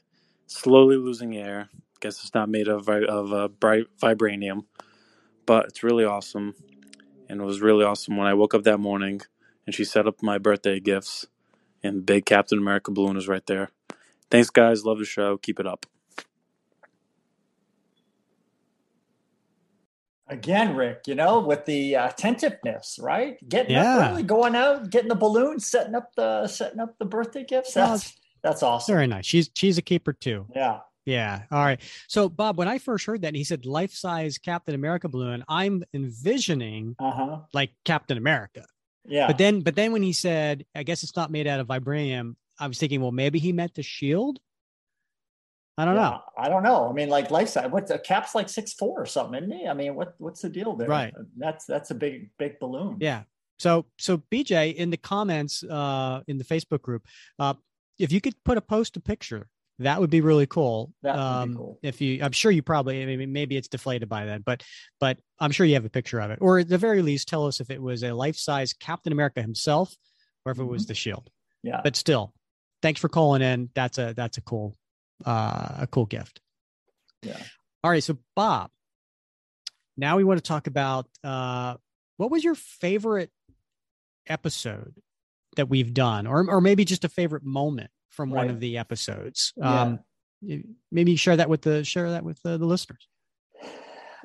slowly 0.47 0.95
losing 0.95 1.35
air 1.35 1.69
guess 2.05 2.23
it's 2.23 2.35
not 2.35 2.49
made 2.49 2.67
of 2.67 2.87
of 2.87 3.33
uh, 3.33 3.47
bright 3.47 3.85
vibranium, 3.99 4.65
but 5.45 5.65
it's 5.65 5.83
really 5.83 6.05
awesome, 6.05 6.53
and 7.27 7.41
it 7.41 7.43
was 7.43 7.61
really 7.61 7.83
awesome 7.83 8.15
when 8.15 8.27
I 8.27 8.35
woke 8.35 8.53
up 8.53 8.63
that 8.63 8.79
morning 8.79 9.21
and 9.65 9.73
she 9.73 9.83
set 9.83 10.07
up 10.07 10.21
my 10.21 10.37
birthday 10.37 10.79
gifts, 10.79 11.25
and 11.83 11.97
the 11.97 12.01
big 12.01 12.25
Captain 12.25 12.59
America 12.59 12.91
balloon 12.91 13.15
was 13.15 13.27
right 13.27 13.45
there. 13.47 13.69
Thanks, 14.29 14.51
guys. 14.51 14.85
Love 14.85 14.99
the 14.99 15.05
show. 15.05 15.37
Keep 15.37 15.59
it 15.59 15.65
up. 15.65 15.87
Again, 20.27 20.75
Rick, 20.75 21.03
you 21.05 21.13
know, 21.13 21.39
with 21.39 21.65
the 21.65 21.95
uh, 21.95 22.09
attentiveness, 22.09 22.97
right? 22.99 23.37
Getting 23.47 23.73
yeah. 23.73 23.97
up 23.97 24.11
early, 24.11 24.23
going 24.23 24.55
out, 24.55 24.89
getting 24.89 25.09
the 25.09 25.15
balloon, 25.15 25.59
setting 25.59 25.93
up 25.93 26.09
the 26.15 26.47
setting 26.47 26.79
up 26.79 26.97
the 26.97 27.05
birthday 27.05 27.43
gifts. 27.43 27.73
That's 27.73 28.15
that's 28.41 28.63
awesome. 28.63 28.93
Very 28.93 29.07
nice. 29.07 29.25
She's 29.25 29.49
she's 29.53 29.77
a 29.77 29.83
keeper 29.83 30.13
too. 30.13 30.47
Yeah. 30.55 30.79
Yeah. 31.05 31.43
All 31.51 31.63
right. 31.63 31.79
So, 32.07 32.27
Bob, 32.29 32.57
when 32.57 32.67
I 32.67 32.79
first 32.79 33.05
heard 33.05 33.21
that, 33.21 33.35
he 33.35 33.43
said 33.43 33.65
life 33.65 33.93
size 33.93 34.39
Captain 34.39 34.73
America 34.73 35.07
balloon, 35.07 35.43
I'm 35.47 35.83
envisioning 35.93 36.95
uh-huh. 36.97 37.41
like 37.53 37.71
Captain 37.85 38.17
America. 38.17 38.65
Yeah. 39.07 39.27
But 39.27 39.37
then, 39.37 39.61
but 39.61 39.75
then 39.75 39.91
when 39.91 40.01
he 40.01 40.13
said, 40.13 40.65
I 40.73 40.81
guess 40.81 41.03
it's 41.03 41.15
not 41.15 41.29
made 41.29 41.45
out 41.45 41.59
of 41.59 41.67
vibranium, 41.67 42.35
I 42.59 42.67
was 42.67 42.79
thinking, 42.79 43.01
well, 43.01 43.11
maybe 43.11 43.37
he 43.37 43.53
meant 43.53 43.75
the 43.75 43.83
shield. 43.83 44.39
I 45.77 45.85
don't 45.85 45.95
yeah, 45.95 46.01
know. 46.01 46.21
I 46.37 46.49
don't 46.49 46.63
know. 46.63 46.89
I 46.89 46.93
mean, 46.93 47.09
like 47.09 47.31
life 47.31 47.49
size, 47.49 47.69
what's 47.69 47.91
a 47.91 47.99
cap's 47.99 48.33
like 48.33 48.47
six 48.47 48.73
four 48.73 49.01
or 49.01 49.05
something, 49.05 49.43
isn't 49.43 49.57
he? 49.57 49.67
I 49.67 49.73
mean, 49.73 49.95
what 49.95 50.15
what's 50.19 50.41
the 50.41 50.49
deal 50.49 50.75
there? 50.75 50.87
Right. 50.87 51.13
That's 51.37 51.65
that's 51.65 51.91
a 51.91 51.95
big 51.95 52.29
big 52.39 52.59
balloon. 52.59 52.97
Yeah. 52.99 53.23
So 53.59 53.85
so 53.97 54.17
BJ 54.31 54.75
in 54.75 54.89
the 54.89 54.97
comments 54.97 55.63
uh 55.63 56.21
in 56.27 56.37
the 56.37 56.45
Facebook 56.45 56.81
group, 56.81 57.05
uh 57.39 57.55
if 57.99 58.11
you 58.11 58.21
could 58.21 58.35
put 58.43 58.57
a 58.57 58.61
post 58.61 58.95
a 58.97 59.01
picture 59.01 59.47
that 59.79 59.99
would 59.99 60.09
be 60.09 60.21
really 60.21 60.45
cool. 60.45 60.93
That 61.03 61.15
would 61.15 61.21
um, 61.21 61.49
be 61.49 61.55
cool. 61.57 61.79
If 61.83 62.01
you, 62.01 62.23
I'm 62.23 62.31
sure 62.31 62.51
you 62.51 62.61
probably, 62.61 63.01
I 63.03 63.17
mean, 63.17 63.33
maybe 63.33 63.57
it's 63.57 63.67
deflated 63.67 64.07
by 64.07 64.25
then, 64.25 64.41
but, 64.45 64.63
but 64.99 65.17
I'm 65.39 65.51
sure 65.51 65.65
you 65.65 65.73
have 65.73 65.85
a 65.85 65.89
picture 65.89 66.19
of 66.19 66.31
it, 66.31 66.39
or 66.41 66.59
at 66.59 66.69
the 66.69 66.77
very 66.77 67.01
least, 67.01 67.27
tell 67.27 67.45
us 67.45 67.59
if 67.59 67.69
it 67.69 67.81
was 67.81 68.03
a 68.03 68.13
life 68.13 68.37
size 68.37 68.73
Captain 68.73 69.11
America 69.11 69.41
himself, 69.41 69.93
or 70.45 70.51
if 70.51 70.59
it 70.59 70.63
was 70.63 70.83
mm-hmm. 70.83 70.89
the 70.89 70.95
Shield. 70.95 71.29
Yeah. 71.63 71.81
But 71.83 71.95
still, 71.95 72.33
thanks 72.81 73.01
for 73.01 73.09
calling 73.09 73.41
in. 73.41 73.69
That's 73.73 73.97
a 73.97 74.13
that's 74.15 74.37
a 74.37 74.41
cool, 74.41 74.75
uh, 75.23 75.69
a 75.79 75.87
cool 75.87 76.05
gift. 76.05 76.41
Yeah. 77.21 77.41
All 77.83 77.91
right. 77.91 78.03
So 78.03 78.17
Bob, 78.35 78.71
now 79.97 80.17
we 80.17 80.23
want 80.23 80.37
to 80.37 80.47
talk 80.47 80.67
about 80.67 81.07
uh, 81.23 81.75
what 82.17 82.31
was 82.31 82.43
your 82.43 82.55
favorite 82.55 83.31
episode 84.27 84.95
that 85.55 85.69
we've 85.69 85.93
done, 85.93 86.27
or 86.27 86.49
or 86.49 86.61
maybe 86.61 86.85
just 86.85 87.05
a 87.05 87.09
favorite 87.09 87.43
moment 87.43 87.91
from 88.09 88.31
right. 88.31 88.45
one 88.45 88.49
of 88.49 88.59
the 88.59 88.77
episodes. 88.77 89.53
Um, 89.61 89.99
yeah. 90.41 90.57
Maybe 90.91 91.15
share 91.15 91.37
that 91.37 91.49
with 91.49 91.61
the 91.61 91.83
share 91.83 92.11
that 92.11 92.23
with 92.23 92.41
the, 92.43 92.57
the 92.57 92.65
listeners. 92.65 93.07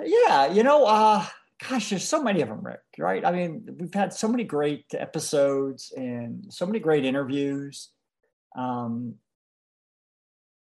Yeah, 0.02 0.52
you 0.52 0.62
know, 0.62 0.86
uh, 0.86 1.24
gosh, 1.68 1.90
there's 1.90 2.08
so 2.08 2.22
many 2.22 2.40
of 2.40 2.48
them, 2.48 2.62
Rick. 2.62 2.80
Right? 2.98 3.24
I 3.24 3.32
mean, 3.32 3.76
we've 3.78 3.94
had 3.94 4.12
so 4.12 4.28
many 4.28 4.44
great 4.44 4.86
episodes 4.92 5.92
and 5.96 6.46
so 6.52 6.66
many 6.66 6.78
great 6.78 7.04
interviews. 7.04 7.90
Um, 8.56 9.16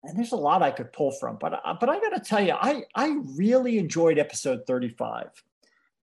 and 0.04 0.18
there's 0.18 0.32
a 0.32 0.38
lot 0.38 0.64
I 0.64 0.72
could 0.72 0.94
pull 0.94 1.12
from, 1.12 1.38
but 1.40 1.62
uh, 1.66 1.76
but 1.80 1.90
I 1.90 2.00
got 2.00 2.10
to 2.16 2.20
tell 2.20 2.42
you, 2.42 2.54
I 2.54 2.84
I 2.96 3.18
really 3.36 3.78
enjoyed 3.78 4.18
episode 4.18 4.62
35, 4.66 5.28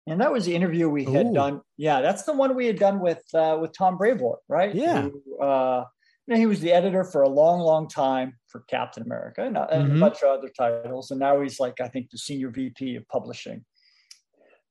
and 0.05 0.21
that 0.21 0.31
was 0.31 0.45
the 0.45 0.55
interview 0.55 0.87
we 0.87 1.03
had 1.03 1.27
Ooh. 1.27 1.33
done. 1.33 1.61
Yeah, 1.77 2.01
that's 2.01 2.23
the 2.23 2.33
one 2.33 2.55
we 2.55 2.67
had 2.67 2.77
done 2.77 2.99
with 2.99 3.23
uh, 3.33 3.57
with 3.59 3.75
Tom 3.75 3.97
Brevoort, 3.97 4.39
right? 4.47 4.73
Yeah. 4.73 5.03
Who, 5.03 5.39
uh, 5.39 5.85
he 6.29 6.45
was 6.45 6.59
the 6.59 6.73
editor 6.73 7.05
for 7.05 7.21
a 7.21 7.29
long, 7.29 7.61
long 7.61 7.87
time 7.87 8.37
for 8.47 8.59
Captain 8.67 9.01
America 9.03 9.45
and, 9.45 9.55
and 9.55 9.87
mm-hmm. 9.87 9.95
a 9.95 9.99
bunch 9.99 10.21
of 10.23 10.37
other 10.37 10.49
titles, 10.49 11.09
and 11.09 11.19
now 11.19 11.41
he's 11.41 11.59
like 11.59 11.81
I 11.81 11.87
think 11.87 12.11
the 12.11 12.17
senior 12.17 12.49
VP 12.49 12.97
of 12.97 13.07
publishing. 13.07 13.65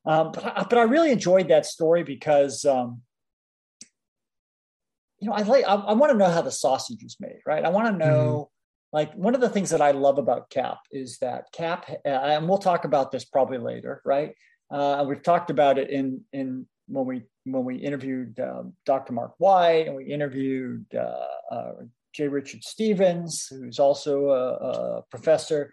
Um, 0.04 0.30
but 0.32 0.44
I, 0.44 0.66
but 0.68 0.78
I 0.78 0.82
really 0.82 1.10
enjoyed 1.10 1.48
that 1.48 1.66
story 1.66 2.04
because 2.04 2.64
um, 2.64 3.02
you 5.18 5.28
know 5.28 5.34
I 5.34 5.42
like 5.42 5.64
I, 5.66 5.74
I 5.74 5.94
want 5.94 6.12
to 6.12 6.18
know 6.18 6.30
how 6.30 6.42
the 6.42 6.52
sausage 6.52 7.02
is 7.02 7.16
made, 7.18 7.40
right? 7.44 7.64
I 7.64 7.70
want 7.70 7.88
to 7.88 7.92
know. 7.92 8.24
Mm-hmm 8.24 8.52
like 8.92 9.12
one 9.14 9.34
of 9.34 9.40
the 9.40 9.48
things 9.48 9.70
that 9.70 9.82
I 9.82 9.90
love 9.90 10.18
about 10.18 10.50
CAP 10.50 10.78
is 10.90 11.18
that 11.18 11.46
CAP, 11.52 11.90
uh, 12.04 12.08
and 12.08 12.48
we'll 12.48 12.58
talk 12.58 12.84
about 12.84 13.10
this 13.10 13.24
probably 13.24 13.58
later, 13.58 14.00
right? 14.04 14.34
Uh, 14.70 15.04
we've 15.06 15.22
talked 15.22 15.50
about 15.50 15.78
it 15.78 15.90
in 15.90 16.22
in 16.32 16.66
when 16.88 17.04
we 17.06 17.22
when 17.44 17.64
we 17.64 17.76
interviewed 17.76 18.38
um, 18.40 18.74
Dr. 18.84 19.12
Mark 19.12 19.34
White 19.38 19.86
and 19.86 19.96
we 19.96 20.04
interviewed 20.04 20.84
uh, 20.94 21.54
uh, 21.54 21.72
J. 22.12 22.28
Richard 22.28 22.64
Stevens, 22.64 23.46
who's 23.48 23.78
also 23.78 24.30
a, 24.30 24.52
a 24.54 25.02
professor. 25.10 25.72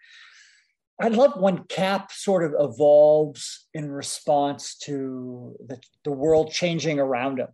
I 1.02 1.08
love 1.08 1.40
when 1.40 1.64
CAP 1.64 2.12
sort 2.12 2.44
of 2.44 2.54
evolves 2.60 3.68
in 3.74 3.92
response 3.92 4.78
to 4.84 5.56
the, 5.66 5.80
the 6.04 6.12
world 6.12 6.52
changing 6.52 7.00
around 7.00 7.40
him, 7.40 7.48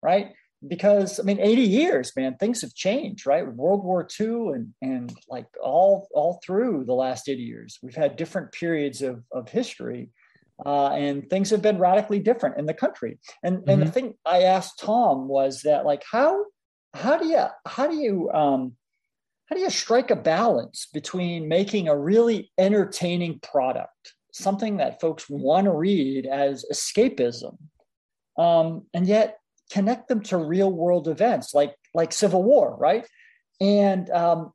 right? 0.00 0.32
Because 0.68 1.20
I 1.20 1.22
mean, 1.22 1.40
80 1.40 1.62
years, 1.62 2.12
man, 2.16 2.36
things 2.36 2.60
have 2.62 2.74
changed, 2.74 3.26
right? 3.26 3.46
World 3.46 3.84
War 3.84 4.06
II 4.18 4.52
and 4.54 4.74
and 4.82 5.12
like 5.28 5.46
all 5.62 6.08
all 6.12 6.40
through 6.44 6.84
the 6.86 6.94
last 6.94 7.28
80 7.28 7.42
years, 7.42 7.78
we've 7.82 7.94
had 7.94 8.16
different 8.16 8.52
periods 8.52 9.02
of 9.02 9.22
of 9.32 9.48
history, 9.48 10.10
uh, 10.64 10.90
and 10.90 11.28
things 11.28 11.50
have 11.50 11.62
been 11.62 11.78
radically 11.78 12.18
different 12.18 12.58
in 12.58 12.66
the 12.66 12.74
country. 12.74 13.18
And 13.42 13.58
mm-hmm. 13.58 13.70
and 13.70 13.82
the 13.82 13.86
mm-hmm. 13.86 13.94
thing 13.94 14.14
I 14.24 14.42
asked 14.42 14.80
Tom 14.80 15.28
was 15.28 15.62
that 15.62 15.84
like 15.84 16.02
how 16.10 16.44
how 16.94 17.18
do 17.18 17.26
you 17.26 17.44
how 17.66 17.86
do 17.86 17.96
you 17.96 18.30
um, 18.30 18.76
how 19.46 19.56
do 19.56 19.62
you 19.62 19.70
strike 19.70 20.10
a 20.10 20.16
balance 20.16 20.88
between 20.92 21.48
making 21.48 21.88
a 21.88 21.96
really 21.96 22.52
entertaining 22.58 23.40
product, 23.40 24.14
something 24.32 24.78
that 24.78 25.00
folks 25.00 25.28
want 25.28 25.66
to 25.66 25.72
read 25.72 26.26
as 26.26 26.64
escapism, 26.72 27.58
um, 28.38 28.86
and 28.94 29.06
yet 29.06 29.38
connect 29.70 30.08
them 30.08 30.20
to 30.22 30.36
real 30.36 30.70
world 30.70 31.08
events 31.08 31.54
like 31.54 31.74
like 31.94 32.12
civil 32.12 32.42
war 32.42 32.76
right? 32.78 33.06
And 33.60 34.10
um, 34.10 34.52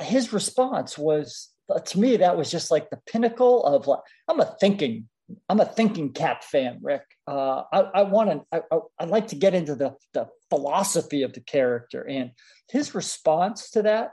his 0.00 0.32
response 0.32 0.98
was 0.98 1.50
to 1.84 1.98
me 1.98 2.16
that 2.16 2.36
was 2.36 2.50
just 2.50 2.70
like 2.70 2.90
the 2.90 3.00
pinnacle 3.10 3.64
of 3.64 3.86
like 3.86 4.00
i'm 4.28 4.40
a 4.40 4.56
thinking 4.60 5.08
i'm 5.48 5.60
a 5.60 5.64
thinking 5.64 6.12
cap 6.12 6.44
fan 6.44 6.78
rick. 6.80 7.02
Uh, 7.26 7.62
i, 7.72 7.80
I 7.80 8.02
want 8.02 8.30
to 8.30 8.62
I, 8.70 8.78
I, 9.00 9.04
like 9.06 9.28
to 9.28 9.36
get 9.36 9.54
into 9.54 9.74
the, 9.74 9.94
the 10.14 10.28
philosophy 10.48 11.22
of 11.22 11.32
the 11.32 11.40
character. 11.40 12.06
And 12.08 12.30
his 12.70 12.94
response 12.94 13.70
to 13.70 13.82
that 13.82 14.12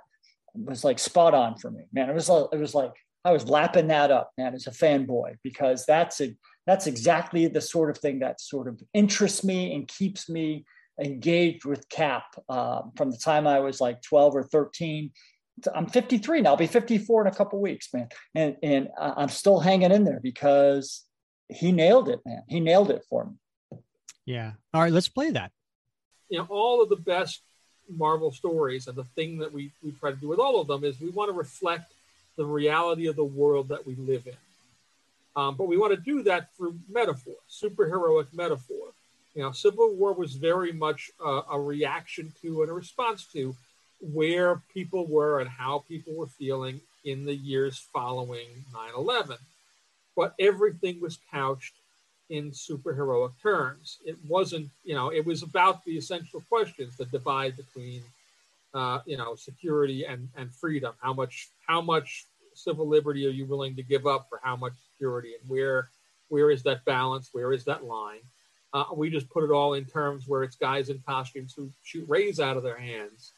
was 0.56 0.84
like 0.84 0.98
spot 0.98 1.34
on 1.34 1.58
for 1.58 1.70
me 1.70 1.84
man. 1.92 2.10
It 2.10 2.16
was 2.16 2.30
it 2.30 2.60
was 2.60 2.74
like 2.74 2.94
i 3.26 3.32
was 3.32 3.48
lapping 3.48 3.88
that 3.88 4.12
up 4.12 4.32
man 4.38 4.54
as 4.54 4.68
a 4.68 4.72
fanboy 4.72 5.36
because 5.44 5.86
that's 5.86 6.22
a 6.22 6.36
that's 6.66 6.88
exactly 6.88 7.48
the 7.48 7.62
sort 7.62 7.90
of 7.90 7.98
thing 7.98 8.20
that 8.20 8.40
sort 8.40 8.68
of 8.68 8.82
interests 8.94 9.44
me 9.44 9.74
and 9.74 9.88
keeps 9.88 10.30
me 10.30 10.66
engaged 11.00 11.66
with 11.66 11.90
cap 11.90 12.24
uh, 12.50 12.82
from 12.96 13.12
the 13.12 13.18
time 13.18 13.48
I 13.48 13.60
was 13.60 13.82
like 13.82 14.02
12 14.02 14.36
or 14.36 14.44
13. 14.44 15.12
I'm 15.74 15.88
53 15.88 16.42
now. 16.42 16.52
I'll 16.52 16.58
be 16.58 16.68
54 16.68 17.22
in 17.22 17.28
a 17.28 17.36
couple 17.36 17.62
weeks, 17.62 17.90
man. 17.94 18.10
And 18.34 18.58
and 18.64 18.90
I'm 18.98 19.30
still 19.30 19.60
hanging 19.60 19.92
in 19.92 20.04
there 20.04 20.20
because 20.22 21.04
he 21.48 21.72
nailed 21.72 22.10
it, 22.10 22.22
man. 22.26 22.44
He 22.48 22.60
nailed 22.60 22.90
it 22.90 23.04
for 23.10 23.26
me. 23.26 23.80
Yeah. 24.26 24.54
All 24.74 24.82
right, 24.82 24.92
let's 24.92 25.10
play 25.10 25.32
that. 25.32 25.52
You 26.30 26.40
know, 26.40 26.48
all 26.50 26.82
of 26.82 26.90
the 26.90 26.96
best 26.96 27.44
Marvel 27.90 28.32
stories 28.32 28.88
and 28.88 28.98
the 28.98 29.04
thing 29.16 29.38
that 29.40 29.52
we, 29.52 29.72
we 29.84 29.92
try 29.92 30.12
to 30.12 30.18
do 30.18 30.30
with 30.30 30.40
all 30.40 30.60
of 30.60 30.68
them 30.68 30.84
is 30.84 31.00
we 31.00 31.10
want 31.10 31.30
to 31.30 31.38
reflect 31.38 31.94
the 32.38 32.46
reality 32.46 33.08
of 33.08 33.16
the 33.16 33.24
world 33.24 33.70
that 33.70 33.86
we 33.86 33.96
live 33.96 34.26
in. 34.26 34.34
Um, 35.36 35.56
but 35.56 35.68
we 35.68 35.78
want 35.78 35.94
to 35.94 36.00
do 36.00 36.24
that 36.24 36.56
through 36.56 36.76
metaphor, 36.90 37.36
superheroic 37.50 38.28
metaphor. 38.34 38.94
You 39.36 39.42
know, 39.42 39.52
Civil 39.52 39.96
War 39.96 40.14
was 40.14 40.36
very 40.36 40.72
much 40.72 41.10
a 41.26 41.60
reaction 41.60 42.32
to 42.42 42.62
and 42.62 42.70
a 42.70 42.74
response 42.74 43.26
to 43.34 43.56
where 44.00 44.62
people 44.74 45.08
were 45.08 45.40
and 45.40 45.50
how 45.50 45.84
people 45.88 46.14
were 46.14 46.28
feeling 46.28 46.82
in 47.04 47.26
the 47.26 47.36
years 47.36 47.80
following 47.92 48.48
9 48.74 48.90
11. 48.96 49.38
But 50.16 50.36
everything 50.40 51.02
was 51.02 51.18
couched 51.32 51.74
in 52.30 52.52
superheroic 52.52 53.32
terms. 53.42 54.00
It 54.06 54.18
wasn't, 54.28 54.70
you 54.84 54.96
know, 54.96 55.12
it 55.12 55.26
was 55.26 55.44
about 55.44 55.84
the 55.84 55.98
essential 55.98 56.42
questions, 56.48 56.96
the 56.98 57.06
divide 57.06 57.58
between, 57.58 58.02
uh, 58.74 59.00
you 59.06 59.18
know, 59.18 59.36
security 59.36 60.06
and, 60.06 60.30
and 60.38 60.54
freedom. 60.54 60.94
How 61.02 61.14
much, 61.14 61.50
how 61.68 61.82
much 61.82 62.26
civil 62.56 62.88
liberty 62.88 63.26
are 63.26 63.32
you 63.32 63.46
willing 63.46 63.76
to 63.76 63.84
give 63.84 64.08
up 64.08 64.28
for 64.30 64.40
how 64.44 64.56
much 64.56 64.74
security 64.92 65.34
and 65.40 65.50
where 65.50 65.90
where 66.30 66.50
is 66.50 66.64
that 66.64 66.84
balance? 66.86 67.30
Where 67.32 67.54
is 67.54 67.64
that 67.66 67.84
line? 67.84 68.22
Uh, 68.74 68.86
we 68.96 69.12
just 69.12 69.30
put 69.30 69.44
it 69.44 69.52
all 69.52 69.76
in 69.76 69.86
terms 69.86 70.28
where 70.28 70.42
it's 70.42 70.56
guys 70.56 70.90
in 70.90 71.00
costumes 71.06 71.54
who 71.56 71.70
shoot 71.84 72.10
rays 72.10 72.40
out 72.40 72.58
of 72.58 72.64
their 72.64 72.80
hands. 72.80 73.34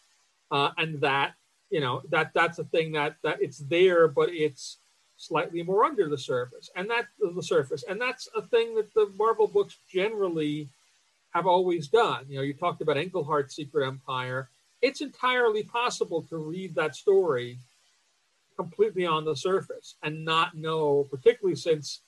Uh, 0.50 0.70
and 0.78 1.02
that 1.02 1.34
you 1.70 1.82
know 1.82 2.02
that 2.10 2.32
that's 2.34 2.60
a 2.60 2.64
thing 2.64 2.94
that 2.94 3.18
that 3.24 3.42
it's 3.42 3.58
there 3.58 4.08
but 4.08 4.30
it's 4.30 4.78
slightly 5.18 5.62
more 5.64 5.84
under 5.84 6.08
the 6.08 6.18
surface. 6.18 6.70
And 6.76 6.90
that 6.90 7.08
the 7.20 7.44
surface. 7.44 7.84
And 7.88 8.00
that's 8.00 8.30
a 8.36 8.42
thing 8.42 8.76
that 8.76 8.94
the 8.94 9.12
marvel 9.18 9.48
books 9.48 9.78
generally 9.92 10.70
have 11.34 11.48
always 11.48 11.90
done. 11.90 12.26
You 12.30 12.38
know 12.38 12.44
you 12.44 12.54
talked 12.54 12.82
about 12.82 12.98
Englehart's 12.98 13.56
secret 13.56 13.86
empire. 13.86 14.50
It's 14.82 15.02
entirely 15.02 15.64
possible 15.64 16.22
to 16.30 16.38
read 16.38 16.76
that 16.76 16.96
story 16.96 17.58
completely 18.56 19.06
on 19.06 19.26
the 19.26 19.36
surface 19.36 19.96
and 20.04 20.26
not 20.26 20.56
know, 20.56 21.08
particularly 21.10 21.56
since, 21.56 22.02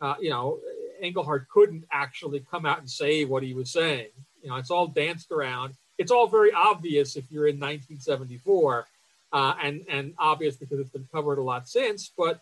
uh, 0.00 0.14
you 0.20 0.30
know, 0.30 0.58
Englehart 1.00 1.48
couldn't 1.48 1.84
actually 1.92 2.44
come 2.50 2.64
out 2.66 2.78
and 2.78 2.88
say 2.88 3.24
what 3.24 3.42
he 3.42 3.54
was 3.54 3.70
saying. 3.70 4.08
You 4.42 4.50
know, 4.50 4.56
it's 4.56 4.70
all 4.70 4.86
danced 4.86 5.30
around. 5.32 5.74
It's 5.98 6.10
all 6.10 6.26
very 6.26 6.52
obvious 6.52 7.16
if 7.16 7.30
you're 7.30 7.46
in 7.46 7.56
1974, 7.56 8.86
uh, 9.32 9.54
and 9.62 9.84
and 9.88 10.14
obvious 10.18 10.56
because 10.56 10.80
it's 10.80 10.90
been 10.90 11.08
covered 11.12 11.38
a 11.38 11.42
lot 11.42 11.68
since. 11.68 12.10
But 12.16 12.40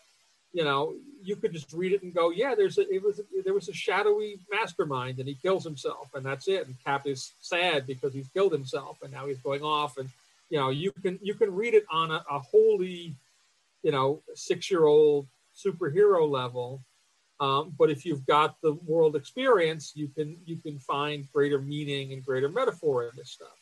you 0.53 0.63
know, 0.63 0.95
you 1.23 1.35
could 1.35 1.53
just 1.53 1.71
read 1.71 1.93
it 1.93 2.03
and 2.03 2.13
go, 2.13 2.29
yeah, 2.29 2.55
there's 2.55 2.77
a 2.77 2.89
it 2.89 3.03
was 3.03 3.19
a, 3.19 3.23
there 3.43 3.53
was 3.53 3.69
a 3.69 3.73
shadowy 3.73 4.39
mastermind, 4.51 5.19
and 5.19 5.27
he 5.27 5.35
kills 5.35 5.63
himself, 5.63 6.09
and 6.13 6.25
that's 6.25 6.47
it. 6.47 6.65
And 6.65 6.75
Cap 6.83 7.07
is 7.07 7.33
sad 7.41 7.87
because 7.87 8.13
he's 8.13 8.27
killed 8.29 8.51
himself, 8.51 8.97
and 9.01 9.11
now 9.11 9.27
he's 9.27 9.39
going 9.39 9.61
off, 9.61 9.97
and 9.97 10.09
you 10.49 10.57
know, 10.57 10.69
you 10.69 10.91
can 10.91 11.19
you 11.21 11.33
can 11.33 11.53
read 11.53 11.73
it 11.73 11.85
on 11.91 12.11
a, 12.11 12.23
a 12.29 12.39
wholly 12.39 13.15
you 13.83 13.91
know, 13.91 14.21
six 14.35 14.69
year 14.69 14.85
old 14.85 15.27
superhero 15.55 16.29
level. 16.29 16.83
Um, 17.39 17.73
but 17.77 17.89
if 17.89 18.05
you've 18.05 18.25
got 18.25 18.61
the 18.61 18.73
world 18.85 19.15
experience, 19.15 19.93
you 19.95 20.07
can 20.07 20.37
you 20.45 20.57
can 20.57 20.77
find 20.79 21.27
greater 21.33 21.59
meaning 21.59 22.13
and 22.13 22.23
greater 22.23 22.49
metaphor 22.49 23.03
in 23.03 23.11
this 23.15 23.31
stuff. 23.31 23.57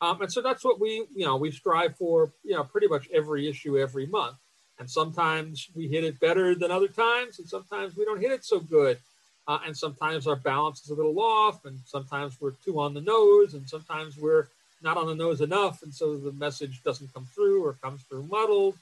Um, 0.00 0.20
and 0.22 0.32
so 0.32 0.42
that's 0.42 0.64
what 0.64 0.80
we 0.80 1.06
you 1.14 1.24
know 1.24 1.36
we 1.36 1.50
strive 1.50 1.96
for 1.96 2.32
you 2.44 2.54
know 2.54 2.64
pretty 2.64 2.86
much 2.86 3.08
every 3.12 3.48
issue 3.48 3.78
every 3.78 4.06
month. 4.06 4.36
And 4.78 4.88
sometimes 4.90 5.68
we 5.74 5.88
hit 5.88 6.04
it 6.04 6.20
better 6.20 6.54
than 6.54 6.70
other 6.70 6.88
times, 6.88 7.38
and 7.38 7.48
sometimes 7.48 7.96
we 7.96 8.04
don't 8.04 8.20
hit 8.20 8.30
it 8.30 8.44
so 8.44 8.60
good. 8.60 8.98
Uh, 9.48 9.58
and 9.64 9.76
sometimes 9.76 10.26
our 10.26 10.36
balance 10.36 10.82
is 10.82 10.90
a 10.90 10.94
little 10.94 11.18
off, 11.20 11.64
and 11.64 11.78
sometimes 11.84 12.40
we're 12.40 12.52
too 12.64 12.78
on 12.80 12.94
the 12.94 13.00
nose, 13.00 13.54
and 13.54 13.68
sometimes 13.68 14.18
we're 14.18 14.48
not 14.82 14.96
on 14.96 15.06
the 15.06 15.14
nose 15.14 15.40
enough, 15.40 15.82
and 15.82 15.94
so 15.94 16.16
the 16.16 16.32
message 16.32 16.82
doesn't 16.84 17.12
come 17.14 17.26
through 17.34 17.64
or 17.64 17.74
comes 17.74 18.02
through 18.02 18.24
muddled. 18.24 18.76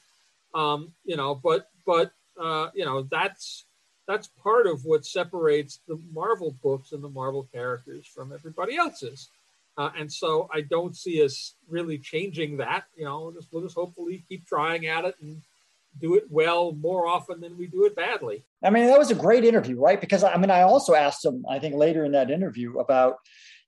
Um, 0.55 0.93
you 1.03 1.17
know, 1.17 1.35
but 1.35 1.67
but 1.85 2.11
uh, 2.41 2.69
you 2.73 2.85
know 2.85 3.03
that's 3.11 3.65
that's 4.07 4.29
part 4.41 4.65
of 4.65 4.85
what 4.85 5.05
separates 5.05 5.81
the 5.87 5.99
Marvel 6.11 6.55
books 6.63 6.91
and 6.91 7.03
the 7.03 7.09
Marvel 7.09 7.47
characters 7.53 8.07
from 8.07 8.31
everybody 8.33 8.77
else's. 8.77 9.29
Uh, 9.77 9.89
and 9.97 10.11
so 10.11 10.47
I 10.53 10.61
don't 10.61 10.95
see 10.95 11.23
us 11.23 11.55
really 11.67 11.97
changing 11.97 12.57
that. 12.57 12.85
You 12.95 13.05
know, 13.05 13.23
we'll 13.23 13.31
just, 13.33 13.49
we'll 13.51 13.63
just 13.63 13.75
hopefully 13.75 14.23
keep 14.29 14.47
trying 14.47 14.87
at 14.87 15.03
it 15.03 15.15
and 15.21 15.41
do 15.99 16.15
it 16.15 16.25
well 16.29 16.71
more 16.73 17.07
often 17.07 17.41
than 17.41 17.57
we 17.57 17.67
do 17.67 17.85
it 17.85 17.95
badly. 17.95 18.45
I 18.63 18.69
mean, 18.69 18.85
that 18.87 18.99
was 18.99 19.11
a 19.11 19.15
great 19.15 19.43
interview, 19.43 19.79
right? 19.79 19.99
Because 19.99 20.23
I 20.23 20.37
mean, 20.37 20.51
I 20.51 20.61
also 20.61 20.93
asked 20.93 21.25
him, 21.25 21.45
I 21.49 21.59
think 21.59 21.75
later 21.75 22.05
in 22.05 22.13
that 22.13 22.31
interview 22.31 22.79
about 22.79 23.17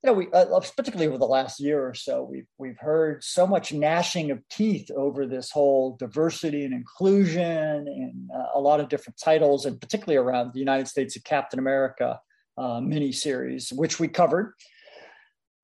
you 0.07 0.13
know, 0.13 0.19
we 0.19 0.31
uh, 0.31 0.59
particularly 0.77 1.07
over 1.07 1.17
the 1.17 1.25
last 1.25 1.59
year 1.59 1.85
or 1.85 1.93
so, 1.93 2.23
we've 2.23 2.47
we've 2.57 2.77
heard 2.79 3.23
so 3.23 3.45
much 3.45 3.73
gnashing 3.73 4.31
of 4.31 4.39
teeth 4.49 4.89
over 4.91 5.25
this 5.25 5.51
whole 5.51 5.97
diversity 5.97 6.63
and 6.63 6.73
inclusion 6.73 7.43
and 7.43 8.29
uh, 8.33 8.45
a 8.55 8.59
lot 8.59 8.79
of 8.79 8.87
different 8.87 9.19
titles, 9.21 9.65
and 9.65 9.81
particularly 9.81 10.15
around 10.15 10.53
the 10.53 10.59
United 10.59 10.87
States 10.87 11.17
of 11.17 11.25
Captain 11.25 11.59
America 11.59 12.19
uh, 12.57 12.79
miniseries, 12.79 13.73
which 13.73 13.99
we 13.99 14.07
covered. 14.07 14.53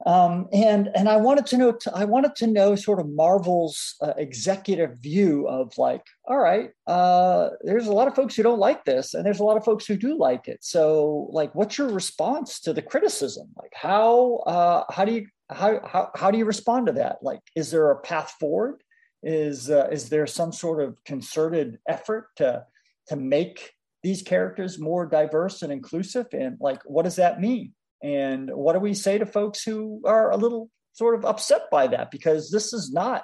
Um, 0.06 0.48
and 0.52 0.90
and 0.96 1.08
I 1.08 1.16
wanted 1.16 1.46
to 1.48 1.58
know 1.58 1.78
I 1.94 2.04
wanted 2.04 2.36
to 2.38 2.48
know 2.48 2.76
sort 2.76 3.00
of 3.00 3.08
Marvel's 3.10 3.96
uh, 4.02 4.14
executive 4.18 4.98
view 5.00 5.48
of 5.48 5.78
like, 5.78 6.04
all 6.26 6.40
right, 6.40 6.72
uh, 6.88 7.52
there's 7.62 7.88
a 7.88 7.94
lot 7.94 8.10
of 8.10 8.16
folks 8.16 8.36
who 8.36 8.44
don't 8.44 8.60
like 8.60 8.84
this, 8.84 9.14
and 9.14 9.26
there's 9.26 9.40
a 9.40 9.46
lot 9.46 9.56
of 9.56 9.64
folks 9.64 9.86
who 9.86 9.96
do 9.96 10.18
like 10.18 10.48
it. 10.50 10.60
So, 10.62 11.30
like, 11.32 11.56
what's 11.56 11.78
your 11.78 11.90
response 11.90 12.60
to 12.62 12.74
the 12.74 12.82
criticism? 12.82 13.48
Like, 13.56 13.72
how 13.74 14.44
uh, 14.46 14.84
how 14.92 15.06
do 15.06 15.14
you 15.14 15.28
how, 15.50 15.80
how 15.86 16.12
how 16.16 16.32
do 16.32 16.38
you 16.38 16.46
respond 16.46 16.88
to 16.88 16.94
that? 16.94 17.18
Like, 17.22 17.42
is 17.56 17.72
there 17.72 17.90
a 17.92 18.00
path 18.00 18.36
forward? 18.40 18.84
Is 19.22 19.70
uh, 19.70 19.88
is 19.90 20.10
there 20.10 20.28
some 20.28 20.52
sort 20.52 20.82
of 20.82 21.02
concerted 21.06 21.80
effort 21.88 22.28
to 22.38 22.66
to 23.08 23.16
make 23.16 23.72
these 24.02 24.22
characters 24.22 24.78
more 24.78 25.06
diverse 25.06 25.62
and 25.62 25.72
inclusive? 25.72 26.28
And 26.34 26.58
like, 26.60 26.82
what 26.86 27.04
does 27.04 27.16
that 27.16 27.40
mean? 27.40 27.74
And 28.04 28.52
what 28.54 28.74
do 28.74 28.80
we 28.80 28.94
say 28.94 29.18
to 29.18 29.26
folks 29.26 29.64
who 29.64 30.02
are 30.06 30.30
a 30.30 30.38
little 30.38 30.70
sort 30.92 31.16
of 31.16 31.24
upset 31.24 31.72
by 31.72 31.88
that? 31.88 32.12
Because 32.12 32.52
this 32.52 32.74
is 32.74 32.92
not, 32.92 33.24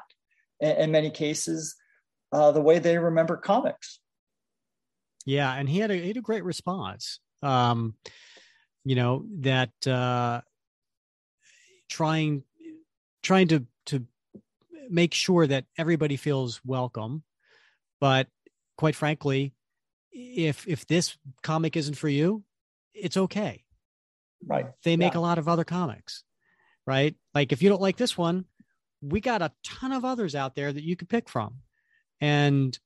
in 0.62 0.92
many 0.92 1.12
cases, 1.12 1.76
uh, 2.32 2.52
the 2.52 2.62
way 2.62 2.80
they 2.80 2.98
remember 2.98 3.36
comics. 3.36 4.00
Yeah, 5.26 5.54
and 5.54 5.68
he 5.68 5.80
had 5.80 5.92
a 5.92 5.96
he 5.96 6.08
had 6.08 6.18
a 6.18 6.22
great 6.22 6.44
response. 6.44 7.20
Um, 7.44 7.96
you 8.86 8.96
know 8.96 9.26
that 9.42 9.72
uh, 9.86 10.42
trying 11.90 12.44
trying 13.22 13.50
to 13.50 13.66
to 13.88 14.06
make 14.90 15.14
sure 15.14 15.46
that 15.46 15.66
everybody 15.78 16.16
feels 16.16 16.62
welcome, 16.66 17.24
but 18.00 18.28
quite 18.78 18.96
frankly, 18.96 19.54
if 20.12 20.68
if 20.68 20.88
this 20.88 21.18
comic 21.44 21.76
isn't 21.76 21.96
for 21.96 22.10
you, 22.10 22.44
it's 22.94 23.18
okay. 23.18 23.66
Right. 24.46 24.68
They 24.84 24.98
make 24.98 25.14
yeah. 25.14 25.20
a 25.20 25.22
lot 25.22 25.38
of 25.38 25.48
other 25.48 25.64
comics, 25.64 26.24
right? 26.86 27.16
Like 27.34 27.52
if 27.52 27.62
you 27.62 27.70
don't 27.70 27.82
like 27.82 27.98
this 27.98 28.18
one, 28.18 28.46
we 29.02 29.22
got 29.22 29.42
a 29.42 29.52
ton 29.64 29.92
of 29.92 30.06
others 30.06 30.36
out 30.36 30.56
there 30.56 30.72
that 30.72 30.84
you 30.84 30.96
could 30.96 31.10
pick 31.10 31.30
from. 31.30 31.56
And 32.22 32.78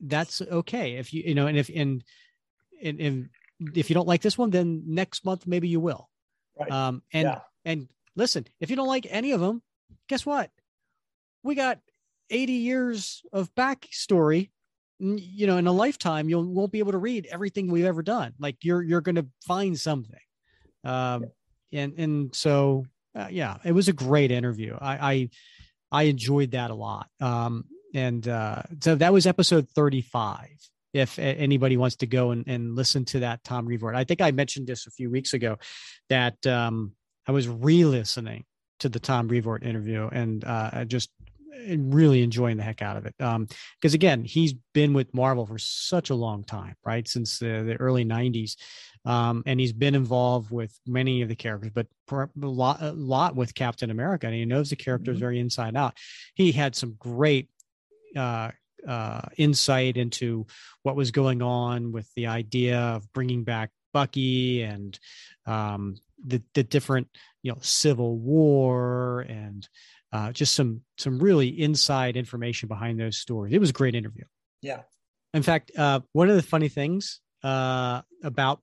that's 0.00 0.42
okay. 0.42 0.94
If 0.94 1.12
you, 1.14 1.22
you 1.26 1.34
know, 1.34 1.46
and 1.46 1.56
if, 1.56 1.70
and, 1.74 2.02
and, 2.82 3.00
and 3.00 3.28
if 3.74 3.88
you 3.88 3.94
don't 3.94 4.08
like 4.08 4.22
this 4.22 4.36
one, 4.36 4.50
then 4.50 4.82
next 4.86 5.24
month, 5.24 5.46
maybe 5.46 5.68
you 5.68 5.80
will. 5.80 6.08
Right. 6.58 6.70
Um, 6.70 7.02
and, 7.12 7.24
yeah. 7.24 7.40
and 7.64 7.88
listen, 8.16 8.46
if 8.60 8.70
you 8.70 8.76
don't 8.76 8.88
like 8.88 9.06
any 9.08 9.32
of 9.32 9.40
them, 9.40 9.62
guess 10.08 10.26
what? 10.26 10.50
We 11.42 11.54
got 11.54 11.78
80 12.30 12.52
years 12.52 13.22
of 13.32 13.54
backstory 13.54 14.50
you 15.02 15.48
know 15.48 15.56
in 15.56 15.66
a 15.66 15.72
lifetime 15.72 16.28
you 16.28 16.38
won't 16.38 16.70
be 16.70 16.78
able 16.78 16.92
to 16.92 16.98
read 16.98 17.26
everything 17.30 17.68
we've 17.68 17.84
ever 17.84 18.02
done 18.02 18.32
like 18.38 18.56
you're 18.62 18.82
you're 18.82 19.00
going 19.00 19.16
to 19.16 19.26
find 19.44 19.78
something 19.78 20.20
um, 20.84 21.26
and 21.72 21.94
and 21.98 22.34
so 22.34 22.84
uh, 23.14 23.28
yeah, 23.30 23.56
it 23.64 23.72
was 23.72 23.88
a 23.88 23.92
great 23.92 24.30
interview. 24.30 24.76
I 24.80 25.12
I, 25.12 25.30
I 25.90 26.02
enjoyed 26.04 26.52
that 26.52 26.70
a 26.70 26.74
lot. 26.74 27.08
Um, 27.20 27.64
and 27.94 28.26
uh, 28.26 28.62
so 28.80 28.94
that 28.94 29.12
was 29.12 29.26
episode 29.26 29.68
35. 29.70 30.48
If 30.94 31.18
anybody 31.18 31.78
wants 31.78 31.96
to 31.96 32.06
go 32.06 32.32
and, 32.32 32.46
and 32.46 32.76
listen 32.76 33.06
to 33.06 33.20
that 33.20 33.42
Tom 33.44 33.64
Brevoort, 33.64 33.94
I 33.94 34.04
think 34.04 34.20
I 34.20 34.30
mentioned 34.30 34.66
this 34.66 34.86
a 34.86 34.90
few 34.90 35.10
weeks 35.10 35.32
ago 35.32 35.58
that 36.10 36.46
um, 36.46 36.92
I 37.26 37.32
was 37.32 37.48
re-listening 37.48 38.44
to 38.80 38.90
the 38.90 39.00
Tom 39.00 39.26
Brevoort 39.26 39.62
interview 39.62 40.08
and 40.12 40.44
uh, 40.44 40.84
just 40.84 41.10
really 41.66 42.22
enjoying 42.22 42.56
the 42.56 42.62
heck 42.62 42.82
out 42.82 42.96
of 42.96 43.06
it. 43.06 43.14
Um, 43.20 43.46
because 43.80 43.94
again, 43.94 44.24
he's 44.24 44.54
been 44.74 44.92
with 44.92 45.14
Marvel 45.14 45.46
for 45.46 45.58
such 45.58 46.10
a 46.10 46.14
long 46.14 46.44
time, 46.44 46.74
right? 46.84 47.06
Since 47.06 47.38
the, 47.38 47.62
the 47.66 47.76
early 47.76 48.04
90s. 48.04 48.56
Um, 49.04 49.42
and 49.46 49.58
he's 49.58 49.72
been 49.72 49.94
involved 49.94 50.50
with 50.50 50.78
many 50.86 51.22
of 51.22 51.28
the 51.28 51.34
characters, 51.34 51.72
but 51.74 51.88
a 52.10 52.28
lot, 52.46 52.80
a 52.80 52.92
lot 52.92 53.34
with 53.34 53.54
Captain 53.54 53.90
America, 53.90 54.26
and 54.26 54.36
he 54.36 54.44
knows 54.44 54.70
the 54.70 54.76
characters 54.76 55.16
mm-hmm. 55.16 55.24
very 55.24 55.40
inside 55.40 55.76
out. 55.76 55.96
He 56.34 56.52
had 56.52 56.76
some 56.76 56.94
great 56.98 57.48
uh, 58.16 58.50
uh, 58.86 59.22
insight 59.36 59.96
into 59.96 60.46
what 60.82 60.96
was 60.96 61.10
going 61.10 61.42
on 61.42 61.92
with 61.92 62.08
the 62.14 62.28
idea 62.28 62.78
of 62.78 63.12
bringing 63.12 63.44
back 63.44 63.70
Bucky 63.92 64.62
and 64.62 64.98
um, 65.46 65.96
the 66.24 66.42
the 66.54 66.62
different 66.62 67.08
you 67.42 67.52
know 67.52 67.58
Civil 67.60 68.16
War 68.16 69.20
and 69.20 69.68
uh, 70.12 70.32
just 70.32 70.54
some 70.54 70.82
some 70.98 71.18
really 71.18 71.48
inside 71.48 72.16
information 72.16 72.68
behind 72.68 72.98
those 72.98 73.18
stories. 73.18 73.52
It 73.52 73.60
was 73.60 73.70
a 73.70 73.74
great 73.74 73.94
interview. 73.94 74.24
Yeah. 74.60 74.82
In 75.34 75.42
fact, 75.42 75.72
uh, 75.76 76.00
one 76.12 76.28
of 76.28 76.36
the 76.36 76.42
funny 76.42 76.68
things 76.68 77.20
uh, 77.42 78.02
about 78.22 78.60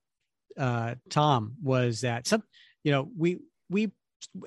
uh, 0.59 0.95
Tom 1.09 1.55
was 1.63 2.01
that 2.01 2.27
some, 2.27 2.43
you 2.83 2.91
know, 2.91 3.09
we 3.17 3.39
we 3.69 3.91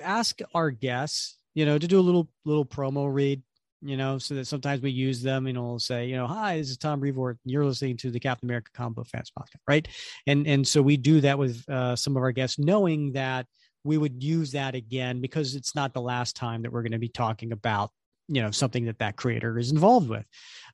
ask 0.01 0.39
our 0.53 0.71
guests, 0.71 1.37
you 1.53 1.65
know, 1.65 1.77
to 1.77 1.87
do 1.87 1.99
a 1.99 2.01
little 2.01 2.29
little 2.45 2.65
promo 2.65 3.11
read, 3.11 3.41
you 3.81 3.97
know, 3.97 4.17
so 4.17 4.35
that 4.35 4.45
sometimes 4.45 4.81
we 4.81 4.91
use 4.91 5.21
them 5.21 5.47
and 5.47 5.61
we'll 5.61 5.79
say, 5.79 6.05
you 6.05 6.15
know, 6.15 6.27
hi, 6.27 6.57
this 6.57 6.69
is 6.69 6.77
Tom 6.77 6.99
Brevoort. 6.99 7.37
You're 7.43 7.65
listening 7.65 7.97
to 7.97 8.11
the 8.11 8.19
Captain 8.19 8.47
America 8.47 8.71
Combo 8.73 9.03
Fans 9.03 9.31
podcast, 9.37 9.61
right? 9.67 9.87
And 10.27 10.47
and 10.47 10.67
so 10.67 10.81
we 10.81 10.97
do 10.97 11.19
that 11.21 11.37
with 11.37 11.67
uh, 11.69 11.95
some 11.95 12.15
of 12.15 12.23
our 12.23 12.31
guests, 12.31 12.59
knowing 12.59 13.13
that 13.13 13.47
we 13.83 13.97
would 13.97 14.23
use 14.23 14.51
that 14.51 14.75
again 14.75 15.19
because 15.19 15.55
it's 15.55 15.75
not 15.75 15.93
the 15.93 16.01
last 16.01 16.35
time 16.35 16.61
that 16.61 16.71
we're 16.71 16.83
going 16.83 16.91
to 16.93 16.99
be 16.99 17.09
talking 17.09 17.51
about 17.51 17.91
you 18.27 18.41
know 18.41 18.51
something 18.51 18.85
that 18.85 18.99
that 18.99 19.17
creator 19.17 19.59
is 19.59 19.71
involved 19.71 20.09
with 20.09 20.25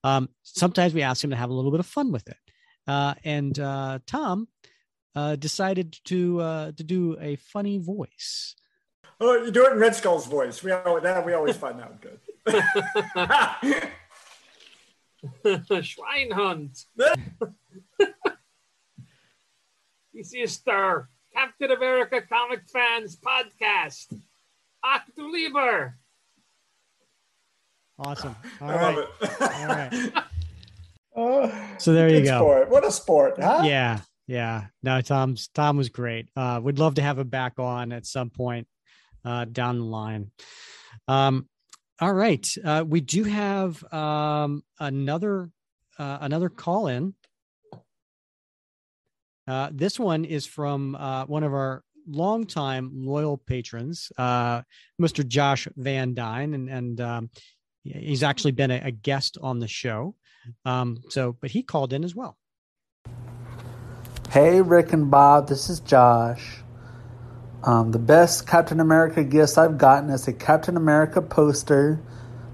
um, 0.04 0.30
sometimes 0.44 0.94
we 0.94 1.02
ask 1.02 1.24
him 1.24 1.32
to 1.32 1.36
have 1.36 1.50
a 1.50 1.54
little 1.54 1.72
bit 1.72 1.80
of 1.80 1.86
fun 1.86 2.12
with 2.12 2.28
it 2.28 2.38
uh, 2.88 3.14
and 3.24 3.60
uh, 3.60 3.98
tom 4.06 4.48
uh, 5.16 5.36
decided 5.36 5.98
to 6.06 6.40
uh, 6.42 6.72
to 6.74 6.84
do 6.84 7.18
a 7.20 7.36
funny 7.36 7.78
voice 7.78 8.56
oh 9.20 9.44
you 9.44 9.52
do 9.52 9.66
it 9.66 9.74
in 9.74 9.80
red 9.80 9.96
skull's 9.96 10.28
voice 10.28 10.64
we 10.64 10.72
always, 10.72 11.04
that 11.04 11.26
we 11.26 11.34
always 11.34 11.56
find 11.56 11.80
that 11.80 12.00
good 12.02 12.20
schweinhund 15.84 16.86
you 20.14 20.24
see 20.24 20.42
a 20.42 20.48
star 20.48 21.10
Captain 21.34 21.72
America 21.72 22.22
Comic 22.22 22.62
Fans 22.68 23.16
Podcast. 23.16 24.14
Ach 24.84 25.02
du 25.16 25.32
Lieber. 25.32 25.98
Awesome. 27.98 28.36
All 28.62 28.68
right. 28.68 29.08
All 29.42 29.68
right. 29.68 30.12
Oh, 31.16 31.52
so 31.80 31.92
there 31.92 32.08
you 32.08 32.24
go. 32.24 32.38
Sport. 32.38 32.70
What 32.70 32.86
a 32.86 32.92
sport, 32.92 33.34
huh? 33.42 33.64
Yeah. 33.66 34.00
Yeah. 34.30 34.66
No, 34.84 35.02
Tom's 35.02 35.48
Tom 35.48 35.78
was 35.78 35.90
great. 35.90 36.30
Uh, 36.36 36.60
we'd 36.64 36.78
love 36.78 36.96
to 36.96 37.02
have 37.02 37.18
him 37.18 37.30
back 37.30 37.58
on 37.58 37.92
at 37.92 38.06
some 38.06 38.30
point 38.30 38.68
uh, 39.26 39.46
down 39.46 39.80
the 39.80 39.86
line. 39.86 40.32
Um, 41.08 41.48
all 42.00 42.14
right. 42.14 42.48
Uh, 42.64 42.86
we 42.88 43.02
do 43.02 43.24
have 43.24 43.84
um, 43.92 44.64
another 44.80 45.50
uh, 45.98 46.20
another 46.22 46.50
call 46.50 46.88
in 46.88 47.16
uh, 49.50 49.70
this 49.74 50.00
one 50.00 50.26
is 50.26 50.46
from 50.46 50.96
uh, 50.96 51.26
one 51.26 51.44
of 51.44 51.54
our 51.54 51.84
longtime 52.08 52.92
loyal 52.94 53.36
patrons, 53.36 54.12
uh, 54.16 54.62
Mr. 55.02 55.28
Josh 55.28 55.68
Van 55.76 56.14
Dyne, 56.14 56.54
and, 56.54 56.70
and 56.70 57.02
um, 57.02 57.30
he's 57.84 58.22
actually 58.22 58.52
been 58.52 58.70
a, 58.70 58.80
a, 58.86 58.92
guest 58.92 59.40
on 59.42 59.58
the 59.58 59.68
show. 59.68 60.14
Um, 60.66 61.00
so, 61.10 61.36
but 61.42 61.50
he 61.50 61.64
called 61.64 61.94
in 61.94 62.04
as 62.04 62.14
well. 62.14 62.38
Hey, 64.30 64.62
Rick 64.62 64.94
and 64.94 65.10
Bob, 65.10 65.48
this 65.48 65.72
is 65.72 65.80
Josh. 65.80 66.58
Um, 67.64 67.92
the 67.92 67.98
best 67.98 68.46
Captain 68.46 68.80
America 68.80 69.24
gifts 69.24 69.58
I've 69.58 69.80
gotten 69.80 70.12
is 70.12 70.28
a 70.28 70.34
Captain 70.34 70.78
America 70.78 71.20
poster 71.20 72.00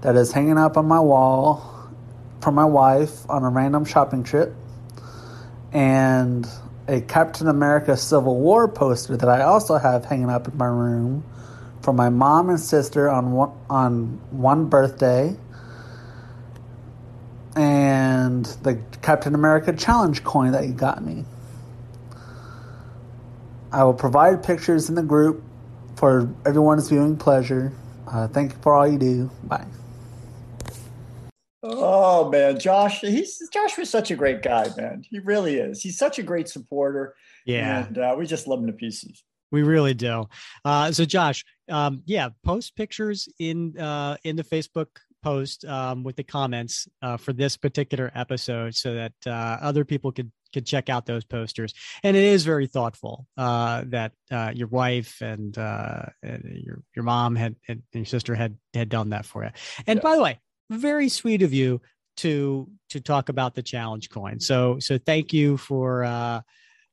that 0.00 0.16
is 0.16 0.32
hanging 0.32 0.56
up 0.56 0.78
on 0.78 0.86
my 0.88 1.00
wall 1.00 1.90
for 2.40 2.50
my 2.50 2.64
wife 2.64 3.28
on 3.28 3.44
a 3.44 3.50
random 3.50 3.84
shopping 3.84 4.24
trip. 4.24 4.54
And 5.70 6.48
a 6.88 7.02
Captain 7.02 7.46
America 7.46 7.94
Civil 7.94 8.40
War 8.40 8.68
poster 8.68 9.18
that 9.18 9.28
I 9.28 9.42
also 9.42 9.76
have 9.76 10.06
hanging 10.06 10.30
up 10.30 10.48
in 10.48 10.56
my 10.56 10.64
room 10.64 11.24
for 11.82 11.92
my 11.92 12.08
mom 12.08 12.48
and 12.48 12.58
sister 12.58 13.10
on 13.10 13.32
one, 13.32 13.52
on 13.68 14.18
one 14.30 14.70
birthday, 14.70 15.36
and 17.54 18.46
the 18.62 18.80
Captain 19.02 19.34
America 19.34 19.74
challenge 19.74 20.24
coin 20.24 20.52
that 20.52 20.66
you 20.66 20.72
got 20.72 21.04
me. 21.04 21.26
I 23.76 23.84
will 23.84 23.92
provide 23.92 24.42
pictures 24.42 24.88
in 24.88 24.94
the 24.94 25.02
group 25.02 25.44
for 25.96 26.34
everyone's 26.46 26.88
viewing 26.88 27.14
pleasure. 27.14 27.74
Uh, 28.10 28.26
thank 28.26 28.52
you 28.52 28.58
for 28.62 28.74
all 28.74 28.88
you 28.88 28.98
do. 28.98 29.30
Bye. 29.44 29.66
Oh 31.62 32.30
man, 32.30 32.58
Josh, 32.58 33.00
he's 33.00 33.46
Josh 33.52 33.76
was 33.76 33.90
such 33.90 34.10
a 34.10 34.16
great 34.16 34.42
guy, 34.42 34.70
man. 34.78 35.04
He 35.06 35.18
really 35.18 35.56
is. 35.56 35.82
He's 35.82 35.98
such 35.98 36.18
a 36.18 36.22
great 36.22 36.48
supporter. 36.48 37.16
Yeah, 37.44 37.84
and 37.84 37.98
uh, 37.98 38.14
we 38.18 38.24
just 38.24 38.46
love 38.46 38.60
him 38.60 38.68
to 38.68 38.72
pieces. 38.72 39.22
We 39.52 39.62
really 39.62 39.92
do. 39.92 40.24
Uh, 40.64 40.90
so, 40.92 41.04
Josh, 41.04 41.44
um, 41.68 42.00
yeah, 42.06 42.30
post 42.44 42.76
pictures 42.76 43.28
in 43.38 43.76
uh, 43.78 44.16
in 44.24 44.36
the 44.36 44.44
Facebook 44.44 44.86
post 45.22 45.66
um, 45.66 46.02
with 46.02 46.16
the 46.16 46.24
comments 46.24 46.88
uh, 47.02 47.18
for 47.18 47.34
this 47.34 47.58
particular 47.58 48.10
episode 48.14 48.74
so 48.74 48.94
that 48.94 49.12
uh, 49.26 49.58
other 49.60 49.84
people 49.84 50.12
could 50.12 50.30
could 50.52 50.66
check 50.66 50.88
out 50.88 51.06
those 51.06 51.24
posters. 51.24 51.74
And 52.02 52.16
it 52.16 52.22
is 52.22 52.44
very 52.44 52.66
thoughtful 52.66 53.26
uh, 53.36 53.84
that 53.88 54.12
uh, 54.30 54.52
your 54.54 54.68
wife 54.68 55.20
and, 55.20 55.56
uh, 55.56 56.06
and, 56.22 56.44
your 56.64 56.82
your 56.94 57.04
mom 57.04 57.36
had 57.36 57.56
and 57.68 57.82
your 57.92 58.04
sister 58.04 58.34
had 58.34 58.56
had 58.74 58.88
done 58.88 59.10
that 59.10 59.26
for 59.26 59.44
you. 59.44 59.50
And 59.86 59.98
yes. 59.98 60.02
by 60.02 60.16
the 60.16 60.22
way, 60.22 60.40
very 60.70 61.08
sweet 61.08 61.42
of 61.42 61.52
you 61.52 61.80
to 62.18 62.68
to 62.90 63.00
talk 63.00 63.28
about 63.28 63.54
the 63.54 63.62
challenge 63.62 64.10
coin. 64.10 64.40
So 64.40 64.78
so 64.78 64.98
thank 64.98 65.32
you 65.32 65.56
for 65.56 66.04
uh, 66.04 66.40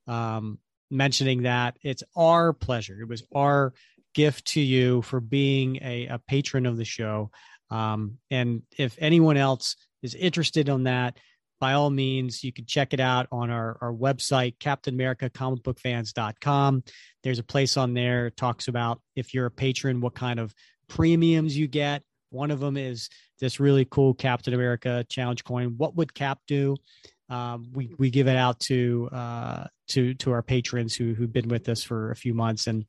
um, 0.08 0.60
mentioning 0.92 1.44
that. 1.44 1.78
It's 1.82 2.04
our 2.16 2.54
pleasure. 2.54 3.02
It 3.02 3.08
was 3.08 3.24
our 3.34 3.74
gift 4.14 4.46
to 4.46 4.62
you 4.62 5.02
for 5.02 5.20
being 5.20 5.78
a, 5.82 6.08
a 6.08 6.20
patron 6.20 6.66
of 6.66 6.78
the 6.78 6.86
show. 6.86 7.32
Um, 7.70 8.20
and 8.30 8.62
if 8.78 8.96
anyone 9.00 9.38
else 9.38 9.76
is 10.04 10.14
interested 10.14 10.70
on 10.70 10.84
that, 10.84 11.18
by 11.60 11.74
all 11.74 11.90
means, 11.90 12.44
you 12.44 12.52
can 12.52 12.66
check 12.66 12.94
it 12.94 13.00
out 13.00 13.28
on 13.32 13.50
our, 13.50 13.78
our 13.82 13.94
website, 13.94 14.58
CaptainAmericaComicBookFans.com. 14.58 16.84
There's 17.24 17.40
a 17.40 17.44
place 17.44 17.78
on 17.78 17.94
there 17.94 18.30
talks 18.32 18.68
about 18.68 19.00
if 19.16 19.34
you're 19.34 19.46
a 19.46 19.52
patron, 19.52 20.02
what 20.02 20.16
kind 20.16 20.40
of 20.40 20.54
premiums 20.90 21.58
you 21.58 21.68
get. 21.68 22.04
One 22.32 22.52
of 22.52 22.60
them 22.60 22.78
is 22.78 23.10
this 23.40 23.60
really 23.60 23.86
cool 23.86 24.14
Captain 24.14 24.54
America 24.54 25.06
challenge 25.08 25.44
coin. 25.44 25.76
What 25.78 25.96
would 25.96 26.14
Cap 26.14 26.40
do? 26.48 26.76
Um, 27.30 27.70
we 27.74 27.94
we 27.98 28.10
give 28.10 28.28
it 28.28 28.36
out 28.36 28.60
to 28.62 29.10
uh, 29.12 29.66
to 29.90 30.14
to 30.16 30.32
our 30.32 30.42
patrons 30.42 30.96
who 30.96 31.14
who've 31.14 31.32
been 31.32 31.48
with 31.48 31.70
us 31.70 31.84
for 31.84 32.12
a 32.12 32.16
few 32.16 32.34
months, 32.34 32.68
and 32.68 32.86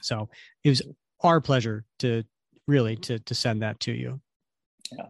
so 0.00 0.28
it 0.64 0.68
was 0.68 0.82
our 1.22 1.40
pleasure 1.40 1.84
to 1.98 2.22
really 2.66 2.96
to 2.96 3.18
to 3.18 3.34
send 3.34 3.62
that 3.62 3.80
to 3.80 3.92
you. 3.92 4.20
Yeah. 4.92 5.06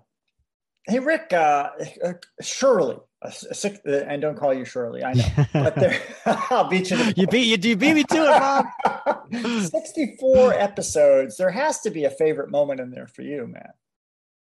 Hey 0.89 1.01
Rick, 1.01 1.33
uh, 1.33 1.71
uh 2.03 2.13
Shirley, 2.41 2.97
uh, 3.21 3.31
six, 3.31 3.79
and 3.85 4.23
don't 4.23 4.39
call 4.39 4.55
you 4.55 4.65
Shirley. 4.65 5.05
I 5.05 5.13
know, 5.13 5.29
but 5.53 5.75
there, 5.75 6.01
I'll 6.27 6.69
beat 6.69 6.91
you. 6.91 6.97
To 6.97 7.13
you 7.15 7.27
beat 7.27 7.45
you. 7.45 7.71
You 7.71 7.77
beat 7.77 7.95
me 7.95 8.05
to 8.05 8.17
it, 8.17 8.39
Bob. 8.39 9.33
Sixty-four 9.71 10.55
episodes. 10.55 11.37
There 11.37 11.51
has 11.51 11.81
to 11.81 11.91
be 11.91 12.05
a 12.05 12.11
favorite 12.11 12.51
moment 12.51 12.81
in 12.81 12.91
there 12.91 13.07
for 13.07 13.21
you, 13.21 13.47
man. 13.47 13.71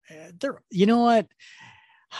Uh, 0.09 0.31
there, 0.39 0.61
you 0.69 0.85
know 0.85 1.01
what? 1.01 1.27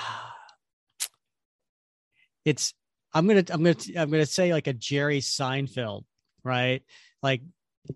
It's. 2.44 2.74
I'm 3.14 3.28
gonna. 3.28 3.44
I'm 3.52 3.62
gonna. 3.64 3.76
I'm 3.96 4.10
gonna 4.10 4.26
say 4.26 4.52
like 4.52 4.66
a 4.66 4.74
Jerry 4.74 5.20
Seinfeld, 5.20 6.06
right? 6.44 6.82
Like 7.22 7.44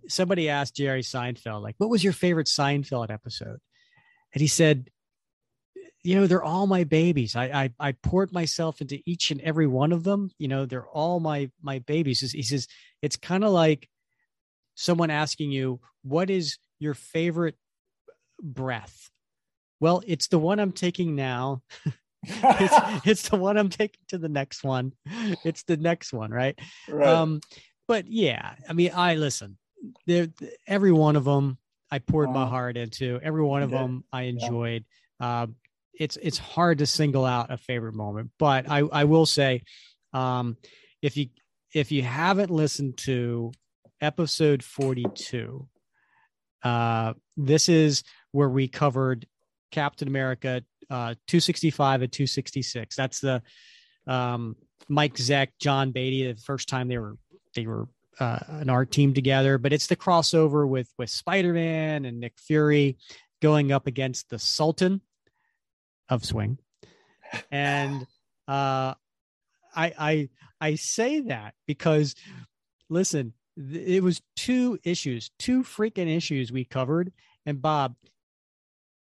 somebody 0.07 0.49
asked 0.49 0.76
Jerry 0.76 1.01
Seinfeld, 1.01 1.61
like, 1.61 1.76
what 1.78 1.89
was 1.89 2.03
your 2.03 2.13
favorite 2.13 2.47
Seinfeld 2.47 3.09
episode? 3.09 3.59
And 4.34 4.41
he 4.41 4.47
said, 4.47 4.89
you 6.06 6.16
know, 6.16 6.28
they're 6.28 6.43
all 6.43 6.68
my 6.68 6.84
babies. 6.84 7.36
I, 7.36 7.45
I, 7.45 7.70
I 7.80 7.91
poured 7.93 8.32
myself 8.32 8.80
into 8.80 8.99
each 9.06 9.32
and 9.32 9.41
every 9.41 9.66
one 9.66 9.91
of 9.91 10.03
them. 10.03 10.30
You 10.38 10.47
know, 10.47 10.66
they're 10.66 10.88
all 10.88 11.20
my, 11.20 11.49
my 11.62 11.80
babies. 11.80 12.20
He 12.32 12.43
says, 12.43 12.68
it's 13.01 13.16
kind 13.16 13.43
of 13.43 13.51
like 13.51 13.89
someone 14.76 15.10
asking 15.10 15.51
you, 15.51 15.80
what 16.03 16.30
is 16.30 16.58
your 16.80 16.93
favorite 16.93 17.56
breath? 18.39 19.10
Well, 19.80 20.03
it's 20.06 20.28
the 20.28 20.38
one 20.38 20.60
I'm 20.60 20.74
taking 20.74 21.16
now. 21.16 21.64
it's, 22.24 23.06
it's 23.06 23.30
the 23.30 23.38
one 23.38 23.58
I'm 23.58 23.70
taking 23.70 24.01
to 24.10 24.20
the 24.20 24.30
next 24.30 24.64
one. 24.64 24.93
It's 25.43 25.64
the 25.64 25.78
next 25.78 26.14
one. 26.14 26.30
Right. 26.30 26.58
right. 26.88 27.08
Um, 27.08 27.41
but 27.88 28.08
yeah, 28.08 28.53
I 28.70 28.74
mean, 28.74 28.91
I 28.95 29.16
listen, 29.16 29.58
there 30.06 30.28
every 30.68 30.91
one 30.91 31.16
of 31.16 31.24
them 31.24 31.58
I 31.91 31.99
poured 31.99 32.32
my 32.32 32.45
heart 32.45 32.78
into. 32.78 33.20
Every 33.24 33.43
one 33.43 33.64
of 33.64 33.72
them 33.72 34.03
I 34.12 34.24
enjoyed. 34.24 34.86
Yeah. 35.20 35.43
Uh, 35.43 35.47
it's 36.00 36.18
it's 36.18 36.38
hard 36.38 36.80
to 36.80 36.86
single 36.86 37.26
out 37.26 37.52
a 37.52 37.58
favorite 37.58 37.96
moment, 37.96 38.32
but 38.38 38.70
I 38.70 38.80
I 38.80 39.04
will 39.06 39.26
say, 39.26 39.64
um, 40.14 40.58
if 41.02 41.18
you 41.18 41.28
if 41.74 41.91
you 41.91 42.02
haven't 42.04 42.50
listened 42.50 42.98
to 43.00 43.52
episode 44.02 44.64
forty 44.64 45.06
two, 45.16 45.68
uh, 46.64 47.14
this 47.38 47.70
is 47.70 48.04
where 48.32 48.50
we 48.50 48.68
covered 48.68 49.26
Captain 49.72 50.08
America 50.08 50.64
uh, 50.89 51.16
265 51.28 52.04
and 52.04 52.12
266. 52.12 52.96
That's 52.96 53.20
the 53.20 53.41
um, 54.08 54.56
Mike 54.88 55.16
Zeck, 55.16 55.50
John 55.60 55.91
Beatty, 55.91 56.32
the 56.32 56.39
first 56.41 56.70
time 56.70 56.88
they 56.88 56.98
were 56.98 57.18
they 57.56 57.66
were 57.66 57.88
uh, 58.20 58.39
an 58.48 58.70
art 58.70 58.91
team 58.91 59.14
together, 59.14 59.58
but 59.58 59.74
it's 59.74 59.88
the 59.88 59.96
crossover 59.96 60.68
with 60.68 60.89
with 60.98 61.10
Spider 61.10 61.54
Man 61.54 62.06
and 62.06 62.20
Nick 62.20 62.34
Fury 62.38 62.98
going 63.41 63.72
up 63.72 63.88
against 63.88 64.30
the 64.30 64.39
Sultan 64.39 65.02
of 66.10 66.26
Swing, 66.26 66.58
and 67.51 68.06
uh, 68.47 68.93
I 69.76 69.93
I 69.97 70.30
I 70.62 70.76
say 70.76 71.22
that 71.22 71.53
because 71.68 72.16
listen, 72.89 73.34
th- 73.58 73.88
it 73.88 74.03
was 74.03 74.22
two 74.36 74.80
issues, 74.84 75.32
two 75.39 75.64
freaking 75.64 76.16
issues 76.16 76.51
we 76.51 76.66
covered, 76.66 77.12
and 77.45 77.62
Bob. 77.62 77.95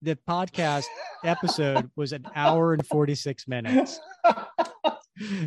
The 0.02 0.16
podcast 0.16 0.86
episode 1.24 1.90
was 1.96 2.14
an 2.14 2.26
hour 2.34 2.72
and 2.72 2.86
46 2.86 3.46
minutes. 3.46 4.00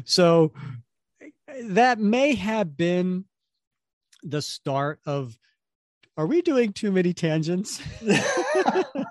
So 0.05 0.53
that 1.63 1.99
may 1.99 2.35
have 2.35 2.77
been 2.77 3.25
the 4.21 4.41
start 4.41 4.99
of 5.05 5.37
are 6.15 6.27
we 6.27 6.41
doing 6.41 6.73
too 6.73 6.91
many 6.91 7.13
tangents? 7.13 7.81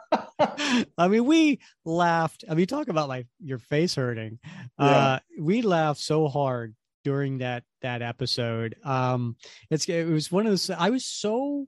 I 0.98 1.09
mean, 1.09 1.24
we 1.24 1.61
laughed. 1.84 2.44
I 2.48 2.55
mean, 2.55 2.66
talk 2.66 2.88
about 2.88 3.09
like 3.09 3.26
your 3.40 3.59
face 3.59 3.94
hurting. 3.94 4.38
Yeah. 4.78 4.86
Uh, 4.86 5.18
we 5.38 5.62
laughed 5.62 6.00
so 6.00 6.28
hard 6.28 6.74
during 7.05 7.38
that 7.38 7.64
that 7.82 8.03
episode. 8.03 8.76
Um, 8.84 9.36
it's 9.70 9.88
it 9.88 10.07
was 10.07 10.30
one 10.30 10.46
of 10.46 10.53
those. 10.53 10.70
I 10.70 10.90
was 10.90 11.05
so 11.05 11.66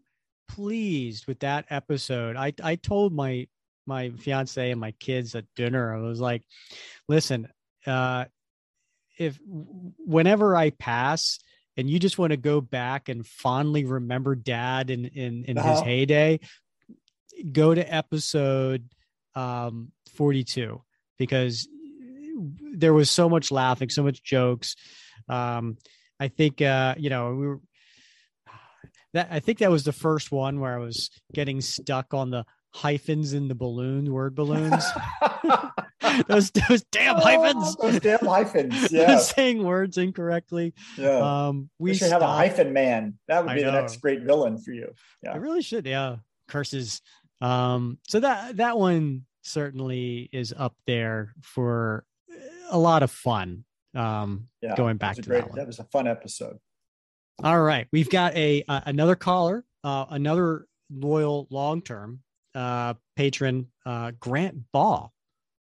pleased 0.48 1.26
with 1.26 1.40
that 1.40 1.66
episode. 1.70 2.36
I 2.36 2.52
I 2.62 2.76
told 2.76 3.12
my 3.12 3.46
my 3.86 4.10
fiance 4.10 4.70
and 4.70 4.80
my 4.80 4.92
kids 4.92 5.34
at 5.34 5.44
dinner. 5.56 5.94
I 5.94 6.00
was 6.00 6.20
like, 6.20 6.42
listen, 7.08 7.48
uh, 7.86 8.26
if 9.18 9.38
whenever 9.44 10.56
I 10.56 10.70
pass, 10.70 11.38
and 11.76 11.88
you 11.88 11.98
just 11.98 12.18
want 12.18 12.30
to 12.30 12.36
go 12.36 12.60
back 12.60 13.08
and 13.08 13.26
fondly 13.26 13.84
remember 13.84 14.34
dad 14.34 14.90
in 14.90 15.06
in, 15.06 15.44
in 15.44 15.58
uh-huh. 15.58 15.70
his 15.70 15.80
heyday 15.80 16.40
go 17.52 17.74
to 17.74 17.94
episode 17.94 18.88
um 19.34 19.90
42 20.14 20.80
because 21.18 21.68
there 22.74 22.94
was 22.94 23.10
so 23.10 23.28
much 23.28 23.50
laughing 23.50 23.88
so 23.88 24.02
much 24.02 24.22
jokes 24.22 24.76
um 25.28 25.76
i 26.20 26.28
think 26.28 26.60
uh 26.62 26.94
you 26.96 27.10
know 27.10 27.34
we 27.34 27.46
were 27.46 27.60
that 29.12 29.28
i 29.30 29.40
think 29.40 29.58
that 29.58 29.70
was 29.70 29.84
the 29.84 29.92
first 29.92 30.30
one 30.32 30.60
where 30.60 30.74
i 30.74 30.82
was 30.82 31.10
getting 31.32 31.60
stuck 31.60 32.14
on 32.14 32.30
the 32.30 32.44
hyphens 32.72 33.32
in 33.32 33.48
the 33.48 33.54
balloon 33.54 34.12
word 34.12 34.34
balloons 34.34 34.84
those 36.28 36.50
those 36.50 36.82
damn 36.90 37.16
hyphens. 37.16 37.76
Oh, 37.80 37.90
those 37.90 38.00
damn 38.00 38.18
hyphens. 38.20 38.92
Yeah. 38.94 39.18
Saying 39.18 39.62
words 39.62 39.98
incorrectly. 39.98 40.74
Yeah. 40.96 41.48
Um, 41.48 41.70
we 41.78 41.94
should 41.94 42.10
have 42.10 42.22
a 42.22 42.26
hyphen 42.26 42.72
man. 42.72 43.18
That 43.28 43.44
would 43.44 43.54
be 43.54 43.62
the 43.62 43.72
next 43.72 43.96
great 43.96 44.22
villain 44.22 44.58
for 44.58 44.72
you. 44.72 44.92
Yeah. 45.22 45.34
It 45.34 45.40
really 45.40 45.62
should. 45.62 45.86
Yeah. 45.86 46.16
Curses. 46.48 47.00
Um, 47.44 47.98
so 48.06 48.20
that 48.20 48.56
that 48.56 48.78
one 48.78 49.24
certainly 49.42 50.28
is 50.32 50.54
up 50.56 50.74
there 50.86 51.34
for 51.42 52.04
a 52.70 52.78
lot 52.78 53.02
of 53.02 53.10
fun. 53.10 53.64
Um, 53.94 54.48
yeah, 54.60 54.74
going 54.76 54.96
back 54.96 55.16
to 55.16 55.22
great, 55.22 55.44
that, 55.44 55.54
that 55.54 55.66
was 55.66 55.78
a 55.78 55.84
fun 55.84 56.06
episode. 56.06 56.58
All 57.42 57.60
right, 57.60 57.86
we've 57.92 58.10
got 58.10 58.34
a 58.34 58.64
uh, 58.68 58.80
another 58.86 59.16
caller, 59.16 59.64
uh, 59.82 60.06
another 60.10 60.66
loyal 60.90 61.46
long 61.50 61.82
term 61.82 62.20
uh, 62.54 62.94
patron, 63.16 63.68
uh, 63.84 64.12
Grant 64.18 64.72
Ball 64.72 65.14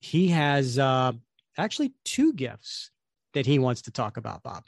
he 0.01 0.29
has 0.29 0.77
uh, 0.79 1.13
actually 1.57 1.93
two 2.03 2.33
gifts 2.33 2.91
that 3.33 3.45
he 3.45 3.59
wants 3.59 3.83
to 3.83 3.91
talk 3.91 4.17
about, 4.17 4.43
Bob. 4.43 4.65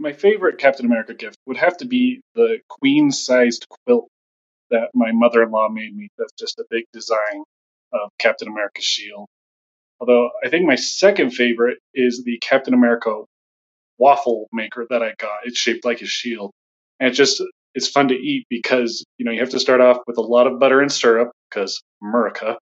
My 0.00 0.12
favorite 0.12 0.58
Captain 0.58 0.86
America 0.86 1.14
gift 1.14 1.38
would 1.46 1.58
have 1.58 1.76
to 1.76 1.84
be 1.84 2.22
the 2.34 2.58
queen 2.68 3.12
sized 3.12 3.66
quilt 3.68 4.08
that 4.72 4.90
my 4.94 5.12
mother 5.12 5.42
in 5.42 5.50
law 5.50 5.68
made 5.68 5.94
me. 5.96 6.08
That's 6.18 6.32
just 6.38 6.58
a 6.58 6.64
big 6.70 6.84
design 6.92 7.44
of 7.92 8.10
Captain 8.18 8.48
America's 8.48 8.84
shield. 8.84 9.28
Although 10.00 10.30
I 10.44 10.48
think 10.48 10.66
my 10.66 10.74
second 10.74 11.30
favorite 11.30 11.78
is 11.94 12.24
the 12.24 12.38
Captain 12.38 12.74
America 12.74 13.22
waffle 13.98 14.48
maker 14.52 14.86
that 14.90 15.02
I 15.02 15.14
got. 15.18 15.40
It's 15.44 15.58
shaped 15.58 15.84
like 15.84 16.02
a 16.02 16.06
shield. 16.06 16.50
And 16.98 17.08
it's 17.08 17.18
just 17.18 17.42
it's 17.74 17.88
fun 17.88 18.08
to 18.08 18.14
eat 18.14 18.46
because, 18.50 19.04
you 19.18 19.24
know, 19.24 19.32
you 19.32 19.40
have 19.40 19.50
to 19.50 19.60
start 19.60 19.80
off 19.80 19.98
with 20.06 20.18
a 20.18 20.22
lot 20.22 20.46
of 20.46 20.58
butter 20.58 20.80
and 20.80 20.90
syrup 20.90 21.30
because 21.48 21.80
America 22.02 22.58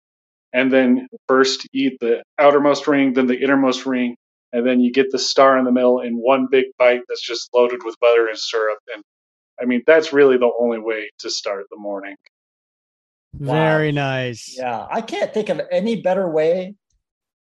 and 0.53 0.73
then 0.73 1.09
first 1.29 1.67
eat 1.73 1.99
the 2.01 2.23
outermost 2.39 2.87
ring, 2.87 3.13
then 3.13 3.27
the 3.27 3.41
innermost 3.41 3.87
ring, 3.87 4.17
and 4.53 4.67
then 4.67 4.81
you 4.81 4.93
get 4.93 5.11
the 5.11 5.19
star 5.19 5.57
in 5.59 5.65
the 5.65 5.73
middle 5.73 6.01
in 6.01 6.15
one 6.15 6.49
big 6.51 6.67
bite 6.79 7.03
that's 7.09 7.25
just 7.25 7.49
loaded 7.55 7.81
with 7.85 7.95
butter 8.01 8.27
and 8.29 8.39
syrup. 8.39 8.79
And 8.93 9.03
I 9.61 9.67
mean, 9.67 9.83
that's 9.87 10.13
really 10.13 10.37
the 10.37 10.51
only 10.59 10.79
way 10.79 11.11
to 11.19 11.31
start 11.31 11.67
the 11.71 11.77
morning. 11.77 12.17
Wow. 13.39 13.55
Very 13.55 13.93
nice. 13.93 14.55
Yeah, 14.57 14.87
I 14.91 15.01
can't 15.03 15.33
think 15.33 15.49
of 15.49 15.61
any 15.71 16.01
better 16.01 16.29
way 16.29 16.75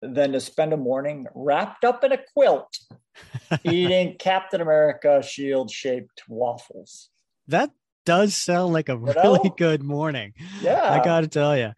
than 0.01 0.32
to 0.32 0.39
spend 0.39 0.74
a 0.74 0.78
morning 0.78 1.28
wrapped 1.36 1.84
up 1.84 2.03
in 2.03 2.12
a 2.12 2.20
quilt 2.34 2.78
eating 3.64 4.16
Captain 4.18 4.62
America 4.62 5.22
shield 5.22 5.72
shaped 5.72 6.24
waffles. 6.28 7.10
That 7.47 7.72
does 8.05 8.36
sound 8.36 8.74
like 8.74 8.89
a 8.89 8.93
you 8.93 8.99
really 9.05 9.39
know? 9.43 9.49
good 9.57 9.84
morning. 9.84 10.34
Yeah. 10.62 10.91
I 10.91 11.03
got 11.03 11.22
to 11.22 11.28
tell 11.28 11.57
you. 11.57 11.72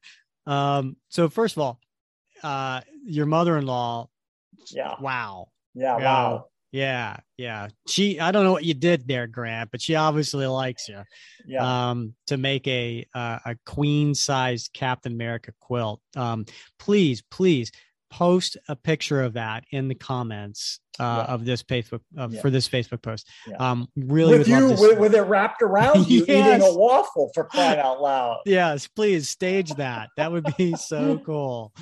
Um, 0.45 0.97
so, 1.09 1.29
first 1.29 1.55
of 1.55 1.61
all, 1.61 1.79
uh, 2.43 2.81
your 3.03 3.25
mother 3.25 3.57
in 3.57 3.65
law. 3.65 4.09
Yeah. 4.71 4.95
Wow. 4.99 5.49
Yeah. 5.73 5.97
Wow. 5.97 6.47
Yeah, 6.71 7.17
yeah. 7.37 7.67
She, 7.87 8.19
I 8.19 8.31
don't 8.31 8.45
know 8.45 8.53
what 8.53 8.63
you 8.63 8.73
did 8.73 9.07
there, 9.07 9.27
Grant, 9.27 9.71
but 9.71 9.81
she 9.81 9.95
obviously 9.95 10.47
likes 10.47 10.87
you. 10.87 11.01
Yeah. 11.45 11.89
Um, 11.89 12.15
to 12.27 12.37
make 12.37 12.67
a 12.67 13.05
uh, 13.13 13.39
a 13.45 13.55
queen 13.65 14.15
sized 14.15 14.71
Captain 14.73 15.11
America 15.11 15.51
quilt. 15.59 15.99
Um, 16.15 16.45
please, 16.79 17.21
please 17.29 17.71
post 18.09 18.57
a 18.67 18.75
picture 18.75 19.21
of 19.21 19.33
that 19.33 19.63
in 19.71 19.87
the 19.87 19.95
comments 19.95 20.79
uh, 20.99 21.25
yeah. 21.27 21.33
of 21.33 21.45
this 21.45 21.63
Facebook 21.63 22.01
uh, 22.17 22.29
yeah. 22.29 22.41
for 22.41 22.49
this 22.49 22.69
Facebook 22.69 23.01
post. 23.01 23.27
Yeah. 23.47 23.57
Um, 23.57 23.87
really, 23.97 24.37
with 24.37 24.47
you 24.47 24.67
with, 24.69 24.99
with, 24.99 25.15
it 25.15 25.21
wrapped 25.23 25.61
around 25.61 26.07
you 26.07 26.25
yes. 26.25 26.57
eating 26.57 26.69
a 26.69 26.73
waffle 26.73 27.31
for 27.33 27.43
crying 27.43 27.79
out 27.79 28.01
loud. 28.01 28.39
Yes, 28.45 28.87
please 28.87 29.29
stage 29.29 29.73
that. 29.75 30.09
That 30.15 30.31
would 30.31 30.47
be 30.57 30.75
so 30.75 31.17
cool. 31.25 31.73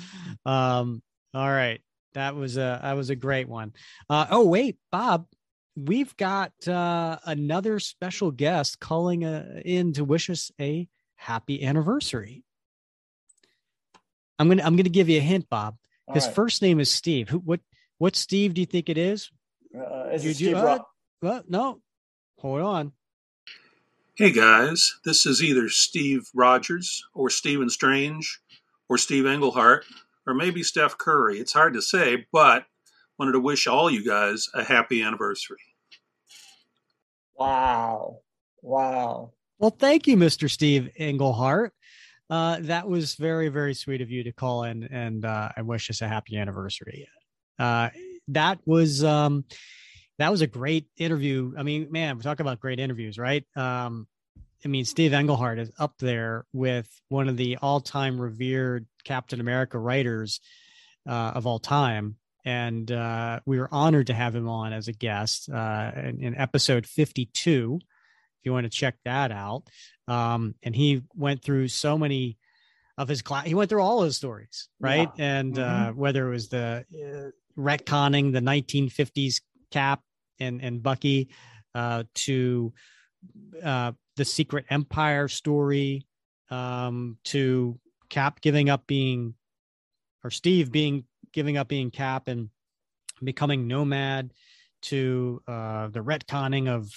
Um, 0.44 1.00
all 1.32 1.48
right 1.48 1.80
that 2.14 2.34
was 2.34 2.56
a 2.56 2.80
that 2.82 2.96
was 2.96 3.10
a 3.10 3.16
great 3.16 3.48
one. 3.48 3.72
Uh, 4.08 4.26
oh 4.30 4.46
wait, 4.46 4.78
Bob, 4.90 5.26
we've 5.76 6.16
got 6.16 6.52
uh, 6.66 7.18
another 7.24 7.78
special 7.78 8.30
guest 8.30 8.80
calling 8.80 9.24
uh, 9.24 9.60
in 9.64 9.92
to 9.94 10.04
wish 10.04 10.30
us 10.30 10.50
a 10.60 10.88
happy 11.16 11.64
anniversary. 11.64 12.44
I'm 14.38 14.48
gonna 14.48 14.62
I'm 14.62 14.76
gonna 14.76 14.88
give 14.88 15.08
you 15.08 15.18
a 15.18 15.22
hint, 15.22 15.48
Bob. 15.48 15.76
His 16.12 16.26
right. 16.26 16.34
first 16.34 16.62
name 16.62 16.80
is 16.80 16.90
Steve. 16.90 17.28
Who 17.28 17.38
what 17.38 17.60
what 17.98 18.16
Steve 18.16 18.54
do 18.54 18.60
you 18.60 18.66
think 18.66 18.88
it 18.88 18.98
is? 18.98 19.30
Uh, 19.76 20.08
is 20.12 20.24
it 20.24 20.34
Steve 20.34 20.56
uh, 20.56 20.80
well, 21.22 21.44
no, 21.48 21.80
hold 22.38 22.62
on. 22.62 22.92
Hey 24.14 24.32
guys, 24.32 24.98
this 25.04 25.24
is 25.24 25.42
either 25.42 25.68
Steve 25.68 26.28
Rogers 26.34 27.04
or 27.14 27.30
Stephen 27.30 27.70
Strange 27.70 28.40
or 28.88 28.98
Steve 28.98 29.26
Englehart 29.26 29.84
or 30.30 30.34
maybe 30.34 30.62
Steph 30.62 30.96
Curry. 30.96 31.38
It's 31.38 31.52
hard 31.52 31.74
to 31.74 31.82
say, 31.82 32.26
but 32.32 32.64
wanted 33.18 33.32
to 33.32 33.40
wish 33.40 33.66
all 33.66 33.90
you 33.90 34.04
guys 34.04 34.48
a 34.54 34.64
happy 34.64 35.02
anniversary. 35.02 35.58
Wow. 37.36 38.20
Wow. 38.62 39.32
Well, 39.58 39.70
thank 39.70 40.06
you, 40.06 40.16
Mr. 40.16 40.48
Steve 40.48 40.90
Englehart. 40.96 41.72
Uh, 42.30 42.58
that 42.60 42.88
was 42.88 43.16
very, 43.16 43.48
very 43.48 43.74
sweet 43.74 44.00
of 44.00 44.10
you 44.10 44.22
to 44.22 44.32
call 44.32 44.64
in 44.64 44.84
and 44.84 45.24
uh, 45.24 45.50
I 45.56 45.62
wish 45.62 45.90
us 45.90 46.00
a 46.00 46.08
happy 46.08 46.36
anniversary. 46.36 47.08
Uh, 47.58 47.90
that 48.28 48.60
was 48.64 49.02
um, 49.02 49.44
that 50.18 50.30
was 50.30 50.40
a 50.40 50.46
great 50.46 50.86
interview. 50.96 51.52
I 51.58 51.62
mean, 51.62 51.88
man, 51.90 52.16
we 52.16 52.22
talk 52.22 52.40
about 52.40 52.60
great 52.60 52.78
interviews, 52.78 53.18
right? 53.18 53.44
Um, 53.56 54.06
I 54.64 54.68
mean, 54.68 54.84
Steve 54.84 55.14
Englehart 55.14 55.58
is 55.58 55.72
up 55.78 55.94
there 55.98 56.44
with 56.52 56.88
one 57.08 57.28
of 57.28 57.36
the 57.36 57.56
all-time 57.56 58.20
revered 58.20 58.86
Captain 59.04 59.40
America 59.40 59.78
writers 59.78 60.40
uh, 61.08 61.32
of 61.34 61.46
all 61.46 61.58
time, 61.58 62.16
and 62.44 62.90
uh, 62.90 63.40
we 63.46 63.58
were 63.58 63.68
honored 63.72 64.08
to 64.08 64.14
have 64.14 64.34
him 64.34 64.48
on 64.48 64.72
as 64.72 64.88
a 64.88 64.92
guest 64.92 65.48
uh, 65.50 65.92
in, 65.96 66.22
in, 66.22 66.36
episode 66.36 66.86
52. 66.86 67.78
If 67.82 68.46
you 68.46 68.52
want 68.52 68.64
to 68.64 68.70
check 68.70 68.96
that 69.04 69.32
out, 69.32 69.64
um, 70.08 70.54
and 70.62 70.74
he 70.74 71.02
went 71.14 71.42
through 71.42 71.68
so 71.68 71.96
many 71.96 72.38
of 72.98 73.08
his 73.08 73.22
class. 73.22 73.46
He 73.46 73.54
went 73.54 73.70
through 73.70 73.82
all 73.82 74.02
his 74.02 74.16
stories, 74.16 74.68
right? 74.78 75.10
Yeah. 75.16 75.38
And 75.38 75.58
uh, 75.58 75.62
mm-hmm. 75.62 75.98
whether 75.98 76.28
it 76.28 76.32
was 76.32 76.48
the 76.48 76.84
uh, 76.92 77.60
retconning 77.60 78.32
the 78.32 78.40
1950s 78.40 79.40
Cap 79.70 80.02
and 80.38 80.62
and 80.62 80.82
Bucky 80.82 81.28
uh, 81.74 82.04
to 82.14 82.72
the 84.16 84.24
Secret 84.24 84.66
Empire 84.70 85.28
story 85.28 86.06
um, 86.50 87.18
to 87.24 87.78
Cap 88.08 88.40
giving 88.40 88.68
up 88.68 88.86
being, 88.86 89.34
or 90.24 90.30
Steve 90.30 90.72
being 90.72 91.04
giving 91.32 91.56
up 91.56 91.68
being 91.68 91.90
Cap 91.90 92.28
and 92.28 92.50
becoming 93.22 93.68
Nomad 93.68 94.32
to 94.82 95.42
uh, 95.46 95.88
the 95.88 96.00
retconning 96.00 96.68
of 96.68 96.90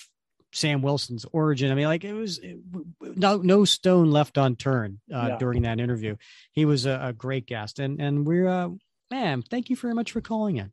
Sam 0.54 0.82
Wilson's 0.82 1.26
origin. 1.32 1.72
I 1.72 1.76
mean, 1.76 1.88
like 1.88 2.04
it 2.04 2.14
was 2.14 2.40
it, 2.40 2.60
no 3.02 3.38
no 3.38 3.66
stone 3.66 4.12
left 4.12 4.38
unturned 4.38 5.00
uh, 5.14 5.30
yeah. 5.30 5.38
during 5.38 5.64
that 5.64 5.80
interview. 5.80 6.16
He 6.52 6.66
was 6.66 6.86
a, 6.86 7.00
a, 7.06 7.14
great 7.14 7.48
guest, 7.48 7.80
and 7.80 8.00
and 8.00 8.26
we're 8.26 8.48
uh, 8.48 8.70
man, 9.10 9.42
thank 9.42 9.70
you 9.70 9.76
very 9.76 9.94
much 9.96 10.12
for 10.12 10.22
calling 10.22 10.58
in. 10.58 10.72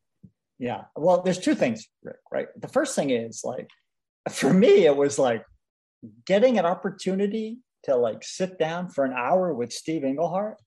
Yeah, 0.59 0.84
well, 0.95 1.22
there's 1.22 1.38
two 1.38 1.55
things, 1.55 1.88
Rick. 2.03 2.18
Right, 2.30 2.49
the 2.57 2.68
first 2.68 2.95
thing 2.95 3.11
is 3.11 3.43
like 3.43 3.70
for 4.30 4.53
me, 4.53 4.84
it 4.84 4.95
was 4.95 5.18
like 5.18 5.45
getting 6.27 6.59
an 6.59 6.67
opportunity 6.67 7.59
to 7.85 7.97
like 7.97 8.23
sit 8.23 8.59
down 8.59 8.89
for 8.89 9.05
an 9.05 9.13
hour 9.13 9.55
with 9.55 9.73
Steve 9.73 10.05
Englehart 10.05 10.59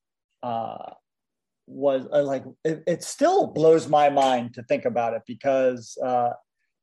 uh, 0.42 0.94
was 1.68 2.08
uh, 2.12 2.24
like 2.24 2.44
it, 2.64 2.84
it, 2.88 3.04
still 3.04 3.48
blows 3.48 3.88
my 3.88 4.10
mind 4.10 4.56
to 4.56 4.64
think 4.64 4.86
about 4.86 5.14
it 5.14 5.22
because 5.26 5.98
uh, 6.04 6.32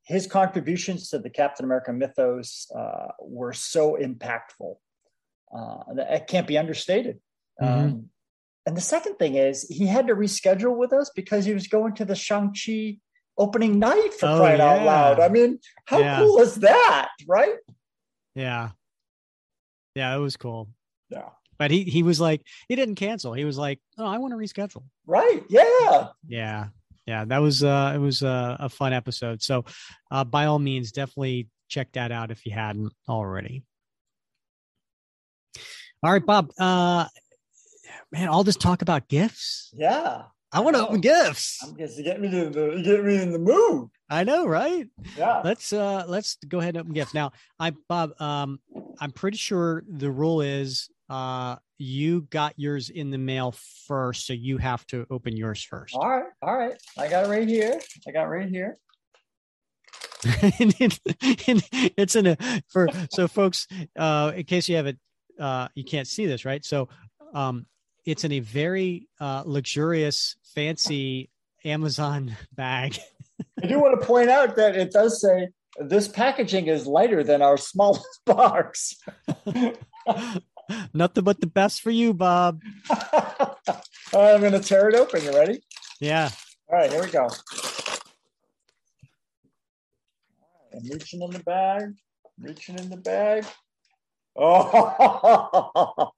his 0.05 0.27
contributions 0.27 1.11
to 1.11 1.19
the 1.19 1.31
Captain 1.31 1.65
America 1.65 1.93
mythos 1.93 2.67
uh, 2.75 3.09
were 3.21 3.53
so 3.53 3.99
impactful. 4.01 4.77
Uh, 5.53 5.95
that 5.95 6.13
it 6.13 6.27
can't 6.29 6.47
be 6.47 6.57
understated. 6.57 7.19
Mm-hmm. 7.61 7.85
Um, 7.85 8.11
and 8.67 8.77
the 8.77 8.81
second 8.81 9.17
thing 9.17 9.35
is 9.35 9.67
he 9.69 9.87
had 9.87 10.07
to 10.07 10.15
reschedule 10.15 10.77
with 10.77 10.93
us 10.93 11.11
because 11.15 11.45
he 11.45 11.53
was 11.53 11.67
going 11.67 11.95
to 11.97 12.05
the 12.05 12.15
Shang-Chi 12.15 12.99
opening 13.37 13.79
night 13.79 14.15
for 14.19 14.27
oh, 14.27 14.39
crying 14.39 14.59
yeah. 14.59 14.71
out 14.71 14.85
loud. 14.85 15.21
I 15.21 15.29
mean, 15.29 15.59
how 15.87 15.99
yeah. 15.99 16.19
cool 16.19 16.39
is 16.39 16.57
that, 16.57 17.09
right? 17.27 17.55
Yeah. 18.35 18.71
Yeah, 19.95 20.15
it 20.15 20.19
was 20.19 20.37
cool. 20.37 20.69
Yeah. 21.09 21.31
But 21.59 21.71
he 21.71 21.85
he 21.85 22.03
was 22.03 22.21
like 22.21 22.43
he 22.69 22.77
didn't 22.77 22.95
cancel. 22.95 23.35
He 23.35 23.45
was 23.45 23.59
like, 23.59 23.81
"Oh, 23.99 24.07
I 24.07 24.17
want 24.19 24.33
to 24.33 24.39
reschedule." 24.39 24.85
Right. 25.07 25.43
Yeah. 25.51 26.09
Yeah. 26.27 26.69
Yeah, 27.07 27.25
that 27.27 27.39
was 27.39 27.63
uh 27.65 27.93
it 27.95 27.99
was 27.99 28.23
uh, 28.23 28.57
a 28.61 28.69
fun 28.69 28.93
episode. 28.93 29.43
So, 29.43 29.65
uh 30.11 30.25
by 30.25 30.47
all 30.47 30.59
means 30.59 30.93
definitely 30.93 31.49
check 31.69 31.93
that 31.93 32.13
out 32.13 32.31
if 32.31 32.47
you 32.47 32.53
hadn't 32.53 32.93
already. 33.09 33.63
All 36.03 36.13
right, 36.13 36.25
Bob. 36.25 36.51
Uh 36.59 37.07
man, 38.13 38.29
all 38.29 38.45
this 38.45 38.57
talk 38.57 38.81
about 38.83 39.09
gifts. 39.09 39.71
Yeah. 39.77 40.23
I 40.53 40.61
want 40.61 40.75
to 40.75 40.83
open 40.83 41.01
gifts. 41.01 41.61
I'm 41.63 41.77
just 41.77 42.03
get 42.03 42.21
me 42.21 42.29
to 42.31 42.51
the 42.51 42.83
get 42.83 43.05
me 43.05 43.23
in 43.23 43.33
the 43.33 43.39
mood. 43.39 43.89
I 44.09 44.25
know, 44.25 44.47
right? 44.47 44.87
Yeah. 45.17 45.43
Let's 45.45 45.73
uh 45.73 46.05
let's 46.09 46.37
go 46.49 46.59
ahead 46.59 46.75
and 46.75 46.83
open 46.83 46.93
gifts. 46.93 47.15
Now, 47.15 47.33
I 47.61 47.71
Bob, 47.89 48.21
um, 48.21 48.59
I'm 48.99 49.13
pretty 49.13 49.37
sure 49.37 49.85
the 49.89 50.11
rule 50.11 50.41
is 50.41 50.91
uh 51.09 51.57
you 51.79 52.23
got 52.31 52.55
yours 52.57 52.91
in 52.91 53.11
the 53.11 53.19
mail 53.19 53.55
first, 53.87 54.27
so 54.27 54.33
you 54.33 54.59
have 54.59 54.85
to 54.89 55.07
open 55.09 55.37
yours 55.37 55.63
first. 55.63 55.95
All 55.95 56.09
right, 56.09 56.25
all 56.43 56.57
right. 56.57 56.75
I 56.99 57.09
got 57.09 57.27
it 57.27 57.29
right 57.29 57.49
here. 57.49 57.81
I 58.07 58.11
got 58.11 58.25
it 58.25 58.29
right 58.29 58.49
here. 58.49 58.79
it's 61.97 62.15
in 62.15 62.27
a 62.27 62.37
for 62.69 62.89
so 63.11 63.27
folks 63.27 63.67
uh 63.97 64.33
in 64.37 64.45
case 64.45 64.69
you 64.69 64.77
have 64.77 64.87
it 64.87 64.99
uh 65.39 65.67
you 65.75 65.83
can't 65.83 66.07
see 66.07 66.27
this 66.27 66.45
right 66.45 66.63
so 66.63 66.91
um 67.33 67.65
it's 68.05 68.25
in 68.25 68.33
a 68.33 68.41
very 68.41 69.09
uh 69.21 69.43
luxurious 69.47 70.37
fancy 70.55 71.31
amazon 71.65 72.37
bag 72.55 72.99
I 73.63 73.67
do 73.67 73.81
want 73.81 74.01
to 74.01 74.07
point 74.07 74.31
out 74.31 74.57
that 74.57 74.77
it 74.77 74.93
does 74.93 75.21
say 75.21 75.49
this 75.79 76.09
packaging 76.09 76.67
is 76.67 76.87
lighter 76.87 77.23
than 77.23 77.43
our 77.43 77.57
smallest 77.57 78.07
box. 78.25 78.97
Nothing 80.95 81.25
but 81.25 81.41
the 81.41 81.47
best 81.47 81.81
for 81.81 81.91
you, 81.91 82.15
Bob. 82.15 82.61
I'm 84.15 84.41
going 84.41 84.53
to 84.53 84.61
tear 84.61 84.89
it 84.89 84.95
open. 84.95 85.23
You 85.23 85.33
ready? 85.33 85.63
Yeah. 86.01 86.31
All 86.69 86.79
right, 86.79 86.93
here 86.93 87.03
we 87.03 87.11
go. 87.11 87.29
I'm 90.73 90.89
reaching 90.89 91.23
in 91.23 91.31
the 91.31 91.41
bag, 91.41 91.95
reaching 92.39 92.79
in 92.79 92.89
the 92.89 92.97
bag. 92.97 93.45
Oh, 94.37 96.13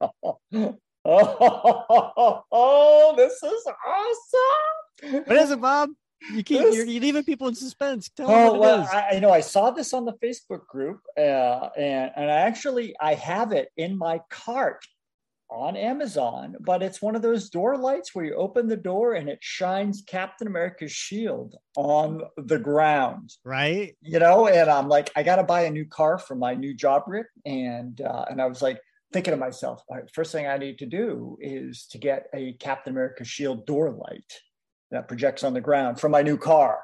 oh, 1.04 2.42
oh, 2.52 3.14
this 3.16 3.42
is 3.42 3.66
awesome. 3.86 5.24
What 5.24 5.36
is 5.36 5.50
it, 5.50 5.60
Bob? 5.60 5.90
You 6.32 6.42
keep 6.44 6.60
you're, 6.60 6.72
you're, 6.72 7.00
leaving 7.00 7.24
people 7.24 7.48
in 7.48 7.54
suspense. 7.54 8.08
Tell 8.16 8.30
oh, 8.30 8.58
well, 8.58 8.88
I, 8.92 9.18
know 9.18 9.30
I 9.30 9.40
saw 9.40 9.70
this 9.70 9.92
on 9.92 10.04
the 10.04 10.12
Facebook 10.12 10.66
group, 10.68 11.00
uh, 11.18 11.68
and 11.76 12.12
and 12.14 12.30
I 12.30 12.36
actually 12.42 12.94
I 13.00 13.14
have 13.14 13.50
it 13.50 13.70
in 13.76 13.98
my 13.98 14.20
cart 14.30 14.86
on 15.52 15.76
Amazon, 15.76 16.56
but 16.60 16.82
it's 16.82 17.02
one 17.02 17.14
of 17.14 17.22
those 17.22 17.50
door 17.50 17.76
lights 17.76 18.14
where 18.14 18.24
you 18.24 18.34
open 18.34 18.68
the 18.68 18.76
door 18.76 19.14
and 19.14 19.28
it 19.28 19.38
shines 19.42 20.02
Captain 20.06 20.46
America's 20.46 20.92
shield 20.92 21.56
on 21.76 22.22
the 22.38 22.58
ground. 22.58 23.30
Right. 23.44 23.96
You 24.00 24.18
know, 24.18 24.46
and 24.46 24.70
I'm 24.70 24.88
like, 24.88 25.10
I 25.14 25.22
got 25.22 25.36
to 25.36 25.44
buy 25.44 25.62
a 25.62 25.70
new 25.70 25.84
car 25.84 26.18
for 26.18 26.34
my 26.34 26.54
new 26.54 26.74
job, 26.74 27.02
Rick, 27.06 27.26
and 27.44 28.00
uh, 28.00 28.24
and 28.30 28.40
I 28.40 28.46
was 28.46 28.62
like, 28.62 28.80
thinking 29.12 29.32
to 29.32 29.38
myself, 29.38 29.82
right, 29.90 30.04
first 30.12 30.32
thing 30.32 30.46
I 30.46 30.56
need 30.56 30.78
to 30.78 30.86
do 30.86 31.36
is 31.40 31.86
to 31.90 31.98
get 31.98 32.26
a 32.34 32.54
Captain 32.54 32.92
America 32.92 33.24
shield 33.24 33.66
door 33.66 33.90
light 33.90 34.40
that 34.90 35.08
projects 35.08 35.44
on 35.44 35.54
the 35.54 35.60
ground 35.60 36.00
for 36.00 36.08
my 36.08 36.22
new 36.22 36.36
car. 36.36 36.80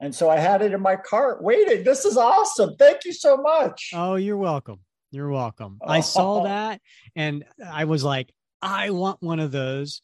And 0.00 0.14
so 0.14 0.28
I 0.28 0.38
had 0.38 0.62
it 0.62 0.72
in 0.72 0.80
my 0.80 0.96
cart 0.96 1.42
waiting. 1.42 1.84
This 1.84 2.04
is 2.04 2.16
awesome. 2.16 2.74
Thank 2.76 3.04
you 3.04 3.12
so 3.12 3.36
much. 3.36 3.90
Oh, 3.94 4.16
you're 4.16 4.36
welcome. 4.36 4.80
You're 5.12 5.30
welcome. 5.30 5.78
I 5.86 5.98
oh. 5.98 6.00
saw 6.00 6.44
that 6.44 6.80
and 7.14 7.44
I 7.64 7.84
was 7.84 8.02
like, 8.02 8.32
I 8.60 8.90
want 8.90 9.22
one 9.22 9.38
of 9.38 9.52
those. 9.52 10.02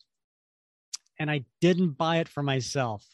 And 1.18 1.28
I 1.28 1.44
didn't 1.60 1.98
buy 1.98 2.18
it 2.18 2.28
for 2.28 2.44
myself, 2.44 3.04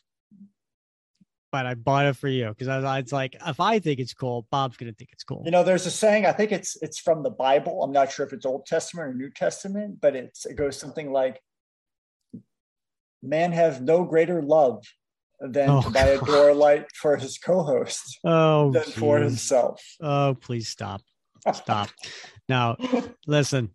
but 1.54 1.66
I 1.66 1.74
bought 1.74 2.06
it 2.06 2.16
for 2.16 2.26
you 2.26 2.48
because 2.48 2.66
I 2.66 2.98
was 2.98 3.12
like, 3.12 3.36
if 3.46 3.60
I 3.60 3.78
think 3.78 4.00
it's 4.00 4.12
cool, 4.12 4.44
Bob's 4.50 4.76
gonna 4.76 4.92
think 4.92 5.10
it's 5.12 5.22
cool. 5.22 5.40
You 5.44 5.52
know, 5.52 5.62
there's 5.62 5.86
a 5.86 5.90
saying. 5.90 6.26
I 6.26 6.32
think 6.32 6.50
it's 6.50 6.76
it's 6.82 6.98
from 6.98 7.22
the 7.22 7.30
Bible. 7.30 7.84
I'm 7.84 7.92
not 7.92 8.10
sure 8.10 8.26
if 8.26 8.32
it's 8.32 8.44
Old 8.44 8.66
Testament 8.66 9.06
or 9.06 9.14
New 9.14 9.30
Testament, 9.30 10.00
but 10.00 10.16
it's 10.16 10.46
it 10.46 10.56
goes 10.56 10.76
something 10.76 11.12
like, 11.12 11.40
"Man 13.22 13.52
has 13.52 13.80
no 13.80 14.02
greater 14.02 14.42
love 14.42 14.84
than 15.38 15.70
oh, 15.70 15.82
to 15.82 15.90
buy 15.90 16.06
a 16.06 16.18
door 16.24 16.54
light 16.54 16.86
for 16.92 17.16
his 17.16 17.38
co-host 17.38 18.18
oh, 18.24 18.72
than 18.72 18.82
geez. 18.86 18.94
for 18.94 19.18
himself." 19.18 19.80
Oh, 20.00 20.36
please 20.40 20.66
stop, 20.66 21.02
stop. 21.52 21.88
now, 22.48 22.76
listen 23.28 23.70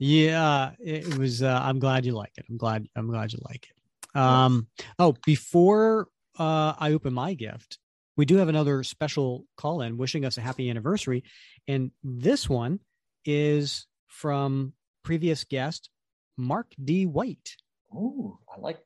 yeah, 0.00 0.72
it 0.80 1.16
was. 1.16 1.44
Uh, 1.44 1.60
I'm 1.62 1.78
glad 1.78 2.04
you 2.04 2.12
like 2.12 2.32
it. 2.36 2.44
I'm 2.50 2.56
glad. 2.56 2.88
I'm 2.96 3.06
glad 3.06 3.32
you 3.32 3.38
like 3.44 3.68
it. 3.70 4.18
Um. 4.18 4.66
Oh, 4.98 5.14
before 5.24 6.08
uh, 6.38 6.74
I 6.78 6.92
open 6.92 7.14
my 7.14 7.34
gift, 7.34 7.78
we 8.16 8.24
do 8.24 8.36
have 8.36 8.48
another 8.48 8.82
special 8.82 9.44
call 9.56 9.82
in 9.82 9.96
wishing 9.96 10.24
us 10.24 10.38
a 10.38 10.40
happy 10.40 10.70
anniversary, 10.70 11.24
and 11.66 11.90
this 12.02 12.48
one 12.48 12.80
is 13.24 13.86
from 14.06 14.72
previous 15.02 15.44
guest 15.44 15.90
Mark 16.36 16.72
D. 16.82 17.06
White. 17.06 17.56
Oh, 17.94 18.38
I 18.48 18.60
like. 18.60 18.78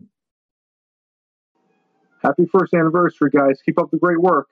Happy 2.22 2.46
first 2.46 2.74
anniversary, 2.74 3.30
guys! 3.30 3.60
Keep 3.64 3.78
up 3.78 3.90
the 3.90 3.98
great 3.98 4.20
work. 4.20 4.48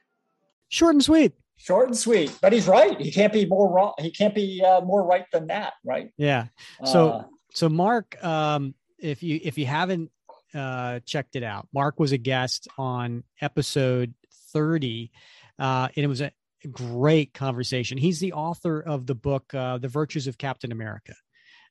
Short 0.68 0.94
and 0.94 1.04
sweet 1.04 1.32
short 1.56 1.88
and 1.88 1.96
sweet 1.96 2.36
but 2.42 2.52
he's 2.52 2.68
right 2.68 3.00
he 3.00 3.10
can't 3.10 3.32
be 3.32 3.46
more 3.46 3.72
wrong 3.72 3.94
he 3.98 4.10
can't 4.10 4.34
be 4.34 4.62
uh, 4.62 4.80
more 4.82 5.04
right 5.04 5.24
than 5.32 5.46
that 5.46 5.72
right 5.84 6.10
yeah 6.16 6.46
so 6.84 7.08
uh, 7.10 7.24
so 7.52 7.68
mark 7.68 8.22
um 8.22 8.74
if 8.98 9.22
you 9.22 9.40
if 9.42 9.56
you 9.56 9.64
haven't 9.66 10.10
uh 10.56 11.00
checked 11.04 11.36
it 11.36 11.42
out 11.42 11.68
mark 11.72 11.98
was 11.98 12.12
a 12.12 12.18
guest 12.18 12.68
on 12.78 13.22
episode 13.40 14.14
30 14.52 15.10
uh 15.58 15.88
and 15.94 16.04
it 16.04 16.08
was 16.08 16.20
a 16.20 16.32
great 16.70 17.32
conversation 17.34 17.98
he's 17.98 18.18
the 18.18 18.32
author 18.32 18.80
of 18.80 19.06
the 19.06 19.14
book 19.14 19.54
uh 19.54 19.78
the 19.78 19.88
virtues 19.88 20.26
of 20.26 20.38
captain 20.38 20.72
america 20.72 21.14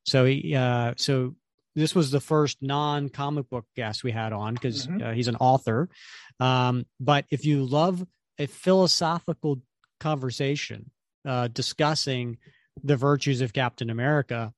so 0.04 0.26
he 0.26 0.56
uh 0.56 0.94
so 0.98 1.36
this 1.76 1.94
was 1.94 2.12
the 2.12 2.22
first 2.22 2.62
non 2.62 3.10
comic 3.10 3.50
book 3.50 3.66
guest 3.76 4.04
we 4.04 4.12
had 4.12 4.32
on 4.32 4.54
because 4.54 4.88
mm-hmm. 4.88 5.04
uh, 5.04 5.12
he's 5.12 5.28
an 5.28 5.36
author 5.38 5.90
um 6.40 6.86
but 7.00 7.26
if 7.30 7.46
you 7.46 7.66
love 7.66 8.06
a 8.40 8.46
philosophical 8.46 9.62
conversation 10.00 10.92
uh, 11.26 11.48
discussing 11.48 12.38
the 12.84 12.96
virtues 12.96 13.42
of 13.42 13.54
Captain 13.54 13.90
America, 13.90 14.54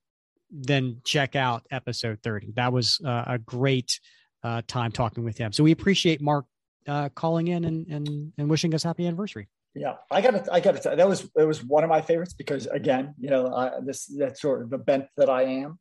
then 0.49 1.01
check 1.05 1.35
out 1.35 1.65
episode 1.71 2.19
30. 2.23 2.53
That 2.55 2.73
was 2.73 2.99
uh, 3.03 3.23
a 3.27 3.37
great 3.37 3.99
uh, 4.43 4.61
time 4.67 4.91
talking 4.91 5.23
with 5.23 5.37
him. 5.37 5.51
So 5.51 5.63
we 5.63 5.71
appreciate 5.71 6.21
Mark 6.21 6.45
uh, 6.87 7.09
calling 7.09 7.47
in 7.47 7.65
and, 7.65 7.87
and, 7.87 8.31
and 8.37 8.49
wishing 8.49 8.73
us 8.73 8.83
happy 8.83 9.05
anniversary. 9.05 9.47
Yeah, 9.75 9.95
I 10.09 10.21
got 10.21 10.51
I 10.51 10.59
got 10.59 10.81
to, 10.81 10.95
that 10.95 11.07
was, 11.07 11.29
it 11.35 11.43
was 11.43 11.63
one 11.63 11.83
of 11.83 11.89
my 11.89 12.01
favorites 12.01 12.33
because 12.33 12.65
again, 12.67 13.13
you 13.19 13.29
know, 13.29 13.47
uh, 13.47 13.79
this, 13.81 14.05
that's 14.05 14.41
sort 14.41 14.63
of 14.63 14.69
the 14.69 14.77
bent 14.77 15.05
that 15.17 15.29
I 15.29 15.43
am. 15.43 15.79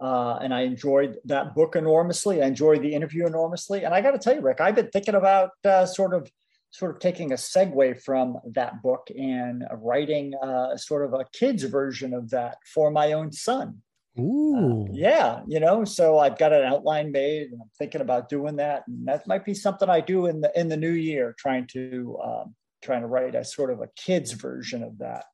Uh, 0.00 0.38
and 0.42 0.52
I 0.52 0.62
enjoyed 0.62 1.18
that 1.26 1.54
book 1.54 1.76
enormously. 1.76 2.42
I 2.42 2.46
enjoyed 2.46 2.82
the 2.82 2.92
interview 2.92 3.26
enormously. 3.26 3.84
And 3.84 3.94
I 3.94 4.00
got 4.00 4.10
to 4.10 4.18
tell 4.18 4.34
you, 4.34 4.40
Rick, 4.40 4.60
I've 4.60 4.74
been 4.74 4.90
thinking 4.90 5.14
about 5.14 5.50
uh, 5.64 5.86
sort 5.86 6.14
of 6.14 6.28
sort 6.70 6.90
of 6.90 6.98
taking 6.98 7.30
a 7.30 7.36
segue 7.36 8.02
from 8.02 8.36
that 8.44 8.82
book 8.82 9.06
and 9.16 9.64
writing 9.74 10.34
uh, 10.42 10.76
sort 10.76 11.04
of 11.04 11.14
a 11.14 11.24
kid's 11.32 11.62
version 11.62 12.12
of 12.12 12.30
that 12.30 12.56
for 12.66 12.90
my 12.90 13.12
own 13.12 13.30
son. 13.30 13.80
Ooh. 14.18 14.86
Uh, 14.88 14.92
yeah, 14.92 15.40
you 15.46 15.58
know, 15.60 15.84
so 15.84 16.18
I've 16.18 16.38
got 16.38 16.52
an 16.52 16.64
outline 16.64 17.10
made 17.10 17.50
and 17.50 17.60
I'm 17.60 17.70
thinking 17.78 18.00
about 18.00 18.28
doing 18.28 18.56
that. 18.56 18.84
And 18.86 19.08
that 19.08 19.26
might 19.26 19.44
be 19.44 19.54
something 19.54 19.88
I 19.88 20.00
do 20.00 20.26
in 20.26 20.40
the 20.40 20.52
in 20.58 20.68
the 20.68 20.76
new 20.76 20.92
year, 20.92 21.34
trying 21.38 21.66
to 21.68 22.18
um, 22.22 22.54
trying 22.82 23.00
to 23.00 23.08
write 23.08 23.34
a 23.34 23.44
sort 23.44 23.70
of 23.70 23.80
a 23.80 23.88
kid's 23.96 24.32
version 24.32 24.82
of 24.82 24.98
that. 24.98 25.24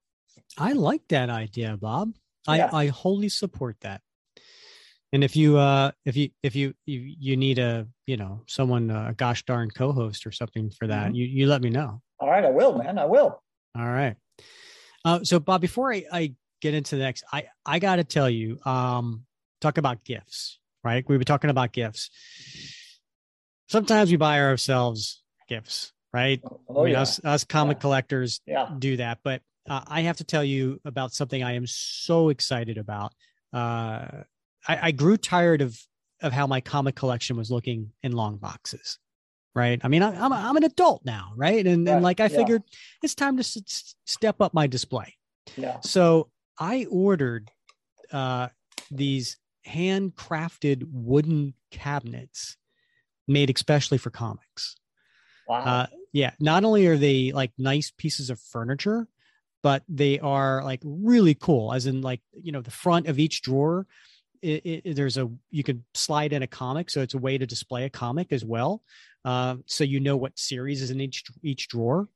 I 0.57 0.73
like 0.73 1.03
that 1.09 1.29
idea, 1.29 1.77
Bob. 1.77 2.13
Yeah. 2.49 2.71
I, 2.73 2.85
I 2.85 2.87
wholly 2.87 3.29
support 3.29 3.77
that 3.83 4.01
and 5.13 5.25
if 5.25 5.37
you 5.37 5.57
uh 5.57 5.91
if 6.05 6.17
you 6.17 6.31
if 6.43 6.55
you 6.55 6.75
you, 6.87 7.01
you 7.19 7.37
need 7.37 7.59
a 7.59 7.87
you 8.07 8.17
know 8.17 8.43
someone 8.47 8.91
uh, 8.91 9.09
a 9.11 9.15
gosh 9.15 9.45
darn 9.45 9.71
co-host 9.71 10.27
or 10.27 10.33
something 10.33 10.71
for 10.71 10.87
that 10.87 11.07
mm-hmm. 11.07 11.15
you 11.17 11.27
you 11.27 11.47
let 11.47 11.63
me 11.63 11.71
know 11.71 12.01
all 12.19 12.29
right 12.29 12.45
i 12.45 12.51
will 12.51 12.77
man 12.77 12.99
i 12.99 13.05
will 13.05 13.43
all 13.77 13.89
right 13.89 14.17
uh 15.05 15.23
so 15.23 15.39
bob 15.41 15.61
before 15.61 15.93
i 15.93 16.05
i 16.13 16.35
get 16.61 16.75
into 16.75 16.97
the 16.97 17.03
next 17.03 17.25
i 17.33 17.45
i 17.65 17.79
gotta 17.79 18.05
tell 18.05 18.29
you 18.29 18.59
um 18.65 19.25
talk 19.61 19.79
about 19.79 20.05
gifts 20.05 20.59
right 20.85 21.05
we 21.09 21.17
were 21.17 21.25
talking 21.25 21.51
about 21.51 21.73
gifts 21.73 22.11
sometimes 23.69 24.11
we 24.11 24.17
buy 24.17 24.41
ourselves 24.41 25.23
gifts 25.49 25.93
right 26.13 26.41
oh, 26.45 26.61
oh 26.69 26.83
I 26.83 26.85
mean, 26.85 26.93
yeah. 26.95 27.03
us, 27.03 27.25
us 27.25 27.45
comic 27.45 27.79
yeah. 27.79 27.81
collectors 27.81 28.41
yeah. 28.47 28.71
do 28.79 28.97
that 28.97 29.19
but 29.23 29.43
uh, 29.69 29.83
i 29.87 30.03
have 30.03 30.19
to 30.19 30.25
tell 30.25 30.45
you 30.45 30.81
about 30.85 31.13
something 31.13 31.43
i 31.43 31.55
am 31.55 31.67
so 31.67 32.29
excited 32.29 32.79
about 32.79 33.13
uh 33.53 34.23
I, 34.69 34.79
I 34.89 34.91
grew 34.91 35.17
tired 35.17 35.63
of 35.63 35.79
of 36.23 36.33
how 36.33 36.47
my 36.47 36.61
comic 36.61 36.95
collection 36.95 37.37
was 37.37 37.51
looking 37.51 37.93
in 38.03 38.13
long 38.13 38.37
boxes 38.37 38.99
right? 39.55 39.81
I 39.83 39.89
mean, 39.89 40.03
I, 40.03 40.15
am 40.15 40.33
I'm 40.33 40.57
an 40.57 40.65
adult 40.65 41.05
now, 41.05 41.33
right? 41.37 41.67
And, 41.67 41.87
right. 41.87 41.95
and 41.95 42.03
like 42.03 42.21
I 42.21 42.29
figured, 42.29 42.63
yeah. 42.71 42.79
it's 43.03 43.15
time 43.15 43.37
to 43.37 43.41
s- 43.41 43.95
step 44.07 44.41
up 44.41 44.55
my 44.55 44.67
display. 44.67 45.17
Yeah. 45.57 45.81
So 45.81 46.29
I 46.61 46.87
ordered 46.91 47.51
uh, 48.13 48.49
these 48.91 49.39
handcrafted 49.67 50.85
wooden 50.93 51.55
cabinets 51.71 52.57
made 53.27 53.51
especially 53.51 53.99
for 53.99 54.11
comics. 54.11 54.77
Wow. 55.49 55.61
Uh, 55.61 55.87
yeah. 56.13 56.33
Not 56.39 56.65
only 56.65 56.87
are 56.87 56.97
they 56.97 57.33
like 57.33 57.53
nice 57.59 57.91
pieces 57.97 58.31
of 58.31 58.39
furniture, 58.41 59.09
but 59.63 59.83
they 59.89 60.21
are 60.21 60.63
like 60.63 60.81
really 60.85 61.35
cool. 61.35 61.73
As 61.73 61.87
in, 61.87 62.03
like 62.03 62.21
you 62.33 62.53
know, 62.53 62.61
the 62.61 62.71
front 62.71 63.07
of 63.07 63.19
each 63.19 63.43
drawer 63.43 63.87
it, 64.43 64.83
it, 64.85 64.97
there's 64.97 65.17
a 65.17 65.31
you 65.51 65.63
can 65.63 65.85
slide 65.95 66.33
in 66.33 66.43
a 66.43 66.47
comic, 66.47 66.91
so 66.91 67.01
it's 67.01 67.15
a 67.15 67.19
way 67.19 67.39
to 67.39 67.47
display 67.47 67.85
a 67.85 67.91
comic 67.91 68.33
as 68.33 68.45
well. 68.45 68.83
Uh, 69.25 69.57
so 69.67 69.85
you 69.85 70.01
know 70.01 70.17
what 70.17 70.39
series 70.39 70.83
is 70.83 70.91
in 70.91 71.01
each 71.01 71.25
each 71.43 71.69
drawer. 71.69 72.09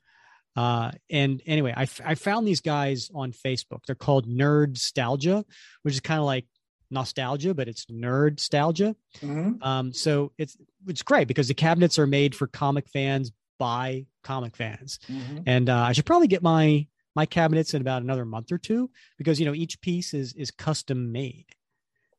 Uh, 0.56 0.92
and 1.10 1.42
anyway, 1.46 1.74
I, 1.76 1.82
f- 1.82 2.00
I 2.04 2.14
found 2.14 2.46
these 2.46 2.60
guys 2.60 3.10
on 3.14 3.32
Facebook. 3.32 3.80
They're 3.86 3.96
called 3.96 4.28
Nerdstalgia, 4.28 5.44
which 5.82 5.94
is 5.94 6.00
kind 6.00 6.20
of 6.20 6.26
like 6.26 6.46
nostalgia, 6.90 7.54
but 7.54 7.68
it's 7.68 7.86
nerd 7.86 8.32
nostalgia. 8.32 8.94
Mm-hmm. 9.20 9.62
Um, 9.62 9.92
so 9.92 10.32
it's 10.38 10.56
it's 10.86 11.02
great 11.02 11.28
because 11.28 11.48
the 11.48 11.54
cabinets 11.54 11.98
are 11.98 12.06
made 12.06 12.34
for 12.34 12.46
comic 12.46 12.88
fans 12.88 13.32
by 13.58 14.06
comic 14.22 14.56
fans, 14.56 14.98
mm-hmm. 15.10 15.38
and 15.46 15.68
uh, 15.68 15.76
I 15.76 15.92
should 15.92 16.06
probably 16.06 16.28
get 16.28 16.42
my 16.42 16.86
my 17.16 17.26
cabinets 17.26 17.74
in 17.74 17.80
about 17.80 18.02
another 18.02 18.24
month 18.24 18.52
or 18.52 18.58
two 18.58 18.90
because 19.18 19.38
you 19.38 19.46
know 19.46 19.54
each 19.54 19.80
piece 19.80 20.14
is 20.14 20.32
is 20.34 20.50
custom 20.50 21.12
made. 21.12 21.46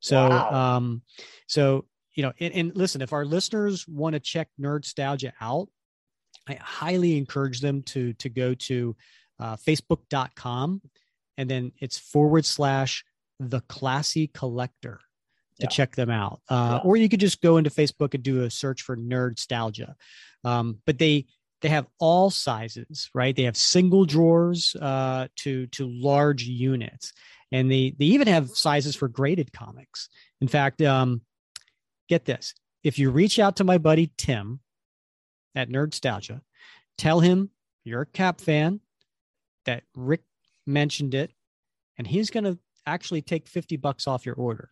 So, 0.00 0.28
wow. 0.28 0.76
um, 0.76 1.02
so 1.46 1.86
you 2.14 2.22
know, 2.22 2.32
and, 2.40 2.54
and 2.54 2.76
listen, 2.76 3.02
if 3.02 3.12
our 3.12 3.24
listeners 3.24 3.86
want 3.86 4.14
to 4.14 4.20
check 4.20 4.48
Nerdstalgia 4.60 5.32
out, 5.40 5.68
I 6.48 6.58
highly 6.60 7.16
encourage 7.16 7.60
them 7.60 7.82
to 7.84 8.12
to 8.14 8.28
go 8.28 8.54
to 8.54 8.96
uh, 9.38 9.56
Facebook.com 9.56 10.80
and 11.36 11.50
then 11.50 11.72
it's 11.78 11.98
forward 11.98 12.44
slash 12.44 13.04
the 13.38 13.60
classy 13.62 14.28
collector 14.28 15.00
to 15.60 15.64
yeah. 15.64 15.68
check 15.68 15.94
them 15.96 16.10
out. 16.10 16.40
Uh, 16.48 16.80
yeah. 16.82 16.88
Or 16.88 16.96
you 16.96 17.08
could 17.08 17.20
just 17.20 17.40
go 17.40 17.56
into 17.56 17.70
Facebook 17.70 18.14
and 18.14 18.22
do 18.22 18.42
a 18.42 18.50
search 18.50 18.82
for 18.82 18.96
Nerdstalgia. 18.96 19.94
Um, 20.44 20.78
but 20.86 20.98
they 20.98 21.26
they 21.62 21.68
have 21.70 21.86
all 21.98 22.30
sizes, 22.30 23.08
right? 23.14 23.34
They 23.34 23.44
have 23.44 23.56
single 23.56 24.04
drawers 24.04 24.76
uh, 24.80 25.28
to 25.36 25.66
to 25.68 25.88
large 25.88 26.44
units, 26.44 27.12
and 27.50 27.70
they 27.70 27.94
they 27.98 28.06
even 28.06 28.28
have 28.28 28.50
sizes 28.50 28.94
for 28.94 29.08
graded 29.08 29.52
comics. 29.52 30.08
In 30.40 30.48
fact, 30.48 30.82
um, 30.82 31.22
get 32.08 32.26
this: 32.26 32.54
if 32.84 32.98
you 32.98 33.10
reach 33.10 33.38
out 33.38 33.56
to 33.56 33.64
my 33.64 33.78
buddy 33.78 34.12
Tim 34.18 34.60
at 35.56 35.68
Nerdstalgia, 35.68 36.40
tell 36.96 37.18
him 37.18 37.50
you're 37.82 38.02
a 38.02 38.06
Cap 38.06 38.40
fan, 38.40 38.80
that 39.64 39.82
Rick 39.96 40.22
mentioned 40.66 41.14
it, 41.14 41.32
and 41.98 42.06
he's 42.06 42.30
going 42.30 42.44
to 42.44 42.58
actually 42.86 43.22
take 43.22 43.48
fifty 43.48 43.76
bucks 43.76 44.06
off 44.06 44.24
your 44.24 44.36
order. 44.36 44.70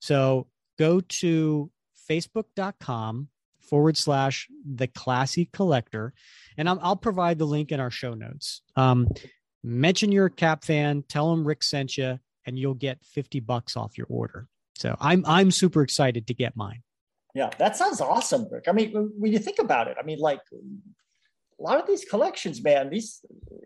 So 0.00 0.48
go 0.78 1.00
to 1.00 1.70
facebook.com 2.10 3.28
forward 3.60 3.96
slash 3.96 4.48
the 4.66 4.88
classy 4.88 5.48
collector 5.52 6.12
and 6.58 6.68
i 6.68 6.72
will 6.72 6.96
provide 6.96 7.38
the 7.38 7.46
link 7.46 7.70
in 7.70 7.78
our 7.78 7.92
show 7.92 8.12
notes 8.12 8.62
um, 8.74 9.06
mention 9.62 10.10
you're 10.10 10.26
a 10.26 10.30
cap 10.30 10.64
fan 10.64 11.04
tell 11.08 11.30
them 11.30 11.46
rick 11.46 11.62
sent 11.62 11.96
you 11.96 12.18
and 12.46 12.58
you'll 12.58 12.74
get 12.74 13.04
50 13.04 13.40
bucks 13.40 13.76
off 13.76 13.96
your 13.96 14.06
order. 14.10 14.48
So 14.76 14.96
I'm 15.00 15.24
I'm 15.26 15.50
super 15.50 15.82
excited 15.82 16.26
to 16.26 16.34
get 16.34 16.56
mine. 16.56 16.82
Yeah, 17.34 17.50
that 17.58 17.76
sounds 17.76 18.00
awesome, 18.00 18.46
Rick. 18.50 18.64
I 18.68 18.72
mean, 18.72 18.92
when 19.18 19.32
you 19.32 19.38
think 19.38 19.58
about 19.58 19.88
it, 19.88 19.96
I 19.98 20.04
mean, 20.04 20.18
like 20.18 20.40
a 20.52 21.62
lot 21.62 21.80
of 21.80 21.86
these 21.86 22.04
collections, 22.04 22.62
man, 22.62 22.90
these 22.90 23.24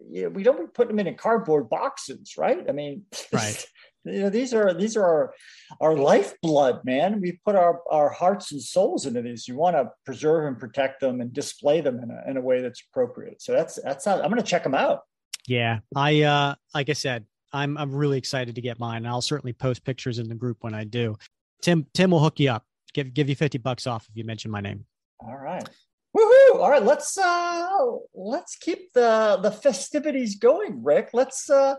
you 0.09 0.25
know, 0.25 0.29
we 0.29 0.43
don't 0.43 0.59
be 0.59 0.67
putting 0.73 0.97
them 0.97 1.07
in 1.07 1.15
cardboard 1.17 1.69
boxes, 1.69 2.35
right? 2.37 2.65
I 2.69 2.73
mean, 2.73 3.03
right. 3.33 3.67
you 4.05 4.21
know, 4.21 4.31
these 4.31 4.55
are 4.55 4.73
these 4.73 4.97
are 4.97 5.05
our 5.05 5.35
our 5.81 5.97
lifeblood, 5.97 6.85
man. 6.85 7.21
We 7.21 7.41
put 7.45 7.57
our 7.57 7.81
our 7.91 8.09
hearts 8.11 8.53
and 8.53 8.63
souls 8.63 9.07
into 9.07 9.23
these. 9.23 9.49
You 9.49 9.57
want 9.57 9.77
to 9.77 9.91
preserve 10.05 10.47
and 10.47 10.59
protect 10.59 11.01
them 11.01 11.21
and 11.21 11.33
display 11.33 11.81
them 11.81 11.99
in 12.01 12.11
a 12.11 12.31
in 12.31 12.37
a 12.37 12.41
way 12.41 12.61
that's 12.61 12.83
appropriate. 12.91 13.43
So 13.43 13.53
that's 13.53 13.81
that's 13.83 14.05
how, 14.05 14.15
I'm 14.15 14.31
going 14.31 14.37
to 14.37 14.43
check 14.43 14.63
them 14.63 14.75
out. 14.75 15.01
Yeah, 15.49 15.81
I 15.95 16.23
uh 16.23 16.55
like 16.75 16.89
I 16.89 16.95
said, 16.95 17.25
I'm 17.53 17.77
I'm 17.79 17.95
really 17.95 18.19
excited 18.19 18.55
to 18.55 18.61
get 18.61 18.79
mine. 18.79 18.99
And 18.99 19.09
I'll 19.09 19.23
certainly 19.23 19.53
post 19.53 19.85
pictures 19.85 20.19
in 20.19 20.29
the 20.29 20.35
group 20.35 20.59
when 20.61 20.75
I 20.75 20.85
do. 20.85 21.17
Tim 21.63 21.87
Tim 21.95 22.11
will 22.11 22.21
hook 22.21 22.39
you 22.39 22.51
up. 22.51 22.65
Give 22.97 23.13
give 23.13 23.29
you 23.29 23.37
50 23.37 23.59
bucks 23.59 23.87
off 23.87 24.09
if 24.09 24.17
you 24.17 24.25
mention 24.25 24.51
my 24.51 24.63
name. 24.63 24.87
All 25.21 25.37
right. 25.37 25.69
Woohoo! 26.17 26.55
All 26.55 26.71
right, 26.71 26.83
let's 26.83 27.19
uh 27.19 27.69
let's 28.15 28.57
keep 28.57 28.91
the 28.95 29.39
the 29.43 29.51
festivities 29.51 30.37
going, 30.37 30.83
Rick. 30.83 31.11
Let's 31.13 31.51
uh 31.51 31.75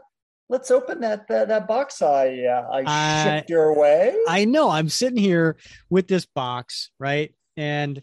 let's 0.47 0.69
open 0.69 0.99
that 0.99 1.27
that, 1.27 1.47
that 1.47 1.67
box 1.67 2.03
I 2.03 2.43
uh, 2.43 2.69
I 2.71 3.23
shipped 3.23 3.49
your 3.49 3.73
way. 3.73 4.15
I 4.27 4.45
know. 4.45 4.69
I'm 4.69 4.89
sitting 4.89 5.17
here 5.17 5.57
with 5.89 6.07
this 6.07 6.27
box, 6.27 6.91
right? 6.99 7.33
And 7.57 7.99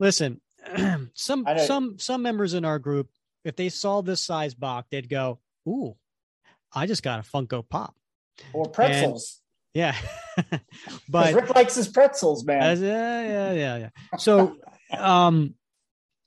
listen, 0.00 0.40
some 1.14 1.46
some 1.56 2.00
some 2.00 2.22
members 2.22 2.54
in 2.54 2.64
our 2.64 2.80
group, 2.80 3.10
if 3.44 3.54
they 3.54 3.68
saw 3.68 4.00
this 4.00 4.20
size 4.20 4.54
box, 4.54 4.88
they'd 4.90 5.08
go, 5.08 5.38
"Ooh, 5.68 5.94
I 6.72 6.86
just 6.86 7.04
got 7.04 7.20
a 7.20 7.22
Funko 7.22 7.62
Pop." 7.68 7.94
Or 8.52 8.68
pretzels. 8.68 9.40
Yeah. 9.74 9.96
but 11.08 11.34
Rick 11.34 11.54
likes 11.54 11.74
his 11.74 11.88
pretzels, 11.88 12.44
man. 12.44 12.80
yeah, 12.80 13.22
yeah, 13.22 13.52
yeah, 13.52 13.76
yeah. 13.76 14.18
So 14.18 14.56
um 14.96 15.54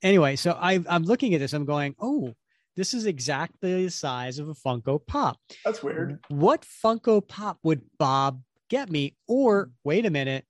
anyway, 0.04 0.36
so 0.36 0.52
I 0.52 0.84
I'm 0.88 1.04
looking 1.04 1.34
at 1.34 1.39
this, 1.39 1.54
I'm 1.54 1.66
going, 1.66 1.95
oh, 2.00 2.34
this 2.76 2.93
is 2.93 3.06
exactly 3.06 3.86
the 3.86 3.91
size 3.91 4.38
of 4.38 4.50
a 4.50 4.54
Funko 4.54 5.00
Pop. 5.06 5.38
That's 5.66 5.82
weird. 5.82 6.20
What 6.28 6.64
Funko 6.64 7.28
Pop 7.28 7.58
would 7.64 7.82
Bob 7.98 8.41
get 8.70 8.91
me? 8.91 9.16
Or 9.28 9.72
wait 9.84 10.06
a 10.06 10.12
minute, 10.12 10.45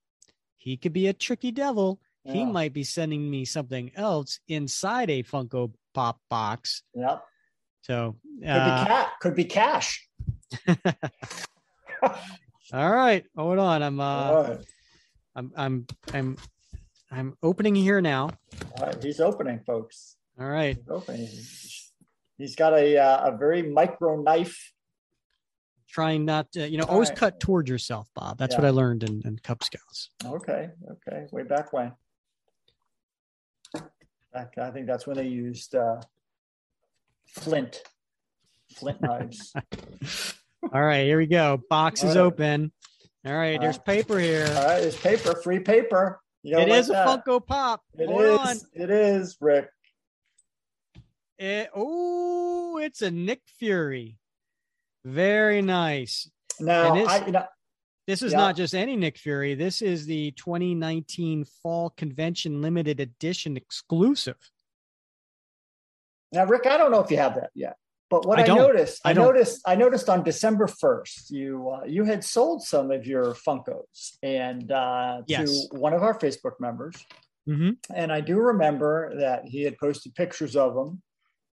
he 0.58 0.76
could 0.76 0.94
be 0.94 1.08
a 1.08 1.14
tricky 1.14 1.52
devil. 1.52 2.02
Yeah. 2.26 2.34
He 2.34 2.46
might 2.46 2.74
be 2.74 2.84
sending 2.84 3.30
me 3.30 3.46
something 3.46 3.92
else 3.96 4.40
inside 4.50 5.10
a 5.10 5.24
Funko 5.24 5.72
Pop 5.94 6.20
box. 6.30 6.84
Yep. 6.94 7.24
So 7.82 8.18
could 8.42 8.50
uh, 8.50 8.82
be 8.82 8.88
cat, 8.88 9.08
could 9.22 9.36
be 9.36 9.46
cash. 9.46 10.10
All 12.74 12.92
right, 12.92 13.24
hold 13.36 13.60
on. 13.60 13.82
I'm 13.84 14.00
uh, 14.00 14.42
right. 14.42 14.60
I'm 15.36 15.52
I'm 15.56 15.88
I'm 16.14 16.38
I'm 17.12 17.38
opening 17.42 17.76
here 17.76 18.02
now. 18.02 18.32
Right, 18.82 19.02
he's 19.02 19.20
opening, 19.20 19.62
folks. 19.66 20.18
All 20.40 20.48
right, 20.48 20.76
he's 20.76 20.90
opening 20.90 21.30
he's 22.38 22.56
got 22.56 22.74
a 22.74 22.98
uh, 22.98 23.34
a 23.34 23.38
very 23.38 23.62
micro 23.64 24.22
knife. 24.22 24.74
Trying 25.90 26.26
not 26.26 26.52
to, 26.52 26.70
you 26.70 26.78
know, 26.78 26.84
All 26.84 26.96
always 26.96 27.10
right. 27.10 27.18
cut 27.18 27.40
toward 27.40 27.70
yourself, 27.70 28.10
Bob. 28.14 28.38
That's 28.38 28.54
yeah. 28.54 28.62
what 28.62 28.68
I 28.68 28.72
learned 28.72 29.04
in, 29.04 29.22
in 29.26 29.40
Cub 29.40 29.64
Scouts. 29.64 30.10
Okay, 30.24 30.70
okay, 30.92 31.26
way 31.32 31.44
back 31.44 31.74
when. 31.74 31.94
Back, 34.34 34.58
I 34.58 34.70
think 34.72 34.86
that's 34.86 35.08
when 35.08 35.16
they 35.16 35.28
used 35.28 35.74
uh, 35.76 36.02
flint, 37.28 37.82
flint 38.76 39.02
knives. 39.02 39.54
All 40.74 40.84
right, 40.84 41.06
here 41.06 41.18
we 41.18 41.28
go. 41.28 41.62
Box 41.70 42.04
All 42.04 42.10
is 42.10 42.16
right. 42.16 42.22
open. 42.22 42.72
All 43.26 43.36
right, 43.36 43.60
there's 43.60 43.78
paper 43.78 44.20
here. 44.20 44.48
All 44.50 44.66
right, 44.66 44.82
there's 44.82 44.98
paper, 44.98 45.36
free 45.36 45.60
paper. 45.60 46.20
It 46.44 46.70
is 46.70 46.90
a 46.90 46.94
Funko 46.94 47.46
Pop. 47.46 47.82
It 47.98 48.08
Hold 48.08 48.50
is. 48.50 48.66
It 48.74 48.90
is, 48.90 49.38
Rick. 49.42 49.70
It, 51.38 51.70
oh, 51.76 52.80
it's 52.82 53.02
a 53.02 53.12
Nick 53.12 53.42
Fury. 53.60 54.18
Very 55.04 55.62
nice. 55.62 56.30
Now, 56.60 56.96
this, 56.96 57.08
I, 57.08 57.26
you 57.26 57.32
know, 57.32 57.46
this 58.08 58.22
is 58.22 58.32
yeah. 58.32 58.40
not 58.40 58.56
just 58.56 58.74
any 58.74 58.96
Nick 58.96 59.18
Fury. 59.18 59.54
This 59.54 59.82
is 59.82 60.06
the 60.06 60.32
2019 60.32 61.46
Fall 61.62 61.92
Convention 61.92 62.62
Limited 62.62 63.00
Edition 63.00 63.58
exclusive. 63.58 64.38
Now, 66.32 66.46
Rick, 66.46 66.66
I 66.66 66.78
don't 66.78 66.92
know 66.92 67.02
if 67.02 67.12
you 67.12 67.18
have 67.18 67.36
that 67.36 67.52
yet, 67.54 67.78
but 68.10 68.26
what 68.26 68.40
I, 68.40 68.44
I 68.44 68.48
noticed, 68.48 69.02
I, 69.04 69.10
I 69.10 69.14
noticed, 69.14 69.62
I 69.66 69.76
noticed 69.76 70.10
on 70.10 70.24
December 70.24 70.68
1st, 70.68 71.32
you 71.32 71.70
uh, 71.70 71.86
you 71.86 72.06
had 72.06 72.24
sold 72.24 72.64
some 72.64 72.92
of 72.92 73.06
your 73.06 73.34
Funkos 73.34 74.18
and 74.24 74.72
uh, 74.72 75.22
yes. 75.28 75.70
to 75.70 75.78
one 75.78 75.94
of 75.94 76.04
our 76.04 76.18
Facebook 76.18 76.60
members. 76.60 76.96
Mm-hmm. 77.48 77.72
And 77.94 78.12
I 78.12 78.22
do 78.22 78.38
remember 78.38 79.18
that 79.20 79.46
he 79.46 79.64
had 79.64 79.78
posted 79.78 80.16
pictures 80.16 80.56
of 80.56 80.76
them 80.76 81.02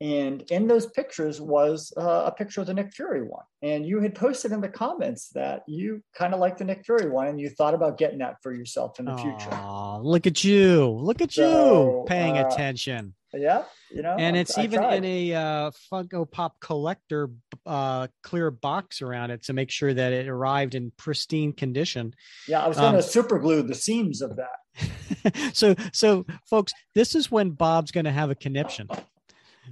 and 0.02 0.44
in 0.50 0.68
those 0.68 0.86
pictures 0.86 1.42
was 1.42 1.92
uh, 1.98 2.24
a 2.26 2.32
picture 2.32 2.62
of 2.62 2.68
the 2.68 2.74
Nick 2.74 2.94
Fury 2.94 3.22
one. 3.22 3.44
And 3.62 3.86
you 3.86 4.00
had 4.00 4.16
posted 4.16 4.54
in 4.54 4.62
the 4.62 4.70
comments 4.70 5.30
that 5.30 5.64
you 5.68 6.02
kind 6.16 6.34
of 6.34 6.40
like 6.40 6.58
the 6.58 6.64
Nick 6.64 6.86
Fury 6.86 7.10
one 7.10 7.28
and 7.28 7.40
you 7.40 7.50
thought 7.50 7.74
about 7.74 7.98
getting 7.98 8.20
that 8.20 8.38
for 8.42 8.54
yourself 8.54 9.00
in 9.00 9.06
the 9.06 9.12
Aww, 9.12 9.22
future. 9.22 10.02
Look 10.02 10.26
at 10.26 10.44
you. 10.44 10.88
Look 10.88 11.22
at 11.22 11.34
so, 11.34 11.44
you 11.44 12.06
paying 12.08 12.38
uh, 12.38 12.48
attention. 12.48 13.14
Yeah. 13.34 13.64
You 13.92 14.02
know, 14.02 14.16
and 14.18 14.36
it's 14.36 14.58
I, 14.58 14.64
even 14.64 14.84
in 14.84 15.06
a 15.06 15.34
uh, 15.34 15.72
Funko 15.92 16.30
Pop 16.30 16.60
collector 16.60 17.30
uh, 17.66 18.08
clear 18.24 18.52
box 18.52 19.02
around 19.02 19.32
it 19.32 19.44
to 19.44 19.54
make 19.54 19.70
sure 19.70 19.94
that 19.94 20.14
it 20.14 20.28
arrived 20.28 20.76
in 20.76 20.92
pristine 20.98 21.54
condition. 21.54 22.14
Yeah. 22.48 22.64
I 22.64 22.68
was 22.68 22.78
going 22.78 22.94
to 22.94 23.00
um, 23.00 23.04
super 23.04 23.40
glue 23.40 23.62
the 23.62 23.76
seams 23.76 24.22
of 24.22 24.38
that. 24.38 25.54
so, 25.54 25.76
so 25.94 26.26
folks, 26.50 26.72
this 26.96 27.16
is 27.16 27.30
when 27.30 27.52
Bob's 27.52 27.92
going 27.92 28.06
to 28.06 28.12
have 28.12 28.30
a 28.30 28.36
conniption 28.36 28.88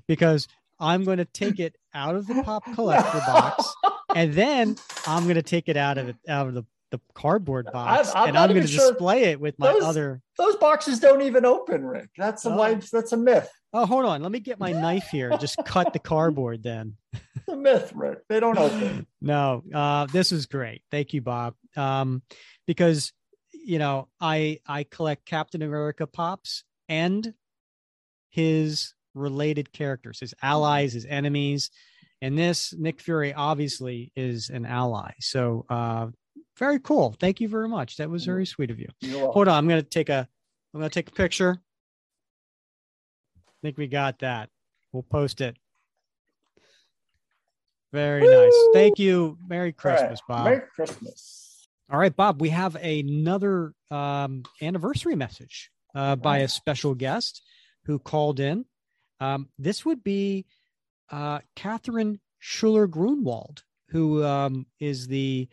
because 0.08 0.48
I'm 0.80 1.04
going 1.04 1.18
to 1.18 1.26
take 1.26 1.60
it 1.60 1.76
out 1.94 2.16
of 2.16 2.28
the 2.28 2.44
pop 2.44 2.64
collector 2.76 3.20
box, 3.26 3.74
and 4.16 4.34
then 4.34 4.76
I'm 5.08 5.24
going 5.24 5.36
to 5.36 5.42
take 5.42 5.70
it 5.70 5.78
out 5.78 5.98
of 5.98 6.10
it 6.10 6.16
out 6.30 6.48
of 6.48 6.54
the, 6.54 6.66
the 6.92 7.00
cardboard 7.14 7.68
box, 7.72 8.10
I'm, 8.10 8.24
I'm 8.24 8.28
and 8.30 8.38
I'm 8.38 8.50
going 8.50 8.62
to 8.62 8.68
sure 8.68 8.92
display 8.92 9.26
it 9.26 9.40
with 9.40 9.58
my 9.60 9.74
those, 9.74 9.84
other. 9.84 10.22
Those 10.38 10.56
boxes 10.56 11.00
don't 11.00 11.22
even 11.22 11.46
open, 11.46 11.86
Rick. 11.86 12.10
That's 12.18 12.46
a 12.46 12.52
oh. 12.52 12.80
that's 12.92 13.12
a 13.12 13.18
myth. 13.18 13.50
Oh, 13.74 13.86
hold 13.86 14.06
on. 14.06 14.22
Let 14.22 14.32
me 14.32 14.40
get 14.40 14.60
my 14.60 14.72
knife 14.72 15.10
here. 15.10 15.36
Just 15.38 15.58
cut 15.66 15.94
the 15.94 16.00
cardboard 16.00 16.64
then. 16.64 16.96
It's 17.36 17.54
a 17.54 17.56
myth, 17.56 17.94
Rick. 17.96 18.24
They 18.28 18.42
don't 18.42 18.58
open. 18.58 19.08
no, 19.22 19.64
uh, 19.74 20.08
this 20.08 20.34
is 20.34 20.48
great. 20.48 20.82
Thank 20.92 21.14
you, 21.14 21.22
Bob. 21.22 21.54
Um, 21.78 22.22
because 22.66 23.14
you 23.54 23.80
know, 23.80 24.08
I 24.20 24.60
I 24.66 24.84
collect 24.84 25.26
Captain 25.26 25.62
America 25.62 26.08
pops 26.08 26.64
and 26.90 27.34
his 28.30 28.94
related 29.14 29.72
characters, 29.72 30.20
his 30.20 30.34
allies, 30.42 30.94
his 30.94 31.06
enemies. 31.06 31.70
And 32.22 32.38
this 32.38 32.74
Nick 32.78 33.02
Fury 33.02 33.34
obviously 33.34 34.12
is 34.16 34.50
an 34.50 34.66
ally. 34.66 35.12
So 35.20 35.66
uh 35.70 36.08
very 36.58 36.80
cool. 36.80 37.16
Thank 37.20 37.40
you 37.42 37.48
very 37.48 37.70
much. 37.70 37.98
That 37.98 38.10
was 38.10 38.26
very 38.26 38.46
sweet 38.46 38.72
of 38.72 38.80
you. 38.80 38.90
Hold 39.12 39.48
on, 39.48 39.56
I'm 39.56 39.68
gonna 39.68 39.84
take 39.84 40.10
a 40.10 40.28
I'm 40.74 40.80
gonna 40.80 40.90
take 40.90 41.10
a 41.10 41.14
picture. 41.14 41.62
I 43.38 43.52
think 43.62 43.78
we 43.78 43.88
got 43.88 44.20
that. 44.20 44.50
We'll 44.92 45.04
post 45.04 45.42
it. 45.42 45.58
Very 47.94 48.22
Woo! 48.22 48.32
nice. 48.32 48.56
Thank 48.74 49.00
you. 49.00 49.38
Merry 49.48 49.72
Christmas, 49.72 50.20
right. 50.28 50.36
Bob. 50.36 50.46
Merry 50.46 50.62
Christmas. 50.76 51.68
All 51.90 52.00
right, 52.00 52.16
Bob. 52.16 52.42
We 52.42 52.50
have 52.50 52.76
another 52.76 53.74
um, 53.90 54.44
anniversary 54.62 55.16
message 55.16 55.72
uh, 55.96 56.16
by 56.16 56.40
a 56.40 56.48
special 56.48 56.94
guest 56.94 57.42
who 57.86 57.98
called 57.98 58.40
in. 58.40 58.66
Um, 59.20 59.50
this 59.58 59.86
would 59.86 60.04
be 60.04 60.46
uh, 61.10 61.40
Catherine 61.56 62.20
Schuler 62.40 62.88
Gruenwald, 62.88 63.64
who 63.90 64.24
um, 64.24 64.66
is 64.80 65.08
the 65.08 65.48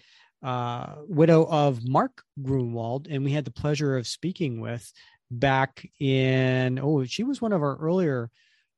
uh, 0.44 0.96
widow 1.08 1.46
of 1.46 1.80
Mark 1.88 2.22
Gruenwald, 2.40 3.06
and 3.10 3.24
we 3.24 3.32
had 3.32 3.44
the 3.44 3.50
pleasure 3.50 3.96
of 3.96 4.06
speaking 4.06 4.60
with 4.60 4.92
back 5.30 5.88
in 5.98 6.78
oh, 6.78 7.04
she 7.04 7.24
was 7.24 7.40
one 7.40 7.52
of 7.52 7.62
our 7.62 7.76
earlier 7.76 8.30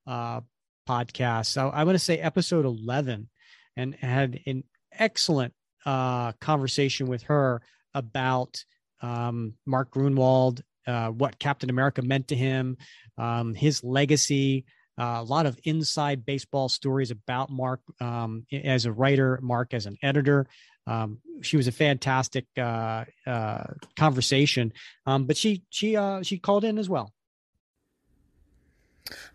uh, 0.06 0.40
podcasts. 0.88 1.46
So 1.46 1.68
I 1.68 1.84
want 1.84 1.96
to 1.96 2.04
say 2.04 2.18
episode 2.18 2.64
eleven, 2.64 3.28
and 3.76 3.94
had 3.96 4.40
an 4.46 4.62
excellent 4.92 5.52
uh, 5.84 6.32
conversation 6.40 7.08
with 7.08 7.24
her 7.24 7.60
about 7.92 8.64
um, 9.02 9.54
Mark 9.66 9.90
Gruenwald, 9.90 10.62
uh, 10.86 11.08
what 11.08 11.38
Captain 11.38 11.70
America 11.70 12.02
meant 12.02 12.28
to 12.28 12.36
him, 12.36 12.76
um, 13.18 13.54
his 13.54 13.82
legacy, 13.84 14.64
uh, 14.98 15.18
a 15.20 15.24
lot 15.24 15.46
of 15.46 15.58
inside 15.64 16.24
baseball 16.24 16.68
stories 16.68 17.10
about 17.10 17.50
Mark 17.50 17.80
um, 18.00 18.46
as 18.52 18.86
a 18.86 18.92
writer, 18.92 19.38
Mark 19.42 19.74
as 19.74 19.86
an 19.86 19.96
editor. 20.02 20.46
Um, 20.86 21.18
she 21.42 21.56
was 21.56 21.66
a 21.66 21.72
fantastic 21.72 22.46
uh, 22.56 23.04
uh, 23.26 23.64
conversation, 23.96 24.72
um, 25.06 25.24
but 25.24 25.36
she 25.36 25.62
she 25.70 25.96
uh, 25.96 26.22
she 26.22 26.38
called 26.38 26.64
in 26.64 26.78
as 26.78 26.88
well. 26.88 27.12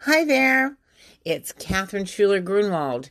Hi 0.02 0.26
there, 0.26 0.78
it's 1.26 1.52
Catherine 1.52 2.06
Schuler 2.06 2.41
Gruenwald. 2.41 3.10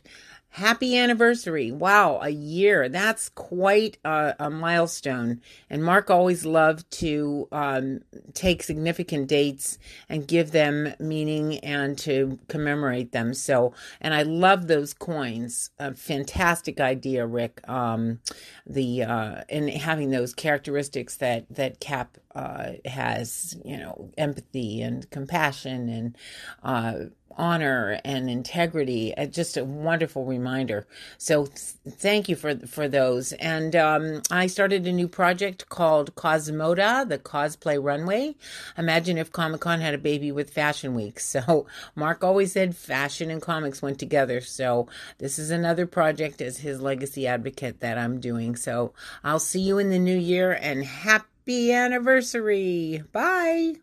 Happy 0.55 0.97
anniversary. 0.97 1.71
Wow, 1.71 2.19
a 2.21 2.27
year. 2.29 2.89
That's 2.89 3.29
quite 3.29 3.97
a, 4.03 4.35
a 4.37 4.49
milestone. 4.49 5.39
And 5.69 5.81
Mark 5.81 6.09
always 6.09 6.45
loved 6.45 6.91
to 6.99 7.47
um, 7.53 8.01
take 8.33 8.61
significant 8.61 9.29
dates 9.29 9.79
and 10.09 10.27
give 10.27 10.51
them 10.51 10.93
meaning 10.99 11.59
and 11.59 11.97
to 11.99 12.37
commemorate 12.49 13.13
them. 13.13 13.33
So, 13.33 13.73
and 14.01 14.13
I 14.13 14.23
love 14.23 14.67
those 14.67 14.93
coins. 14.93 15.69
A 15.79 15.93
fantastic 15.93 16.81
idea, 16.81 17.25
Rick. 17.25 17.61
Um, 17.69 18.19
the 18.65 19.03
uh, 19.03 19.43
and 19.47 19.69
having 19.69 20.09
those 20.09 20.33
characteristics 20.33 21.15
that 21.17 21.45
that 21.49 21.79
Cap 21.79 22.17
uh, 22.35 22.73
has, 22.83 23.57
you 23.63 23.77
know, 23.77 24.11
empathy 24.17 24.81
and 24.81 25.09
compassion 25.11 25.87
and 25.87 26.17
uh, 26.61 27.05
honor 27.37 27.99
and 28.03 28.29
integrity. 28.29 29.15
Uh, 29.15 29.25
just 29.25 29.57
a 29.57 29.63
wonderful 29.63 30.25
reminder. 30.25 30.87
So 31.17 31.45
th- 31.45 31.57
thank 31.89 32.29
you 32.29 32.35
for 32.35 32.55
for 32.67 32.87
those. 32.87 33.33
And 33.33 33.75
um, 33.75 34.21
I 34.29 34.47
started 34.47 34.85
a 34.87 34.91
new 34.91 35.07
project 35.07 35.69
called 35.69 36.15
Cosmoda, 36.15 37.07
the 37.07 37.17
cosplay 37.17 37.81
runway. 37.81 38.35
Imagine 38.77 39.17
if 39.17 39.31
Comic 39.31 39.61
Con 39.61 39.81
had 39.81 39.93
a 39.93 39.97
baby 39.97 40.31
with 40.31 40.49
Fashion 40.51 40.95
Week. 40.95 41.19
So 41.31 41.65
Mark 41.95 42.23
always 42.25 42.51
said 42.51 42.75
fashion 42.75 43.31
and 43.31 43.41
comics 43.41 43.81
went 43.81 43.99
together. 43.99 44.41
So 44.41 44.87
this 45.17 45.39
is 45.39 45.49
another 45.49 45.87
project 45.87 46.41
as 46.41 46.57
his 46.57 46.81
legacy 46.81 47.25
advocate 47.25 47.79
that 47.79 47.97
I'm 47.97 48.19
doing. 48.19 48.55
So 48.57 48.93
I'll 49.23 49.39
see 49.39 49.61
you 49.61 49.77
in 49.77 49.89
the 49.89 49.99
new 49.99 50.17
year 50.17 50.51
and 50.51 50.83
happy 50.83 51.71
anniversary. 51.71 53.03
Bye. 53.11 53.75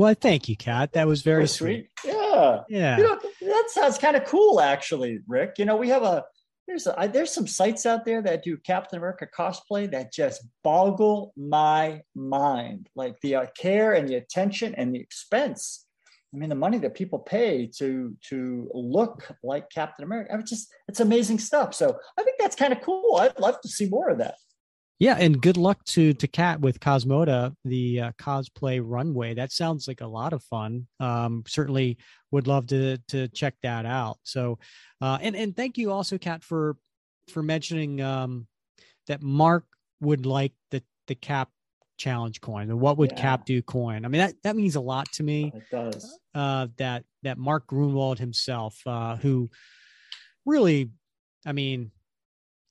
Well, 0.00 0.14
thank 0.18 0.48
you, 0.48 0.56
Kat. 0.56 0.94
That 0.94 1.06
was 1.06 1.20
very 1.20 1.46
sweet. 1.46 1.90
sweet. 2.00 2.14
Yeah. 2.14 2.60
Yeah. 2.70 2.96
You 2.96 3.02
know, 3.02 3.18
that 3.42 3.64
sounds 3.68 3.98
kind 3.98 4.16
of 4.16 4.24
cool, 4.24 4.58
actually, 4.58 5.18
Rick. 5.28 5.56
You 5.58 5.66
know, 5.66 5.76
we 5.76 5.90
have 5.90 6.04
a 6.04 6.24
there's 6.66 6.86
a, 6.86 7.10
there's 7.12 7.34
some 7.34 7.46
sites 7.46 7.84
out 7.84 8.06
there 8.06 8.22
that 8.22 8.42
do 8.42 8.56
Captain 8.56 8.96
America 8.96 9.28
cosplay 9.38 9.90
that 9.90 10.10
just 10.10 10.42
boggle 10.64 11.34
my 11.36 12.00
mind. 12.14 12.88
Like 12.94 13.20
the 13.20 13.34
uh, 13.34 13.46
care 13.54 13.92
and 13.92 14.08
the 14.08 14.14
attention 14.14 14.74
and 14.74 14.94
the 14.94 15.00
expense. 15.00 15.84
I 16.32 16.38
mean, 16.38 16.48
the 16.48 16.54
money 16.54 16.78
that 16.78 16.94
people 16.94 17.18
pay 17.18 17.66
to 17.76 18.16
to 18.30 18.70
look 18.72 19.30
like 19.42 19.68
Captain 19.68 20.06
America. 20.06 20.32
I 20.32 20.38
mean, 20.38 20.46
just 20.46 20.72
it's 20.88 21.00
amazing 21.00 21.40
stuff. 21.40 21.74
So 21.74 21.98
I 22.18 22.22
think 22.22 22.38
that's 22.38 22.56
kind 22.56 22.72
of 22.72 22.80
cool. 22.80 23.16
I'd 23.16 23.38
love 23.38 23.60
to 23.60 23.68
see 23.68 23.86
more 23.90 24.08
of 24.08 24.16
that. 24.16 24.36
Yeah, 25.00 25.16
and 25.18 25.40
good 25.40 25.56
luck 25.56 25.82
to 25.86 26.12
to 26.12 26.28
Kat 26.28 26.60
with 26.60 26.78
Cosmoda, 26.78 27.54
the 27.64 28.00
uh, 28.00 28.12
cosplay 28.20 28.82
runway. 28.84 29.32
That 29.32 29.50
sounds 29.50 29.88
like 29.88 30.02
a 30.02 30.06
lot 30.06 30.34
of 30.34 30.44
fun. 30.44 30.86
Um, 31.00 31.42
certainly 31.46 31.96
would 32.30 32.46
love 32.46 32.66
to 32.68 32.98
to 33.08 33.26
check 33.28 33.54
that 33.62 33.86
out. 33.86 34.18
So, 34.24 34.58
uh, 35.00 35.18
and 35.22 35.34
and 35.34 35.56
thank 35.56 35.78
you 35.78 35.90
also, 35.90 36.18
Kat, 36.18 36.44
for 36.44 36.76
for 37.32 37.42
mentioning 37.42 38.02
um, 38.02 38.46
that 39.06 39.22
Mark 39.22 39.64
would 40.02 40.26
like 40.26 40.52
the 40.70 40.82
the 41.06 41.14
Cap 41.14 41.48
challenge 41.96 42.42
coin, 42.42 42.68
the 42.68 42.76
what 42.76 42.98
would 42.98 43.12
Yeah. 43.12 43.22
Cap 43.22 43.46
do 43.46 43.62
coin. 43.62 44.04
I 44.04 44.08
mean 44.08 44.20
that 44.20 44.34
that 44.42 44.54
means 44.54 44.76
a 44.76 44.80
lot 44.82 45.10
to 45.12 45.22
me. 45.22 45.50
It 45.54 45.64
does. 45.70 46.18
Uh, 46.34 46.68
that 46.76 47.04
that 47.22 47.38
Mark 47.38 47.66
Gruenwald 47.66 48.18
himself, 48.18 48.78
uh, 48.86 49.16
who 49.16 49.50
really, 50.44 50.90
I 51.46 51.52
mean, 51.52 51.90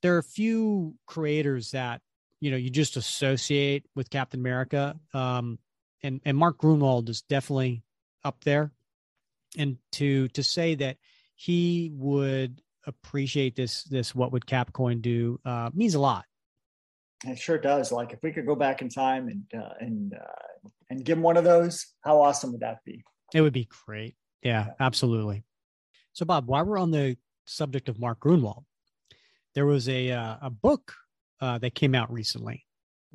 there 0.03 0.13
are 0.15 0.19
a 0.19 0.23
few 0.23 0.93
creators 1.07 1.71
that 1.71 2.01
you 2.39 2.51
know 2.51 2.57
you 2.57 2.69
just 2.69 2.97
associate 2.97 3.85
with 3.95 4.09
Captain 4.09 4.39
America, 4.39 4.99
um, 5.13 5.59
and 6.03 6.21
and 6.25 6.37
Mark 6.37 6.57
Gruenwald 6.57 7.09
is 7.09 7.21
definitely 7.21 7.83
up 8.23 8.43
there. 8.43 8.71
And 9.57 9.77
to 9.93 10.27
to 10.29 10.43
say 10.43 10.75
that 10.75 10.97
he 11.35 11.91
would 11.93 12.61
appreciate 12.85 13.55
this 13.55 13.83
this 13.83 14.13
what 14.13 14.31
would 14.31 14.45
Cap 14.45 14.73
coin 14.73 15.01
do 15.01 15.39
uh, 15.45 15.69
means 15.73 15.95
a 15.95 15.99
lot. 15.99 16.25
It 17.25 17.37
sure 17.37 17.57
does. 17.57 17.91
Like 17.91 18.13
if 18.13 18.19
we 18.23 18.31
could 18.31 18.45
go 18.45 18.55
back 18.55 18.81
in 18.81 18.89
time 18.89 19.27
and 19.27 19.61
uh, 19.61 19.73
and 19.79 20.13
uh, 20.13 20.69
and 20.89 21.03
give 21.03 21.17
him 21.17 21.23
one 21.23 21.37
of 21.37 21.43
those, 21.43 21.87
how 22.01 22.21
awesome 22.21 22.51
would 22.51 22.61
that 22.61 22.79
be? 22.85 23.03
It 23.33 23.41
would 23.41 23.53
be 23.53 23.67
great. 23.85 24.15
Yeah, 24.41 24.67
absolutely. 24.79 25.43
So, 26.13 26.25
Bob, 26.25 26.47
while 26.47 26.65
we're 26.65 26.79
on 26.79 26.91
the 26.91 27.17
subject 27.45 27.89
of 27.89 27.99
Mark 27.99 28.19
Gruenwald, 28.19 28.63
there 29.53 29.65
was 29.65 29.89
a 29.89 30.11
uh, 30.11 30.37
a 30.41 30.49
book 30.49 30.93
uh, 31.41 31.57
that 31.59 31.75
came 31.75 31.95
out 31.95 32.11
recently 32.11 32.65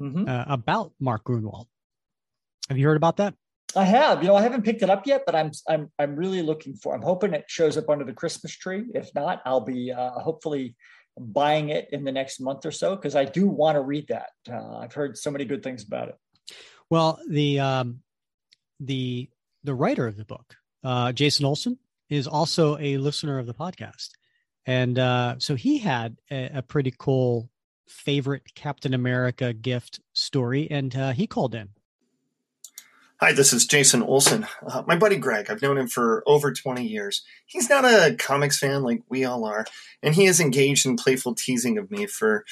Mhm. 0.00 0.28
uh, 0.28 0.44
about 0.48 0.92
Mark 0.98 1.24
Gruenwald. 1.24 1.66
Have 2.68 2.78
you 2.78 2.86
heard 2.86 2.96
about 2.96 3.18
that? 3.18 3.34
I 3.76 3.84
have. 3.84 4.22
You 4.22 4.28
know, 4.28 4.36
I 4.36 4.42
haven't 4.42 4.62
picked 4.62 4.82
it 4.82 4.90
up 4.90 5.06
yet, 5.06 5.24
but 5.26 5.34
I'm 5.34 5.50
I'm 5.68 5.90
I'm 5.98 6.14
really 6.16 6.42
looking 6.42 6.74
for. 6.76 6.94
I'm 6.94 7.02
hoping 7.02 7.34
it 7.34 7.44
shows 7.48 7.76
up 7.76 7.88
under 7.88 8.04
the 8.04 8.12
Christmas 8.12 8.52
tree. 8.52 8.84
If 8.94 9.14
not, 9.14 9.42
I'll 9.44 9.60
be 9.60 9.92
uh, 9.92 10.10
hopefully 10.20 10.76
buying 11.18 11.68
it 11.70 11.88
in 11.92 12.04
the 12.04 12.12
next 12.12 12.40
month 12.40 12.64
or 12.66 12.70
so 12.72 12.94
because 12.96 13.14
I 13.16 13.24
do 13.24 13.46
want 13.48 13.76
to 13.76 13.80
read 13.80 14.08
that. 14.08 14.30
Uh, 14.48 14.78
I've 14.78 14.92
heard 14.92 15.16
so 15.18 15.30
many 15.30 15.44
good 15.44 15.62
things 15.62 15.84
about 15.84 16.08
it. 16.08 16.16
Well, 16.90 17.18
the 17.28 17.60
um, 17.60 18.00
the 18.80 19.28
the 19.64 19.74
writer 19.74 20.06
of 20.06 20.16
the 20.16 20.24
book, 20.24 20.56
uh, 20.84 21.12
Jason 21.12 21.44
Olson, 21.44 21.78
is 22.08 22.26
also 22.28 22.78
a 22.78 22.98
listener 22.98 23.38
of 23.38 23.46
the 23.46 23.54
podcast, 23.54 24.10
and 24.66 24.98
uh, 24.98 25.36
so 25.38 25.56
he 25.56 25.78
had 25.78 26.16
a, 26.30 26.58
a 26.58 26.62
pretty 26.62 26.94
cool 26.96 27.50
favorite 27.86 28.54
Captain 28.54 28.94
America 28.94 29.52
gift 29.52 30.00
story, 30.12 30.68
and 30.70 30.94
uh, 30.96 31.12
he 31.12 31.26
called 31.26 31.54
in. 31.54 31.70
Hi, 33.20 33.32
this 33.32 33.52
is 33.52 33.66
Jason 33.66 34.02
Olson. 34.02 34.46
Uh, 34.66 34.82
my 34.86 34.96
buddy 34.96 35.16
Greg, 35.16 35.48
I've 35.48 35.62
known 35.62 35.78
him 35.78 35.88
for 35.88 36.22
over 36.26 36.52
20 36.52 36.84
years. 36.84 37.22
He's 37.46 37.70
not 37.70 37.84
a 37.84 38.16
comics 38.18 38.58
fan 38.58 38.82
like 38.82 39.02
we 39.08 39.24
all 39.24 39.44
are, 39.44 39.64
and 40.02 40.14
he 40.14 40.24
has 40.26 40.40
engaged 40.40 40.84
in 40.84 40.96
playful 40.96 41.34
teasing 41.34 41.78
of 41.78 41.90
me 41.90 42.06
for, 42.06 42.44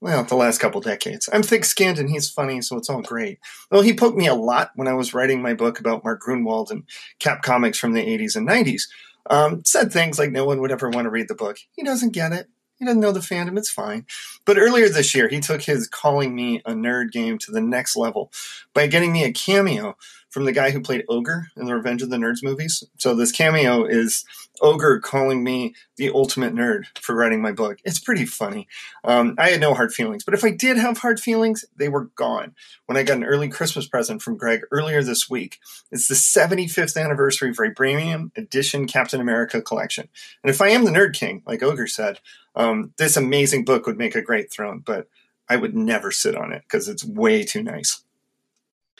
well, 0.00 0.22
the 0.22 0.36
last 0.36 0.58
couple 0.58 0.80
decades. 0.80 1.28
I'm 1.32 1.42
thick 1.42 1.64
skinned 1.64 1.98
and 1.98 2.08
he's 2.08 2.30
funny, 2.30 2.62
so 2.62 2.76
it's 2.76 2.88
all 2.88 3.02
great. 3.02 3.40
Well, 3.70 3.82
he 3.82 3.92
poked 3.92 4.16
me 4.16 4.28
a 4.28 4.34
lot 4.34 4.70
when 4.76 4.86
I 4.88 4.94
was 4.94 5.12
writing 5.12 5.42
my 5.42 5.54
book 5.54 5.80
about 5.80 6.04
Mark 6.04 6.22
Gruenwald 6.22 6.70
and 6.70 6.84
Cap 7.18 7.42
Comics 7.42 7.78
from 7.78 7.92
the 7.92 8.06
80s 8.06 8.36
and 8.36 8.48
90s. 8.48 8.84
Um, 9.28 9.64
said 9.64 9.92
things 9.92 10.20
like 10.20 10.30
no 10.30 10.44
one 10.44 10.60
would 10.60 10.70
ever 10.70 10.88
want 10.88 11.06
to 11.06 11.10
read 11.10 11.26
the 11.28 11.34
book. 11.34 11.58
He 11.72 11.82
doesn't 11.82 12.12
get 12.12 12.32
it. 12.32 12.48
He 12.78 12.84
doesn't 12.84 13.00
know 13.00 13.12
the 13.12 13.20
fandom. 13.20 13.58
It's 13.58 13.70
fine. 13.70 14.06
But 14.44 14.58
earlier 14.58 14.88
this 14.88 15.14
year, 15.14 15.28
he 15.28 15.40
took 15.40 15.62
his 15.62 15.88
calling 15.88 16.34
me 16.34 16.60
a 16.66 16.72
nerd 16.72 17.10
game 17.10 17.38
to 17.38 17.50
the 17.50 17.60
next 17.60 17.96
level 17.96 18.30
by 18.74 18.86
getting 18.86 19.12
me 19.12 19.24
a 19.24 19.32
cameo 19.32 19.96
from 20.36 20.44
the 20.44 20.52
guy 20.52 20.70
who 20.70 20.82
played 20.82 21.04
Ogre 21.08 21.48
in 21.56 21.64
the 21.64 21.74
Revenge 21.74 22.02
of 22.02 22.10
the 22.10 22.18
Nerds 22.18 22.42
movies. 22.42 22.84
So 22.98 23.14
this 23.14 23.32
cameo 23.32 23.86
is 23.86 24.26
Ogre 24.60 25.00
calling 25.00 25.42
me 25.42 25.74
the 25.96 26.10
ultimate 26.10 26.54
nerd 26.54 26.84
for 26.98 27.14
writing 27.14 27.40
my 27.40 27.52
book. 27.52 27.78
It's 27.84 27.98
pretty 27.98 28.26
funny. 28.26 28.68
Um, 29.02 29.34
I 29.38 29.48
had 29.48 29.60
no 29.60 29.72
hard 29.72 29.94
feelings, 29.94 30.24
but 30.24 30.34
if 30.34 30.44
I 30.44 30.50
did 30.50 30.76
have 30.76 30.98
hard 30.98 31.20
feelings, 31.20 31.64
they 31.74 31.88
were 31.88 32.10
gone 32.16 32.54
when 32.84 32.98
I 32.98 33.02
got 33.02 33.16
an 33.16 33.24
early 33.24 33.48
Christmas 33.48 33.86
present 33.86 34.20
from 34.20 34.36
Greg 34.36 34.60
earlier 34.70 35.02
this 35.02 35.30
week. 35.30 35.58
It's 35.90 36.08
the 36.08 36.14
75th 36.14 37.02
anniversary 37.02 37.54
Vibranium 37.54 38.30
Edition 38.36 38.86
Captain 38.86 39.22
America 39.22 39.62
collection. 39.62 40.08
And 40.42 40.50
if 40.50 40.60
I 40.60 40.68
am 40.68 40.84
the 40.84 40.90
Nerd 40.90 41.14
King, 41.14 41.44
like 41.46 41.62
Ogre 41.62 41.86
said, 41.86 42.20
um, 42.56 42.92
this 42.96 43.16
amazing 43.16 43.64
book 43.64 43.86
would 43.86 43.98
make 43.98 44.14
a 44.14 44.22
great 44.22 44.50
throne, 44.52 44.82
but 44.84 45.08
I 45.48 45.56
would 45.56 45.76
never 45.76 46.10
sit 46.10 46.34
on 46.34 46.52
it 46.52 46.62
because 46.62 46.88
it's 46.88 47.04
way 47.04 47.44
too 47.44 47.62
nice. 47.62 48.02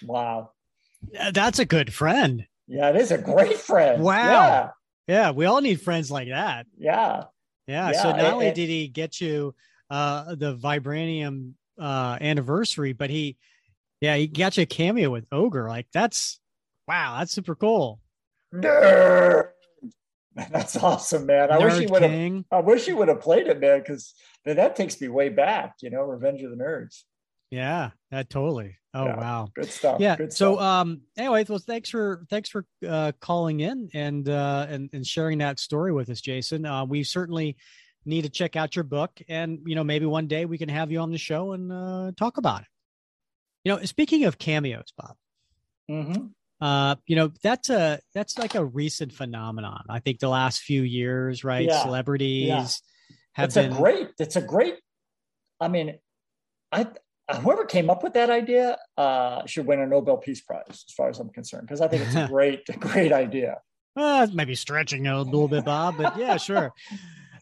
Wow. 0.02 0.50
Yeah, 1.10 1.30
That's 1.32 1.58
a 1.58 1.64
good 1.64 1.92
friend. 1.92 2.46
Yeah, 2.68 2.90
it 2.90 2.96
is 2.96 3.10
a 3.10 3.18
great 3.18 3.58
friend. 3.58 4.02
Wow. 4.02 4.14
Yeah. 4.30 4.70
Yeah, 5.08 5.30
we 5.30 5.44
all 5.46 5.60
need 5.60 5.80
friends 5.80 6.10
like 6.10 6.28
that. 6.28 6.66
Yeah. 6.76 7.24
Yeah. 7.66 7.90
Yeah, 7.90 8.02
so 8.02 8.10
not 8.10 8.18
and- 8.20 8.26
only 8.28 8.52
did 8.52 8.68
he 8.68 8.88
get 8.88 9.20
you 9.20 9.54
uh 9.88 10.34
the 10.34 10.56
vibranium 10.56 11.52
uh 11.78 12.18
anniversary, 12.20 12.92
but 12.92 13.08
he 13.08 13.36
yeah, 14.00 14.16
he 14.16 14.26
got 14.26 14.56
you 14.56 14.64
a 14.64 14.66
cameo 14.66 15.10
with 15.10 15.26
Ogre. 15.32 15.68
Like 15.68 15.86
that's 15.92 16.40
wow, 16.88 17.16
that's 17.18 17.32
super 17.32 17.54
cool. 17.54 18.00
Nerd. 18.52 19.50
That's 20.50 20.76
awesome, 20.76 21.26
man. 21.26 21.50
I 21.50 21.58
wish 21.58 21.78
he 21.78 21.86
Nerd 21.86 21.90
would 21.90 22.02
have. 22.02 22.44
I 22.50 22.60
wish 22.60 22.84
he 22.86 22.92
would 22.92 23.08
have 23.08 23.20
played 23.20 23.46
it, 23.46 23.58
man, 23.58 23.78
because 23.80 24.14
that 24.44 24.76
takes 24.76 25.00
me 25.00 25.08
way 25.08 25.30
back. 25.30 25.76
You 25.80 25.90
know, 25.90 26.02
Revenge 26.02 26.42
of 26.42 26.50
the 26.50 26.56
Nerds. 26.56 27.02
Yeah, 27.50 27.90
that 28.10 28.28
totally. 28.28 28.76
Oh 28.92 29.04
Yeah, 29.04 29.16
wow. 29.16 29.48
good 29.54 29.70
stuff, 29.70 30.00
Yeah. 30.00 30.16
good 30.16 30.32
so 30.32 30.54
stuff. 30.56 30.64
um 30.64 31.00
anyway, 31.16 31.44
well 31.48 31.58
thanks 31.58 31.90
for 31.90 32.24
thanks 32.28 32.48
for 32.48 32.66
uh 32.86 33.12
calling 33.20 33.60
in 33.60 33.88
and 33.94 34.28
uh 34.28 34.66
and, 34.68 34.90
and 34.92 35.06
sharing 35.06 35.38
that 35.38 35.58
story 35.58 35.92
with 35.92 36.10
us, 36.10 36.20
Jason. 36.20 36.66
Uh 36.66 36.84
we 36.84 37.02
certainly 37.04 37.56
need 38.04 38.22
to 38.22 38.28
check 38.30 38.56
out 38.56 38.74
your 38.74 38.84
book 38.84 39.10
and 39.28 39.60
you 39.64 39.74
know 39.74 39.84
maybe 39.84 40.06
one 40.06 40.26
day 40.26 40.44
we 40.44 40.58
can 40.58 40.68
have 40.68 40.90
you 40.90 40.98
on 41.00 41.10
the 41.10 41.18
show 41.18 41.52
and 41.52 41.70
uh 41.72 42.10
talk 42.16 42.36
about 42.38 42.62
it. 42.62 42.68
You 43.64 43.72
know, 43.76 43.84
speaking 43.84 44.24
of 44.24 44.38
cameos, 44.38 44.92
Bob. 44.96 45.16
Mm-hmm. 45.90 46.26
Uh, 46.60 46.96
you 47.06 47.16
know, 47.16 47.30
that's 47.42 47.68
a 47.68 48.00
that's 48.14 48.38
like 48.38 48.54
a 48.54 48.64
recent 48.64 49.12
phenomenon. 49.12 49.84
I 49.88 50.00
think 50.00 50.20
the 50.20 50.28
last 50.28 50.60
few 50.60 50.82
years, 50.82 51.44
right? 51.44 51.66
Yeah. 51.66 51.82
Celebrities 51.82 52.48
Yeah. 52.48 52.66
have 53.32 53.44
it's 53.46 53.54
been 53.54 53.72
a 53.72 53.76
great. 53.76 54.08
It's 54.18 54.36
a 54.36 54.40
great. 54.40 54.76
I 55.60 55.68
mean, 55.68 55.98
I 56.72 56.86
whoever 57.40 57.64
came 57.64 57.90
up 57.90 58.02
with 58.02 58.14
that 58.14 58.30
idea 58.30 58.78
uh, 58.96 59.44
should 59.46 59.66
win 59.66 59.80
a 59.80 59.86
Nobel 59.86 60.16
Peace 60.16 60.40
Prize, 60.40 60.62
as 60.68 60.94
far 60.96 61.08
as 61.08 61.18
I'm 61.18 61.30
concerned, 61.30 61.66
because 61.66 61.80
I 61.80 61.88
think 61.88 62.02
it's 62.06 62.14
a 62.14 62.26
great, 62.30 62.64
great 62.80 63.12
idea. 63.12 63.58
Uh, 63.96 64.26
maybe 64.32 64.54
stretching 64.54 65.06
a 65.06 65.22
little 65.22 65.48
bit, 65.48 65.64
Bob, 65.64 65.96
but 65.98 66.16
yeah, 66.18 66.36
sure. 66.36 66.72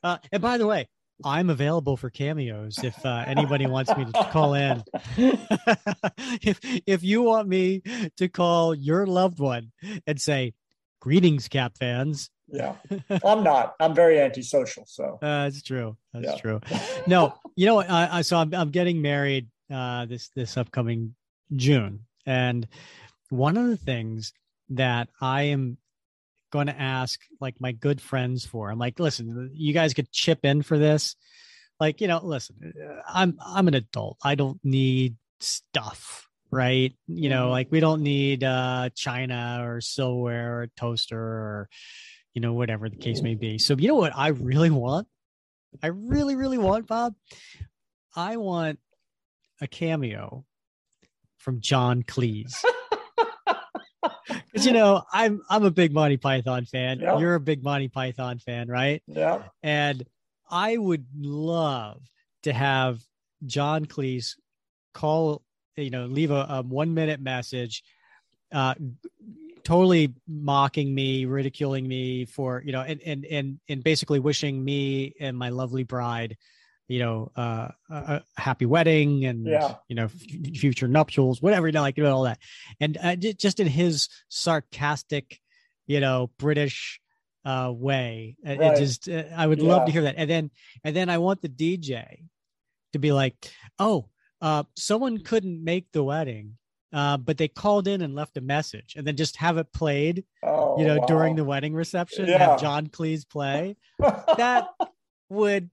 Uh, 0.02 0.18
and 0.30 0.42
by 0.42 0.58
the 0.58 0.66
way, 0.66 0.86
I'm 1.22 1.50
available 1.50 1.96
for 1.96 2.10
cameos 2.10 2.82
if 2.82 3.04
uh, 3.04 3.24
anybody 3.26 3.66
wants 3.66 3.94
me 3.96 4.04
to 4.04 4.12
call 4.30 4.54
in. 4.54 4.82
if 5.16 6.58
if 6.86 7.02
you 7.02 7.22
want 7.22 7.48
me 7.48 7.82
to 8.16 8.28
call 8.28 8.74
your 8.74 9.06
loved 9.06 9.38
one 9.38 9.72
and 10.06 10.20
say, 10.20 10.54
"Greetings, 11.00 11.48
Cap 11.48 11.76
fans." 11.78 12.30
Yeah, 12.48 12.74
I'm 13.24 13.44
not. 13.44 13.74
I'm 13.80 13.94
very 13.94 14.20
antisocial. 14.20 14.84
So 14.86 15.18
uh, 15.22 15.44
that's 15.44 15.62
true. 15.62 15.96
That's 16.12 16.26
yeah. 16.26 16.36
true. 16.36 16.60
No, 17.06 17.34
you 17.56 17.66
know, 17.66 17.80
I, 17.80 18.18
I 18.18 18.22
so 18.22 18.36
I'm 18.36 18.52
I'm 18.54 18.70
getting 18.70 19.00
married 19.00 19.48
uh, 19.72 20.06
this 20.06 20.30
this 20.34 20.56
upcoming 20.56 21.14
June, 21.54 22.06
and 22.26 22.66
one 23.30 23.56
of 23.56 23.68
the 23.68 23.76
things 23.76 24.32
that 24.70 25.08
I 25.20 25.42
am 25.42 25.78
going 26.54 26.68
to 26.68 26.80
ask 26.80 27.20
like 27.40 27.60
my 27.60 27.72
good 27.72 28.00
friends 28.00 28.46
for. 28.46 28.70
I'm 28.70 28.78
like, 28.78 29.00
listen, 29.00 29.50
you 29.54 29.74
guys 29.74 29.92
could 29.92 30.10
chip 30.12 30.44
in 30.44 30.62
for 30.62 30.78
this. 30.78 31.16
Like, 31.80 32.00
you 32.00 32.06
know, 32.06 32.20
listen, 32.22 32.72
uh, 32.80 33.00
I'm 33.12 33.36
I'm 33.44 33.66
an 33.66 33.74
adult. 33.74 34.18
I 34.22 34.36
don't 34.36 34.60
need 34.62 35.16
stuff, 35.40 36.28
right? 36.52 36.94
You 37.08 37.28
know, 37.28 37.50
like 37.50 37.72
we 37.72 37.80
don't 37.80 38.02
need 38.02 38.44
uh 38.44 38.90
china 38.94 39.64
or 39.64 39.80
silverware 39.80 40.60
or 40.60 40.66
toaster 40.76 41.18
or 41.18 41.68
you 42.34 42.40
know 42.40 42.52
whatever 42.52 42.88
the 42.88 42.96
case 42.96 43.20
may 43.20 43.34
be. 43.34 43.58
So, 43.58 43.74
you 43.76 43.88
know 43.88 43.96
what 43.96 44.16
I 44.16 44.28
really 44.28 44.70
want? 44.70 45.08
I 45.82 45.88
really 45.88 46.36
really 46.36 46.58
want, 46.58 46.86
Bob. 46.86 47.16
I 48.14 48.36
want 48.36 48.78
a 49.60 49.66
cameo 49.66 50.44
from 51.38 51.60
John 51.60 52.04
Cleese. 52.04 52.64
Because 54.54 54.66
you 54.66 54.72
know, 54.72 55.02
I'm 55.12 55.42
I'm 55.50 55.64
a 55.64 55.70
big 55.70 55.92
Monty 55.92 56.16
Python 56.16 56.64
fan. 56.64 57.00
Yep. 57.00 57.18
You're 57.18 57.34
a 57.34 57.40
big 57.40 57.64
Monty 57.64 57.88
Python 57.88 58.38
fan, 58.38 58.68
right? 58.68 59.02
Yeah. 59.08 59.42
And 59.64 60.06
I 60.48 60.76
would 60.76 61.04
love 61.18 62.00
to 62.44 62.52
have 62.52 63.00
John 63.46 63.84
Cleese 63.84 64.36
call, 64.92 65.42
you 65.76 65.90
know, 65.90 66.06
leave 66.06 66.30
a, 66.30 66.46
a 66.48 66.62
one 66.62 66.94
minute 66.94 67.20
message, 67.20 67.82
uh, 68.52 68.74
totally 69.64 70.14
mocking 70.28 70.94
me, 70.94 71.24
ridiculing 71.24 71.88
me 71.88 72.24
for, 72.24 72.62
you 72.64 72.70
know, 72.70 72.82
and 72.82 73.02
and 73.02 73.24
and 73.24 73.58
and 73.68 73.82
basically 73.82 74.20
wishing 74.20 74.64
me 74.64 75.14
and 75.18 75.36
my 75.36 75.48
lovely 75.48 75.82
bride 75.82 76.36
you 76.88 76.98
know, 76.98 77.32
uh, 77.36 77.68
a, 77.90 78.22
happy 78.36 78.66
wedding 78.66 79.24
and 79.24 79.46
yeah. 79.46 79.76
you 79.88 79.96
know, 79.96 80.04
f- 80.04 80.56
future 80.56 80.88
nuptials, 80.88 81.40
whatever, 81.40 81.66
you 81.66 81.72
know, 81.72 81.80
like 81.80 81.96
you 81.96 82.04
know, 82.04 82.14
all 82.14 82.24
that, 82.24 82.38
and 82.80 82.98
uh, 83.02 83.16
just 83.16 83.60
in 83.60 83.66
his 83.66 84.08
sarcastic, 84.28 85.40
you 85.86 86.00
know, 86.00 86.30
British 86.38 87.00
uh, 87.44 87.72
way, 87.74 88.36
right. 88.44 88.60
it 88.60 88.78
just 88.78 89.08
uh, 89.08 89.24
I 89.36 89.46
would 89.46 89.60
yeah. 89.60 89.68
love 89.68 89.86
to 89.86 89.92
hear 89.92 90.02
that, 90.02 90.16
and 90.18 90.28
then 90.28 90.50
and 90.82 90.94
then 90.94 91.08
I 91.08 91.18
want 91.18 91.40
the 91.40 91.48
DJ 91.48 92.24
to 92.92 92.98
be 92.98 93.12
like, 93.12 93.34
oh, 93.78 94.08
uh, 94.40 94.64
someone 94.76 95.18
couldn't 95.18 95.62
make 95.62 95.90
the 95.92 96.04
wedding. 96.04 96.56
Uh, 96.92 97.16
but 97.16 97.36
they 97.38 97.48
called 97.48 97.88
in 97.88 98.02
and 98.02 98.14
left 98.14 98.36
a 98.36 98.40
message, 98.40 98.94
and 98.96 99.04
then 99.04 99.16
just 99.16 99.36
have 99.38 99.58
it 99.58 99.72
played, 99.72 100.24
oh, 100.44 100.78
you 100.78 100.86
know, 100.86 100.98
wow. 100.98 101.06
during 101.06 101.34
the 101.34 101.42
wedding 101.42 101.74
reception. 101.74 102.28
Yeah. 102.28 102.38
Have 102.38 102.60
John 102.60 102.86
Cleese 102.86 103.28
play. 103.28 103.76
that 103.98 104.68
would 105.28 105.70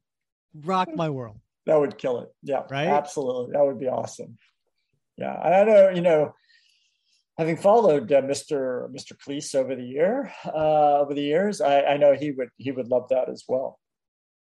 rock 0.53 0.89
my 0.93 1.09
world. 1.09 1.39
That 1.65 1.79
would 1.79 1.97
kill 1.97 2.19
it. 2.19 2.29
Yeah. 2.43 2.63
Right. 2.69 2.87
Absolutely. 2.87 3.53
That 3.53 3.65
would 3.65 3.79
be 3.79 3.87
awesome. 3.87 4.37
Yeah. 5.17 5.33
I 5.33 5.63
know, 5.63 5.89
you 5.89 6.01
know, 6.01 6.33
having 7.37 7.57
followed 7.57 8.11
uh, 8.11 8.21
Mr. 8.21 8.89
Mr. 8.91 9.13
Cleese 9.15 9.53
over 9.55 9.75
the 9.75 9.83
year, 9.83 10.33
uh, 10.45 10.99
over 10.99 11.13
the 11.13 11.21
years, 11.21 11.61
I, 11.61 11.81
I 11.83 11.97
know 11.97 12.13
he 12.13 12.31
would, 12.31 12.49
he 12.57 12.71
would 12.71 12.87
love 12.87 13.09
that 13.09 13.29
as 13.29 13.43
well. 13.47 13.79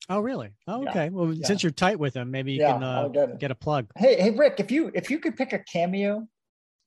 Oh, 0.09 0.21
really? 0.21 0.51
Oh, 0.67 0.87
okay. 0.89 1.05
Yeah. 1.05 1.11
Well, 1.11 1.33
yeah. 1.33 1.47
since 1.47 1.63
you're 1.63 1.73
tight 1.73 1.99
with 1.99 2.15
him, 2.15 2.31
maybe 2.31 2.53
you 2.53 2.61
yeah, 2.61 2.73
can 2.73 2.83
uh, 2.83 3.09
get, 3.09 3.39
get, 3.39 3.51
a 3.51 3.55
plug. 3.55 3.87
Hey, 3.97 4.21
hey, 4.21 4.31
Rick, 4.31 4.55
if 4.59 4.71
you, 4.71 4.91
if 4.95 5.11
you 5.11 5.19
could 5.19 5.37
pick 5.37 5.53
a 5.53 5.61
cameo 5.61 6.27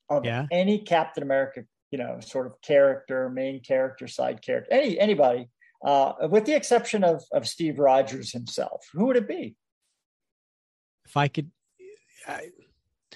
of 0.10 0.26
yeah. 0.26 0.48
any 0.52 0.80
Captain 0.80 1.24
America, 1.24 1.64
you 1.92 1.98
know, 1.98 2.20
sort 2.20 2.48
of 2.48 2.60
character, 2.62 3.30
main 3.30 3.62
character, 3.62 4.08
side 4.08 4.42
character, 4.42 4.74
any, 4.74 5.00
anybody, 5.00 5.48
uh, 5.84 6.14
with 6.30 6.46
the 6.46 6.56
exception 6.56 7.04
of, 7.04 7.24
of 7.32 7.48
Steve 7.48 7.80
Rogers 7.80 8.32
himself. 8.32 8.86
Who 8.94 9.06
would 9.08 9.18
it 9.18 9.28
be? 9.28 9.56
If 11.06 11.18
I 11.18 11.28
could, 11.28 11.52
I, 12.28 12.50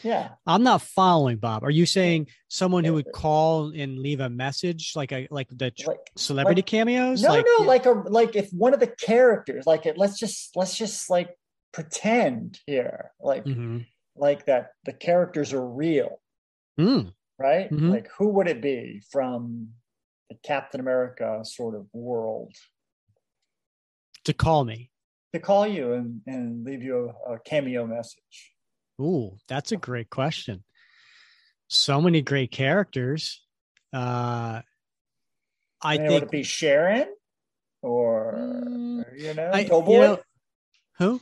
yeah, 0.03 0.31
I'm 0.45 0.63
not 0.63 0.81
following 0.81 1.37
Bob. 1.37 1.63
Are 1.63 1.71
you 1.71 1.85
saying 1.85 2.27
someone 2.49 2.83
who 2.83 2.93
would 2.93 3.11
call 3.13 3.71
and 3.73 3.97
leave 3.97 4.19
a 4.19 4.29
message, 4.29 4.93
like 4.95 5.11
a 5.11 5.27
like 5.31 5.47
the 5.49 5.71
like, 5.85 6.11
celebrity 6.17 6.59
like, 6.59 6.67
cameos? 6.67 7.23
No, 7.23 7.29
like, 7.29 7.45
no, 7.59 7.65
like 7.65 7.85
a 7.85 7.91
like 7.91 8.35
if 8.35 8.51
one 8.51 8.73
of 8.73 8.81
the 8.81 8.87
characters, 8.87 9.65
like 9.65 9.85
it, 9.85 9.97
let's 9.97 10.19
just 10.19 10.55
let's 10.55 10.77
just 10.77 11.09
like 11.09 11.35
pretend 11.71 12.59
here, 12.67 13.11
like 13.21 13.45
mm-hmm. 13.45 13.79
like 14.15 14.45
that 14.45 14.71
the 14.83 14.93
characters 14.93 15.53
are 15.53 15.65
real, 15.65 16.19
mm. 16.77 17.11
right? 17.39 17.71
Mm-hmm. 17.71 17.89
Like 17.89 18.09
who 18.17 18.27
would 18.29 18.47
it 18.47 18.61
be 18.61 19.01
from 19.09 19.69
the 20.29 20.37
Captain 20.43 20.79
America 20.79 21.39
sort 21.43 21.75
of 21.75 21.87
world. 21.93 22.53
To 24.25 24.33
call 24.33 24.65
me. 24.65 24.91
To 25.33 25.39
call 25.39 25.67
you 25.67 25.93
and, 25.93 26.21
and 26.25 26.65
leave 26.65 26.83
you 26.83 27.13
a, 27.27 27.33
a 27.33 27.39
cameo 27.39 27.85
message. 27.85 28.53
Ooh, 29.01 29.37
that's 29.47 29.71
a 29.71 29.77
great 29.77 30.09
question. 30.09 30.63
So 31.67 32.01
many 32.01 32.21
great 32.21 32.51
characters. 32.51 33.43
Uh 33.93 34.61
I 35.81 35.97
think 35.97 36.09
would 36.09 36.23
it 36.23 36.31
be 36.31 36.43
Sharon 36.43 37.07
or 37.81 38.33
mm, 38.37 39.03
you 39.17 39.33
know 39.33 39.51
I, 39.53 39.63
Doughboy? 39.63 39.93
You 39.93 39.99
know, 39.99 40.19
who? 40.97 41.21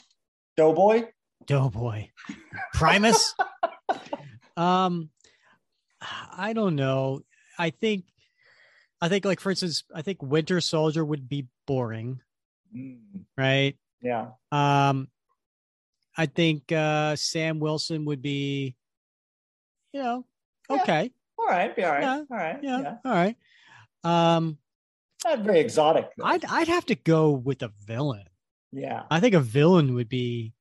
Doughboy? 0.56 1.06
Doughboy. 1.46 2.10
Primus? 2.74 3.36
um 4.58 5.10
I 6.02 6.54
don't 6.54 6.76
know. 6.76 7.22
I 7.58 7.70
think 7.70 8.06
I 9.02 9.10
think, 9.10 9.26
like 9.26 9.40
for 9.40 9.50
instance, 9.50 9.84
I 9.94 10.02
think 10.02 10.22
Winter 10.24 10.62
Soldier 10.62 11.04
would 11.04 11.28
be 11.28 11.48
boring, 11.68 12.22
mm. 12.76 12.98
right? 13.38 13.78
Yeah. 14.02 14.28
Um, 14.52 15.10
I 16.18 16.28
think 16.28 16.72
uh, 16.72 17.16
Sam 17.16 17.60
Wilson 17.60 18.06
would 18.06 18.22
be, 18.22 18.76
you 19.92 20.02
know, 20.02 20.26
okay. 20.70 21.12
All 21.38 21.46
right. 21.46 21.76
Be 21.76 21.84
all 21.84 21.92
right. 21.92 22.02
Yeah. 22.02 22.18
All 22.18 22.38
right. 22.38 22.60
Yeah. 22.62 22.82
yeah. 22.82 22.96
All 23.04 23.12
right. 23.12 23.36
Um, 24.04 24.58
not 25.26 25.40
very 25.40 25.60
exotic. 25.60 26.10
Though. 26.18 26.26
I'd 26.26 26.46
I'd 26.46 26.68
have 26.68 26.86
to 26.88 26.96
go 26.96 27.32
with 27.32 27.62
a 27.64 27.72
villain. 27.86 28.26
Yeah. 28.72 29.04
I 29.10 29.20
think 29.20 29.36
a 29.36 29.40
villain 29.40 29.94
would 29.96 30.10
be 30.10 30.54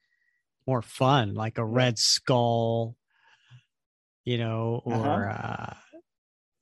more 0.67 0.83
fun, 0.83 1.35
like 1.35 1.59
a 1.59 1.65
Red 1.65 1.99
Skull, 1.99 2.97
you 4.25 4.39
know, 4.39 4.83
or 4.85 5.29
Uh-huh. 5.29 5.43
uh, 5.43 5.75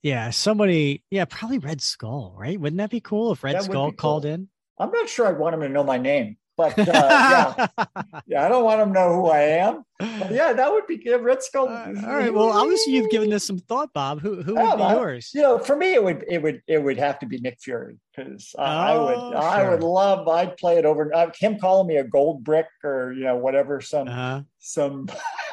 yeah, 0.03 0.31
somebody, 0.31 1.05
yeah, 1.11 1.25
probably 1.25 1.59
Red 1.59 1.81
Skull, 1.81 2.35
right? 2.37 2.59
Wouldn't 2.61 2.79
that 2.79 2.91
be 2.91 3.01
cool 3.01 3.33
if 3.33 3.43
Red 3.45 3.57
That 3.57 3.65
Skull 3.65 3.91
be 3.91 3.97
called 3.97 4.25
cool. 4.25 4.33
in? 4.33 4.49
I'm 4.79 4.91
not 4.91 5.09
sure 5.09 5.27
I'd 5.27 5.39
want 5.39 5.55
him 5.55 5.61
to 5.61 5.69
know 5.69 5.85
my 5.85 5.99
name, 5.99 6.37
but 6.57 6.77
uh, 6.79 6.85
yeah, 6.89 7.67
yeah, 8.27 8.45
I 8.45 8.49
don't 8.49 8.65
want 8.65 8.81
him 8.81 8.89
to 8.89 8.95
know 8.95 9.15
who 9.15 9.27
I 9.29 9.41
am. 9.43 9.85
But 10.01 10.33
yeah, 10.33 10.53
that 10.53 10.73
would 10.73 10.89
be 10.89 10.97
good. 10.97 11.23
Red 11.23 11.43
Skull. 11.43 11.69
All 11.69 11.93
right. 11.93 12.35
Well, 12.35 12.51
obviously 12.51 12.95
you've 12.95 13.11
given 13.11 13.31
this 13.31 13.45
some 13.45 13.59
thought, 13.59 13.93
Bob. 13.93 14.21
Who 14.21 14.43
who 14.43 14.55
would 14.57 14.77
be 14.77 14.83
yours? 14.83 15.31
You 15.33 15.43
know, 15.43 15.59
for 15.59 15.77
me, 15.77 15.95
it 15.95 16.03
would 16.03 16.25
it 16.27 16.43
would 16.43 16.61
it 16.67 16.79
would 16.83 16.99
have 16.99 17.21
to 17.21 17.27
be 17.27 17.39
Nick 17.39 17.59
Fury 17.61 17.99
because 18.17 18.53
I, 18.59 18.93
I 18.95 18.99
would 18.99 19.19
Oh, 19.19 19.37
I 19.37 19.69
would 19.69 19.83
love 19.85 20.27
I'd 20.27 20.57
play 20.57 20.79
it 20.79 20.85
over 20.85 21.15
uh, 21.15 21.31
him 21.39 21.59
calling 21.61 21.87
me 21.87 21.97
a 21.99 22.05
gold 22.05 22.43
brick 22.43 22.67
or 22.83 23.13
you 23.13 23.23
know 23.25 23.37
whatever 23.37 23.81
some 23.81 24.09
Uh-huh. 24.09 24.43
some 24.59 25.07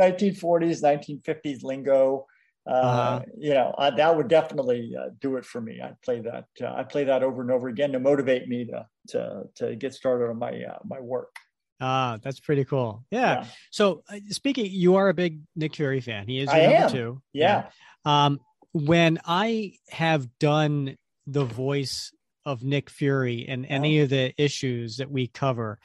1940s 0.00 0.82
1950s 0.82 1.62
lingo. 1.62 2.26
Uh, 2.68 2.72
Uh-huh. 2.72 3.20
You 3.38 3.54
know 3.54 3.74
uh, 3.78 3.90
that 3.90 4.16
would 4.16 4.28
definitely 4.28 4.94
uh, 5.00 5.08
do 5.20 5.36
it 5.36 5.44
for 5.44 5.60
me. 5.60 5.80
I'd 5.80 6.00
play 6.02 6.20
that. 6.20 6.46
Uh, 6.60 6.74
I'd 6.76 6.88
play 6.90 7.04
that 7.04 7.22
over 7.22 7.40
and 7.42 7.50
over 7.50 7.68
again 7.68 7.92
to 7.92 8.00
motivate 8.00 8.46
me 8.48 8.66
to 8.66 8.86
to 9.08 9.44
to 9.56 9.76
get 9.76 9.94
started 9.94 10.28
on 10.28 10.38
my 10.38 10.52
uh, 10.64 10.78
my 10.84 11.00
work. 11.00 11.34
Ah, 11.80 12.18
that's 12.22 12.40
pretty 12.40 12.64
cool. 12.64 13.04
Yeah. 13.10 13.20
Yeah. 13.20 13.44
So 13.70 14.02
uh, 14.12 14.18
speaking, 14.30 14.66
you 14.70 14.96
are 14.96 15.08
a 15.08 15.14
big 15.14 15.40
Nick 15.56 15.76
Fury 15.76 16.00
fan. 16.00 16.26
He 16.26 16.40
is 16.40 16.46
your 16.46 16.54
I 16.56 16.62
number 16.62 16.76
am. 16.86 16.90
two. 16.90 17.22
Yeah. 17.32 17.70
Um, 18.04 18.40
when 18.72 19.18
I 19.24 19.74
have 19.88 20.26
done 20.38 20.96
the 21.26 21.44
voice 21.44 22.12
of 22.44 22.62
Nick 22.64 22.90
Fury 22.90 23.48
in 23.48 23.64
any 23.64 24.00
of 24.00 24.08
the 24.10 24.32
issues 24.36 24.96
that 24.98 25.10
we 25.10 25.26
cover, 25.28 25.78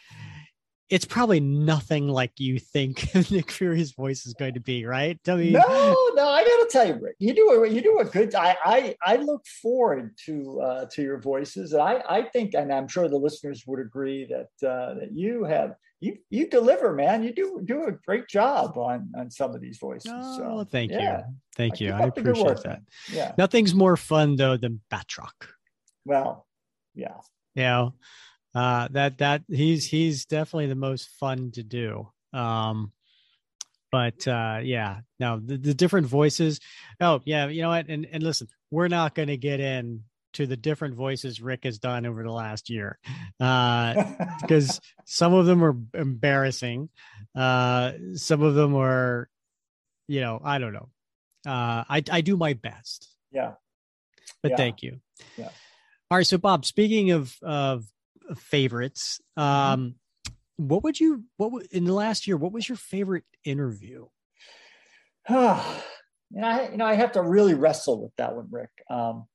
it's 0.94 1.06
probably 1.06 1.40
nothing 1.40 2.08
like 2.08 2.40
you 2.40 2.60
think 2.60 3.10
Nick 3.32 3.50
Fury's 3.50 3.94
voice 3.94 4.28
is 4.28 4.36
going 4.36 4.54
to 4.54 4.60
be, 4.60 4.86
right? 4.86 5.20
I 5.28 5.36
mean, 5.36 5.54
No, 5.54 5.62
no, 6.14 6.30
I 6.30 6.44
got 6.44 6.46
to 6.46 6.68
tell 6.70 6.88
you, 6.88 7.00
Rick, 7.02 7.16
you 7.18 7.34
do 7.34 7.50
a 7.50 7.68
you 7.68 7.82
do 7.82 7.98
a 7.98 8.06
good. 8.06 8.36
I 8.36 8.56
I, 8.64 8.96
I 9.04 9.16
look 9.16 9.44
forward 9.48 10.16
to 10.28 10.62
uh, 10.62 10.86
to 10.92 11.02
your 11.02 11.20
voices, 11.20 11.74
and 11.74 11.82
I 11.82 12.04
I 12.08 12.22
think, 12.22 12.54
and 12.54 12.72
I'm 12.72 12.88
sure 12.88 13.10
the 13.10 13.18
listeners 13.18 13.64
would 13.66 13.80
agree 13.80 14.26
that 14.26 14.70
uh, 14.70 14.94
that 15.00 15.10
you 15.14 15.46
have 15.46 15.74
you 16.00 16.18
you 16.30 16.48
deliver, 16.48 16.94
man. 16.94 17.24
You 17.24 17.34
do 17.34 17.62
do 17.66 17.86
a 17.86 17.94
great 17.94 18.28
job 18.28 18.78
on 18.78 19.12
on 19.18 19.32
some 19.32 19.56
of 19.56 19.62
these 19.62 19.80
voices. 19.80 20.12
Oh, 20.14 20.38
so, 20.38 20.68
thank 20.70 20.92
yeah. 20.92 21.18
you. 21.18 21.24
Thank 21.56 21.82
you. 21.82 21.92
I 21.92 22.04
up 22.04 22.14
the 22.14 22.22
good 22.22 22.38
appreciate 22.38 22.64
that. 22.66 22.82
Yeah. 23.12 23.32
Nothing's 23.36 23.74
more 23.74 23.98
fun 23.98 24.36
though 24.36 24.58
than 24.58 24.80
Batroc. 24.92 25.34
Well, 26.06 26.46
yeah. 26.94 27.18
You 27.56 27.64
know, 27.64 27.94
uh, 28.56 28.88
that 28.92 29.18
that 29.20 29.44
he's 29.48 29.86
he's 29.86 30.26
definitely 30.26 30.68
the 30.68 30.76
most 30.76 31.10
fun 31.20 31.52
to 31.52 31.64
do. 31.64 32.10
Um, 32.34 32.92
but 33.92 34.28
uh, 34.28 34.60
yeah, 34.64 35.02
now 35.20 35.38
the, 35.38 35.58
the 35.58 35.74
different 35.74 36.08
voices. 36.08 36.60
Oh 37.00 37.22
yeah, 37.26 37.48
you 37.48 37.62
know 37.62 37.70
what? 37.70 37.88
And 37.90 38.08
and 38.12 38.24
listen, 38.24 38.48
we're 38.72 38.88
not 38.88 39.16
going 39.16 39.28
to 39.28 39.38
get 39.38 39.60
in 39.60 40.04
to 40.34 40.48
the 40.48 40.58
different 40.58 40.96
voices 40.96 41.42
Rick 41.42 41.64
has 41.64 41.78
done 41.78 42.06
over 42.06 42.24
the 42.24 42.32
last 42.32 42.70
year, 42.70 42.98
because 43.38 44.78
uh, 44.78 44.82
some 45.06 45.34
of 45.34 45.46
them 45.46 45.64
are 45.64 45.78
embarrassing, 45.94 46.90
uh, 47.36 47.92
some 48.16 48.42
of 48.42 48.56
them 48.56 48.76
are, 48.76 49.30
you 50.08 50.22
know, 50.22 50.42
I 50.44 50.58
don't 50.58 50.74
know. 50.74 50.90
Uh, 51.46 51.84
I 51.88 52.04
I 52.12 52.22
do 52.22 52.36
my 52.36 52.54
best. 52.54 53.10
Yeah. 53.32 53.54
But 54.42 54.52
yeah. 54.52 54.58
thank 54.58 54.82
you. 54.82 55.00
Yeah. 55.38 55.50
All 56.10 56.18
right. 56.18 56.28
So 56.28 56.38
Bob, 56.38 56.66
speaking 56.66 57.12
of 57.12 57.36
of 57.44 57.86
favorites, 58.36 59.20
Mm-hmm. 59.38 59.74
um, 59.74 59.96
what 60.58 60.84
would 60.84 61.00
you 61.00 61.24
what 61.38 61.52
would, 61.52 61.66
in 61.72 61.84
the 61.86 61.94
last 61.94 62.28
year? 62.28 62.38
What 62.38 62.52
was 62.54 62.70
your 62.70 62.76
favorite 62.78 63.24
interview? 63.44 64.06
and 65.28 66.46
I, 66.46 66.70
you 66.72 66.78
know, 66.78 66.86
I 66.86 66.94
have 66.96 67.14
to 67.14 67.22
really 67.22 67.54
wrestle 67.54 68.02
with 68.02 68.16
that 68.18 68.36
one, 68.36 68.48
Rick. 68.52 68.70
Um, 68.90 69.26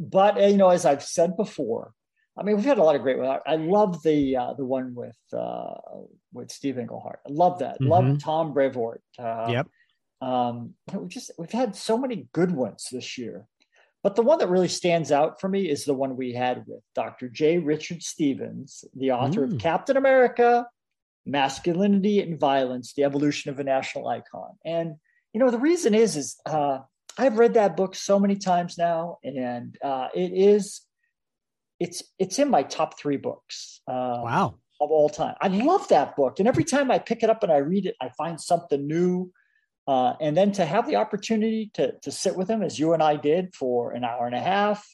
but 0.00 0.40
you 0.40 0.56
know, 0.56 0.70
as 0.70 0.84
I've 0.86 1.02
said 1.02 1.36
before, 1.36 1.92
I 2.38 2.42
mean, 2.42 2.56
we've 2.56 2.64
had 2.64 2.78
a 2.78 2.82
lot 2.82 2.96
of 2.96 3.02
great 3.02 3.18
ones. 3.18 3.40
I 3.46 3.56
love 3.56 4.02
the 4.02 4.36
uh, 4.36 4.54
the 4.54 4.64
one 4.64 4.94
with 4.94 5.16
uh, 5.32 5.74
with 6.32 6.50
Steve 6.50 6.78
Englehart. 6.78 7.20
I 7.26 7.30
love 7.32 7.58
that. 7.60 7.80
Mhm. 7.80 7.88
Love 7.88 8.18
Tom 8.22 8.52
Brevoort. 8.54 9.02
Uh, 9.18 9.48
Yep. 9.50 9.68
Um, 10.20 10.74
we 10.94 11.06
just 11.08 11.32
we've 11.38 11.50
had 11.52 11.76
so 11.76 11.98
many 11.98 12.28
good 12.32 12.50
ones 12.50 12.88
this 12.90 13.18
year, 13.18 13.46
but 14.04 14.14
the 14.14 14.22
one 14.22 14.38
that 14.38 14.48
really 14.50 14.68
stands 14.68 15.10
out 15.10 15.40
for 15.40 15.48
me 15.48 15.68
is 15.68 15.84
the 15.84 15.94
one 15.94 16.16
we 16.16 16.32
had 16.34 16.64
with 16.66 16.82
Dr. 16.94 17.28
J. 17.28 17.58
Richard 17.58 18.02
Stevens, 18.02 18.84
the 18.94 19.10
author 19.12 19.46
Mm. 19.46 19.54
of 19.54 19.58
Captain 19.60 19.96
America, 19.96 20.68
Masculinity 21.26 22.20
and 22.20 22.38
Violence: 22.38 22.92
The 22.92 23.04
Evolution 23.04 23.50
of 23.50 23.58
a 23.58 23.64
National 23.64 24.06
Icon. 24.08 24.52
And 24.64 24.96
you 25.32 25.40
know 25.40 25.50
the 25.50 25.58
reason 25.58 25.94
is 25.94 26.16
is 26.16 26.36
uh, 26.46 26.78
I've 27.18 27.38
read 27.38 27.54
that 27.54 27.76
book 27.76 27.94
so 27.94 28.18
many 28.18 28.36
times 28.36 28.76
now, 28.78 29.18
and 29.24 29.76
uh, 29.82 30.08
it 30.14 30.32
is 30.32 30.82
it's 31.80 32.02
it's 32.18 32.38
in 32.38 32.50
my 32.50 32.62
top 32.62 32.98
three 32.98 33.16
books. 33.16 33.80
Uh, 33.88 34.20
Wow. 34.22 34.54
of 34.80 34.90
all 34.90 35.08
time. 35.08 35.34
I 35.40 35.48
love 35.48 35.86
that 35.88 36.16
book. 36.16 36.40
And 36.40 36.48
every 36.48 36.64
time 36.64 36.90
I 36.90 36.98
pick 36.98 37.22
it 37.22 37.30
up 37.30 37.42
and 37.44 37.52
I 37.52 37.58
read 37.58 37.86
it, 37.86 37.94
I 38.02 38.08
find 38.18 38.40
something 38.40 38.86
new. 38.86 39.32
Uh, 39.86 40.14
and 40.20 40.36
then 40.36 40.50
to 40.52 40.64
have 40.64 40.86
the 40.86 40.96
opportunity 40.96 41.70
to, 41.74 41.92
to 42.00 42.10
sit 42.10 42.36
with 42.36 42.48
him, 42.48 42.62
as 42.62 42.78
you 42.78 42.94
and 42.94 43.02
I 43.02 43.16
did 43.16 43.54
for 43.54 43.92
an 43.92 44.04
hour 44.04 44.26
and 44.26 44.34
a 44.34 44.40
half, 44.40 44.86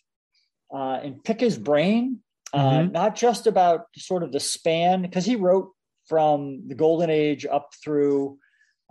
uh, 0.72 0.98
and 1.02 1.22
pick 1.22 1.40
his 1.40 1.58
brain, 1.58 2.22
uh, 2.52 2.80
Mhm. 2.80 2.92
not 2.92 3.14
just 3.14 3.46
about 3.46 3.86
sort 3.96 4.22
of 4.22 4.32
the 4.32 4.40
span, 4.40 5.02
because 5.02 5.24
he 5.24 5.36
wrote 5.36 5.72
from 6.06 6.66
the 6.66 6.74
golden 6.74 7.08
age 7.08 7.46
up 7.46 7.72
through, 7.84 8.38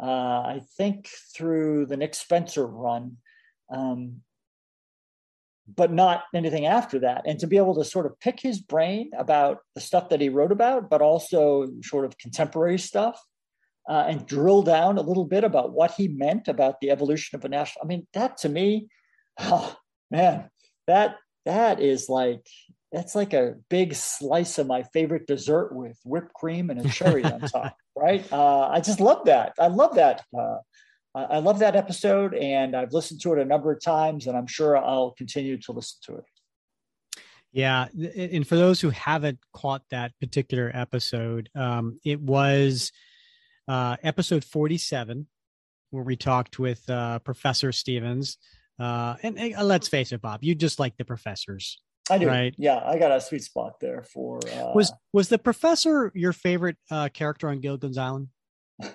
uh, 0.02 0.06
I 0.06 0.62
think, 0.78 1.10
through 1.36 1.88
the 1.88 1.98
Nick 1.98 2.16
Spencer 2.16 2.66
run. 2.66 3.18
Um, 3.70 4.24
but 5.76 5.92
not 5.92 6.24
anything 6.34 6.66
after 6.66 7.00
that. 7.00 7.28
And 7.28 7.40
to 7.40 7.48
be 7.48 7.58
able 7.58 7.76
to 7.76 7.84
sort 7.84 8.06
of 8.06 8.20
pick 8.20 8.40
his 8.40 8.60
brain 8.60 9.12
about 9.16 9.60
the 9.76 9.82
stuff 9.82 10.10
that 10.10 10.22
he 10.22 10.30
wrote 10.30 10.52
about, 10.52 10.90
but 10.90 11.02
also 11.02 11.68
sort 11.84 12.06
of 12.06 12.18
contemporary 12.18 12.80
stuff, 12.80 13.22
uh, 13.90 14.06
and 14.08 14.28
drill 14.28 14.62
down 14.62 15.00
a 15.00 15.02
little 15.02 15.26
bit 15.26 15.44
about 15.44 15.72
what 15.72 15.92
he 15.92 16.08
meant 16.08 16.48
about 16.48 16.80
the 16.80 16.92
evolution 16.92 17.36
of 17.36 17.44
a 17.44 17.50
national. 17.50 17.84
I 17.84 17.88
mean, 17.88 18.06
that 18.14 18.38
to 18.38 18.50
me, 18.50 18.88
oh, 19.40 19.76
man, 20.12 20.50
that 20.86 21.18
that 21.46 21.82
is 21.82 22.08
like 22.08 22.46
that's 22.92 23.16
like 23.16 23.34
a 23.34 23.56
big 23.70 23.96
slice 23.96 24.60
of 24.60 24.68
my 24.68 24.84
favorite 24.84 25.26
dessert 25.26 25.74
with 25.74 25.98
whipped 26.06 26.34
cream 26.34 26.70
and 26.70 26.86
a 26.86 26.90
cherry 26.90 27.24
on 27.24 27.40
top, 27.42 27.76
right? 27.96 28.32
Uh, 28.32 28.68
I 28.68 28.80
just 28.80 29.00
love 29.00 29.26
that. 29.26 29.54
I 29.60 29.68
love 29.68 29.96
that. 29.96 30.24
Uh, 30.38 30.58
I 31.16 31.24
I 31.24 31.38
love 31.40 31.60
that 31.60 31.76
episode, 31.76 32.36
and 32.36 32.76
I've 32.76 32.94
listened 32.94 33.22
to 33.22 33.34
it 33.34 33.40
a 33.40 33.46
number 33.46 33.72
of 33.72 33.82
times, 33.82 34.28
and 34.28 34.38
I'm 34.38 34.48
sure 34.48 34.78
I'll 34.78 35.12
continue 35.12 35.58
to 35.62 35.72
listen 35.72 35.98
to 36.04 36.18
it. 36.18 36.26
Yeah, 37.52 37.88
and 38.16 38.48
for 38.48 38.56
those 38.56 38.80
who 38.80 38.92
haven't 38.92 39.40
caught 39.54 39.82
that 39.90 40.12
particular 40.20 40.70
episode, 40.72 41.50
um, 41.56 42.00
it 42.06 42.22
was 42.22 42.92
uh, 43.70 43.96
episode 44.04 44.44
forty-seven, 44.44 45.28
where 45.92 46.04
we 46.04 46.18
talked 46.18 46.60
with 46.60 46.90
uh, 46.90 47.20
Professor 47.20 47.72
Stevens. 47.72 48.38
Uh, 48.78 49.16
and, 49.24 49.38
and 49.38 49.68
let's 49.68 49.88
face 49.88 50.12
it, 50.12 50.22
Bob, 50.22 50.44
you 50.44 50.56
just 50.56 50.80
like 50.80 50.98
the 50.98 51.06
professors. 51.06 51.80
I 52.10 52.18
do. 52.18 52.28
Right. 52.28 52.56
Yeah, 52.58 52.82
I 52.84 52.98
got 52.98 53.12
a 53.12 53.22
sweet 53.22 53.44
spot 53.44 53.80
there 53.80 54.04
for. 54.04 54.40
Uh, 54.48 54.72
Was 54.74 54.92
was 55.14 55.30
the 55.30 55.38
professor 55.38 56.12
your 56.16 56.34
favorite 56.34 56.78
uh, 56.90 57.10
character 57.10 57.48
on 57.50 57.60
Gilligan's 57.60 57.98
Island? 57.98 58.30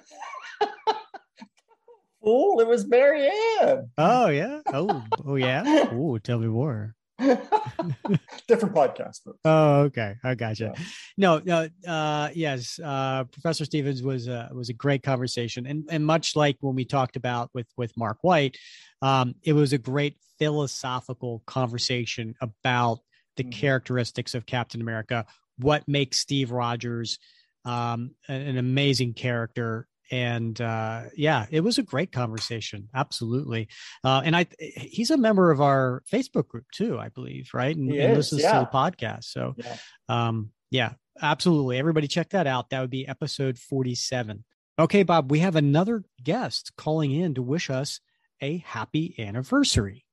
fool? 2.24 2.60
It 2.60 2.66
was 2.66 2.86
Mary 2.86 3.28
Ann. 3.60 3.90
Oh 3.98 4.28
yeah. 4.28 4.60
Oh 4.66 5.04
oh 5.24 5.36
yeah. 5.36 5.86
Oh, 5.92 6.18
tell 6.18 6.38
me 6.38 6.48
more. 6.48 6.94
Different 8.48 8.74
podcast. 8.74 9.20
But 9.24 9.36
Oh, 9.44 9.80
okay. 9.82 10.16
I 10.24 10.34
gotcha. 10.34 10.74
No, 11.16 11.40
no, 11.44 11.68
uh, 11.86 12.30
yes. 12.34 12.80
Uh, 12.82 13.24
Professor 13.24 13.64
Stevens 13.64 14.02
was 14.02 14.28
uh, 14.28 14.48
was 14.52 14.68
a 14.68 14.72
great 14.72 15.02
conversation, 15.02 15.66
and 15.66 15.84
and 15.90 16.04
much 16.04 16.34
like 16.34 16.56
when 16.60 16.74
we 16.74 16.84
talked 16.84 17.16
about 17.16 17.50
with 17.54 17.66
with 17.76 17.96
Mark 17.96 18.18
Waid, 18.24 18.56
um, 19.02 19.34
it 19.42 19.52
was 19.52 19.72
a 19.72 19.78
great 19.78 20.16
philosophical 20.38 21.42
conversation 21.46 22.34
about 22.40 22.98
the 23.36 23.44
characteristics 23.44 24.34
of 24.34 24.46
Captain 24.46 24.80
America, 24.80 25.26
what 25.58 25.86
makes 25.88 26.18
Steve 26.18 26.50
Rogers 26.50 27.18
um, 27.64 28.14
an, 28.28 28.42
an 28.42 28.58
amazing 28.58 29.14
character. 29.14 29.86
And 30.10 30.60
uh, 30.60 31.04
yeah, 31.16 31.46
it 31.50 31.60
was 31.60 31.78
a 31.78 31.82
great 31.82 32.12
conversation. 32.12 32.88
Absolutely. 32.94 33.68
Uh, 34.02 34.22
and 34.24 34.36
I, 34.36 34.46
he's 34.58 35.10
a 35.10 35.16
member 35.16 35.50
of 35.50 35.60
our 35.60 36.02
Facebook 36.10 36.48
group 36.48 36.66
too, 36.72 36.98
I 36.98 37.08
believe, 37.08 37.50
right? 37.54 37.74
And, 37.74 37.90
He 37.90 38.00
and 38.00 38.12
is, 38.12 38.18
listens 38.18 38.42
yeah. 38.42 38.52
to 38.52 38.58
the 38.60 38.76
podcast. 38.78 39.24
So, 39.24 39.54
Yeah. 39.56 39.76
um, 40.08 40.50
yeah, 40.70 40.92
absolutely. 41.22 41.78
Everybody 41.78 42.08
check 42.08 42.30
that 42.30 42.46
out. 42.46 42.70
That 42.70 42.80
would 42.80 42.90
be 42.90 43.08
episode 43.08 43.58
47. 43.58 44.44
Okay, 44.78 45.04
Bob, 45.04 45.30
we 45.30 45.38
have 45.38 45.56
another 45.56 46.02
guest 46.22 46.72
calling 46.76 47.12
in 47.12 47.34
to 47.34 47.42
wish 47.42 47.70
us 47.70 48.00
a 48.42 48.58
happy 48.58 49.14
anniversary. 49.18 50.04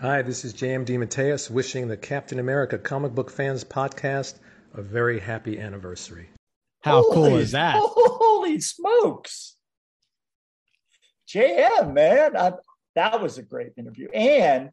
Hi, 0.00 0.22
this 0.22 0.44
is 0.44 0.52
J.M. 0.52 0.84
DeMatteis 0.84 1.50
wishing 1.50 1.88
the 1.88 1.96
Captain 1.96 2.38
America 2.38 2.76
Comic 2.76 3.14
Book 3.14 3.30
Fans 3.30 3.64
podcast 3.64 4.34
a 4.74 4.82
very 4.82 5.20
happy 5.20 5.58
anniversary. 5.58 6.28
How 6.84 7.02
cool 7.12 7.36
is 7.36 7.52
that? 7.52 7.76
Holy 7.80 8.60
smokes. 8.60 9.56
JM, 11.26 11.94
man. 11.94 12.36
I, 12.36 12.52
that 12.94 13.22
was 13.22 13.38
a 13.38 13.42
great 13.42 13.72
interview. 13.78 14.08
And 14.10 14.68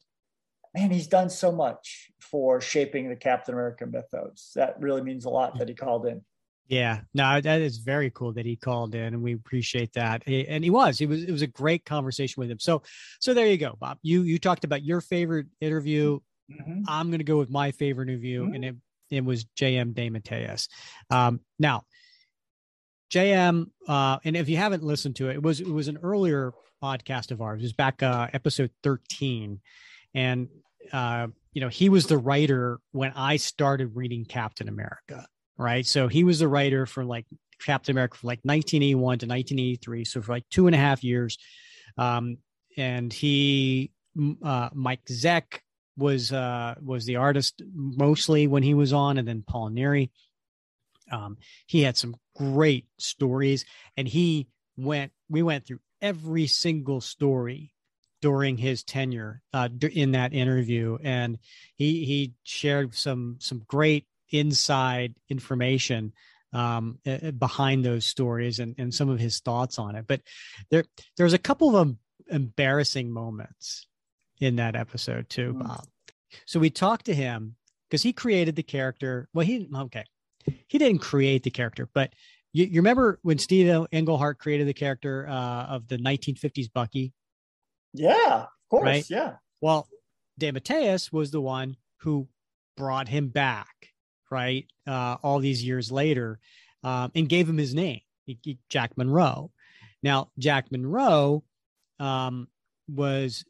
man, 0.76 0.92
he's 0.92 1.08
done 1.08 1.30
so 1.30 1.54
much 1.54 2.12
for 2.20 2.60
shaping 2.60 3.08
the 3.08 3.16
Captain 3.16 3.54
America 3.54 3.86
mythos. 3.86 4.52
That 4.56 4.76
really 4.80 5.02
means 5.02 5.24
a 5.24 5.30
lot 5.30 5.58
that 5.60 5.70
he 5.70 5.74
called 5.74 6.06
in. 6.06 6.22
Yeah, 6.68 7.02
no, 7.14 7.40
that 7.40 7.62
is 7.62 7.78
very 7.78 8.10
cool 8.10 8.34
that 8.34 8.46
he 8.46 8.56
called 8.56 8.94
in, 8.96 9.14
and 9.14 9.22
we 9.22 9.34
appreciate 9.34 9.94
that. 9.94 10.24
And 10.28 10.64
he 10.64 10.70
was, 10.70 11.02
it 11.02 11.08
was, 11.08 11.24
it 11.24 11.32
was 11.32 11.42
a 11.42 11.48
great 11.48 11.86
conversation 11.86 12.40
with 12.40 12.52
him. 12.52 12.60
So, 12.60 12.84
so 13.20 13.34
there 13.34 13.48
you 13.48 13.58
go, 13.58 13.78
Bob. 13.80 13.98
You 14.04 14.22
you 14.22 14.38
talked 14.38 14.64
about 14.64 14.84
your 14.84 15.02
favorite 15.02 15.48
interview. 15.60 16.20
Mhm. 16.50 16.84
I'm 16.88 17.08
going 17.08 17.20
to 17.20 17.26
go 17.26 17.38
with 17.38 17.50
my 17.50 17.72
favorite 17.72 18.08
interview, 18.08 18.46
and 18.54 18.64
it 18.64 18.76
it 19.10 19.26
was 19.26 19.44
JM 19.60 19.94
DeMatteis. 19.94 20.70
Um, 21.10 21.42
now, 21.60 21.84
JM, 23.12 23.70
uh, 23.88 24.20
and 24.24 24.38
if 24.38 24.48
you 24.48 24.58
haven't 24.58 24.84
listened 24.84 25.18
to 25.18 25.30
it, 25.30 25.36
it 25.36 25.44
was 25.44 25.60
it 25.60 25.68
was 25.68 25.88
an 25.88 26.00
earlier 26.02 26.54
podcast 26.82 27.32
of 27.32 27.42
ours. 27.42 27.60
It 27.60 27.64
was 27.64 27.74
back 27.74 28.02
uh, 28.02 28.28
episode 28.34 28.72
13, 28.84 29.60
and 30.14 30.48
uh, 30.94 31.28
you 31.54 31.62
know 31.62 31.68
he 31.68 31.90
was 31.90 32.08
the 32.08 32.18
writer 32.18 32.80
when 32.92 33.12
I 33.16 33.36
started 33.36 33.96
reading 33.96 34.26
Captain 34.26 34.70
America. 34.70 35.28
Right, 35.58 35.86
so 35.86 36.08
he 36.08 36.24
was 36.24 36.40
the 36.40 36.48
writer 36.48 36.86
for 36.86 37.04
like 37.04 37.26
Captain 37.64 37.94
America 37.94 38.18
from 38.18 38.28
like 38.28 38.40
1981 38.44 39.20
to 39.20 39.26
1983, 39.28 40.06
so 40.06 40.22
for 40.22 40.32
like 40.32 40.46
two 40.50 40.68
and 40.68 40.76
a 40.76 40.80
half 40.80 41.04
years. 41.04 41.38
Um, 41.98 42.38
and 42.78 43.12
he, 43.12 43.92
uh, 44.44 44.70
Mike 44.74 45.06
Zeck 45.06 45.60
was 45.98 46.32
uh, 46.32 46.76
was 46.82 47.06
the 47.06 47.18
artist 47.18 47.62
mostly 47.74 48.48
when 48.48 48.64
he 48.64 48.74
was 48.74 48.94
on, 48.94 49.18
and 49.18 49.28
then 49.28 49.44
Paul 49.46 49.70
Neary. 49.70 50.10
Um, 51.12 51.38
he 51.68 51.82
had 51.82 51.98
some 51.98 52.16
great 52.36 52.86
stories, 52.98 53.66
and 53.98 54.08
he 54.08 54.48
went. 54.78 55.12
We 55.30 55.44
went 55.44 55.66
through 55.66 55.80
every 56.02 56.48
single 56.48 57.02
story 57.02 57.74
during 58.22 58.58
his 58.58 58.84
tenure 58.84 59.42
uh, 59.54 59.70
in 59.92 60.12
that 60.12 60.34
interview, 60.34 60.98
and 61.04 61.38
he 61.76 62.06
he 62.06 62.34
shared 62.44 62.94
some 62.96 63.38
some 63.40 63.64
great 63.68 64.06
inside 64.32 65.16
information 65.30 66.14
um, 66.54 67.00
uh, 67.06 67.32
behind 67.32 67.84
those 67.84 68.06
stories 68.06 68.60
and, 68.60 68.76
and 68.78 68.94
some 68.94 69.10
of 69.10 69.20
his 69.20 69.40
thoughts 69.40 69.80
on 69.80 69.96
it. 69.96 70.06
But 70.08 70.22
there 70.70 70.86
there's 71.18 71.34
a 71.34 71.40
couple 71.40 71.76
of 71.76 71.88
em- 71.88 72.00
embarrassing 72.30 73.12
moments 73.12 73.88
in 74.40 74.58
that 74.58 74.76
episode 74.76 75.30
too, 75.30 75.54
Bob. 75.54 75.86
So 76.46 76.60
we 76.60 76.70
talked 76.70 77.06
to 77.06 77.14
him 77.14 77.56
because 77.90 78.04
he 78.04 78.14
created 78.14 78.56
the 78.56 78.64
character. 78.64 79.28
Well, 79.34 79.46
he 79.46 79.68
okay, 79.74 80.06
he 80.68 80.78
didn't 80.78 81.00
create 81.00 81.44
the 81.44 81.52
character, 81.52 81.90
but 81.94 82.14
you, 82.54 82.66
you 82.66 82.82
remember 82.82 83.20
when 83.22 83.38
Steve 83.38 83.88
Englehart 83.92 84.40
created 84.40 84.68
the 84.68 84.74
character 84.74 85.28
uh, 85.28 85.66
of 85.66 85.88
the 85.88 85.98
1950s 85.98 86.72
Bucky? 86.74 87.14
Yeah, 87.94 88.44
of 88.44 88.70
course. 88.70 88.86
Right? 88.86 89.10
Yeah. 89.10 89.36
Well, 89.62 89.88
DeMatteis 90.40 91.12
was 91.12 91.32
the 91.32 91.42
one 91.42 91.78
who 91.98 92.28
brought 92.76 93.08
him 93.08 93.30
back, 93.30 93.90
right? 94.30 94.66
Uh, 94.88 95.18
all 95.24 95.40
these 95.40 95.64
years 95.64 95.92
later, 95.92 96.40
um, 96.84 97.12
and 97.16 97.30
gave 97.30 97.48
him 97.48 97.58
his 97.58 97.74
name, 97.74 98.02
Jack 98.70 98.98
Monroe. 98.98 99.52
Now, 100.04 100.32
Jack 100.40 100.72
Monroe 100.72 101.44
um, 102.00 102.48
was 102.90 103.46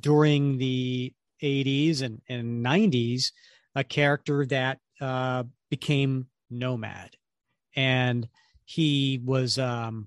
during 0.00 0.58
the 0.58 1.12
80s 1.42 2.02
and, 2.02 2.20
and 2.28 2.64
90s 2.64 3.32
a 3.74 3.82
character 3.82 4.44
that 4.46 4.78
uh, 5.00 5.44
became 5.72 6.26
nomad. 6.50 7.16
And 7.74 8.28
he 8.66 9.18
was 9.24 9.58
um, 9.58 10.06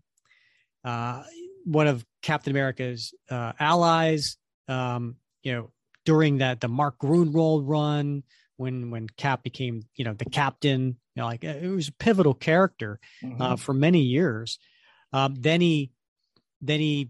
uh, 0.83 1.23
one 1.63 1.87
of 1.87 2.05
captain 2.21 2.51
america's 2.51 3.13
uh, 3.31 3.51
allies 3.59 4.37
um, 4.67 5.15
you 5.41 5.51
know 5.51 5.71
during 6.05 6.37
that 6.37 6.61
the 6.61 6.67
mark 6.67 6.99
gruenwald 6.99 7.63
run 7.65 8.21
when 8.57 8.91
when 8.91 9.07
cap 9.17 9.41
became 9.41 9.81
you 9.95 10.05
know 10.05 10.13
the 10.13 10.25
captain 10.25 10.95
you 11.15 11.21
know 11.21 11.25
like 11.25 11.43
it 11.43 11.67
was 11.67 11.87
a 11.87 11.93
pivotal 11.93 12.35
character 12.35 12.99
mm-hmm. 13.23 13.41
uh, 13.41 13.55
for 13.55 13.73
many 13.73 14.01
years. 14.01 14.59
Um, 15.11 15.33
then 15.35 15.61
he 15.61 15.91
then 16.61 16.79
he 16.79 17.09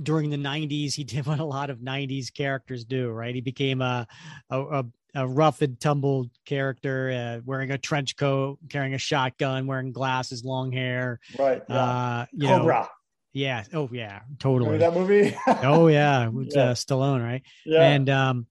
during 0.00 0.30
the 0.30 0.36
90s 0.36 0.94
he 0.94 1.04
did 1.12 1.26
what 1.26 1.40
a 1.40 1.44
lot 1.44 1.70
of 1.70 1.78
90s 1.78 2.32
characters 2.32 2.84
do 2.84 3.10
right? 3.10 3.34
He 3.34 3.40
became 3.40 3.82
a 3.82 4.06
a, 4.50 4.84
a 5.16 5.26
rough 5.26 5.62
and 5.62 5.80
tumbled 5.80 6.30
character 6.44 7.10
uh, 7.10 7.40
wearing 7.44 7.70
a 7.72 7.78
trench 7.78 8.16
coat 8.16 8.58
carrying 8.68 8.94
a 8.94 8.98
shotgun 8.98 9.66
wearing 9.66 9.90
glasses 9.90 10.44
long 10.44 10.70
hair 10.70 11.18
right 11.38 11.62
yeah. 11.68 11.74
uh 11.76 12.26
you 12.32 12.46
Cobra. 12.46 12.74
know 12.82 12.88
yeah. 13.32 13.64
Oh 13.74 13.90
yeah. 13.92 14.20
Totally. 14.38 14.70
Remember 14.78 14.90
that 14.90 14.98
movie? 14.98 15.36
Oh 15.62 15.88
yeah. 15.88 16.28
With 16.28 16.52
Yeah. 16.56 16.70
Uh, 16.70 16.74
stallone 16.74 17.22
right? 17.22 17.42
Yeah. 17.66 17.82
and 17.82 18.08
um 18.08 18.46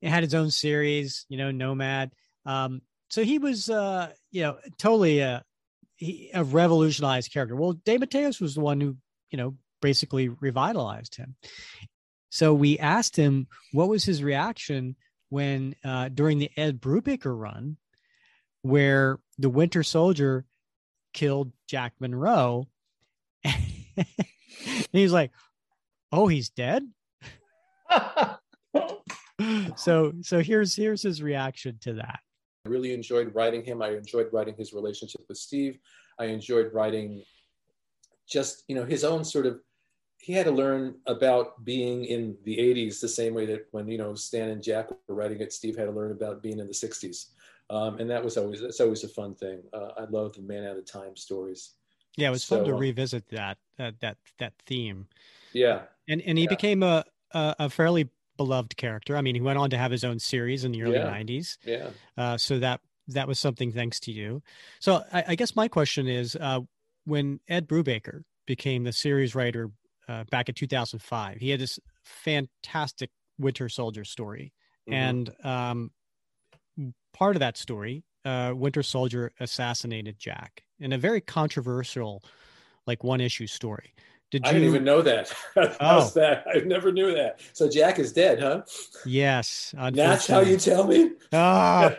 it 0.00 0.10
had 0.10 0.22
its 0.22 0.32
own 0.34 0.50
series 0.52 1.26
you 1.28 1.38
know 1.38 1.50
nomad. 1.50 2.12
Um 2.46 2.82
so 3.10 3.24
he 3.24 3.38
was 3.40 3.68
uh 3.68 4.12
you 4.30 4.42
know 4.42 4.58
totally 4.76 5.18
a 5.20 5.44
he, 5.96 6.30
a 6.34 6.44
revolutionized 6.44 7.32
character. 7.32 7.56
Well 7.56 7.74
DeMatteis 7.74 8.40
was 8.40 8.54
the 8.54 8.60
one 8.60 8.80
who 8.80 8.96
you 9.30 9.38
know 9.38 9.56
basically 9.82 10.28
revitalized 10.28 11.16
him. 11.16 11.34
So 12.30 12.54
we 12.54 12.78
asked 12.78 13.16
him 13.16 13.48
what 13.72 13.88
was 13.88 14.04
his 14.04 14.22
reaction 14.22 14.94
when 15.30 15.74
uh 15.84 16.08
during 16.08 16.38
the 16.38 16.50
ed 16.56 16.80
brubaker 16.80 17.38
run 17.38 17.76
where 18.62 19.18
the 19.38 19.50
winter 19.50 19.82
soldier 19.82 20.44
killed 21.12 21.52
jack 21.66 21.92
monroe 22.00 22.66
and 23.44 23.56
he 24.92 25.02
was 25.02 25.12
like 25.12 25.30
oh 26.12 26.26
he's 26.26 26.50
dead 26.50 26.86
so 29.76 30.12
so 30.22 30.40
here's 30.40 30.74
here's 30.74 31.02
his 31.02 31.22
reaction 31.22 31.78
to 31.80 31.94
that 31.94 32.20
I 32.68 32.70
really 32.70 32.92
enjoyed 32.92 33.34
writing 33.34 33.64
him. 33.64 33.80
I 33.80 33.96
enjoyed 33.96 34.28
writing 34.30 34.54
his 34.54 34.74
relationship 34.74 35.22
with 35.26 35.38
Steve. 35.38 35.78
I 36.18 36.26
enjoyed 36.26 36.72
writing 36.74 37.22
just, 38.30 38.64
you 38.68 38.74
know, 38.74 38.84
his 38.84 39.04
own 39.04 39.24
sort 39.24 39.46
of 39.46 39.60
he 40.20 40.32
had 40.32 40.46
to 40.46 40.52
learn 40.52 40.96
about 41.06 41.64
being 41.64 42.04
in 42.04 42.36
the 42.44 42.58
80s 42.58 43.00
the 43.00 43.08
same 43.08 43.34
way 43.34 43.46
that 43.46 43.66
when, 43.70 43.88
you 43.88 43.98
know, 43.98 44.14
Stan 44.14 44.50
and 44.50 44.62
Jack 44.62 44.90
were 44.90 45.14
writing 45.14 45.40
it, 45.40 45.52
Steve 45.52 45.76
had 45.76 45.86
to 45.86 45.92
learn 45.92 46.12
about 46.12 46.42
being 46.42 46.58
in 46.58 46.66
the 46.66 46.74
60s. 46.74 47.30
Um, 47.70 47.98
and 47.98 48.08
that 48.10 48.24
was 48.24 48.36
always 48.36 48.60
that's 48.62 48.80
always 48.80 49.04
a 49.04 49.08
fun 49.08 49.34
thing. 49.34 49.62
Uh, 49.72 49.90
I 49.98 50.04
love 50.04 50.34
the 50.34 50.42
man 50.42 50.64
out 50.64 50.76
of 50.78 50.86
time 50.86 51.16
stories. 51.16 51.74
yeah 52.16 52.28
it 52.28 52.30
was 52.32 52.44
fun 52.44 52.64
to 52.64 52.72
um, 52.72 52.78
revisit 52.78 53.28
that 53.28 53.58
uh, 53.78 53.92
that 54.00 54.16
that 54.38 54.54
theme 54.66 55.06
Yeah. 55.52 55.82
and 56.08 56.22
and 56.22 56.38
he 56.38 56.44
Yeah. 56.44 56.48
became 56.48 56.82
a, 56.82 57.04
a 57.32 57.54
a 57.60 57.70
fairly 57.70 58.08
beloved 58.36 58.76
character 58.76 59.16
i 59.16 59.20
mean 59.20 59.34
he 59.34 59.40
went 59.40 59.58
on 59.58 59.68
to 59.70 59.76
have 59.78 59.90
his 59.90 60.04
own 60.04 60.18
series 60.18 60.64
in 60.64 60.72
the 60.72 60.82
early 60.82 61.00
Yeah. 61.00 61.04
90s 61.04 61.58
Yeah. 61.64 61.90
uh, 62.16 62.36
so 62.38 62.58
that 62.58 62.80
that 63.08 63.26
was 63.26 63.38
something 63.38 63.72
thanks 63.72 63.98
to 64.00 64.12
you 64.12 64.42
so 64.80 65.02
i, 65.12 65.24
I 65.28 65.34
guess 65.34 65.56
my 65.56 65.68
question 65.68 66.06
is 66.06 66.36
uh, 66.36 66.60
when 67.04 67.40
ed 67.48 67.68
brubaker 67.68 68.22
became 68.46 68.84
the 68.84 68.92
series 68.92 69.34
writer 69.34 69.70
uh, 70.08 70.24
back 70.30 70.48
in 70.48 70.54
2005 70.54 71.38
he 71.38 71.50
had 71.50 71.60
this 71.60 71.78
fantastic 72.04 73.10
winter 73.38 73.68
soldier 73.68 74.04
story 74.04 74.52
Mhm. 74.88 74.94
and 74.94 75.30
um, 75.44 75.90
part 77.12 77.36
of 77.36 77.40
that 77.40 77.56
story 77.56 78.04
uh, 78.24 78.52
winter 78.54 78.82
soldier 78.82 79.32
assassinated 79.40 80.18
jack 80.18 80.62
in 80.78 80.92
a 80.92 80.98
very 80.98 81.20
controversial 81.20 82.22
like 82.86 83.04
one 83.04 83.20
issue 83.20 83.46
story 83.46 83.94
did 84.30 84.44
you 84.44 84.50
I 84.50 84.52
didn't 84.52 84.68
even 84.68 84.84
know 84.84 85.00
that. 85.00 85.32
Oh. 85.80 86.06
that? 86.14 86.44
I 86.54 86.58
never 86.58 86.92
knew 86.92 87.14
that. 87.14 87.40
So 87.54 87.66
Jack 87.66 87.98
is 87.98 88.12
dead, 88.12 88.38
huh? 88.40 88.60
yes 89.06 89.74
That's 89.92 90.26
how 90.26 90.40
you 90.40 90.58
tell 90.58 90.86
me. 90.86 91.12
Ah. 91.32 91.94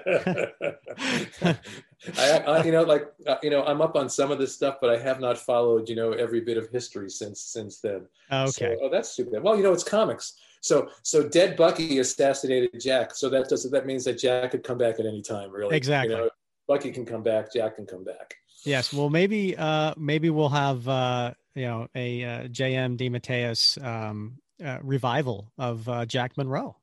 I, 2.17 2.39
I, 2.39 2.63
you 2.63 2.71
know, 2.71 2.83
like 2.83 3.11
uh, 3.27 3.37
you 3.43 3.49
know, 3.49 3.63
I'm 3.63 3.81
up 3.81 3.95
on 3.95 4.09
some 4.09 4.31
of 4.31 4.39
this 4.39 4.53
stuff, 4.53 4.77
but 4.79 4.89
I 4.89 4.97
have 4.97 5.19
not 5.19 5.37
followed, 5.37 5.89
you 5.89 5.95
know, 5.95 6.13
every 6.13 6.41
bit 6.41 6.57
of 6.57 6.69
history 6.69 7.09
since 7.09 7.41
since 7.41 7.79
then. 7.81 8.07
Okay. 8.31 8.75
So, 8.79 8.85
oh, 8.85 8.89
that's 8.89 9.09
stupid. 9.09 9.43
Well, 9.43 9.57
you 9.57 9.63
know, 9.63 9.73
it's 9.73 9.83
comics. 9.83 10.35
So 10.61 10.89
so 11.03 11.27
dead 11.27 11.57
Bucky 11.57 11.99
assassinated 11.99 12.79
Jack. 12.79 13.15
So 13.15 13.29
that 13.29 13.49
does 13.49 13.69
that 13.69 13.85
means 13.85 14.05
that 14.05 14.17
Jack 14.17 14.51
could 14.51 14.63
come 14.63 14.77
back 14.77 14.99
at 14.99 15.05
any 15.05 15.21
time, 15.21 15.51
really. 15.51 15.75
Exactly. 15.75 16.15
You 16.15 16.21
know, 16.23 16.29
Bucky 16.67 16.91
can 16.91 17.05
come 17.05 17.23
back. 17.23 17.51
Jack 17.53 17.75
can 17.75 17.85
come 17.85 18.03
back. 18.03 18.35
Yes. 18.65 18.93
Well, 18.93 19.09
maybe 19.09 19.57
uh 19.57 19.93
maybe 19.97 20.29
we'll 20.29 20.49
have 20.49 20.87
uh 20.87 21.33
you 21.55 21.65
know 21.65 21.87
a 21.95 22.23
uh, 22.23 22.43
JM 22.47 22.97
DeMatteis 22.97 23.83
um 23.83 24.39
uh, 24.63 24.77
revival 24.83 25.51
of 25.57 25.87
uh, 25.87 26.05
Jack 26.05 26.37
Monroe. 26.37 26.75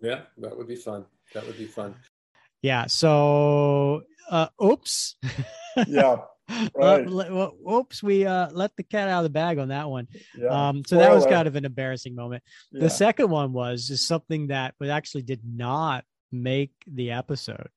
Yeah, 0.00 0.22
that 0.38 0.56
would 0.56 0.68
be 0.68 0.76
fun. 0.76 1.04
That 1.32 1.46
would 1.46 1.58
be 1.58 1.66
fun. 1.66 1.94
Yeah. 2.62 2.86
So 2.86 4.04
uh 4.30 4.48
oops. 4.62 5.16
Yeah. 5.88 6.18
Uh, 6.48 6.68
Right. 6.76 7.10
well, 7.10 7.54
oops, 7.70 8.02
we 8.02 8.26
uh 8.26 8.50
let 8.52 8.76
the 8.76 8.82
cat 8.82 9.08
out 9.08 9.20
of 9.20 9.24
the 9.24 9.30
bag 9.30 9.58
on 9.58 9.68
that 9.68 9.88
one. 9.88 10.06
Yeah. 10.38 10.68
Um 10.68 10.82
so 10.86 10.98
that 10.98 11.12
was 11.12 11.24
kind 11.26 11.48
of 11.48 11.56
an 11.56 11.64
embarrassing 11.64 12.14
moment. 12.14 12.42
Yeah. 12.70 12.82
The 12.82 12.90
second 12.90 13.30
one 13.30 13.52
was 13.52 13.90
is 13.90 14.06
something 14.06 14.48
that 14.48 14.74
was 14.78 14.90
actually 14.90 15.22
did 15.22 15.40
not 15.44 16.04
make 16.30 16.72
the 16.86 17.12
episode. 17.12 17.68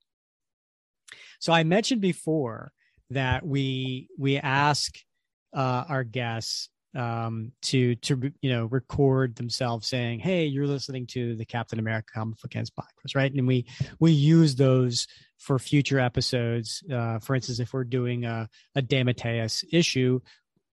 So 1.39 1.53
I 1.53 1.63
mentioned 1.63 2.01
before 2.01 2.71
that 3.11 3.45
we 3.45 4.09
we 4.17 4.37
ask 4.37 4.93
uh, 5.55 5.85
our 5.87 6.03
guests 6.03 6.69
um, 6.97 7.51
to 7.61 7.95
to 7.95 8.31
you 8.41 8.49
know 8.49 8.65
record 8.65 9.35
themselves 9.35 9.87
saying, 9.87 10.19
"Hey, 10.19 10.45
you're 10.45 10.67
listening 10.67 11.05
to 11.07 11.35
the 11.35 11.45
Captain 11.45 11.79
America 11.79 12.07
Comic 12.13 12.41
Book 12.41 12.51
podcast," 12.51 13.15
right? 13.15 13.31
And 13.31 13.47
we 13.47 13.65
we 13.99 14.11
use 14.11 14.55
those 14.55 15.07
for 15.37 15.59
future 15.59 15.99
episodes. 15.99 16.83
Uh, 16.91 17.19
for 17.19 17.35
instance, 17.35 17.59
if 17.59 17.71
we're 17.71 17.83
doing 17.83 18.25
a 18.25 18.49
a 18.75 18.81
DeMatteis 18.81 19.63
issue, 19.71 20.19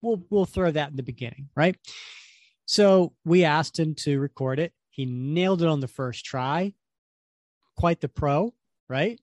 we'll 0.01 0.25
we'll 0.31 0.47
throw 0.47 0.71
that 0.71 0.91
in 0.91 0.97
the 0.97 1.03
beginning, 1.03 1.51
right? 1.55 1.77
So 2.67 3.13
we 3.25 3.45
asked 3.45 3.79
him 3.79 3.95
to 3.97 4.19
record 4.19 4.59
it. 4.59 4.73
He 4.89 5.05
nailed 5.05 5.63
it 5.63 5.69
on 5.69 5.81
the 5.81 5.89
first 5.89 6.25
try. 6.25 6.73
Quite 7.77 8.01
the 8.01 8.09
pro, 8.09 8.55
right? 8.89 9.21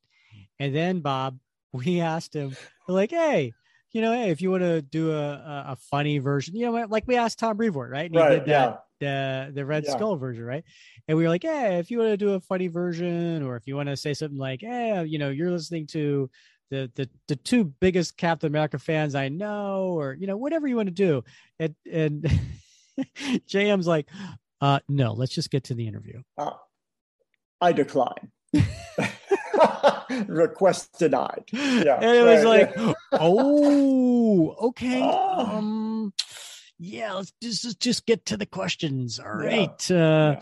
And 0.60 0.76
then 0.76 1.00
Bob, 1.00 1.40
we 1.74 2.02
asked 2.02 2.36
him, 2.36 2.56
like, 2.88 3.12
hey, 3.12 3.54
you 3.94 4.02
know, 4.02 4.14
hey, 4.14 4.30
if 4.30 4.42
you 4.42 4.52
want 4.52 4.64
to 4.64 4.82
do 4.82 5.12
a, 5.12 5.32
a, 5.32 5.66
a 5.70 5.76
funny 5.76 6.20
version, 6.20 6.56
you 6.56 6.66
know, 6.66 6.72
what, 6.72 6.90
like 6.90 7.06
we 7.08 7.18
asked 7.18 7.40
Tom 7.40 7.58
Brevoort, 7.58 7.92
right? 7.92 8.06
And 8.06 8.16
he 8.16 8.20
Right, 8.20 8.30
did 8.40 8.46
that, 8.46 8.86
the 9.00 9.52
the 9.54 9.66
Red 9.66 9.86
Yeah. 9.86 9.92
Skull 9.94 10.16
version, 10.16 10.44
right? 10.44 10.64
And 11.08 11.18
we 11.18 11.24
were 11.24 11.30
like, 11.30 11.44
hey, 11.44 11.78
if 11.80 11.92
you 11.92 11.98
want 12.00 12.12
to 12.12 12.18
do 12.18 12.34
a 12.34 12.40
funny 12.40 12.68
version, 12.68 13.44
or 13.44 13.56
if 13.56 13.68
you 13.68 13.76
want 13.76 13.90
to 13.90 13.98
say 13.98 14.14
something 14.14 14.38
like, 14.38 14.62
hey, 14.62 15.04
you 15.06 15.18
know, 15.20 15.30
you're 15.30 15.52
listening 15.52 15.88
to 15.88 16.30
the 16.70 16.92
the 16.96 17.10
the 17.28 17.36
two 17.36 17.66
biggest 17.66 18.18
Captain 18.18 18.48
America 18.48 18.80
fans 18.80 19.14
I 19.16 19.30
know, 19.30 19.98
or 20.00 20.14
you 20.14 20.28
know, 20.28 20.38
whatever 20.38 20.68
you 20.68 20.76
want 20.78 20.88
to 20.88 20.94
do. 20.94 21.24
And 21.60 21.76
and 21.92 22.24
JM's 23.50 23.88
like, 23.88 24.08
uh, 24.62 24.80
no, 24.88 25.14
let's 25.14 25.34
just 25.34 25.52
get 25.52 25.66
to 25.66 25.74
the 25.74 25.88
interview. 25.88 26.22
Uh, 26.38 26.52
I 27.60 27.72
decline. 27.74 28.32
Request 30.28 31.00
denied. 31.00 31.44
Yeah. 31.52 31.96
and 31.96 32.04
it 32.18 32.24
was 32.26 32.46
right, 32.46 32.78
like, 32.78 32.96
oh, 33.14 34.56
okay. 34.70 35.02
Ah. 35.04 35.58
Um, 35.58 36.14
yeah, 36.80 37.14
let's 37.14 37.32
just 37.42 37.64
let's 37.66 37.76
just 37.76 38.06
get 38.06 38.26
to 38.28 38.38
the 38.38 38.46
questions. 38.46 39.20
All 39.20 39.32
right. 39.32 39.90
Yeah. 39.90 40.40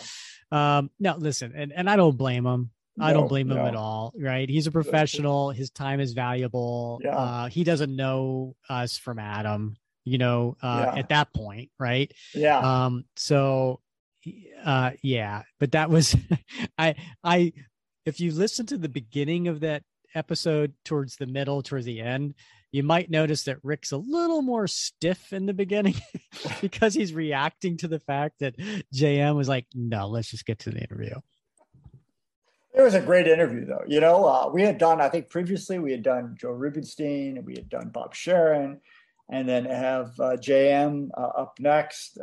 Uh, 0.51 0.55
um, 0.55 0.89
now 0.99 1.17
listen, 1.17 1.53
and, 1.55 1.73
and 1.73 1.89
I 1.89 1.95
don't 1.95 2.17
blame 2.17 2.45
him. 2.45 2.71
I 3.01 3.13
don't 3.13 3.23
No, 3.23 3.27
blame 3.29 3.49
him 3.51 3.57
at 3.59 3.75
all. 3.75 4.13
Right. 4.19 4.49
He's 4.49 4.67
a 4.67 4.71
professional. 4.71 5.51
His 5.51 5.69
time 5.69 6.01
is 6.01 6.11
valuable. 6.13 6.99
Yeah. 7.01 7.15
Uh, 7.15 7.47
he 7.47 7.63
doesn't 7.63 7.95
know 7.95 8.55
us 8.69 8.97
from 8.97 9.19
Adam, 9.19 9.77
you 10.03 10.17
know, 10.17 10.57
uh, 10.61 10.83
Yeah. 10.93 10.99
at 10.99 11.09
that 11.09 11.33
point. 11.33 11.71
Right. 11.79 12.11
Yeah. 12.33 12.59
Um, 12.59 13.05
so, 13.15 13.79
uh, 14.65 14.91
yeah, 15.01 15.43
but 15.61 15.71
that 15.71 15.89
was, 15.89 16.13
I, 16.77 16.95
I, 17.23 17.53
if 18.09 18.19
you 18.19 18.33
listen 18.33 18.65
to 18.65 18.77
the 18.77 18.89
beginning 18.89 19.47
of 19.47 19.61
that 19.61 19.83
episode 20.15 20.73
towards 20.83 21.15
the 21.15 21.27
middle, 21.27 21.61
towards 21.61 21.85
the 21.85 22.01
end, 22.01 22.33
you 22.71 22.83
might 22.83 23.09
notice 23.09 23.43
that 23.43 23.63
Rick's 23.63 23.91
a 23.91 23.97
little 23.97 24.41
more 24.41 24.67
stiff 24.67 25.31
in 25.31 25.45
the 25.45 25.53
beginning 25.53 25.95
because 26.61 26.93
he's 26.93 27.13
reacting 27.13 27.77
to 27.77 27.87
the 27.87 27.99
fact 27.99 28.39
that 28.39 28.57
JM 28.93 29.35
was 29.35 29.47
like, 29.47 29.65
no, 29.73 30.07
let's 30.07 30.29
just 30.29 30.45
get 30.45 30.59
to 30.59 30.71
the 30.71 30.79
interview. 30.79 31.15
It 32.73 32.81
was 32.81 32.93
a 32.93 33.01
great 33.01 33.27
interview, 33.27 33.65
though. 33.65 33.83
You 33.87 33.99
know, 33.99 34.25
uh, 34.25 34.49
we 34.51 34.61
had 34.61 34.77
done, 34.77 35.01
I 35.01 35.09
think 35.09 35.29
previously 35.29 35.79
we 35.79 35.91
had 35.91 36.03
done 36.03 36.35
Joe 36.39 36.51
Rubinstein, 36.51 37.37
and 37.37 37.45
we 37.45 37.55
had 37.55 37.69
done 37.69 37.89
Bob 37.89 38.13
sharon 38.13 38.81
and 39.29 39.47
then 39.47 39.65
have 39.65 40.19
uh, 40.19 40.37
JM 40.37 41.09
uh, 41.15 41.21
up 41.21 41.59
next. 41.59 42.19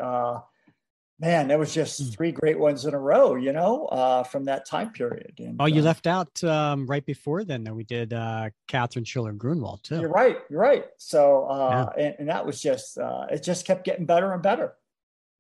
Man, 1.18 1.48
that 1.48 1.58
was 1.58 1.72
just 1.72 1.98
hmm. 1.98 2.08
three 2.08 2.32
great 2.32 2.58
ones 2.58 2.84
in 2.84 2.92
a 2.92 2.98
row, 2.98 3.36
you 3.36 3.52
know, 3.52 3.86
uh, 3.86 4.22
from 4.22 4.44
that 4.44 4.66
time 4.66 4.90
period. 4.90 5.32
And, 5.38 5.56
oh, 5.58 5.64
you 5.64 5.80
uh, 5.80 5.84
left 5.84 6.06
out 6.06 6.44
um, 6.44 6.86
right 6.86 7.04
before 7.04 7.42
then, 7.42 7.64
though. 7.64 7.72
We 7.72 7.84
did 7.84 8.12
uh, 8.12 8.50
Catherine 8.68 9.04
Schuler 9.04 9.32
Gruenwald, 9.32 9.82
too. 9.82 10.00
You're 10.00 10.10
right. 10.10 10.38
You're 10.50 10.60
right. 10.60 10.84
So, 10.98 11.46
uh, 11.46 11.92
yeah. 11.96 12.04
and, 12.04 12.16
and, 12.18 12.28
that 12.28 12.44
was 12.44 12.60
just, 12.60 12.98
uh, 12.98 13.26
it 13.30 13.42
just 13.42 13.66
kept 13.66 13.84
getting 13.84 14.04
better 14.04 14.32
and 14.34 14.42
better. 14.42 14.74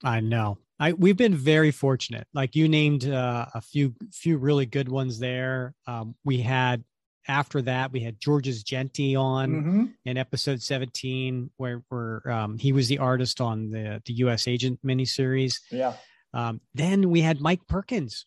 I 0.02 0.20
know. 0.20 0.58
I, 0.78 0.92
we've 0.92 1.16
been 1.16 1.34
very 1.34 1.70
fortunate. 1.70 2.26
Like 2.32 2.54
you 2.54 2.68
named 2.68 3.06
uh, 3.06 3.46
a 3.54 3.60
few 3.60 3.94
few 4.12 4.36
really 4.36 4.66
good 4.66 4.88
ones 4.88 5.18
there. 5.18 5.74
Um, 5.86 6.14
we 6.24 6.38
had 6.38 6.84
after 7.28 7.62
that, 7.62 7.92
we 7.92 8.00
had 8.00 8.20
Georges 8.20 8.62
Jeanty 8.62 9.16
on 9.16 9.50
mm-hmm. 9.50 9.84
in 10.04 10.16
episode 10.16 10.62
17, 10.62 11.50
where, 11.56 11.82
where 11.88 12.28
um, 12.30 12.58
he 12.58 12.72
was 12.72 12.88
the 12.88 12.98
artist 12.98 13.40
on 13.40 13.70
the, 13.70 14.02
the 14.04 14.14
U.S. 14.14 14.46
Agent 14.46 14.80
miniseries. 14.84 15.60
Yeah. 15.70 15.94
Um, 16.32 16.60
then 16.74 17.10
we 17.10 17.20
had 17.20 17.40
Mike 17.40 17.66
Perkins, 17.66 18.24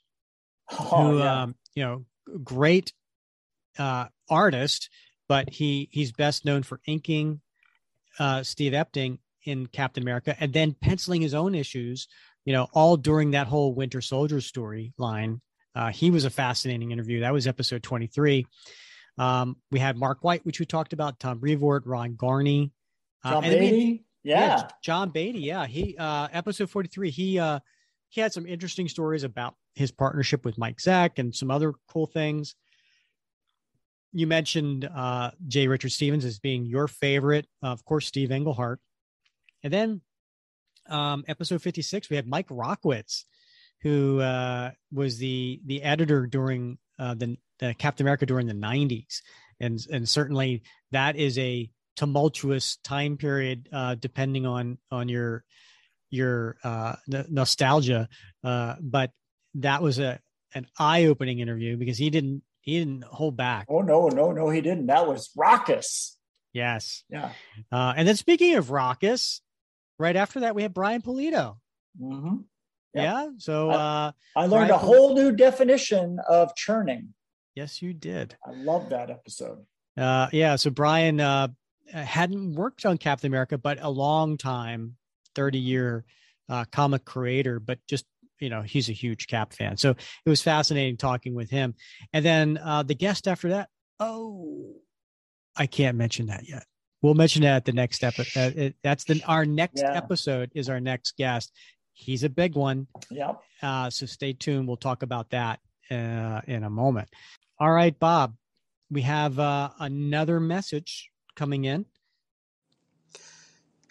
oh, 0.72 1.12
who, 1.12 1.20
yeah. 1.20 1.44
um, 1.44 1.56
you 1.76 1.84
know, 1.84 2.06
great 2.44 2.94
uh, 3.78 4.08
artist, 4.30 4.90
but 5.28 5.50
he 5.50 5.90
he's 5.92 6.12
best 6.12 6.46
known 6.46 6.64
for 6.64 6.80
inking 6.88 7.42
uh, 8.18 8.44
Steve 8.44 8.74
Epting 8.74 9.20
in 9.46 9.68
Captain 9.68 10.04
America 10.04 10.36
and 10.40 10.54
then 10.54 10.76
penciling 10.80 11.22
his 11.22 11.34
own 11.34 11.56
issues, 11.56 12.08
you 12.46 12.54
know, 12.54 12.68
all 12.74 12.98
during 12.98 13.32
that 13.32 13.48
whole 13.48 13.74
Winter 13.74 14.02
Soldier 14.02 14.38
storyline. 14.38 15.40
Uh, 15.76 15.90
he 15.92 16.12
was 16.12 16.26
a 16.26 16.30
fascinating 16.30 16.92
interview. 16.92 17.22
That 17.22 17.34
was 17.34 17.48
episode 17.48 17.84
23. 17.84 18.46
Um, 19.20 19.58
we 19.70 19.80
had 19.80 19.98
Mark 19.98 20.24
Waid, 20.24 20.46
which 20.46 20.60
we 20.60 20.66
talked 20.66 20.94
about, 20.94 21.20
Tom 21.20 21.40
Brevoort, 21.40 21.86
Ron 21.86 22.16
Garney, 22.16 22.72
uh, 23.24 23.32
John 23.32 23.44
Beatty. 23.44 24.06
Yeah. 24.24 24.40
yeah. 24.40 24.68
John 24.82 25.10
Beatty. 25.10 25.40
Yeah. 25.40 25.68
He, 25.68 25.98
uh, 25.98 26.30
episode 26.32 26.70
43, 26.70 27.12
he, 27.12 27.38
uh, 27.38 27.60
he 28.08 28.22
had 28.22 28.32
some 28.32 28.48
interesting 28.48 28.88
stories 28.88 29.24
about 29.24 29.56
his 29.76 29.92
partnership 29.92 30.46
with 30.46 30.58
Mike 30.58 30.78
Zeck 30.78 31.20
and 31.20 31.36
some 31.36 31.52
other 31.52 31.74
cool 31.90 32.08
things. 32.08 32.56
You 34.14 34.26
mentioned 34.26 34.86
uh, 34.86 35.32
J. 35.48 35.68
Richard 35.68 35.92
Stevens 35.92 36.26
as 36.26 36.40
being 36.40 36.66
your 36.66 36.88
favorite, 36.88 37.46
uh, 37.62 37.68
of 37.68 37.84
course, 37.86 38.08
Steve 38.08 38.32
Englehart. 38.32 38.80
And 39.64 39.72
then 39.72 40.02
um, 40.90 41.26
episode 41.28 41.62
56, 41.62 42.10
we 42.10 42.16
had 42.16 42.26
Mike 42.26 42.48
Rockwitz, 42.48 43.26
who 43.82 44.20
uh, 44.20 44.72
was 44.92 45.20
the 45.20 45.62
the 45.66 45.84
editor 45.84 46.26
during 46.26 46.78
uh, 46.98 47.14
the 47.14 47.38
the 47.60 47.74
Captain 47.74 48.06
America 48.06 48.26
during 48.26 48.48
the 48.48 48.54
90s. 48.54 49.22
And, 49.60 49.80
and 49.92 50.08
certainly 50.08 50.64
that 50.92 51.16
is 51.16 51.38
a 51.38 51.70
tumultuous 51.96 52.78
time 52.78 53.18
period, 53.18 53.68
uh, 53.72 53.96
depending 53.96 54.46
on, 54.46 54.78
on 54.90 55.10
your, 55.10 55.44
your 56.10 56.58
uh, 56.64 56.96
n- 57.12 57.26
nostalgia. 57.30 58.08
Uh, 58.44 58.76
but 58.82 59.12
that 59.56 59.82
was 59.82 60.00
a, 60.00 60.20
an 60.56 60.66
eye 60.78 61.06
opening 61.06 61.40
interview 61.40 61.78
because 61.78 61.98
he 61.98 62.10
didn't, 62.10 62.42
he 62.62 62.80
didn't 62.80 63.04
hold 63.04 63.36
back. 63.36 63.68
Oh, 63.70 63.82
no, 63.82 64.08
no, 64.08 64.32
no, 64.32 64.50
he 64.50 64.62
didn't. 64.62 64.88
That 64.88 65.08
was 65.08 65.30
raucous. 65.36 66.18
Yes. 66.54 67.04
Yeah. 67.10 67.32
Uh, 67.72 67.94
and 67.96 68.08
then 68.08 68.16
speaking 68.16 68.56
of 68.56 68.72
raucous, 68.72 69.42
right 69.98 70.16
after 70.16 70.42
that, 70.42 70.56
we 70.56 70.64
had 70.64 70.74
Brian 70.74 71.02
Pulido. 71.02 71.58
Mm-hmm. 72.02 72.38
Yep. 72.94 73.04
Yeah. 73.04 73.28
So 73.38 73.70
uh, 73.70 74.12
I, 74.36 74.40
I 74.42 74.46
learned 74.46 74.70
Brian 74.70 74.72
a 74.72 74.78
whole 74.78 75.14
new 75.14 75.32
definition 75.32 76.20
of 76.28 76.56
churning. 76.56 77.14
Yes, 77.56 77.82
you 77.82 77.94
did. 77.94 78.36
I 78.46 78.52
love 78.52 78.90
that 78.90 79.10
episode. 79.10 79.66
Uh, 79.98 80.28
yeah. 80.32 80.56
So 80.56 80.70
Brian 80.70 81.20
uh, 81.20 81.50
hadn't 81.92 82.54
worked 82.54 82.86
on 82.86 82.98
Captain 82.98 83.28
America, 83.28 83.58
but 83.58 83.80
a 83.82 83.90
long 83.90 84.38
time, 84.38 84.96
30 85.36 85.60
year 85.60 86.06
uh, 86.48 86.66
comic 86.72 87.06
creator, 87.06 87.60
but 87.60 87.80
just, 87.88 88.06
you 88.40 88.50
know, 88.50 88.62
he's 88.62 88.90
a 88.90 88.94
huge 88.94 89.28
Cap 89.28 89.54
fan. 89.54 89.78
So 89.78 89.92
it 89.92 90.30
was 90.30 90.42
fascinating 90.42 90.98
talking 90.98 91.36
with 91.36 91.50
him. 91.50 91.76
And 92.14 92.24
then 92.24 92.58
uh, 92.58 92.84
the 92.84 92.96
guest 92.96 93.28
after 93.28 93.50
that, 93.50 93.70
oh, 94.00 94.76
I 95.56 95.68
can't 95.68 95.98
mention 95.98 96.28
that 96.28 96.48
yet. 96.48 96.64
We'll 97.02 97.14
mention 97.14 97.44
that 97.44 97.56
at 97.56 97.66
the 97.66 97.74
next 97.74 98.04
episode. 98.04 98.60
Uh, 98.60 98.70
that's 98.84 99.06
the 99.06 99.22
our 99.26 99.46
next 99.46 99.82
yeah. 99.82 99.96
episode 99.96 100.52
is 100.54 100.70
our 100.70 100.80
next 100.80 101.16
guest. 101.18 101.52
He's 101.94 102.24
a 102.24 102.30
big 102.30 102.56
one. 102.56 102.88
Yeah. 103.10 103.34
Uh, 103.62 103.90
so 103.90 104.06
stay 104.06 104.34
tuned. 104.34 104.68
We'll 104.68 104.78
talk 104.78 105.04
about 105.04 105.30
that 105.32 105.60
uh, 105.92 106.42
in 106.48 106.64
a 106.64 106.70
moment. 106.70 107.10
All 107.62 107.74
right, 107.74 108.00
Bob, 108.00 108.36
we 108.90 109.02
have 109.02 109.38
uh, 109.38 109.72
another 109.80 110.40
message 110.40 111.12
coming 111.36 111.66
in. 111.66 111.88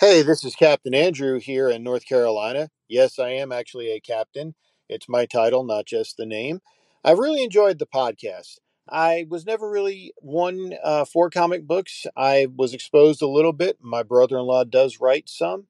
Hey, 0.01 0.23
this 0.23 0.43
is 0.43 0.55
Captain 0.57 0.95
Andrew 0.95 1.39
here 1.39 1.69
in 1.69 1.83
North 1.83 2.07
Carolina. 2.07 2.71
Yes, 2.89 3.19
I 3.19 3.29
am 3.31 3.53
actually 3.53 3.91
a 3.93 4.01
captain. 4.01 4.55
It's 4.89 5.07
my 5.07 5.27
title, 5.27 5.65
not 5.65 5.85
just 5.85 6.17
the 6.17 6.25
name. 6.25 6.61
I've 7.05 7.19
really 7.19 7.45
enjoyed 7.45 7.79
the 7.79 7.87
podcast. 7.87 8.59
I 8.89 9.27
was 9.29 9.45
never 9.45 9.69
really 9.69 10.15
one 10.17 10.73
uh, 10.83 11.05
for 11.05 11.29
comic 11.29 11.67
books. 11.67 12.07
I 12.17 12.47
was 12.57 12.73
exposed 12.73 13.21
a 13.21 13.29
little 13.29 13.53
bit. 13.53 13.77
My 13.83 14.03
brother 14.03 14.39
in 14.39 14.45
law 14.45 14.65
does 14.65 14.99
write 14.99 15.29
some 15.29 15.67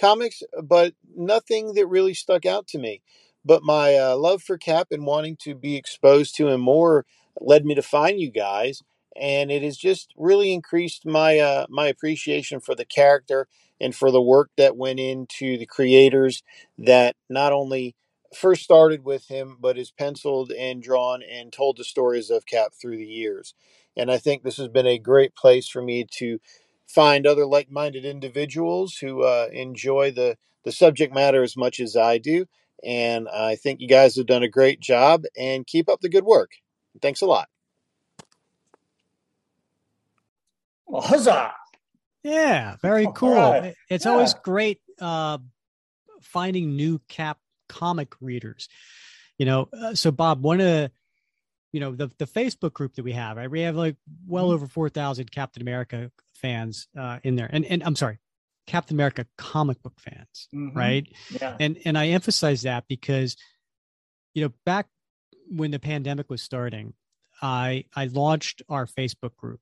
comics, 0.00 0.42
but 0.62 0.94
nothing 1.14 1.74
that 1.74 1.86
really 1.86 2.14
stuck 2.14 2.46
out 2.46 2.66
to 2.68 2.78
me. 2.78 3.02
But 3.44 3.62
my 3.62 3.96
uh, 3.96 4.16
love 4.16 4.42
for 4.42 4.56
Cap 4.56 4.86
and 4.90 5.04
wanting 5.04 5.36
to 5.42 5.54
be 5.54 5.76
exposed 5.76 6.34
to 6.36 6.48
him 6.48 6.62
more 6.62 7.04
led 7.40 7.64
me 7.64 7.74
to 7.74 7.82
find 7.82 8.20
you 8.20 8.30
guys 8.30 8.82
and 9.20 9.50
it 9.50 9.62
has 9.62 9.76
just 9.76 10.12
really 10.16 10.52
increased 10.52 11.04
my 11.04 11.38
uh, 11.38 11.66
my 11.68 11.86
appreciation 11.86 12.60
for 12.60 12.74
the 12.74 12.84
character 12.84 13.46
and 13.80 13.94
for 13.94 14.10
the 14.10 14.22
work 14.22 14.50
that 14.56 14.76
went 14.76 15.00
into 15.00 15.58
the 15.58 15.66
creators 15.66 16.42
that 16.78 17.14
not 17.28 17.52
only 17.52 17.94
first 18.34 18.62
started 18.62 19.04
with 19.04 19.28
him 19.28 19.56
but 19.60 19.76
has 19.76 19.90
penciled 19.90 20.50
and 20.52 20.82
drawn 20.82 21.22
and 21.22 21.52
told 21.52 21.76
the 21.76 21.84
stories 21.84 22.30
of 22.30 22.46
cap 22.46 22.72
through 22.80 22.96
the 22.96 23.04
years. 23.06 23.54
And 23.96 24.10
i 24.10 24.18
think 24.18 24.42
this 24.42 24.56
has 24.56 24.68
been 24.68 24.86
a 24.86 24.98
great 24.98 25.34
place 25.34 25.68
for 25.68 25.82
me 25.82 26.06
to 26.18 26.40
find 26.86 27.26
other 27.26 27.46
like-minded 27.46 28.04
individuals 28.04 28.96
who 28.96 29.22
uh, 29.22 29.48
enjoy 29.52 30.10
the 30.10 30.36
the 30.64 30.72
subject 30.72 31.12
matter 31.14 31.42
as 31.42 31.56
much 31.56 31.80
as 31.80 31.96
i 31.96 32.18
do 32.18 32.46
and 32.84 33.28
i 33.28 33.54
think 33.56 33.80
you 33.80 33.88
guys 33.88 34.16
have 34.16 34.26
done 34.26 34.42
a 34.42 34.48
great 34.48 34.80
job 34.80 35.24
and 35.36 35.66
keep 35.66 35.88
up 35.88 36.00
the 36.00 36.08
good 36.08 36.24
work 36.24 36.50
Thanks 37.00 37.22
a 37.22 37.26
lot. 37.26 37.48
Well, 40.86 41.02
huzzah! 41.02 41.52
Yeah, 42.22 42.76
very 42.82 43.08
cool. 43.14 43.34
Right. 43.34 43.74
It's 43.88 44.04
yeah. 44.04 44.12
always 44.12 44.34
great 44.34 44.80
uh, 45.00 45.38
finding 46.20 46.76
new 46.76 47.00
cap 47.08 47.38
comic 47.68 48.14
readers. 48.20 48.68
You 49.38 49.46
know, 49.46 49.68
uh, 49.72 49.94
so 49.94 50.10
Bob, 50.10 50.42
one 50.42 50.60
of 50.60 50.66
the, 50.66 50.90
you 51.72 51.80
know, 51.80 51.96
the 51.96 52.10
the 52.18 52.26
Facebook 52.26 52.74
group 52.74 52.94
that 52.94 53.04
we 53.04 53.12
have, 53.12 53.36
right? 53.38 53.50
We 53.50 53.62
have 53.62 53.74
like 53.74 53.96
well 54.26 54.44
mm-hmm. 54.44 54.54
over 54.54 54.66
four 54.66 54.88
thousand 54.90 55.30
Captain 55.30 55.62
America 55.62 56.12
fans 56.34 56.88
uh, 56.96 57.18
in 57.24 57.36
there, 57.36 57.48
and 57.50 57.64
and 57.64 57.82
I'm 57.82 57.96
sorry, 57.96 58.18
Captain 58.66 58.94
America 58.94 59.26
comic 59.38 59.82
book 59.82 59.98
fans, 59.98 60.48
mm-hmm. 60.54 60.76
right? 60.76 61.08
Yeah. 61.30 61.56
And 61.58 61.78
and 61.84 61.96
I 61.96 62.08
emphasize 62.08 62.62
that 62.62 62.84
because, 62.86 63.36
you 64.34 64.44
know, 64.44 64.52
back 64.66 64.86
when 65.54 65.70
the 65.70 65.78
pandemic 65.78 66.30
was 66.30 66.42
starting, 66.42 66.94
I 67.40 67.84
I 67.94 68.06
launched 68.06 68.62
our 68.68 68.86
Facebook 68.86 69.36
group. 69.36 69.60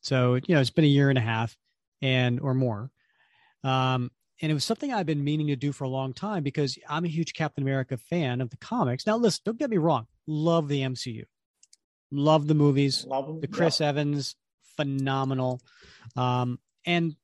So 0.00 0.34
you 0.34 0.54
know, 0.54 0.60
it's 0.60 0.70
been 0.70 0.84
a 0.84 0.88
year 0.88 1.08
and 1.08 1.18
a 1.18 1.22
half 1.22 1.56
and 2.02 2.40
or 2.40 2.54
more. 2.54 2.90
Um, 3.64 4.10
and 4.40 4.50
it 4.50 4.54
was 4.54 4.64
something 4.64 4.92
I've 4.92 5.06
been 5.06 5.24
meaning 5.24 5.48
to 5.48 5.56
do 5.56 5.72
for 5.72 5.84
a 5.84 5.88
long 5.88 6.12
time 6.12 6.44
because 6.44 6.78
I'm 6.88 7.04
a 7.04 7.08
huge 7.08 7.34
Captain 7.34 7.62
America 7.62 7.96
fan 7.96 8.40
of 8.40 8.50
the 8.50 8.56
comics. 8.56 9.04
Now, 9.04 9.16
listen, 9.16 9.42
don't 9.44 9.58
get 9.58 9.70
me 9.70 9.78
wrong, 9.78 10.06
love 10.26 10.68
the 10.68 10.82
MCU, 10.82 11.24
love 12.12 12.46
the 12.46 12.54
movies, 12.54 13.04
love 13.04 13.40
the 13.40 13.48
Chris 13.48 13.80
yeah. 13.80 13.88
Evans, 13.88 14.36
phenomenal. 14.76 15.60
Um, 16.16 16.60
and 16.86 17.16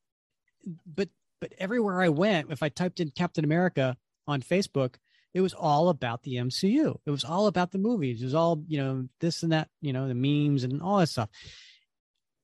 but 0.87 1.09
but 1.41 1.53
everywhere 1.59 2.03
I 2.03 2.09
went, 2.09 2.51
if 2.51 2.63
I 2.63 2.69
typed 2.69 3.01
in 3.01 3.11
Captain 3.11 3.45
America 3.45 3.97
on 4.27 4.43
Facebook, 4.43 4.97
it 5.35 5.41
was 5.41 5.53
all 5.53 5.89
about 5.89 6.23
the 6.23 6.37
MCU. 6.37 6.97
It 7.05 7.11
was 7.11 7.25
all 7.25 7.49
about 7.49 7.73
the 7.73 7.79
movies. 7.79 8.23
It 8.23 8.27
was 8.27 8.35
all, 8.35 8.63
you 8.67 8.79
know, 8.79 9.09
this 9.21 9.43
and 9.43 9.53
that, 9.53 9.69
you 9.83 9.93
know, 9.93 10.09
the 10.09 10.15
memes 10.15 10.65
and 10.65 10.81
all 10.81 10.99
that 10.99 11.09
stuff. 11.09 11.29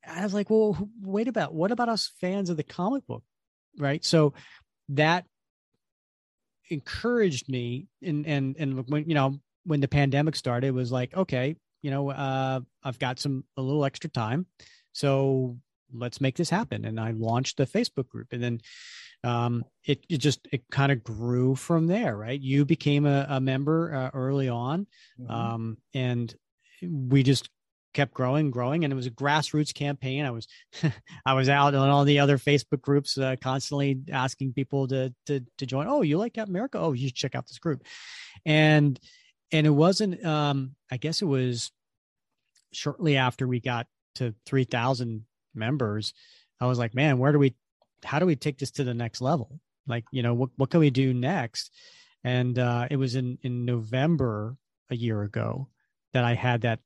I 0.07 0.23
was 0.23 0.35
like, 0.35 0.51
well, 0.51 0.77
wait 1.01 1.29
about 1.29 1.55
what 1.55 1.73
about 1.73 1.89
us 1.89 2.13
fans 2.21 2.51
of 2.51 2.57
the 2.57 2.63
comic 2.63 3.07
book? 3.07 3.23
Right. 3.79 4.05
So 4.05 4.35
that 4.91 5.25
encouraged 6.69 7.49
me 7.49 7.89
and 8.03 8.27
and 8.27 8.57
and 8.59 8.89
when 8.89 9.09
you 9.09 9.15
know 9.15 9.41
when 9.65 9.81
the 9.81 9.89
pandemic 9.89 10.37
started 10.37 10.69
it 10.69 10.71
was 10.71 10.93
like 10.93 11.13
okay 11.17 11.57
you 11.83 11.91
know, 11.91 12.11
uh, 12.11 12.61
I've 12.83 12.99
got 12.99 13.19
some 13.19 13.45
a 13.57 13.63
little 13.63 13.85
extra 13.85 14.11
time, 14.11 14.47
so 14.93 15.59
let's 15.93 16.21
make 16.21 16.37
this 16.37 16.51
happen. 16.51 16.85
And 16.85 16.99
I 16.99 17.13
launched 17.13 17.57
the 17.57 17.67
Facebook 17.67 18.09
group, 18.09 18.29
and 18.33 18.43
then 18.43 18.61
um, 19.25 19.65
it, 19.85 20.05
it 20.09 20.19
just 20.19 20.47
it 20.53 20.63
kind 20.71 20.93
of 20.93 21.03
grew 21.05 21.55
from 21.55 21.87
there. 21.87 22.17
Right, 22.17 22.41
you 22.41 22.65
became 22.65 23.07
a, 23.07 23.27
a 23.29 23.41
member 23.41 23.95
uh, 23.95 24.11
early 24.15 24.49
on, 24.49 24.87
mm-hmm. 25.21 25.31
um, 25.31 25.77
and 25.95 26.35
we 26.83 27.23
just 27.23 27.49
kept 27.93 28.15
growing 28.15 28.51
growing 28.51 28.85
and 28.85 28.93
it 28.93 28.97
was 28.97 29.07
a 29.07 29.11
grassroots 29.11 29.75
campaign 29.75 30.25
i 30.25 30.31
was 30.31 30.47
i 31.27 31.35
was 31.35 31.49
out 31.49 31.75
on 31.75 31.89
all 31.89 32.05
the 32.05 32.21
other 32.21 32.39
facebook 32.39 32.81
groups 32.81 33.19
uh, 33.19 33.35
constantly 33.41 34.01
asking 34.13 34.53
people 34.53 34.87
to 34.87 35.13
to 35.27 35.41
to 35.59 35.67
join 35.67 35.87
oh 35.89 36.03
you 36.03 36.17
like 36.17 36.35
captain 36.35 36.55
america 36.55 36.79
oh 36.79 36.93
you 36.93 37.09
should 37.09 37.17
check 37.17 37.35
out 37.35 37.47
this 37.49 37.59
group 37.59 37.83
and 38.47 39.01
and 39.51 39.67
it 39.67 39.71
wasn't 39.71 40.25
um 40.25 40.75
i 40.91 40.97
guess 40.97 41.21
it 41.21 41.27
was 41.27 41.73
shortly 42.73 43.17
after 43.17 43.49
we 43.49 43.61
got 43.61 43.87
to 44.15 44.35
3000 44.47 45.25
members 45.55 46.13
i 46.61 46.67
was 46.67 46.79
like 46.79 46.95
man 46.95 47.19
where 47.19 47.33
do 47.33 47.39
we 47.39 47.55
how 48.05 48.19
do 48.19 48.27
we 48.27 48.37
take 48.37 48.59
this 48.59 48.71
to 48.73 48.85
the 48.85 48.95
next 48.95 49.21
level? 49.21 49.61
Like 49.87 50.05
you 50.13 50.23
know 50.23 50.35
what, 50.35 50.51
what 50.57 50.71
can 50.71 50.81
we 50.81 50.91
do 50.91 51.13
next? 51.13 51.73
And 52.25 52.59
uh 52.59 52.87
it 52.91 52.97
was 52.97 53.15
in 53.15 53.39
in 53.43 53.65
november 53.65 54.57
a 54.91 54.97
year 54.97 55.23
ago 55.23 55.69
that 56.13 56.25
i 56.25 56.35
had 56.35 56.63
that 56.63 56.81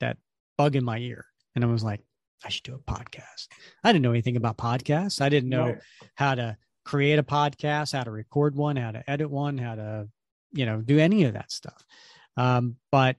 that 0.00 0.16
bug 0.56 0.76
in 0.76 0.84
my 0.84 0.98
ear. 0.98 1.26
And 1.54 1.64
i 1.64 1.68
was 1.68 1.84
like 1.84 2.00
i 2.44 2.48
should 2.48 2.64
do 2.64 2.74
a 2.74 2.92
podcast. 2.92 3.48
I 3.84 3.92
didn't 3.92 4.02
know 4.02 4.10
anything 4.10 4.36
about 4.36 4.56
podcasts. 4.56 5.20
I 5.20 5.28
didn't 5.28 5.50
know 5.50 5.66
right. 5.66 5.80
how 6.14 6.34
to 6.34 6.56
create 6.84 7.18
a 7.18 7.22
podcast 7.22 7.92
how 7.92 8.04
to 8.04 8.10
record 8.10 8.56
one 8.56 8.76
how 8.76 8.90
to 8.90 9.10
edit 9.10 9.28
one 9.28 9.58
how 9.58 9.74
to 9.74 10.08
you 10.52 10.64
know 10.64 10.80
do 10.80 10.98
any 10.98 11.24
of 11.24 11.34
that 11.34 11.52
stuff. 11.52 11.84
Um, 12.36 12.76
but 12.90 13.16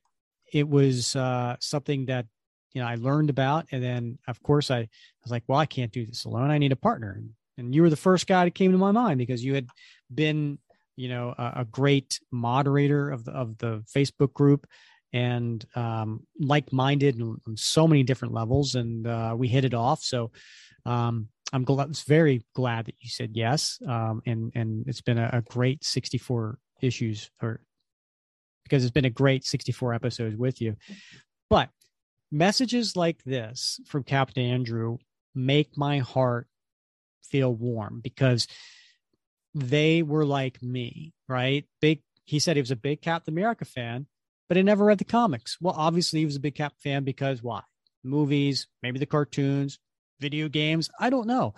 it 0.52 0.68
was 0.68 1.16
uh, 1.16 1.58
something 1.60 2.08
that 2.08 2.26
you 2.74 2.82
know 2.82 2.88
I 2.88 2.96
learned 2.96 3.30
about, 3.30 3.68
and 3.72 3.84
then 3.84 4.18
of 4.28 4.41
course 4.44 4.72
I, 4.72 4.88
was 5.24 5.32
like, 5.32 5.44
well, 5.48 5.60
I 5.60 5.66
can't 5.66 5.91
do 5.91 6.06
this 6.06 6.26
alone. 6.26 6.52
I 6.52 6.58
need 6.58 6.72
a 6.72 6.78
partner, 6.78 7.22
and, 7.58 7.76
you 7.76 7.82
were 7.82 7.90
the 7.90 7.98
first 7.98 8.26
guy 8.26 8.46
that 8.46 8.56
came 8.56 8.72
to 8.72 8.78
my 8.78 8.91
mind 8.91 9.18
because 9.18 9.44
you 9.44 9.54
had 9.54 9.68
been 10.14 10.60
you 10.96 11.10
know 11.10 11.36
a, 11.38 11.54
a 11.58 11.66
great 11.66 12.20
moderator 12.32 13.10
of 13.10 13.26
the 13.26 13.32
of 13.32 13.58
the 13.58 13.84
Facebook 13.94 14.34
group 14.34 14.66
and 15.12 15.66
um, 15.76 16.26
like-minded 16.40 17.20
on 17.22 17.58
so 17.58 17.88
many 17.88 18.04
different 18.04 18.34
levels, 18.34 18.76
and 18.76 19.08
uh, 19.08 19.34
we 19.38 19.48
hit 19.48 19.66
it 19.66 19.74
off. 19.74 20.04
So 20.04 20.32
um, 20.86 21.28
I'm 21.52 21.64
glad, 21.64 21.96
very 22.08 22.46
glad 22.56 22.86
that 22.86 22.96
you 23.00 23.10
said 23.10 23.32
yes, 23.34 23.80
um, 23.88 24.22
and 24.26 24.52
and 24.56 24.88
it's 24.88 25.02
been 25.02 25.18
a, 25.18 25.30
a 25.34 25.41
great 25.41 25.84
64 25.84 26.60
issues 26.82 27.30
or 27.41 27.62
because 28.64 28.84
it's 28.84 28.94
been 28.94 29.06
a 29.06 29.10
great 29.10 29.46
64 29.46 29.96
episodes 29.96 30.38
with 30.38 30.62
you. 30.62 30.76
But 31.50 31.70
messages 32.32 32.96
like 32.96 33.24
this 33.24 33.80
from 33.88 34.04
Captain 34.04 34.44
Andrew 34.44 34.98
make 35.36 35.78
my 35.78 36.00
heart 36.00 36.48
feel 37.24 37.54
warm 37.54 38.02
because 38.02 38.48
they 39.54 40.04
were 40.04 40.26
like 40.26 40.62
me, 40.62 41.14
right? 41.28 41.66
Big 41.82 42.02
he 42.26 42.40
said 42.40 42.56
he 42.56 42.62
was 42.62 42.72
a 42.72 42.76
big 42.76 43.02
Captain 43.02 43.34
America 43.34 43.66
fan, 43.66 44.06
but 44.48 44.58
he 44.58 44.62
never 44.62 44.86
read 44.86 45.00
the 45.00 45.04
comics. 45.04 45.58
Well, 45.60 45.74
obviously 45.76 46.20
he 46.20 46.26
was 46.26 46.36
a 46.36 46.40
big 46.40 46.56
Cap 46.56 46.74
fan 46.78 47.04
because 47.04 47.42
why? 47.42 47.62
Movies, 48.04 48.68
maybe 48.84 49.00
the 49.00 49.08
cartoons, 49.08 49.80
video 50.20 50.48
games, 50.48 50.92
I 51.00 51.10
don't 51.10 51.26
know. 51.26 51.56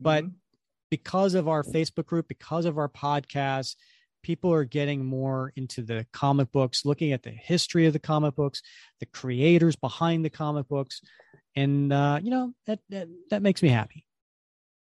But 0.00 0.24
mm-hmm. 0.24 0.34
because 0.90 1.34
of 1.34 1.46
our 1.46 1.62
Facebook 1.62 2.06
group, 2.06 2.26
because 2.26 2.64
of 2.64 2.78
our 2.78 2.88
podcast, 2.88 3.76
people 4.24 4.52
are 4.52 4.64
getting 4.64 5.04
more 5.04 5.52
into 5.54 5.82
the 5.82 6.04
comic 6.12 6.50
books, 6.50 6.84
looking 6.84 7.12
at 7.12 7.22
the 7.22 7.30
history 7.30 7.86
of 7.86 7.92
the 7.92 8.00
comic 8.00 8.34
books, 8.34 8.62
the 8.98 9.06
creators 9.06 9.76
behind 9.76 10.24
the 10.24 10.30
comic 10.30 10.66
books, 10.66 11.00
and 11.54 11.92
uh, 11.92 12.18
you 12.20 12.30
know 12.30 12.52
that, 12.66 12.80
that 12.88 13.08
that 13.30 13.42
makes 13.42 13.62
me 13.62 13.68
happy. 13.68 14.04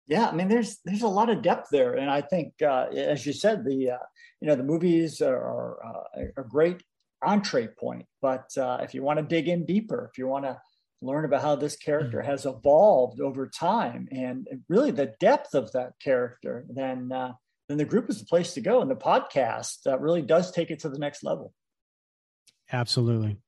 Yeah, 0.06 0.28
I 0.28 0.32
mean, 0.32 0.48
there's 0.48 0.78
there's 0.84 1.02
a 1.02 1.08
lot 1.08 1.30
of 1.30 1.42
depth 1.42 1.68
there, 1.72 1.94
and 1.94 2.10
I 2.10 2.20
think, 2.20 2.52
uh, 2.62 2.86
as 2.94 3.26
you 3.26 3.32
said, 3.32 3.64
the 3.64 3.92
uh, 3.92 4.04
you 4.40 4.46
know 4.46 4.54
the 4.54 4.62
movies 4.62 5.20
are, 5.20 5.36
are 5.36 5.86
uh, 6.16 6.22
a 6.36 6.44
great 6.44 6.82
entree 7.22 7.68
point, 7.68 8.06
but 8.20 8.56
uh, 8.58 8.78
if 8.82 8.94
you 8.94 9.02
want 9.02 9.18
to 9.18 9.24
dig 9.24 9.48
in 9.48 9.64
deeper, 9.64 10.08
if 10.12 10.18
you 10.18 10.28
want 10.28 10.44
to 10.44 10.60
learn 11.00 11.24
about 11.24 11.42
how 11.42 11.56
this 11.56 11.76
character 11.76 12.18
mm-hmm. 12.18 12.30
has 12.30 12.46
evolved 12.46 13.20
over 13.20 13.46
time 13.46 14.08
and 14.10 14.46
really 14.68 14.90
the 14.90 15.14
depth 15.20 15.54
of 15.54 15.72
that 15.72 15.92
character, 16.00 16.64
then 16.68 17.10
uh, 17.12 17.32
then 17.68 17.78
the 17.78 17.84
group 17.84 18.10
is 18.10 18.18
the 18.18 18.26
place 18.26 18.54
to 18.54 18.60
go. 18.60 18.82
And 18.82 18.90
the 18.90 18.96
podcast 18.96 19.86
uh, 19.86 19.98
really 19.98 20.22
does 20.22 20.50
take 20.50 20.70
it 20.70 20.80
to 20.80 20.88
the 20.88 20.98
next 20.98 21.22
level. 21.24 21.52
Absolutely. 22.72 23.38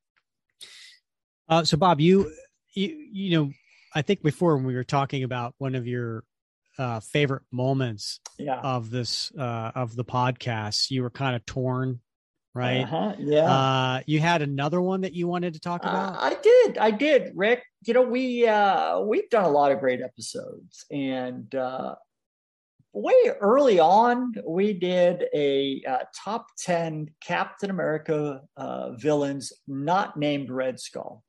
Uh, 1.48 1.64
so, 1.64 1.76
Bob, 1.76 2.00
you, 2.00 2.32
you, 2.74 3.08
you 3.12 3.38
know, 3.38 3.50
I 3.94 4.02
think 4.02 4.22
before 4.22 4.56
when 4.56 4.66
we 4.66 4.74
were 4.74 4.84
talking 4.84 5.22
about 5.22 5.54
one 5.58 5.74
of 5.74 5.86
your 5.86 6.24
uh, 6.78 7.00
favorite 7.00 7.42
moments 7.50 8.20
yeah. 8.38 8.60
of 8.60 8.90
this 8.90 9.32
uh, 9.38 9.72
of 9.74 9.96
the 9.96 10.04
podcast, 10.04 10.90
you 10.90 11.02
were 11.02 11.10
kind 11.10 11.36
of 11.36 11.46
torn, 11.46 12.00
right? 12.54 12.82
Uh-huh. 12.82 13.14
Yeah. 13.18 13.50
Uh, 13.50 14.00
you 14.06 14.20
had 14.20 14.42
another 14.42 14.80
one 14.80 15.02
that 15.02 15.14
you 15.14 15.28
wanted 15.28 15.54
to 15.54 15.60
talk 15.60 15.84
Uh, 15.84 15.88
about. 15.88 16.16
I 16.20 16.34
did. 16.34 16.78
I 16.78 16.90
did, 16.90 17.32
Rick. 17.34 17.62
You 17.86 17.94
know, 17.94 18.02
we 18.02 18.46
uh, 18.46 19.00
we've 19.00 19.30
done 19.30 19.44
a 19.44 19.50
lot 19.50 19.72
of 19.72 19.80
great 19.80 20.02
episodes, 20.02 20.84
and 20.90 21.54
uh, 21.54 21.94
way 22.96 23.30
early 23.40 23.78
on, 23.78 24.32
we 24.46 24.72
did 24.72 25.26
a 25.34 25.82
uh, 25.86 25.98
top 26.24 26.46
10 26.58 27.10
Captain 27.20 27.70
America 27.70 28.40
uh, 28.56 28.92
villains 28.92 29.52
not 29.68 30.16
named 30.16 30.50
Red 30.50 30.80
Skull. 30.80 31.22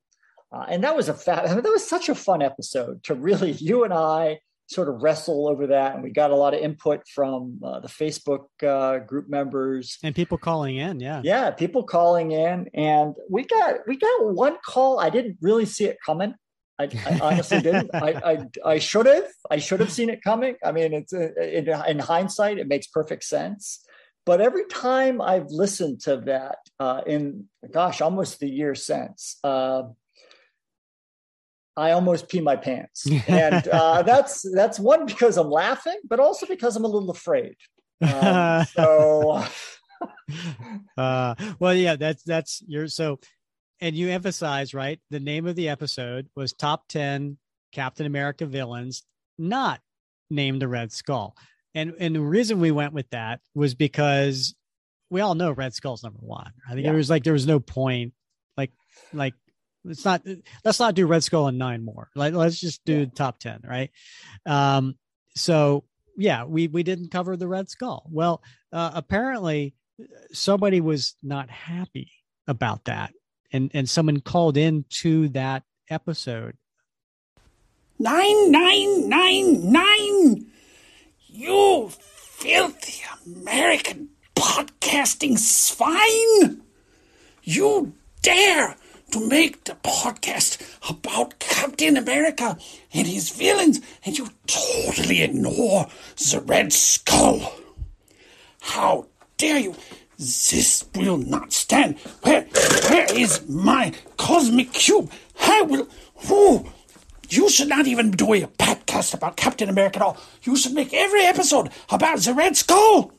Uh, 0.50 0.64
and 0.68 0.82
that 0.82 0.96
was 0.96 1.08
a 1.10 1.14
fat, 1.14 1.44
I 1.44 1.54
mean, 1.54 1.62
that 1.62 1.70
was 1.70 1.86
such 1.86 2.08
a 2.08 2.14
fun 2.14 2.40
episode 2.42 3.04
to 3.04 3.14
really, 3.14 3.52
you 3.58 3.84
and 3.84 3.92
I 3.92 4.40
sort 4.66 4.88
of 4.88 5.02
wrestle 5.02 5.48
over 5.48 5.66
that. 5.66 5.94
And 5.94 6.02
we 6.02 6.10
got 6.10 6.30
a 6.30 6.36
lot 6.36 6.54
of 6.54 6.60
input 6.60 7.06
from 7.06 7.58
uh, 7.62 7.80
the 7.80 7.88
Facebook 7.88 8.46
uh, 8.62 8.98
group 8.98 9.28
members 9.28 9.98
and 10.02 10.14
people 10.14 10.38
calling 10.38 10.76
in. 10.76 11.00
Yeah. 11.00 11.22
Yeah. 11.24 11.50
People 11.50 11.84
calling 11.84 12.32
in. 12.32 12.68
And 12.74 13.14
we 13.30 13.44
got, 13.44 13.76
we 13.86 13.96
got 13.96 14.34
one 14.34 14.56
call. 14.64 15.00
I 15.00 15.10
didn't 15.10 15.38
really 15.40 15.64
see 15.64 15.84
it 15.84 15.96
coming. 16.04 16.34
I, 16.78 16.88
I 17.06 17.18
honestly 17.20 17.60
didn't. 17.60 17.90
I, 17.92 18.12
I, 18.24 18.70
I 18.74 18.78
should 18.78 19.06
have. 19.06 19.28
I 19.50 19.58
should 19.58 19.80
have 19.80 19.92
seen 19.92 20.10
it 20.10 20.22
coming. 20.22 20.56
I 20.64 20.72
mean, 20.72 20.92
it's 20.92 21.12
uh, 21.12 21.32
in, 21.40 21.68
in 21.88 21.98
hindsight, 21.98 22.58
it 22.58 22.68
makes 22.68 22.86
perfect 22.86 23.24
sense. 23.24 23.84
But 24.24 24.40
every 24.40 24.66
time 24.66 25.20
I've 25.20 25.46
listened 25.48 26.02
to 26.02 26.18
that, 26.26 26.58
uh, 26.78 27.00
in 27.06 27.46
gosh, 27.72 28.00
almost 28.00 28.40
the 28.40 28.48
year 28.48 28.74
since, 28.74 29.38
uh, 29.42 29.84
I 31.76 31.92
almost 31.92 32.28
pee 32.28 32.40
my 32.40 32.56
pants, 32.56 33.06
and 33.28 33.66
uh, 33.68 34.02
that's 34.02 34.44
that's 34.54 34.78
one 34.78 35.06
because 35.06 35.36
I'm 35.36 35.50
laughing, 35.50 35.98
but 36.06 36.20
also 36.20 36.44
because 36.46 36.76
I'm 36.76 36.84
a 36.84 36.88
little 36.88 37.10
afraid. 37.10 37.56
Um, 38.02 38.66
so, 38.74 39.44
uh, 40.96 41.34
well, 41.58 41.74
yeah, 41.74 41.96
that's 41.96 42.22
that's 42.22 42.62
your 42.66 42.86
so 42.88 43.20
and 43.80 43.96
you 43.96 44.08
emphasize 44.08 44.74
right 44.74 45.00
the 45.10 45.20
name 45.20 45.46
of 45.46 45.56
the 45.56 45.68
episode 45.68 46.28
was 46.34 46.52
top 46.52 46.88
10 46.88 47.38
captain 47.72 48.06
america 48.06 48.46
villains 48.46 49.04
not 49.38 49.80
named 50.30 50.62
the 50.62 50.68
red 50.68 50.92
skull. 50.92 51.36
And 51.74 51.94
and 51.98 52.14
the 52.14 52.20
reason 52.20 52.60
we 52.60 52.70
went 52.70 52.92
with 52.92 53.08
that 53.10 53.40
was 53.54 53.74
because 53.74 54.54
we 55.10 55.20
all 55.20 55.34
know 55.34 55.52
red 55.52 55.74
skull's 55.74 56.02
number 56.02 56.20
one. 56.20 56.52
I 56.68 56.74
think 56.74 56.86
yeah. 56.86 56.92
was 56.92 57.10
like 57.10 57.24
there 57.24 57.32
was 57.32 57.46
no 57.46 57.60
point 57.60 58.12
like 58.56 58.72
like 59.12 59.34
it's 59.84 60.04
not 60.04 60.22
let's 60.64 60.80
not 60.80 60.94
do 60.94 61.06
red 61.06 61.24
skull 61.24 61.46
and 61.46 61.58
nine 61.58 61.84
more. 61.84 62.10
Like 62.14 62.34
let's 62.34 62.58
just 62.58 62.84
do 62.84 63.00
yeah. 63.00 63.06
top 63.14 63.38
10 63.38 63.60
right? 63.64 63.90
Um 64.46 64.96
so 65.36 65.84
yeah 66.16 66.44
we 66.44 66.68
we 66.68 66.82
didn't 66.82 67.10
cover 67.10 67.36
the 67.36 67.48
red 67.48 67.68
skull. 67.68 68.06
Well 68.10 68.42
uh, 68.72 68.90
apparently 68.94 69.74
somebody 70.32 70.80
was 70.80 71.14
not 71.22 71.50
happy 71.50 72.10
about 72.46 72.84
that 72.84 73.12
and 73.52 73.70
and 73.74 73.88
someone 73.88 74.20
called 74.20 74.56
in 74.56 74.84
to 74.90 75.28
that 75.30 75.62
episode. 75.90 76.56
Nine 77.98 78.52
nine 78.52 79.08
nine 79.08 79.72
nine. 79.72 80.46
You 81.26 81.90
filthy 81.90 83.02
American 83.26 84.10
podcasting 84.34 85.38
swine! 85.38 86.62
You 87.42 87.92
dare 88.22 88.76
to 89.10 89.28
make 89.28 89.64
the 89.64 89.74
podcast 89.82 90.60
about 90.88 91.38
Captain 91.38 91.96
America 91.96 92.58
and 92.92 93.06
his 93.06 93.30
villains, 93.30 93.80
and 94.04 94.18
you 94.18 94.28
totally 94.46 95.22
ignore 95.22 95.86
the 96.16 96.40
Red 96.44 96.72
Skull. 96.72 97.52
How 98.60 99.06
dare 99.38 99.58
you? 99.58 99.74
This 100.18 100.84
will 100.96 101.16
not 101.16 101.52
stand. 101.52 101.96
Where, 102.22 102.42
where 102.90 103.06
is 103.14 103.48
my 103.48 103.92
cosmic 104.16 104.72
cube? 104.72 105.12
I 105.40 105.62
will. 105.62 105.88
Oh, 106.28 106.72
you 107.28 107.48
should 107.48 107.68
not 107.68 107.86
even 107.86 108.10
do 108.10 108.32
a 108.34 108.46
podcast 108.46 109.14
about 109.14 109.36
Captain 109.36 109.68
America 109.68 109.98
at 109.98 110.02
all. 110.02 110.16
You 110.42 110.56
should 110.56 110.72
make 110.72 110.92
every 110.92 111.22
episode 111.22 111.70
about 111.88 112.18
the 112.18 112.34
Red 112.34 112.56
Skull. 112.56 113.12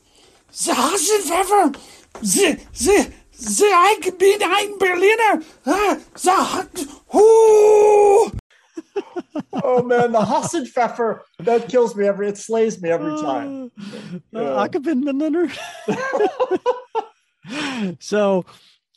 The 0.50 0.74
Hasenpfeffer. 0.74 1.74
The, 2.20 2.60
the, 2.74 3.14
the 3.38 3.66
Allgemeine 3.66 4.80
Berliner, 4.80 5.44
uh, 5.66 5.96
the, 6.16 7.18
ooh. 7.18 8.39
oh 9.64 9.84
man, 9.84 10.12
the 10.12 10.20
Hasenpfeffer 10.20 11.22
that 11.40 11.70
kills 11.70 11.96
me 11.96 12.08
every. 12.08 12.30
It 12.30 12.38
slays 12.38 12.82
me 12.82 12.90
every 12.90 13.20
time. 13.22 13.72
Uh, 14.34 14.68
Berliner. 14.68 15.52
so 18.00 18.46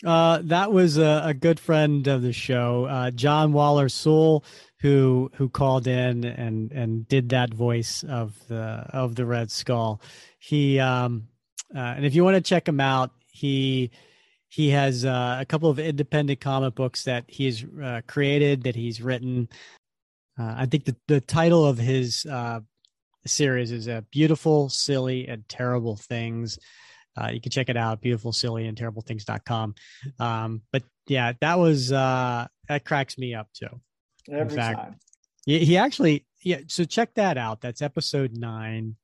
uh, 0.04 0.40
that 0.42 0.72
was 0.72 0.98
a, 0.98 1.22
a, 1.26 1.34
good 1.34 1.60
friend 1.60 2.06
of 2.08 2.22
the 2.22 2.32
show, 2.32 2.86
uh, 2.86 3.10
John 3.10 3.52
Waller 3.52 3.88
Sewell, 3.88 4.44
who 4.80 5.30
who 5.34 5.48
called 5.48 5.86
in 5.86 6.24
and 6.24 6.72
and 6.72 7.06
did 7.06 7.28
that 7.30 7.54
voice 7.54 8.02
of 8.02 8.34
the 8.48 8.86
of 8.90 9.14
the 9.14 9.26
Red 9.26 9.50
Skull. 9.50 10.00
He 10.38 10.78
um, 10.78 11.28
uh, 11.74 11.78
and 11.78 12.04
if 12.04 12.14
you 12.14 12.24
want 12.24 12.34
to 12.34 12.40
check 12.40 12.66
him 12.66 12.80
out, 12.80 13.12
he 13.30 13.90
he 14.52 14.68
has 14.68 15.06
uh, 15.06 15.38
a 15.40 15.46
couple 15.46 15.70
of 15.70 15.78
independent 15.78 16.38
comic 16.40 16.74
books 16.74 17.04
that 17.04 17.24
he's 17.26 17.64
uh, 17.82 18.02
created 18.06 18.64
that 18.64 18.76
he's 18.76 19.00
written. 19.00 19.48
Uh, 20.38 20.54
I 20.58 20.66
think 20.66 20.84
the 20.84 20.94
the 21.08 21.22
title 21.22 21.64
of 21.64 21.78
his 21.78 22.26
uh, 22.26 22.60
series 23.24 23.72
is 23.72 23.88
"A 23.88 24.04
Beautiful, 24.10 24.68
Silly, 24.68 25.26
and 25.26 25.48
Terrible 25.48 25.96
Things." 25.96 26.58
Uh, 27.18 27.30
you 27.32 27.40
can 27.40 27.50
check 27.50 27.70
it 27.70 27.78
out, 27.78 28.02
beautiful, 28.02 28.30
silly, 28.32 28.66
and 28.66 28.76
terrible 28.76 29.00
things.com. 29.00 29.74
Um, 30.18 30.62
but 30.70 30.82
yeah, 31.06 31.32
that 31.40 31.58
was, 31.58 31.92
uh, 31.92 32.46
that 32.68 32.84
cracks 32.84 33.18
me 33.18 33.34
up 33.34 33.48
too. 33.52 33.68
Every 34.30 34.40
In 34.40 34.48
fact, 34.48 34.78
time. 34.78 34.96
He, 35.44 35.64
he 35.64 35.76
actually, 35.76 36.26
yeah. 36.42 36.60
So 36.68 36.84
check 36.84 37.14
that 37.14 37.36
out. 37.36 37.60
That's 37.60 37.82
episode 37.82 38.36
nine. 38.36 38.96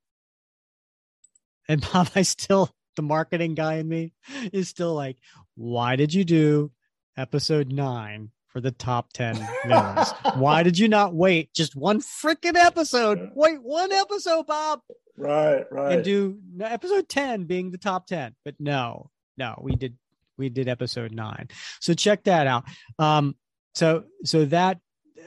And 1.68 1.86
Bob, 1.92 2.10
I 2.14 2.22
still, 2.22 2.70
the 2.98 3.02
marketing 3.02 3.54
guy 3.54 3.74
in 3.74 3.88
me 3.88 4.12
is 4.52 4.68
still 4.68 4.92
like, 4.92 5.16
why 5.54 5.94
did 5.94 6.12
you 6.12 6.24
do 6.24 6.72
episode 7.16 7.72
nine 7.72 8.30
for 8.48 8.60
the 8.60 8.72
top 8.72 9.12
10 9.12 9.36
villains? 9.64 10.10
why 10.34 10.64
did 10.64 10.76
you 10.76 10.88
not 10.88 11.14
wait 11.14 11.54
just 11.54 11.76
one 11.76 12.00
freaking 12.00 12.56
episode? 12.56 13.30
Wait 13.36 13.62
one 13.62 13.92
episode, 13.92 14.48
Bob. 14.48 14.80
Right, 15.16 15.64
right. 15.70 15.92
And 15.92 16.04
do 16.04 16.38
episode 16.60 17.08
10 17.08 17.44
being 17.44 17.70
the 17.70 17.78
top 17.78 18.08
10. 18.08 18.34
But 18.44 18.56
no, 18.58 19.10
no, 19.36 19.60
we 19.62 19.76
did 19.76 19.96
we 20.36 20.48
did 20.48 20.68
episode 20.68 21.12
9. 21.12 21.48
So 21.80 21.94
check 21.94 22.24
that 22.24 22.48
out. 22.48 22.64
Um 22.98 23.36
so 23.74 24.04
so 24.24 24.44
that 24.46 24.80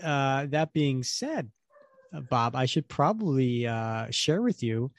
uh 0.03 0.47
that 0.47 0.73
being 0.73 1.03
said, 1.03 1.49
uh, 2.13 2.19
Bob, 2.19 2.53
I 2.53 2.65
should 2.65 2.89
probably 2.89 3.65
uh 3.65 4.07
share 4.11 4.41
with 4.41 4.61
you 4.61 4.91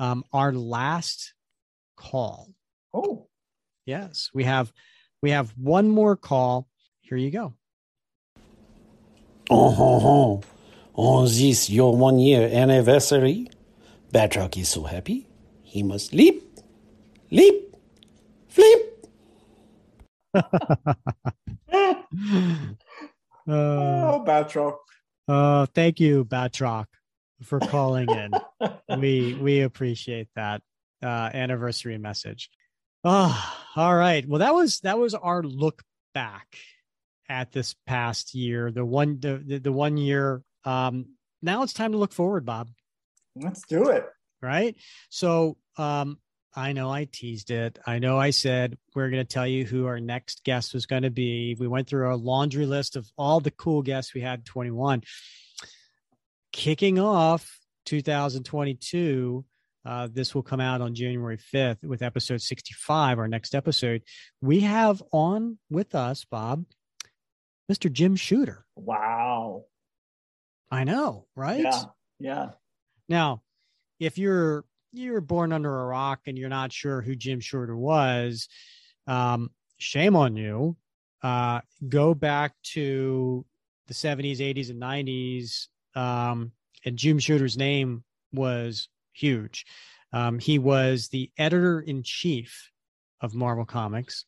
um 0.00 0.24
our 0.32 0.52
last 0.52 1.34
call. 1.96 2.54
Oh. 2.94 3.26
Yes, 3.86 4.30
we 4.34 4.44
have 4.44 4.72
we 5.22 5.30
have 5.30 5.50
one 5.56 5.88
more 5.88 6.16
call. 6.16 6.68
Here 7.00 7.16
you 7.16 7.30
go. 7.30 7.54
Oh, 9.48 9.76
oh, 9.78 10.00
oh. 10.04 10.42
on 10.94 11.26
this 11.26 11.70
your 11.70 11.96
one 11.96 12.18
year 12.18 12.48
anniversary, 12.52 13.48
Batroc 14.12 14.56
is 14.56 14.68
so 14.68 14.82
happy, 14.82 15.28
he 15.62 15.84
must 15.84 16.12
leap, 16.12 16.42
leap, 17.30 17.76
flip. 18.48 19.06
oh, 20.34 20.44
Batroc. 23.46 24.78
Uh, 25.28 25.66
thank 25.74 26.00
you, 26.00 26.24
Batroc, 26.24 26.86
for 27.44 27.60
calling 27.60 28.08
in. 28.10 28.32
we 28.98 29.34
we 29.34 29.60
appreciate 29.60 30.28
that 30.34 30.60
uh, 31.02 31.30
anniversary 31.32 31.98
message. 31.98 32.50
Oh, 33.04 33.54
all 33.76 33.94
right. 33.94 34.26
Well, 34.26 34.40
that 34.40 34.54
was 34.54 34.80
that 34.80 34.98
was 34.98 35.14
our 35.14 35.42
look 35.42 35.82
back 36.14 36.56
at 37.28 37.52
this 37.52 37.74
past 37.86 38.34
year. 38.34 38.70
The 38.70 38.84
one 38.84 39.20
the 39.20 39.60
the, 39.62 39.72
one 39.72 39.96
year. 39.96 40.42
Um, 40.64 41.06
now 41.42 41.62
it's 41.62 41.72
time 41.72 41.92
to 41.92 41.98
look 41.98 42.12
forward, 42.12 42.44
Bob. 42.44 42.68
Let's 43.36 43.66
do 43.66 43.90
it. 43.90 44.06
Right. 44.42 44.76
So 45.08 45.56
um, 45.76 46.18
I 46.54 46.72
know 46.72 46.90
I 46.90 47.06
teased 47.10 47.50
it. 47.50 47.78
I 47.86 47.98
know 47.98 48.18
I 48.18 48.30
said 48.30 48.78
we're 48.94 49.10
going 49.10 49.24
to 49.24 49.28
tell 49.32 49.46
you 49.46 49.64
who 49.66 49.86
our 49.86 50.00
next 50.00 50.42
guest 50.42 50.72
was 50.72 50.86
going 50.86 51.02
to 51.02 51.10
be. 51.10 51.54
We 51.58 51.68
went 51.68 51.86
through 51.86 52.12
a 52.12 52.16
laundry 52.16 52.64
list 52.64 52.96
of 52.96 53.06
all 53.18 53.40
the 53.40 53.50
cool 53.50 53.82
guests 53.82 54.14
we 54.14 54.22
had 54.22 54.46
21. 54.46 55.02
Kicking 56.52 56.98
off 56.98 57.60
2022, 57.84 59.44
uh, 59.86 60.08
this 60.12 60.34
will 60.34 60.42
come 60.42 60.60
out 60.60 60.80
on 60.80 60.94
January 60.94 61.38
5th 61.38 61.84
with 61.84 62.02
episode 62.02 62.42
65, 62.42 63.20
our 63.20 63.28
next 63.28 63.54
episode. 63.54 64.02
We 64.40 64.60
have 64.60 65.00
on 65.12 65.58
with 65.70 65.94
us, 65.94 66.24
Bob, 66.24 66.64
Mr. 67.70 67.90
Jim 67.90 68.16
Shooter. 68.16 68.66
Wow. 68.74 69.66
I 70.72 70.82
know, 70.82 71.26
right? 71.36 71.60
Yeah. 71.60 71.82
Yeah. 72.18 72.50
Now, 73.08 73.42
if 74.00 74.18
you're 74.18 74.64
you're 74.92 75.20
born 75.20 75.52
under 75.52 75.82
a 75.82 75.86
rock 75.86 76.20
and 76.26 76.36
you're 76.36 76.48
not 76.48 76.72
sure 76.72 77.00
who 77.00 77.14
Jim 77.14 77.38
Shooter 77.38 77.76
was, 77.76 78.48
um, 79.06 79.50
shame 79.78 80.16
on 80.16 80.36
you. 80.36 80.76
Uh, 81.22 81.60
go 81.88 82.12
back 82.14 82.54
to 82.62 83.44
the 83.86 83.94
70s, 83.94 84.38
80s, 84.38 84.70
and 84.70 84.82
90s, 84.82 85.66
um, 85.94 86.52
and 86.84 86.96
Jim 86.96 87.18
Shooter's 87.18 87.56
name 87.56 88.02
was 88.32 88.88
huge. 89.16 89.66
Um, 90.12 90.38
he 90.38 90.58
was 90.58 91.08
the 91.08 91.30
editor 91.36 91.80
in 91.80 92.02
chief 92.02 92.70
of 93.20 93.34
Marvel 93.34 93.64
Comics. 93.64 94.24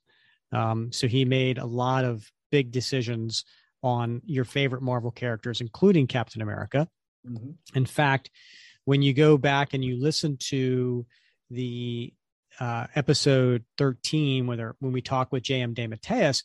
Um, 0.52 0.92
so 0.92 1.06
he 1.06 1.24
made 1.24 1.58
a 1.58 1.66
lot 1.66 2.04
of 2.04 2.30
big 2.50 2.72
decisions 2.72 3.44
on 3.82 4.22
your 4.24 4.44
favorite 4.44 4.82
Marvel 4.82 5.10
characters, 5.10 5.60
including 5.60 6.06
Captain 6.06 6.42
America. 6.42 6.88
Mm-hmm. 7.26 7.50
In 7.74 7.86
fact, 7.86 8.30
when 8.84 9.02
you 9.02 9.12
go 9.12 9.36
back 9.36 9.74
and 9.74 9.84
you 9.84 10.00
listen 10.00 10.36
to 10.48 11.06
the 11.50 12.12
uh, 12.58 12.86
episode 12.94 13.64
13, 13.76 14.46
whether 14.46 14.74
when 14.80 14.92
we 14.92 15.02
talk 15.02 15.30
with 15.30 15.42
J.M. 15.42 15.74
DeMatteis, 15.74 16.42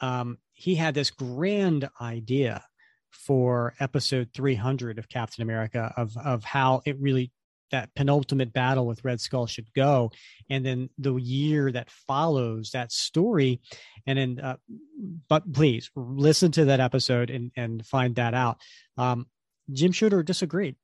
um, 0.00 0.38
he 0.52 0.74
had 0.74 0.94
this 0.94 1.10
grand 1.10 1.88
idea 2.00 2.62
for 3.10 3.74
episode 3.80 4.30
300 4.34 4.98
of 4.98 5.08
Captain 5.08 5.42
America 5.42 5.92
of 5.96 6.16
of 6.16 6.44
how 6.44 6.80
it 6.84 6.96
really 7.00 7.32
that 7.70 7.94
penultimate 7.94 8.52
battle 8.52 8.86
with 8.86 9.04
Red 9.04 9.20
Skull 9.20 9.46
should 9.46 9.72
go, 9.74 10.10
and 10.48 10.64
then 10.64 10.90
the 10.98 11.14
year 11.16 11.70
that 11.72 11.90
follows 11.90 12.70
that 12.70 12.92
story, 12.92 13.60
and 14.06 14.18
then 14.18 14.40
uh, 14.40 14.56
but 15.28 15.52
please 15.52 15.90
listen 15.94 16.52
to 16.52 16.66
that 16.66 16.80
episode 16.80 17.30
and 17.30 17.50
and 17.56 17.84
find 17.86 18.16
that 18.16 18.34
out. 18.34 18.58
Um, 18.96 19.26
Jim 19.72 19.92
Shooter 19.92 20.22
disagreed 20.22 20.76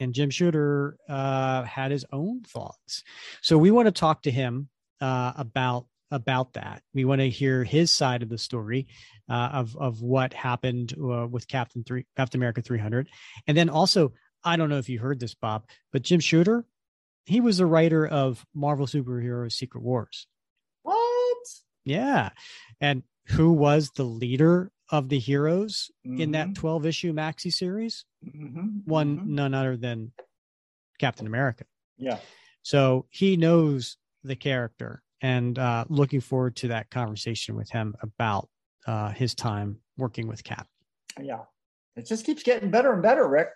and 0.00 0.12
Jim 0.12 0.30
Shooter 0.30 0.96
uh, 1.08 1.62
had 1.64 1.90
his 1.90 2.04
own 2.12 2.42
thoughts. 2.42 3.02
So 3.42 3.58
we 3.58 3.70
want 3.70 3.86
to 3.86 3.92
talk 3.92 4.22
to 4.22 4.30
him 4.30 4.68
uh, 5.00 5.32
about 5.36 5.86
about 6.12 6.52
that. 6.52 6.82
We 6.94 7.04
want 7.04 7.20
to 7.20 7.28
hear 7.28 7.64
his 7.64 7.90
side 7.90 8.22
of 8.22 8.28
the 8.28 8.38
story 8.38 8.86
uh, 9.28 9.50
of 9.52 9.76
of 9.76 10.02
what 10.02 10.32
happened 10.32 10.94
uh, 10.98 11.26
with 11.26 11.48
Captain 11.48 11.84
Three 11.84 12.06
Captain 12.16 12.38
America 12.38 12.62
300, 12.62 13.08
and 13.46 13.56
then 13.56 13.68
also 13.68 14.12
I 14.46 14.56
don't 14.56 14.70
know 14.70 14.78
if 14.78 14.88
you 14.88 14.98
heard 14.98 15.20
this, 15.20 15.34
Bob, 15.34 15.66
but 15.92 16.02
Jim 16.02 16.20
Shooter, 16.20 16.64
he 17.24 17.40
was 17.40 17.58
the 17.58 17.66
writer 17.66 18.06
of 18.06 18.46
Marvel 18.54 18.86
superhero 18.86 19.52
Secret 19.52 19.82
Wars. 19.82 20.26
What? 20.82 21.36
Yeah, 21.84 22.30
and 22.80 23.02
who 23.26 23.52
was 23.52 23.90
the 23.90 24.04
leader 24.04 24.70
of 24.90 25.08
the 25.08 25.18
heroes 25.18 25.90
mm-hmm. 26.06 26.20
in 26.20 26.30
that 26.32 26.46
mm-hmm. 26.46 26.60
12 26.60 26.86
issue 26.86 27.12
maxi 27.12 27.52
series 27.52 28.04
mm-hmm. 28.24 28.68
one 28.84 29.18
mm-hmm. 29.18 29.34
none 29.34 29.54
other 29.54 29.76
than 29.76 30.12
captain 30.98 31.26
america 31.26 31.64
yeah 31.98 32.18
so 32.62 33.06
he 33.10 33.36
knows 33.36 33.96
the 34.24 34.36
character 34.36 35.02
and 35.22 35.58
uh, 35.58 35.84
looking 35.88 36.20
forward 36.20 36.54
to 36.56 36.68
that 36.68 36.90
conversation 36.90 37.56
with 37.56 37.70
him 37.70 37.94
about 38.00 38.48
uh, 38.86 39.10
his 39.10 39.34
time 39.34 39.78
working 39.96 40.28
with 40.28 40.44
cap 40.44 40.68
yeah 41.20 41.42
it 41.96 42.06
just 42.06 42.24
keeps 42.24 42.42
getting 42.42 42.70
better 42.70 42.92
and 42.92 43.02
better 43.02 43.26
rick 43.26 43.48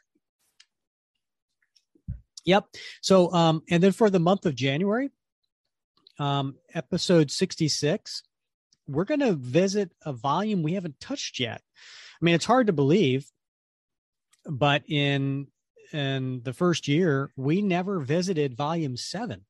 yep 2.45 2.65
so 3.01 3.33
um 3.33 3.63
and 3.71 3.83
then 3.83 3.93
for 3.93 4.11
the 4.11 4.19
month 4.19 4.47
of 4.47 4.55
january 4.55 5.11
um 6.19 6.55
episode 6.75 7.31
66 7.31 8.23
we're 8.91 9.05
going 9.05 9.21
to 9.21 9.33
visit 9.35 9.93
a 10.05 10.13
volume 10.13 10.63
we 10.63 10.75
haven't 10.75 11.01
touched 11.01 11.39
yet. 11.39 11.63
I 12.21 12.25
mean, 12.25 12.35
it's 12.35 12.45
hard 12.45 12.67
to 12.67 12.73
believe, 12.73 13.27
but 14.45 14.83
in 14.89 15.47
in 15.93 16.43
the 16.45 16.53
first 16.53 16.87
year, 16.87 17.33
we 17.37 17.63
never 17.63 18.01
visited 18.01 18.57
volume 18.57 18.97
seven. 18.97 19.45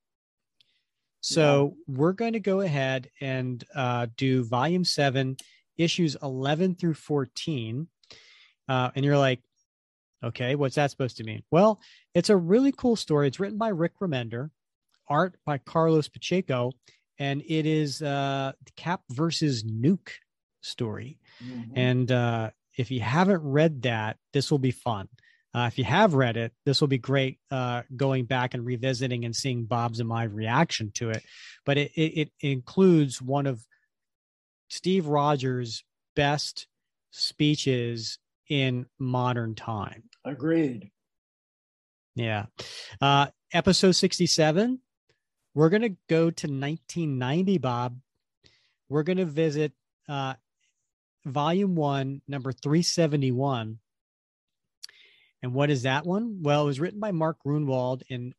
So 1.19 1.75
yeah. 1.87 1.97
we're 1.97 2.13
going 2.13 2.33
to 2.33 2.39
go 2.39 2.61
ahead 2.61 3.09
and 3.19 3.63
uh, 3.75 4.07
do 4.17 4.43
volume 4.43 4.83
seven, 4.83 5.37
issues 5.77 6.17
11 6.23 6.75
through 6.75 6.95
14. 6.95 7.87
Uh, 8.67 8.89
and 8.95 9.05
you're 9.05 9.19
like, 9.19 9.41
okay, 10.23 10.55
what's 10.55 10.75
that 10.75 10.91
supposed 10.91 11.17
to 11.17 11.23
mean? 11.23 11.43
Well, 11.51 11.79
it's 12.13 12.29
a 12.29 12.37
really 12.37 12.71
cool 12.71 12.95
story. 12.95 13.27
It's 13.27 13.39
written 13.39 13.57
by 13.57 13.69
Rick 13.69 13.93
Remender, 14.01 14.49
art 15.07 15.37
by 15.45 15.57
Carlos 15.57 16.07
Pacheco, 16.07 16.71
and 17.19 17.41
it 17.45 17.65
is 17.65 18.01
uh, 18.01 18.53
the 18.63 18.71
Cap 18.75 19.01
versus 19.09 19.63
Nuke 19.63 20.11
story. 20.61 21.19
Mhm. 21.43 21.71
And 21.75 22.11
uh, 22.11 22.49
if 22.77 22.91
you 22.91 22.99
haven't 23.01 23.41
read 23.43 23.81
that, 23.83 24.17
this 24.33 24.51
will 24.51 24.59
be 24.59 24.71
fun. 24.71 25.07
Uh, 25.53 25.67
if 25.67 25.77
you 25.77 25.83
have 25.83 26.13
read 26.13 26.37
it, 26.37 26.53
this 26.65 26.79
will 26.79 26.87
be 26.87 26.97
great 26.97 27.37
uh, 27.51 27.81
going 27.97 28.23
back 28.25 28.53
and 28.53 28.65
revisiting 28.65 29.25
and 29.25 29.35
seeing 29.35 29.65
Bob's 29.65 29.99
and 29.99 30.07
my 30.07 30.23
reaction 30.23 30.91
to 30.95 31.09
it. 31.09 31.23
But 31.65 31.77
it, 31.77 31.91
it, 31.95 32.19
it 32.21 32.31
includes 32.39 33.21
one 33.21 33.47
of 33.47 33.61
Steve 34.69 35.07
Rogers' 35.07 35.83
best 36.15 36.67
speeches 37.11 38.17
in 38.51 38.85
modern 38.99 39.55
time. 39.55 40.03
Agreed. 40.25 40.91
Yeah. 42.15 42.47
Uh, 42.99 43.27
episode 43.53 43.93
67, 43.93 44.81
we're 45.55 45.69
going 45.69 45.83
to 45.83 45.95
go 46.09 46.29
to 46.29 46.47
1990, 46.47 47.57
Bob. 47.59 47.97
We're 48.89 49.03
going 49.03 49.19
to 49.19 49.25
visit 49.25 49.71
uh, 50.09 50.33
volume 51.25 51.75
one, 51.75 52.21
number 52.27 52.51
371. 52.51 53.79
And 55.41 55.53
what 55.53 55.69
is 55.69 55.83
that 55.83 56.05
one? 56.05 56.39
Well, 56.41 56.63
it 56.63 56.65
was 56.65 56.81
written 56.81 56.99
by 56.99 57.13
Mark 57.13 57.37
Gruenwald 57.47 58.01
and 58.09 58.33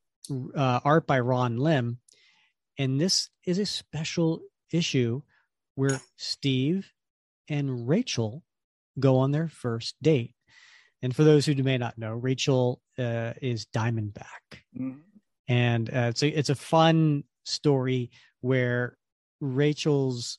uh, 0.55 0.80
art 0.84 1.06
by 1.06 1.20
Ron 1.20 1.56
Lim. 1.56 2.01
And 2.78 3.01
this 3.01 3.30
is 3.47 3.59
a 3.59 3.64
special 3.64 4.43
issue 4.70 5.22
where 5.74 6.02
Steve 6.18 6.93
and 7.48 7.89
Rachel 7.89 8.44
go 8.98 9.19
on 9.19 9.31
their 9.32 9.48
first 9.48 9.97
date. 10.02 10.35
And 11.02 11.14
for 11.14 11.24
those 11.24 11.47
who 11.47 11.55
may 11.55 11.78
not 11.78 11.98
know, 11.98 12.12
Rachel 12.12 12.81
uh, 12.98 13.32
is 13.43 13.66
Diamondback, 13.66 14.62
Mhm. 14.77 15.01
and 15.48 15.89
uh, 15.90 16.09
it's 16.10 16.23
a 16.23 16.28
it's 16.28 16.51
a 16.51 16.55
fun 16.55 17.24
story 17.44 18.10
where 18.40 18.97
Rachel's 19.40 20.39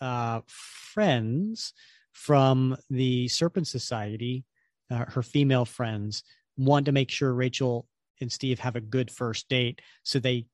uh, 0.00 0.40
friends 0.46 1.72
from 2.12 2.76
the 2.90 3.28
Serpent 3.28 3.66
Society, 3.68 4.44
uh, 4.90 5.06
her 5.06 5.22
female 5.22 5.64
friends, 5.64 6.22
want 6.56 6.86
to 6.86 6.92
make 6.92 7.10
sure 7.10 7.34
Rachel 7.34 7.88
and 8.20 8.30
Steve 8.32 8.58
have 8.60 8.76
a 8.76 8.80
good 8.80 9.10
first 9.10 9.48
date, 9.48 9.80
so 10.02 10.18
they 10.18 10.46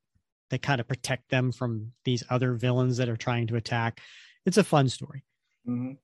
they 0.51 0.59
kind 0.59 0.81
of 0.81 0.89
protect 0.89 1.31
them 1.31 1.51
from 1.53 1.93
these 2.05 2.23
other 2.31 2.55
villains 2.55 2.99
that 2.99 3.09
are 3.09 3.17
trying 3.17 3.47
to 3.47 3.57
attack. 3.57 4.01
It's 4.45 4.59
a 4.59 4.65
fun 4.65 4.89
story. 4.89 5.25
Mhm. 5.67 5.99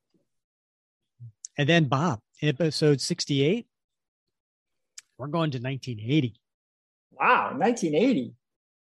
And 1.59 1.69
then 1.69 1.87
Bob, 1.87 2.21
episode 2.41 3.01
68, 3.01 3.67
we're 5.19 5.27
going 5.27 5.51
to 5.51 5.59
1980. 5.59 6.35
Wow, 7.11 7.51
1980. 7.57 8.35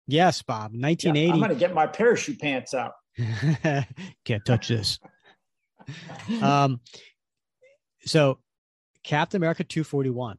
Yes, 0.07 0.41
Bob, 0.41 0.73
Yeah, 0.73 0.81
1980. 0.81 1.31
I'm 1.31 1.39
going 1.39 1.49
to 1.49 1.55
get 1.55 1.73
my 1.73 1.87
parachute 1.87 2.39
pants 2.39 2.73
out. 2.73 2.91
Can't 4.25 4.45
touch 4.45 4.67
this. 4.67 4.99
um, 6.41 6.81
so 8.05 8.39
Captain 9.03 9.39
America 9.39 9.63
241. 9.63 10.37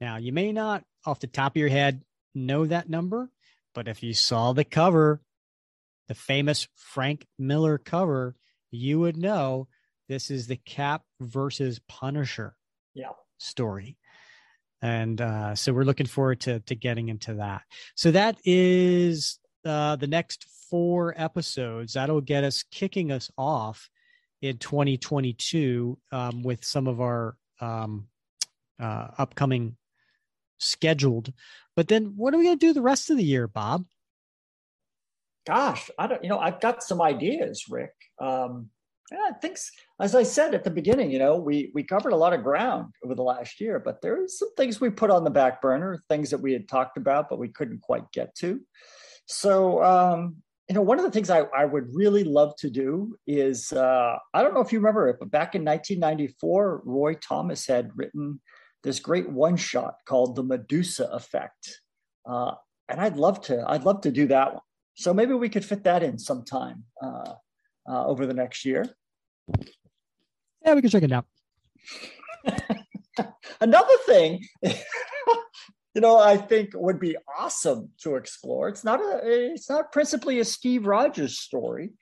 Now, 0.00 0.16
you 0.16 0.32
may 0.32 0.52
not 0.52 0.84
off 1.04 1.20
the 1.20 1.26
top 1.26 1.52
of 1.52 1.56
your 1.58 1.68
head 1.68 2.02
know 2.34 2.64
that 2.64 2.88
number, 2.88 3.30
but 3.74 3.88
if 3.88 4.02
you 4.02 4.14
saw 4.14 4.54
the 4.54 4.64
cover, 4.64 5.20
the 6.08 6.14
famous 6.14 6.66
Frank 6.74 7.26
Miller 7.38 7.76
cover, 7.76 8.36
you 8.70 9.00
would 9.00 9.18
know 9.18 9.68
this 10.08 10.30
is 10.30 10.46
the 10.46 10.56
Cap 10.56 11.02
versus 11.20 11.80
Punisher 11.88 12.56
Yeah. 12.94 13.10
story. 13.38 13.96
And 14.82 15.20
uh, 15.20 15.54
so 15.54 15.72
we're 15.72 15.84
looking 15.84 16.06
forward 16.06 16.40
to 16.40 16.60
to 16.60 16.74
getting 16.74 17.08
into 17.08 17.34
that. 17.34 17.62
So 17.94 18.10
that 18.10 18.38
is 18.44 19.38
uh, 19.64 19.96
the 19.96 20.06
next 20.06 20.46
four 20.70 21.14
episodes. 21.16 21.94
That'll 21.94 22.20
get 22.20 22.44
us 22.44 22.64
kicking 22.70 23.10
us 23.10 23.30
off 23.38 23.88
in 24.42 24.58
2022 24.58 25.98
um, 26.12 26.42
with 26.42 26.64
some 26.64 26.86
of 26.86 27.00
our 27.00 27.36
um, 27.60 28.08
uh, 28.78 29.08
upcoming 29.16 29.76
scheduled. 30.58 31.32
But 31.76 31.88
then, 31.88 32.12
what 32.16 32.34
are 32.34 32.38
we 32.38 32.44
going 32.44 32.58
to 32.58 32.66
do 32.66 32.72
the 32.72 32.82
rest 32.82 33.08
of 33.10 33.16
the 33.16 33.24
year, 33.24 33.48
Bob? 33.48 33.86
Gosh, 35.46 35.90
I 35.98 36.06
don't, 36.06 36.22
you 36.22 36.30
know, 36.30 36.38
I've 36.38 36.60
got 36.60 36.82
some 36.82 37.02
ideas, 37.02 37.66
Rick. 37.68 37.92
Um, 38.20 38.70
yeah, 39.12 39.30
I 39.30 39.32
think, 39.34 39.58
as 40.00 40.14
I 40.14 40.22
said 40.22 40.54
at 40.54 40.64
the 40.64 40.70
beginning, 40.70 41.10
you 41.10 41.18
know, 41.18 41.36
we 41.36 41.70
we 41.74 41.82
covered 41.82 42.12
a 42.12 42.16
lot 42.16 42.32
of 42.32 42.42
ground 42.42 42.94
over 43.04 43.14
the 43.14 43.22
last 43.22 43.60
year, 43.60 43.78
but 43.78 44.00
there 44.00 44.22
are 44.22 44.28
some 44.28 44.54
things 44.54 44.80
we 44.80 44.90
put 44.90 45.10
on 45.10 45.24
the 45.24 45.30
back 45.30 45.60
burner, 45.60 46.02
things 46.08 46.30
that 46.30 46.40
we 46.40 46.52
had 46.52 46.68
talked 46.68 46.96
about, 46.96 47.28
but 47.28 47.38
we 47.38 47.48
couldn't 47.48 47.82
quite 47.82 48.10
get 48.12 48.34
to. 48.36 48.60
So, 49.26 49.82
um, 49.82 50.36
you 50.68 50.74
know, 50.74 50.80
one 50.80 50.98
of 50.98 51.04
the 51.04 51.10
things 51.10 51.28
I, 51.28 51.40
I 51.56 51.66
would 51.66 51.94
really 51.94 52.24
love 52.24 52.56
to 52.56 52.70
do 52.70 53.18
is 53.26 53.72
uh, 53.72 54.16
I 54.32 54.42
don't 54.42 54.54
know 54.54 54.60
if 54.60 54.72
you 54.72 54.78
remember 54.78 55.08
it, 55.08 55.16
but 55.18 55.30
back 55.30 55.54
in 55.54 55.64
1994, 55.64 56.82
Roy 56.84 57.14
Thomas 57.14 57.66
had 57.66 57.90
written 57.94 58.40
this 58.82 59.00
great 59.00 59.28
one 59.28 59.56
shot 59.56 59.96
called 60.06 60.36
The 60.36 60.42
Medusa 60.42 61.04
Effect. 61.12 61.80
Uh, 62.28 62.52
and 62.88 63.00
I'd 63.00 63.16
love 63.16 63.42
to, 63.42 63.64
I'd 63.66 63.84
love 63.84 64.00
to 64.02 64.10
do 64.10 64.26
that 64.28 64.54
one. 64.54 64.62
So 64.94 65.12
maybe 65.12 65.34
we 65.34 65.48
could 65.48 65.64
fit 65.64 65.84
that 65.84 66.02
in 66.02 66.18
sometime 66.18 66.84
uh, 67.02 67.34
uh, 67.88 68.06
over 68.06 68.26
the 68.26 68.34
next 68.34 68.64
year. 68.64 68.86
Yeah, 70.64 70.74
we 70.74 70.80
can 70.80 70.90
check 70.90 71.02
it 71.02 71.12
out. 71.12 71.26
Another 73.60 73.96
thing, 74.06 74.44
you 74.62 76.00
know, 76.00 76.18
I 76.18 76.36
think 76.36 76.70
would 76.74 76.98
be 76.98 77.16
awesome 77.38 77.90
to 78.02 78.16
explore. 78.16 78.68
It's 78.68 78.84
not 78.84 79.00
a, 79.00 79.20
it's 79.22 79.70
not 79.70 79.92
principally 79.92 80.40
a 80.40 80.44
Steve 80.44 80.86
Rogers 80.86 81.38
story, 81.38 81.92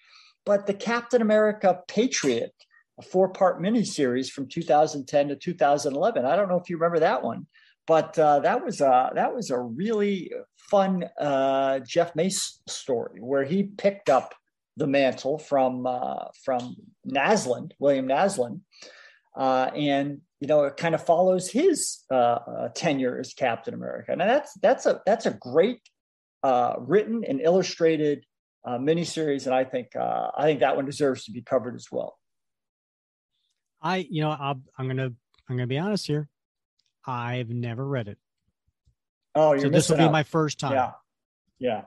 but 0.46 0.66
the 0.66 0.74
Captain 0.74 1.22
America 1.22 1.80
Patriot, 1.88 2.52
a 2.98 3.02
four-part 3.02 3.60
miniseries 3.60 4.28
from 4.28 4.48
2010 4.48 5.28
to 5.28 5.36
2011. 5.36 6.24
I 6.24 6.36
don't 6.36 6.48
know 6.48 6.58
if 6.58 6.70
you 6.70 6.76
remember 6.76 7.00
that 7.00 7.22
one, 7.22 7.46
but 7.86 8.18
uh, 8.18 8.40
that 8.40 8.64
was 8.64 8.80
a 8.80 9.10
that 9.14 9.34
was 9.34 9.50
a 9.50 9.58
really 9.58 10.32
fun 10.56 11.04
uh, 11.20 11.80
Jeff 11.80 12.14
Mace 12.16 12.60
story 12.66 13.20
where 13.20 13.44
he 13.44 13.64
picked 13.64 14.08
up 14.08 14.34
the 14.76 14.86
mantle 14.86 15.38
from 15.38 15.86
uh, 15.86 16.26
from 16.44 16.76
Naslund, 17.06 17.72
William 17.78 18.08
Naslund, 18.08 18.60
uh, 19.36 19.70
and 19.74 20.20
you 20.40 20.48
know 20.48 20.64
it 20.64 20.76
kind 20.76 20.94
of 20.94 21.04
follows 21.04 21.50
his 21.50 22.00
uh, 22.10 22.14
uh, 22.14 22.68
tenure 22.74 23.18
as 23.18 23.34
Captain 23.34 23.74
America. 23.74 24.12
And 24.12 24.20
that's 24.20 24.54
that's 24.54 24.86
a 24.86 25.00
that's 25.06 25.26
a 25.26 25.32
great 25.32 25.80
uh, 26.42 26.74
written 26.78 27.24
and 27.24 27.40
illustrated 27.40 28.24
uh, 28.64 28.78
miniseries, 28.78 29.46
and 29.46 29.54
I 29.54 29.64
think 29.64 29.94
uh, 29.96 30.30
I 30.36 30.44
think 30.44 30.60
that 30.60 30.76
one 30.76 30.86
deserves 30.86 31.24
to 31.24 31.32
be 31.32 31.42
covered 31.42 31.74
as 31.74 31.88
well. 31.90 32.18
I, 33.80 34.06
you 34.08 34.22
know, 34.22 34.30
I'll, 34.30 34.62
I'm 34.78 34.86
gonna 34.86 35.12
I'm 35.48 35.56
gonna 35.56 35.66
be 35.66 35.78
honest 35.78 36.06
here. 36.06 36.28
I've 37.06 37.50
never 37.50 37.86
read 37.86 38.08
it. 38.08 38.18
Oh, 39.34 39.52
you're 39.52 39.62
so 39.62 39.68
this 39.68 39.88
will 39.88 39.96
missing 39.96 39.96
be 39.96 40.04
out. 40.04 40.12
my 40.12 40.22
first 40.22 40.60
time. 40.60 40.72
Yeah, 40.72 40.92
yeah. 41.58 41.82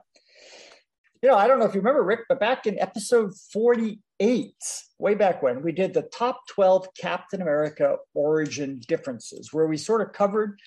You 1.21 1.29
know, 1.29 1.37
I 1.37 1.47
don't 1.47 1.59
know 1.59 1.65
if 1.65 1.73
you 1.73 1.81
remember, 1.81 2.03
Rick, 2.03 2.21
but 2.29 2.39
back 2.39 2.67
in 2.67 2.79
episode 2.79 3.33
48, 3.51 4.53
way 4.99 5.15
back 5.15 5.41
when, 5.41 5.63
we 5.63 5.71
did 5.71 5.93
the 5.93 6.03
top 6.03 6.41
12 6.49 6.89
Captain 6.99 7.41
America 7.41 7.97
origin 8.13 8.81
differences, 8.87 9.51
where 9.51 9.67
we 9.67 9.77
sort 9.77 10.01
of 10.01 10.13
covered 10.13 10.59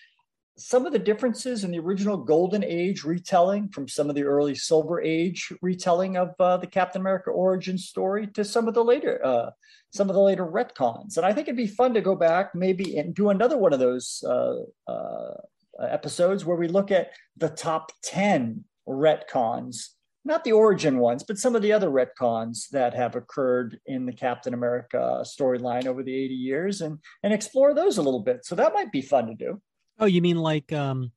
some 0.57 0.85
of 0.85 0.93
the 0.93 0.99
differences 0.99 1.62
in 1.62 1.70
the 1.70 1.79
original 1.79 2.16
Golden 2.16 2.65
Age 2.65 3.05
retelling 3.05 3.69
from 3.69 3.87
some 3.87 4.09
of 4.09 4.16
the 4.16 4.25
early 4.25 4.57
Silver 4.57 5.01
Age 5.01 5.53
retelling 5.62 6.16
of 6.16 6.35
uh, 6.41 6.57
the 6.57 6.66
Captain 6.66 7.01
America 7.01 7.31
origin 7.31 7.79
story 7.79 8.27
to 8.29 8.45
some 8.45 8.66
of 8.66 8.75
the 8.75 8.85
later 8.85 9.25
uh, 9.25 9.51
some 9.91 10.11
of 10.11 10.15
the 10.15 10.20
later 10.20 10.45
retcons. 10.45 11.16
And 11.16 11.25
I 11.25 11.33
think 11.33 11.49
it'd 11.49 11.57
be 11.57 11.66
fun 11.66 11.95
to 11.95 12.01
go 12.01 12.15
back 12.15 12.55
maybe 12.55 12.99
and 12.99 13.15
do 13.15 13.31
another 13.31 13.57
one 13.57 13.73
of 13.73 13.79
those 13.79 14.23
uh, 14.27 14.57
uh, 14.87 15.35
episodes 15.81 16.45
where 16.45 16.57
we 16.57 16.69
look 16.69 16.91
at 16.91 17.11
the 17.37 17.49
top 17.49 17.93
10 18.03 18.65
retcons, 18.87 19.91
not 20.24 20.45
the 20.45 20.53
origin 20.53 20.99
ones, 20.99 21.23
but 21.23 21.39
some 21.39 21.57
of 21.57 21.62
the 21.62 21.73
other 21.73 21.89
retcons 21.89 22.69
that 22.73 22.93
have 22.95 23.15
occurred 23.16 23.78
in 23.86 24.05
the 24.05 24.12
Captain 24.12 24.53
America 24.53 25.23
storyline 25.24 25.86
over 25.86 26.03
the 26.03 26.15
80 26.15 26.35
years 26.35 26.81
and, 26.81 26.99
and 27.23 27.32
explore 27.32 27.73
those 27.74 27.99
a 27.99 28.03
little 28.03 28.20
bit. 28.20 28.45
So 28.45 28.55
that 28.57 28.74
might 28.74 28.93
be 28.93 29.01
fun 29.01 29.27
to 29.28 29.35
do. 29.35 29.61
Oh, 29.99 30.07
you 30.07 30.20
mean 30.23 30.39
like 30.39 30.73
um 30.73 31.12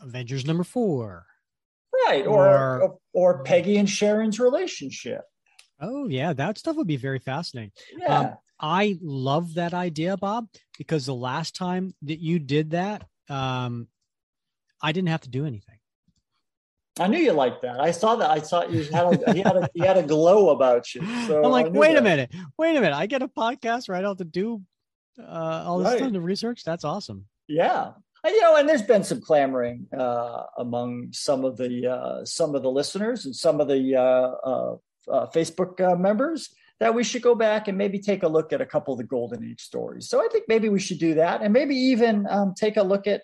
Avengers 0.00 0.46
number 0.46 0.64
four? 0.64 1.26
Right. 2.06 2.26
Or, 2.26 2.48
Or- 2.48 2.82
or, 2.82 2.98
or 3.12 3.44
Peggy 3.44 3.76
and 3.76 3.88
Sharon's 3.88 4.40
relationship. 4.40 5.22
Oh 5.80 6.06
yeah, 6.08 6.32
that 6.32 6.58
stuff 6.58 6.76
would 6.76 6.86
be 6.86 6.96
very 6.96 7.18
fascinating. 7.18 7.72
Yeah. 7.96 8.18
Um, 8.18 8.30
I 8.60 8.96
love 9.02 9.54
that 9.54 9.74
idea, 9.74 10.16
Bob, 10.16 10.46
because 10.78 11.06
the 11.06 11.14
last 11.14 11.56
time 11.56 11.94
that 12.02 12.20
you 12.20 12.38
did 12.38 12.70
that, 12.70 13.04
um, 13.28 13.88
I 14.80 14.92
didn't 14.92 15.08
have 15.08 15.22
to 15.22 15.28
do 15.30 15.44
anything. 15.44 15.78
I 17.00 17.06
knew 17.06 17.18
you 17.18 17.32
liked 17.32 17.62
that. 17.62 17.80
I 17.80 17.90
saw 17.90 18.16
that. 18.16 18.30
I 18.30 18.40
saw 18.40 18.66
you 18.66 18.84
had 18.84 19.06
a, 19.06 19.34
you 19.34 19.42
had 19.42 19.56
a, 19.56 19.70
you 19.74 19.84
had 19.84 19.96
a 19.96 20.02
glow 20.02 20.50
about 20.50 20.94
you. 20.94 21.00
So 21.26 21.42
I'm 21.42 21.50
like, 21.50 21.72
wait 21.72 21.96
a 21.96 22.02
minute, 22.02 22.32
wait 22.58 22.76
a 22.76 22.80
minute. 22.80 22.94
I 22.94 23.06
get 23.06 23.22
a 23.22 23.28
podcast 23.28 23.88
right 23.88 23.98
I 23.98 24.02
don't 24.02 24.18
to 24.18 24.24
do 24.24 24.62
uh, 25.18 25.64
all 25.66 25.78
this 25.78 25.88
Right. 25.88 26.00
time 26.00 26.12
to 26.12 26.20
research. 26.20 26.64
That's 26.64 26.84
awesome. 26.84 27.26
Yeah. 27.48 27.92
you 28.24 28.40
know, 28.40 28.56
and 28.56 28.68
there's 28.68 28.82
been 28.82 29.04
some 29.04 29.20
clamoring 29.20 29.86
uh, 29.96 30.44
among 30.58 31.08
some 31.12 31.44
of 31.44 31.56
the 31.56 31.86
uh, 31.86 32.24
some 32.24 32.54
of 32.54 32.62
the 32.62 32.70
listeners 32.70 33.24
and 33.24 33.34
some 33.34 33.60
of 33.60 33.68
the 33.68 33.96
uh, 33.96 34.00
uh, 34.00 34.76
uh 35.10 35.26
Facebook 35.30 35.80
uh, 35.80 35.96
members 35.96 36.54
that 36.78 36.94
we 36.94 37.04
should 37.04 37.22
go 37.22 37.34
back 37.34 37.68
and 37.68 37.78
maybe 37.78 37.98
take 37.98 38.22
a 38.22 38.28
look 38.28 38.52
at 38.52 38.60
a 38.60 38.66
couple 38.66 38.92
of 38.92 38.98
the 38.98 39.04
Golden 39.04 39.44
Age 39.44 39.60
stories. 39.60 40.08
So 40.08 40.20
I 40.20 40.28
think 40.30 40.44
maybe 40.48 40.68
we 40.68 40.80
should 40.80 40.98
do 40.98 41.14
that, 41.14 41.42
and 41.42 41.52
maybe 41.52 41.74
even 41.74 42.26
um, 42.28 42.54
take 42.56 42.76
a 42.76 42.82
look 42.82 43.06
at 43.06 43.22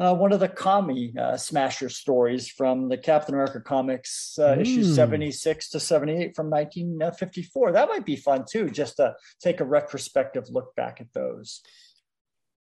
one 0.00 0.32
of 0.32 0.40
the 0.40 0.48
Commie 0.48 1.14
Smasher 1.36 1.88
stories 1.88 2.48
from 2.48 2.88
the 2.88 2.96
Captain 2.96 3.34
America 3.34 3.60
comics, 3.60 4.36
mm. 4.38 4.60
issues 4.60 4.94
76 4.94 5.70
to 5.70 5.80
78 5.80 6.34
from 6.34 6.48
1954. 6.50 7.72
That 7.72 7.88
might 7.88 8.06
be 8.06 8.16
fun 8.16 8.44
too, 8.50 8.70
just 8.70 8.96
to 8.96 9.14
take 9.40 9.60
a 9.60 9.64
retrospective 9.64 10.48
look 10.50 10.74
back 10.74 11.00
at 11.00 11.12
those. 11.12 11.60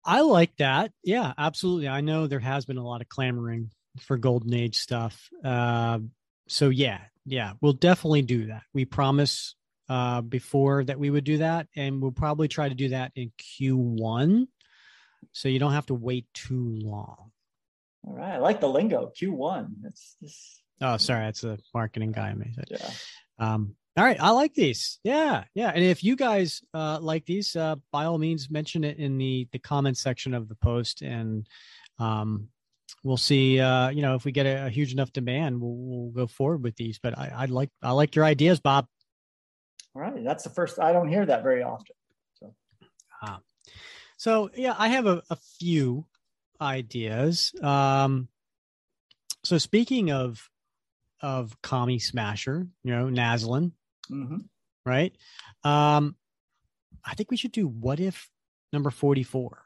I 0.06 0.22
like 0.22 0.56
that. 0.58 0.92
Yeah, 1.04 1.34
absolutely. 1.38 1.88
I 1.88 2.02
know 2.02 2.28
there 2.28 2.40
has 2.40 2.66
been 2.66 2.78
a 2.78 2.86
lot 2.86 3.02
of 3.02 3.10
clamoring 3.10 3.72
for 4.02 4.18
golden 4.18 4.54
age 4.54 4.78
stuff. 4.78 5.30
Uh, 5.44 6.00
so 6.48 6.70
yeah, 6.70 7.00
yeah, 7.26 7.54
we'll 7.62 7.74
definitely 7.74 8.24
do 8.24 8.48
that. 8.48 8.64
We 8.74 8.86
promise 8.86 9.56
uh, 9.90 10.22
before 10.22 10.84
that 10.84 11.00
we 11.00 11.10
would 11.10 11.24
do 11.24 11.38
that, 11.38 11.68
and 11.76 12.02
we'll 12.02 12.12
probably 12.12 12.48
try 12.48 12.70
to 12.70 12.76
do 12.76 12.90
that 12.90 13.12
in 13.16 13.32
Q1, 13.38 14.48
so 15.32 15.50
you 15.50 15.60
don't 15.60 15.74
have 15.74 15.86
to 15.88 15.94
wait 15.94 16.26
too 16.34 16.78
long. 16.82 17.32
All 18.06 18.14
right, 18.14 18.34
I 18.34 18.38
like 18.38 18.60
the 18.60 18.68
lingo 18.68 19.12
Q1. 19.20 19.68
That's 19.82 20.16
just... 20.22 20.62
oh, 20.82 20.98
sorry, 20.98 21.26
that's 21.26 21.44
a 21.44 21.58
marketing 21.74 22.12
guy. 22.12 22.30
I 22.30 22.34
made 22.34 22.58
it. 22.58 22.68
Yeah. 22.70 22.90
Um, 23.40 23.76
all 23.96 24.04
right, 24.04 24.18
I 24.20 24.32
like 24.32 24.56
these. 24.56 25.00
Yeah, 25.04 25.44
yeah. 25.54 25.72
And 25.74 25.84
if 25.84 26.04
you 26.04 26.16
guys 26.16 26.62
uh, 26.74 27.00
like 27.00 27.26
these, 27.26 27.56
uh, 27.56 27.76
by 27.92 28.06
all 28.06 28.18
means, 28.18 28.50
mention 28.50 28.84
it 28.84 28.98
in 28.98 29.18
the 29.18 29.48
the 29.52 29.60
comment 29.60 29.98
section 29.98 30.34
of 30.34 30.50
the 30.50 30.56
post, 30.56 31.04
and 31.04 31.48
um, 32.00 32.48
we'll 33.04 33.18
see. 33.18 33.60
Uh, 33.60 33.90
you 33.90 34.02
know, 34.02 34.16
if 34.16 34.26
we 34.26 34.32
get 34.32 34.48
a, 34.48 34.66
a 34.66 34.70
huge 34.70 34.94
enough 34.94 35.14
demand, 35.14 35.62
we'll, 35.62 35.76
we'll, 35.76 36.12
go 36.12 36.26
forward 36.26 36.64
with 36.64 36.76
these. 36.76 36.98
But 36.98 37.18
I, 37.18 37.32
I 37.36 37.46
like 37.46 37.70
I 37.84 37.92
like 37.92 38.16
your 38.16 38.26
ideas, 38.26 38.60
Bob. 38.60 38.88
All 39.96 40.02
right, 40.02 40.24
that's 40.24 40.44
the 40.44 40.50
first. 40.50 40.80
I 40.80 40.92
don't 40.92 41.08
hear 41.08 41.26
that 41.28 41.44
very 41.44 41.62
often. 41.62 41.96
So, 42.40 42.56
ah. 43.22 43.40
So 44.18 44.50
yeah, 44.56 44.76
I 44.78 44.90
have 44.90 45.06
a, 45.06 45.22
a 45.30 45.38
few 45.60 46.06
ideas. 46.62 47.54
Um, 47.62 48.28
so 49.44 49.58
speaking 49.58 50.12
of 50.12 50.50
of 51.22 51.56
Commie 51.62 52.00
Smasher, 52.00 52.68
you 52.84 52.92
know, 52.92 53.06
Naslund, 53.06 53.72
Mm-hmm. 54.12 54.38
Right. 54.86 55.14
Um, 55.64 56.16
I 57.06 57.16
think 57.16 57.32
we 57.32 57.38
should 57.38 57.52
do 57.52 57.68
what 57.68 58.00
if 58.00 58.30
number 58.72 58.90
44. 58.90 59.64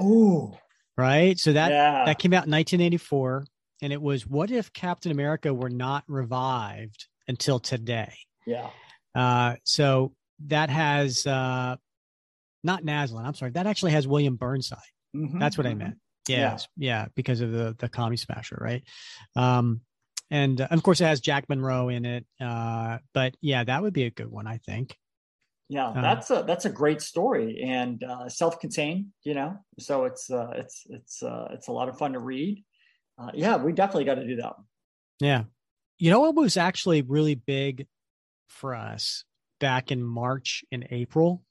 Oh, 0.00 0.58
Right. 0.96 1.38
So 1.38 1.52
that 1.52 1.70
yeah. 1.70 2.04
that 2.06 2.18
came 2.18 2.32
out 2.32 2.46
in 2.46 2.50
1984. 2.50 3.46
And 3.82 3.92
it 3.92 4.02
was 4.02 4.26
what 4.26 4.50
if 4.50 4.72
Captain 4.72 5.12
America 5.12 5.54
were 5.54 5.70
not 5.70 6.02
revived 6.08 7.06
until 7.28 7.60
today? 7.60 8.14
Yeah. 8.44 8.70
Uh, 9.14 9.54
so 9.62 10.12
that 10.46 10.70
has 10.70 11.24
uh, 11.24 11.76
not 12.64 12.82
Naslund. 12.82 13.24
I'm 13.24 13.34
sorry. 13.34 13.52
That 13.52 13.66
actually 13.66 13.92
has 13.92 14.06
William 14.06 14.36
Burnside. 14.36 14.78
Mm-hmm. 15.16 15.38
That's 15.38 15.56
what 15.56 15.66
mm-hmm. 15.66 15.80
I 15.80 15.84
meant. 15.84 15.98
Yes. 16.28 16.68
Yeah. 16.76 17.02
yeah. 17.02 17.06
Because 17.14 17.40
of 17.40 17.52
the 17.52 17.74
the 17.78 17.88
Commie 17.88 18.16
Smasher, 18.16 18.58
right? 18.60 18.82
Um, 19.36 19.80
and 20.30 20.60
uh, 20.60 20.68
of 20.70 20.82
course 20.82 21.00
it 21.00 21.04
has 21.04 21.20
Jack 21.20 21.48
Monroe 21.48 21.88
in 21.88 22.04
it. 22.04 22.26
Uh, 22.40 22.98
but 23.14 23.34
yeah, 23.40 23.64
that 23.64 23.82
would 23.82 23.94
be 23.94 24.04
a 24.04 24.10
good 24.10 24.30
one, 24.30 24.46
I 24.46 24.58
think. 24.58 24.96
Yeah, 25.70 25.88
uh, 25.88 26.00
that's 26.00 26.30
a 26.30 26.44
that's 26.46 26.64
a 26.64 26.70
great 26.70 27.02
story 27.02 27.60
and 27.62 28.02
uh, 28.02 28.28
self-contained, 28.28 29.06
you 29.22 29.34
know. 29.34 29.58
So 29.78 30.04
it's 30.04 30.30
uh, 30.30 30.50
it's 30.54 30.86
it's 30.88 31.22
uh, 31.22 31.48
it's 31.50 31.68
a 31.68 31.72
lot 31.72 31.88
of 31.88 31.98
fun 31.98 32.14
to 32.14 32.18
read. 32.18 32.64
Uh, 33.18 33.30
yeah, 33.34 33.56
we 33.56 33.72
definitely 33.72 34.04
got 34.04 34.14
to 34.14 34.26
do 34.26 34.36
that 34.36 34.56
one. 34.56 34.66
Yeah, 35.20 35.44
you 35.98 36.10
know 36.10 36.20
what 36.20 36.34
was 36.34 36.56
actually 36.56 37.02
really 37.02 37.34
big 37.34 37.86
for 38.48 38.74
us 38.74 39.24
back 39.60 39.92
in 39.92 40.02
March 40.02 40.64
and 40.72 40.86
April 40.90 41.42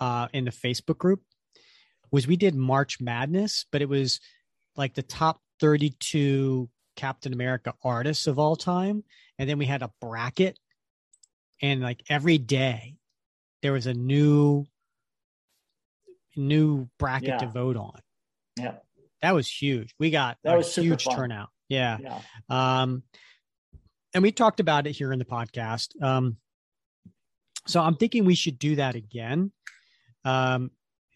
uh, 0.00 0.28
in 0.32 0.44
the 0.44 0.50
Facebook 0.50 0.98
group 0.98 1.22
was 2.10 2.26
we 2.26 2.36
did 2.36 2.54
March 2.54 3.00
Madness, 3.00 3.66
but 3.70 3.82
it 3.82 3.88
was 3.88 4.20
like 4.76 4.94
the 4.94 5.02
top 5.02 5.40
32 5.60 6.68
Captain 6.96 7.32
America 7.32 7.74
artists 7.84 8.26
of 8.26 8.38
all 8.38 8.56
time. 8.56 9.04
And 9.38 9.48
then 9.48 9.58
we 9.58 9.66
had 9.66 9.82
a 9.82 9.90
bracket. 10.00 10.58
And 11.62 11.80
like 11.80 12.02
every 12.08 12.38
day 12.38 12.96
there 13.62 13.72
was 13.72 13.86
a 13.86 13.94
new 13.94 14.66
new 16.36 16.88
bracket 16.98 17.28
yeah. 17.28 17.38
to 17.38 17.46
vote 17.46 17.76
on. 17.76 18.00
Yeah. 18.58 18.74
That 19.22 19.34
was 19.34 19.48
huge. 19.48 19.94
We 19.98 20.10
got 20.10 20.38
that 20.44 20.56
was 20.56 20.74
huge 20.74 21.04
fun. 21.04 21.16
turnout. 21.16 21.48
Yeah. 21.68 21.98
Yeah. 22.00 22.20
Um 22.48 23.02
and 24.14 24.22
we 24.22 24.32
talked 24.32 24.60
about 24.60 24.86
it 24.86 24.92
here 24.92 25.12
in 25.12 25.18
the 25.18 25.24
podcast. 25.24 26.00
Um 26.02 26.38
so 27.66 27.80
I'm 27.80 27.96
thinking 27.96 28.24
we 28.24 28.34
should 28.34 28.58
do 28.58 28.76
that 28.76 28.94
again. 28.94 29.52
Um 30.24 30.70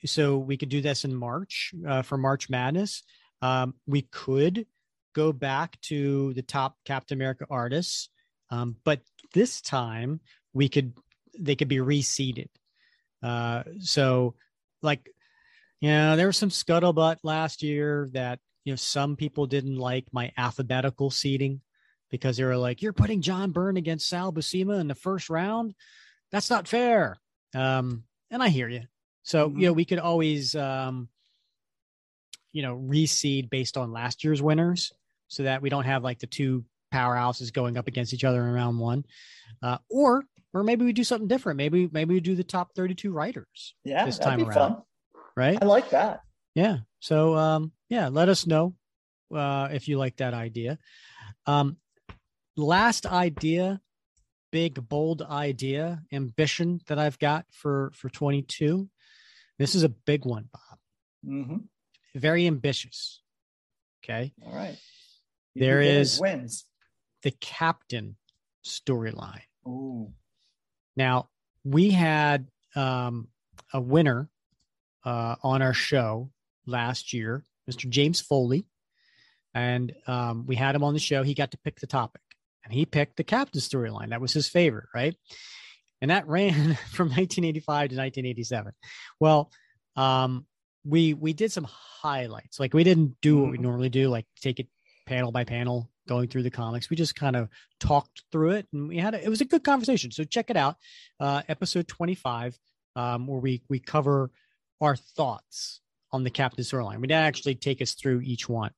so 0.07 0.39
we 0.39 0.57
could 0.57 0.69
do 0.69 0.81
this 0.81 1.05
in 1.05 1.15
March 1.15 1.73
uh, 1.87 2.03
for 2.03 2.19
March 2.19 2.51
Madness. 2.51 3.03
Um, 3.41 3.75
we 3.87 4.03
could 4.03 4.67
go 5.15 5.33
back 5.33 5.81
to 5.83 6.33
the 6.35 6.43
top 6.43 6.77
Captain 6.85 7.17
America 7.17 7.47
artists, 7.49 8.09
um, 8.51 8.77
but 8.85 9.01
this 9.33 9.61
time 9.61 10.21
we 10.53 10.69
could 10.69 10.93
they 11.39 11.57
could 11.57 11.69
be 11.69 11.79
reseeded. 11.79 12.49
Uh, 13.23 13.65
so, 13.81 14.35
like, 14.83 15.11
you 15.81 15.89
know, 15.89 16.17
there 16.17 16.27
was 16.27 16.37
some 16.37 16.51
scuttlebutt 16.51 17.19
last 17.23 17.63
year 17.63 18.11
that 18.13 18.39
you 18.65 18.73
know 18.73 18.77
some 18.77 19.17
people 19.17 19.47
didn't 19.47 19.77
like 19.77 20.07
my 20.13 20.33
alphabetical 20.37 21.11
seeding 21.11 21.61
because 22.11 22.37
they 22.37 22.45
were 22.45 22.57
like, 22.57 22.83
"You're 22.83 22.93
putting 22.93 23.23
John 23.23 23.51
Byrne 23.51 23.77
against 23.77 24.09
Sal 24.09 24.33
Buscema 24.33 24.81
in 24.81 24.89
the 24.89 24.95
first 24.95 25.31
round. 25.31 25.75
That's 26.31 26.51
not 26.51 26.69
fair." 26.69 27.17
Um, 27.55 28.05
and 28.31 28.43
I 28.43 28.49
hear 28.49 28.69
you. 28.69 28.83
So 29.25 29.49
mm-hmm. 29.49 29.59
you 29.59 29.67
know, 29.67 29.73
we 29.73 29.85
could 29.85 29.99
always 29.99 30.55
um, 30.55 31.09
you 32.53 32.63
know 32.63 32.77
reseed 32.77 33.51
based 33.51 33.77
on 33.77 33.93
last 33.93 34.23
year's 34.23 34.41
winners 34.41 34.93
so 35.29 35.43
that 35.43 35.61
we 35.61 35.69
don't 35.69 35.85
have 35.85 36.05
like 36.05 36.21
the 36.21 36.27
two 36.27 36.65
powerhouses 36.95 37.53
going 37.53 37.77
up 37.77 37.89
against 37.89 38.15
each 38.15 38.25
other 38.25 38.47
in 38.47 38.53
round 38.53 38.79
one. 38.79 39.05
Uh, 39.63 39.79
or 39.91 40.25
or 40.55 40.63
maybe 40.63 40.85
we 40.85 40.93
do 40.93 41.05
something 41.05 41.29
different. 41.29 41.57
Maybe 41.57 41.89
maybe 41.93 42.15
we 42.15 42.21
do 42.21 42.37
the 42.37 42.45
top 42.45 42.75
32 42.75 43.13
writers. 43.13 43.75
Yeah, 43.85 44.07
this 44.07 44.19
time 44.19 44.41
around. 44.41 44.55
Fun. 44.55 44.83
Right? 45.37 45.59
I 45.61 45.65
like 45.65 45.91
that. 45.91 46.21
Yeah. 46.55 46.79
So 47.01 47.35
um 47.35 47.73
yeah, 47.89 48.09
let 48.09 48.29
us 48.29 48.47
know 48.47 48.75
uh 49.35 49.69
if 49.73 49.89
you 49.89 49.99
like 49.99 50.17
that 50.19 50.33
idea. 50.33 50.79
Um 51.47 51.79
last 52.57 53.05
idea, 53.05 53.81
big 54.53 54.89
bold 54.89 55.23
idea, 55.23 56.03
ambition 56.13 56.81
that 56.87 57.01
I've 57.01 57.19
got 57.19 57.47
for 57.51 57.91
for 57.95 58.09
22. 58.09 58.89
This 59.59 59.75
is 59.75 59.83
a 59.83 59.89
big 59.89 60.25
one, 60.25 60.49
Bob. 60.53 60.79
Mm-hmm. 61.27 61.57
Very 62.15 62.47
ambitious. 62.47 63.21
Okay. 64.05 64.33
All 64.45 64.55
right. 64.55 64.77
There 65.55 65.81
is 65.81 66.21
wins 66.21 66.65
the 67.23 67.31
captain 67.31 68.17
storyline. 68.67 69.43
Ooh. 69.67 70.13
Now 70.97 71.29
we 71.65 71.91
had 71.91 72.49
um, 72.75 73.29
a 73.73 73.81
winner 73.81 74.29
uh, 75.05 75.37
on 75.43 75.63
our 75.63 75.75
show 75.75 76.31
last 76.67 77.13
year, 77.13 77.45
Mr. 77.71 77.89
James 77.89 78.21
Foley, 78.21 78.67
and 79.55 79.95
um, 80.07 80.47
we 80.47 80.57
had 80.57 80.75
him 80.75 80.85
on 80.85 80.95
the 80.95 81.01
show. 81.01 81.23
He 81.23 81.35
got 81.35 81.53
to 81.53 81.59
pick 81.59 81.81
the 81.81 81.87
topic, 81.87 82.23
and 82.65 82.73
he 82.73 82.85
picked 82.85 83.17
the 83.17 83.25
captain 83.25 83.61
storyline. 83.61 84.11
That 84.11 84.21
was 84.21 84.33
his 84.33 84.49
favorite, 84.49 84.89
right? 84.95 85.15
And 86.05 86.11
that 86.11 86.29
ran 86.29 86.53
from 86.93 87.09
1985 87.09 87.65
to 87.65 87.97
1987. 87.97 88.73
Well, 89.21 89.51
um, 89.97 90.45
we 90.85 91.15
we 91.15 91.33
did 91.33 91.51
some 91.51 91.65
highlights. 91.65 92.61
Like 92.61 92.75
we 92.75 92.85
didn't 92.85 93.17
do 93.23 93.39
what 93.39 93.51
we 93.51 93.57
mm-hmm. 93.57 93.63
normally 93.63 93.89
do, 93.89 94.11
like 94.11 94.27
take 94.39 94.61
it 94.61 94.69
panel 95.07 95.33
by 95.33 95.45
panel 95.45 95.89
going 96.07 96.29
through 96.29 96.43
the 96.43 96.51
comics. 96.51 96.91
We 96.91 96.97
just 96.97 97.17
kind 97.17 97.37
of 97.37 97.49
talked 97.81 98.25
through 98.31 98.51
it 98.51 98.69
and 98.75 98.87
we 98.87 98.99
had 98.99 99.15
a, 99.15 99.25
it 99.25 99.31
was 99.31 99.41
a 99.41 99.47
good 99.47 99.65
conversation. 99.65 100.11
So 100.11 100.25
check 100.25 100.51
it 100.51 100.59
out. 100.59 100.77
Uh, 101.19 101.41
episode 101.49 101.89
25, 101.89 102.59
um, 102.97 103.27
where 103.27 103.41
we, 103.41 103.63
we 103.71 103.79
cover 103.79 104.31
our 104.83 104.97
thoughts 104.97 105.81
on 106.13 106.23
the 106.23 106.29
Captain 106.29 106.65
storyline. 106.65 107.01
We 107.01 107.07
didn't 107.07 107.25
actually 107.25 107.55
take 107.55 107.81
us 107.81 107.95
through 107.95 108.21
each 108.21 108.47
one. 108.47 108.73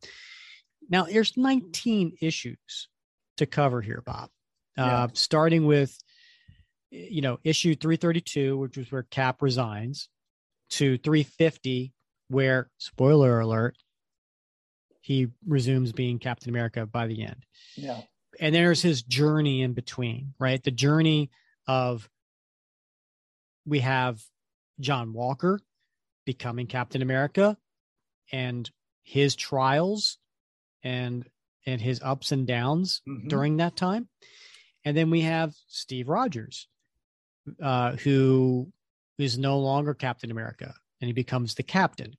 Now 0.89 1.07
there's 1.07 1.37
19 1.37 2.19
issues 2.21 2.87
to 3.39 3.47
cover 3.47 3.83
here, 3.83 4.05
Bob, 4.07 4.31
uh, 4.79 4.83
yeah. 4.83 5.07
starting 5.15 5.67
with, 5.67 5.99
you 6.91 7.21
know, 7.21 7.39
issue 7.45 7.75
332, 7.75 8.57
which 8.59 8.77
was 8.77 8.91
where 8.93 9.03
Cap 9.05 9.43
resigns 9.43 10.09
to 10.71 10.99
350, 10.99 11.93
where 12.29 12.71
spoiler 12.79 13.41
alert, 13.41 13.77
he 15.01 15.29
resumes 15.47 15.93
being 15.93 16.19
Captain 16.19 16.51
America 16.51 16.87
by 16.87 17.07
the 17.07 17.23
end. 17.23 17.45
Yeah. 17.77 18.03
And 18.41 18.55
there's 18.55 18.83
his 18.83 19.03
journey 19.03 19.63
in 19.63 19.73
between, 19.73 20.35
right? 20.39 20.63
The 20.63 20.71
journey 20.71 21.31
of 21.67 22.09
we 23.65 23.81
have 23.81 24.21
John 24.81 25.13
Walker 25.13 25.61
becoming 26.25 26.67
Captain 26.67 27.03
America 27.03 27.57
and 28.33 28.71
his 29.03 29.35
trials 29.37 30.19
and 30.83 31.29
and 31.65 31.81
his 31.81 32.01
ups 32.03 32.31
and 32.31 32.47
downs 32.47 33.03
Mhm. 33.09 33.29
during 33.29 33.57
that 33.57 33.77
time. 33.77 34.09
And 34.85 34.97
then 34.97 35.11
we 35.11 35.23
have 35.23 35.55
Steve 35.67 36.09
Rogers, 36.09 36.69
uh, 37.63 37.93
who 37.93 38.71
is 39.19 39.39
no 39.39 39.59
longer 39.59 39.95
Captain 39.95 40.31
America 40.31 40.75
and 41.01 41.09
he 41.09 41.13
becomes 41.13 41.55
the 41.55 41.63
captain 41.63 42.17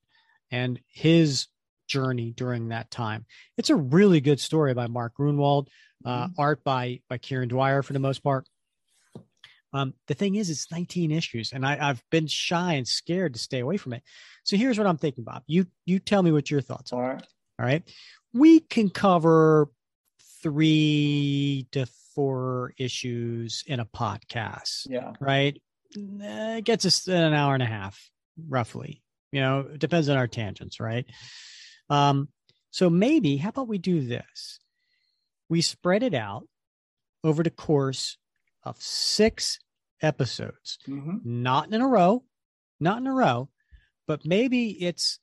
and 0.51 0.79
his 0.87 1.47
journey 1.87 2.31
during 2.31 2.69
that 2.69 2.91
time. 2.91 3.25
It's 3.57 3.69
a 3.69 3.75
really 3.75 4.21
good 4.21 4.39
story 4.39 4.73
by 4.73 4.87
Mark 4.87 5.13
Gruenwald, 5.19 5.67
uh, 6.05 6.27
art 6.37 6.63
by 6.63 7.01
by 7.09 7.17
Kieron 7.17 7.49
Dwyer 7.49 7.81
for 7.81 7.93
the 7.93 7.99
most 7.99 8.19
part. 8.19 8.47
Um, 9.73 9.93
the 10.07 10.13
thing 10.13 10.35
is, 10.35 10.49
it's 10.49 10.71
19 10.71 11.11
issues, 11.11 11.51
and 11.51 11.65
I, 11.65 11.89
I've 11.89 12.03
been 12.09 12.27
shy 12.27 12.73
and 12.73 12.87
scared 12.87 13.33
to 13.33 13.39
stay 13.39 13.59
away 13.59 13.77
from 13.77 13.93
it. 13.93 14.03
So 14.43 14.55
here's 14.55 14.77
what 14.77 14.87
I'm 14.87 14.97
thinking, 14.97 15.23
Bob. 15.23 15.43
You 15.47 15.65
you 15.85 15.99
tell 15.99 16.23
me 16.23 16.31
what 16.31 16.49
your 16.49 16.61
thoughts 16.61 16.93
are. 16.93 17.03
All 17.03 17.09
right. 17.09 17.23
All 17.59 17.65
right. 17.65 17.83
We 18.33 18.59
can 18.59 18.89
cover 18.89 19.69
three 20.41 21.67
to 21.71 21.85
four 22.18 22.73
issues 22.80 23.64
in 23.68 23.80
a 23.80 23.85
podcast. 23.85 24.88
Yeah. 24.89 25.14
Right. 25.19 25.61
It 25.95 26.64
gets 26.65 26.84
us 26.84 27.07
an 27.07 27.34
hour 27.35 27.53
and 27.53 27.61
a 27.61 27.68
half, 27.68 28.10
roughly. 28.49 29.03
You 29.31 29.41
know, 29.41 29.60
it 29.72 29.80
depends 29.80 30.10
on 30.10 30.18
our 30.18 30.26
tangents, 30.26 30.80
right? 30.80 31.06
Um, 31.91 32.30
so 32.72 32.89
maybe 32.89 33.38
how 33.38 33.49
about 33.49 33.68
we 33.68 33.77
do 33.77 34.02
this? 34.02 34.60
We 35.48 35.61
spread 35.61 36.02
it 36.02 36.15
out 36.15 36.48
over 37.23 37.44
the 37.44 37.52
course 37.52 38.18
of 38.64 38.77
six 38.81 39.60
episodes, 40.02 40.80
Mhm. 40.88 41.23
not 41.23 41.72
in 41.72 41.81
a 41.81 41.88
row, 41.88 42.23
not 42.80 42.98
in 42.98 43.06
a 43.06 43.14
row, 43.14 43.49
but 44.07 44.26
maybe 44.26 44.69
it's, 44.84 45.19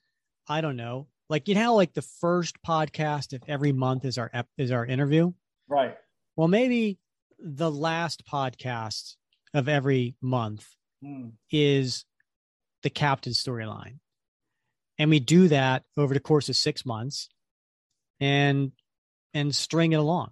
I 0.49 0.61
don't 0.61 0.77
know, 0.77 1.09
like 1.29 1.49
you 1.49 1.57
know, 1.57 1.75
like 1.75 1.95
the 1.95 2.03
first 2.21 2.62
podcast 2.62 3.33
of 3.33 3.43
every 3.49 3.73
month 3.73 4.05
is 4.05 4.16
our 4.16 4.31
ep- 4.33 4.49
is 4.59 4.71
our 4.71 4.87
interview. 4.87 5.33
Right. 5.69 5.97
Well, 6.36 6.48
maybe 6.48 6.98
the 7.39 7.70
last 7.70 8.24
podcast 8.27 9.16
of 9.52 9.69
every 9.69 10.16
month 10.20 10.66
Hmm. 11.02 11.31
is 11.51 12.06
the 12.82 12.89
captain 12.90 13.32
storyline. 13.35 13.98
And 14.98 15.11
we 15.11 15.20
do 15.20 15.48
that 15.48 15.85
over 15.98 16.15
the 16.15 16.20
course 16.20 16.48
of 16.48 16.56
six 16.56 16.86
months 16.86 17.28
and 18.20 18.73
and 19.35 19.55
string 19.55 19.93
it 19.93 19.97
along. 19.97 20.31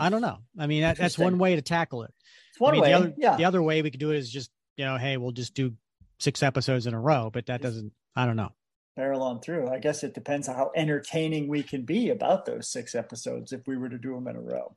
I 0.00 0.08
don't 0.08 0.22
know. 0.22 0.38
I 0.58 0.66
mean, 0.66 0.80
that, 0.82 0.96
that's 0.96 1.18
one 1.18 1.36
way 1.38 1.56
to 1.56 1.62
tackle 1.62 2.02
it. 2.04 2.14
It's 2.50 2.60
one 2.60 2.70
I 2.70 2.72
mean, 2.72 2.82
way. 2.82 2.88
The 2.88 2.94
other, 2.96 3.14
yeah. 3.18 3.36
the 3.36 3.44
other 3.44 3.62
way 3.62 3.82
we 3.82 3.90
could 3.90 4.00
do 4.00 4.10
it 4.12 4.16
is 4.16 4.30
just, 4.30 4.50
you 4.76 4.84
know, 4.86 4.96
hey, 4.96 5.16
we'll 5.18 5.32
just 5.32 5.52
do 5.54 5.74
six 6.18 6.42
episodes 6.42 6.86
in 6.86 6.94
a 6.94 7.00
row, 7.00 7.28
but 7.30 7.46
that 7.46 7.60
doesn't, 7.60 7.92
I 8.16 8.24
don't 8.24 8.36
know. 8.36 8.52
barrel 8.96 9.22
on 9.22 9.40
through. 9.40 9.68
I 9.68 9.78
guess 9.78 10.02
it 10.02 10.14
depends 10.14 10.48
on 10.48 10.56
how 10.56 10.70
entertaining 10.74 11.48
we 11.48 11.62
can 11.62 11.82
be 11.84 12.08
about 12.08 12.46
those 12.46 12.66
six 12.66 12.94
episodes 12.94 13.52
if 13.52 13.66
we 13.66 13.76
were 13.76 13.90
to 13.90 13.98
do 13.98 14.14
them 14.14 14.26
in 14.26 14.36
a 14.36 14.40
row. 14.40 14.74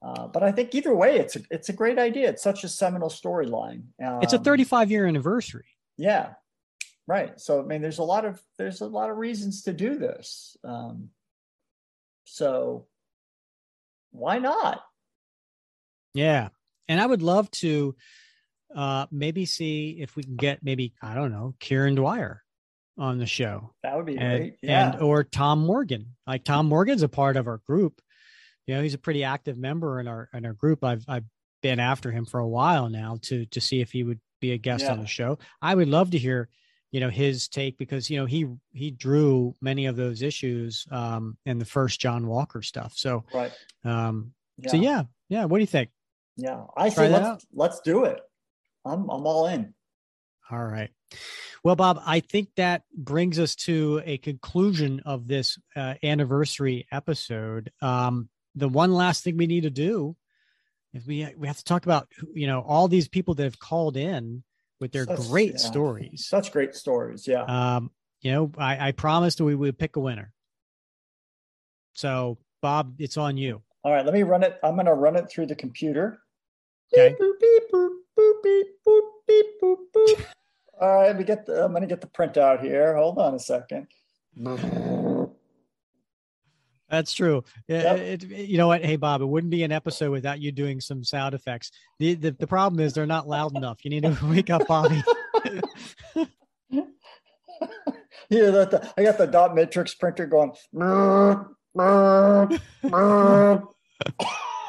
Uh, 0.00 0.28
but 0.28 0.42
I 0.42 0.52
think 0.52 0.74
either 0.74 0.94
way, 0.94 1.18
it's 1.18 1.36
a, 1.36 1.40
it's 1.50 1.68
a 1.68 1.72
great 1.72 1.98
idea. 1.98 2.28
It's 2.28 2.42
such 2.42 2.62
a 2.62 2.68
seminal 2.68 3.08
storyline. 3.08 3.82
it's 3.98 4.32
a 4.32 4.38
Um, 4.38 4.44
35 4.44 4.90
year 4.90 5.06
anniversary. 5.06 5.66
Yeah, 5.96 6.34
right. 7.08 7.38
So 7.40 7.60
I 7.60 7.64
mean, 7.64 7.82
there's 7.82 7.98
a 7.98 8.04
lot 8.04 8.24
of 8.24 8.40
there's 8.58 8.80
a 8.80 8.86
lot 8.86 9.10
of 9.10 9.16
reasons 9.16 9.62
to 9.62 9.72
do 9.72 9.96
this. 9.96 10.56
Um, 10.62 11.10
so 12.24 12.86
why 14.12 14.38
not? 14.38 14.82
Yeah. 16.14 16.48
And 16.88 17.00
I 17.00 17.06
would 17.06 17.22
love 17.22 17.50
to 17.52 17.94
uh 18.74 19.06
maybe 19.10 19.46
see 19.46 19.98
if 20.00 20.14
we 20.14 20.22
can 20.22 20.36
get 20.36 20.62
maybe, 20.62 20.94
I 21.02 21.14
don't 21.14 21.32
know, 21.32 21.54
Kieron 21.60 21.96
Dwyer 21.96 22.42
on 22.96 23.18
the 23.18 23.26
show. 23.26 23.72
That 23.82 23.96
would 23.96 24.06
be 24.06 24.16
and, 24.18 24.38
great. 24.38 24.56
Yeah. 24.62 24.92
and 24.92 25.02
or 25.02 25.24
Tom 25.24 25.60
Morgan. 25.66 26.14
Like 26.26 26.44
Tom 26.44 26.66
Morgan's 26.66 27.02
a 27.02 27.08
part 27.08 27.36
of 27.36 27.46
our 27.46 27.58
group. 27.66 28.00
You 28.68 28.74
know, 28.74 28.82
he's 28.82 28.94
a 28.94 28.98
pretty 28.98 29.24
active 29.24 29.56
member 29.56 29.98
in 29.98 30.06
our 30.06 30.28
in 30.34 30.44
our 30.44 30.52
group. 30.52 30.84
I've 30.84 31.04
I've 31.08 31.24
been 31.62 31.80
after 31.80 32.12
him 32.12 32.26
for 32.26 32.38
a 32.38 32.46
while 32.46 32.88
now 32.90 33.18
to 33.22 33.46
to 33.46 33.60
see 33.60 33.80
if 33.80 33.90
he 33.90 34.04
would 34.04 34.20
be 34.40 34.52
a 34.52 34.58
guest 34.58 34.84
on 34.84 35.00
the 35.00 35.06
show. 35.06 35.38
I 35.60 35.74
would 35.74 35.88
love 35.88 36.10
to 36.12 36.18
hear, 36.18 36.48
you 36.92 37.00
know, 37.00 37.08
his 37.08 37.48
take 37.48 37.78
because 37.78 38.10
you 38.10 38.18
know 38.18 38.26
he 38.26 38.46
he 38.72 38.90
drew 38.90 39.56
many 39.60 39.86
of 39.86 39.96
those 39.96 40.20
issues 40.22 40.86
um 40.90 41.38
in 41.46 41.58
the 41.58 41.64
first 41.64 41.98
John 41.98 42.26
Walker 42.26 42.60
stuff. 42.62 42.92
So 42.94 43.24
right. 43.32 43.52
um 43.84 44.32
so 44.68 44.76
Yeah. 44.76 44.82
yeah, 44.82 45.02
yeah. 45.30 45.44
What 45.46 45.58
do 45.58 45.62
you 45.62 45.66
think? 45.66 45.88
Yeah. 46.36 46.64
I 46.76 46.90
Try 46.90 47.06
say 47.06 47.12
let's 47.12 47.26
out. 47.26 47.44
let's 47.54 47.80
do 47.80 48.04
it. 48.04 48.20
I'm 48.84 49.08
I'm 49.10 49.26
all 49.26 49.46
in. 49.46 49.74
All 50.50 50.64
right. 50.64 50.90
Well, 51.64 51.74
Bob, 51.74 52.00
I 52.06 52.20
think 52.20 52.50
that 52.56 52.82
brings 52.94 53.38
us 53.38 53.54
to 53.56 54.00
a 54.04 54.18
conclusion 54.18 55.00
of 55.04 55.26
this 55.26 55.58
uh, 55.74 55.94
anniversary 56.02 56.86
episode. 56.92 57.72
Um, 57.82 58.28
the 58.58 58.68
one 58.68 58.92
last 58.92 59.24
thing 59.24 59.36
we 59.36 59.46
need 59.46 59.62
to 59.62 59.70
do 59.70 60.16
is 60.94 61.06
we 61.06 61.26
we 61.36 61.46
have 61.46 61.58
to 61.58 61.64
talk 61.64 61.84
about 61.84 62.08
you 62.34 62.46
know 62.46 62.60
all 62.60 62.88
these 62.88 63.08
people 63.08 63.34
that 63.34 63.44
have 63.44 63.58
called 63.58 63.96
in 63.96 64.42
with 64.80 64.92
their 64.92 65.04
Such- 65.04 65.28
great 65.28 65.52
yeah. 65.52 65.58
stories. 65.58 66.26
Such 66.26 66.52
great 66.52 66.74
stories. 66.74 67.26
Yeah. 67.26 67.42
Um, 67.44 67.90
you 68.20 68.32
know, 68.32 68.52
I, 68.58 68.88
I 68.88 68.92
promised 68.92 69.40
we 69.40 69.54
would 69.54 69.78
pick 69.78 69.96
a 69.96 70.00
winner. 70.00 70.32
So, 71.94 72.38
Bob, 72.62 72.94
it's 72.98 73.16
on 73.16 73.36
you. 73.36 73.62
All 73.84 73.92
right, 73.92 74.04
let 74.04 74.14
me 74.14 74.22
run 74.22 74.42
it. 74.42 74.58
I'm 74.62 74.74
going 74.74 74.86
to 74.86 74.94
run 74.94 75.16
it 75.16 75.30
through 75.30 75.46
the 75.46 75.54
computer. 75.54 76.20
Okay. 76.92 77.10
Beep, 77.10 77.18
boop, 77.18 77.40
beep, 77.40 77.62
boop, 77.72 77.90
boop, 78.16 78.42
beep, 78.42 78.66
boop, 78.86 79.02
beep, 79.26 79.46
boop, 79.62 79.76
boop. 79.94 80.24
All 80.80 80.94
right, 80.94 81.06
let 81.06 81.18
me 81.18 81.24
get 81.24 81.46
the, 81.46 81.64
I'm 81.64 81.72
going 81.72 81.82
to 81.82 81.88
get 81.88 82.00
the 82.00 82.06
printout 82.06 82.60
here. 82.60 82.96
Hold 82.96 83.18
on 83.18 83.34
a 83.34 83.38
second. 83.38 83.88
That's 86.90 87.12
true. 87.12 87.44
Yeah, 87.66 87.94
It, 87.94 88.24
it- 88.24 88.48
you 88.48 88.56
know 88.58 88.68
what? 88.68 88.84
Hey, 88.84 88.96
Bob, 88.96 89.20
it 89.20 89.26
wouldn't 89.26 89.50
be 89.50 89.62
an 89.62 89.72
episode 89.72 90.10
without 90.10 90.40
you 90.40 90.52
doing 90.52 90.80
some 90.80 91.04
sound 91.04 91.34
effects. 91.34 91.70
The, 91.98 92.14
the, 92.14 92.30
the 92.32 92.46
problem 92.46 92.80
is 92.80 92.94
they're 92.94 93.04
not 93.06 93.28
loud 93.28 93.56
enough. 93.56 93.84
You 93.84 93.90
need 93.90 94.04
to 94.04 94.16
wake 94.24 94.50
up 94.50 94.66
Bobby. 94.66 95.02
Yeah, 98.30 98.50
that 98.50 98.70
the, 98.70 98.92
I 98.98 99.02
got 99.04 99.16
the 99.16 99.26
dot 99.26 99.54
matrix 99.54 99.94
printer 99.94 100.26
going. 100.26 100.52
"Brr, 100.72 101.46
brr, 101.74 102.48
brr." 102.82 103.62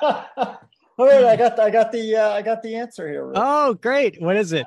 All 0.01 1.05
right, 1.05 1.25
I 1.25 1.35
got 1.35 1.59
I 1.59 1.69
got 1.69 1.91
the 1.91 2.15
uh, 2.15 2.29
I 2.31 2.41
got 2.41 2.61
the 2.63 2.75
answer 2.75 3.05
here. 3.09 3.27
Rick. 3.27 3.37
Oh, 3.37 3.73
great. 3.73 4.21
What 4.21 4.37
is 4.37 4.53
it? 4.53 4.65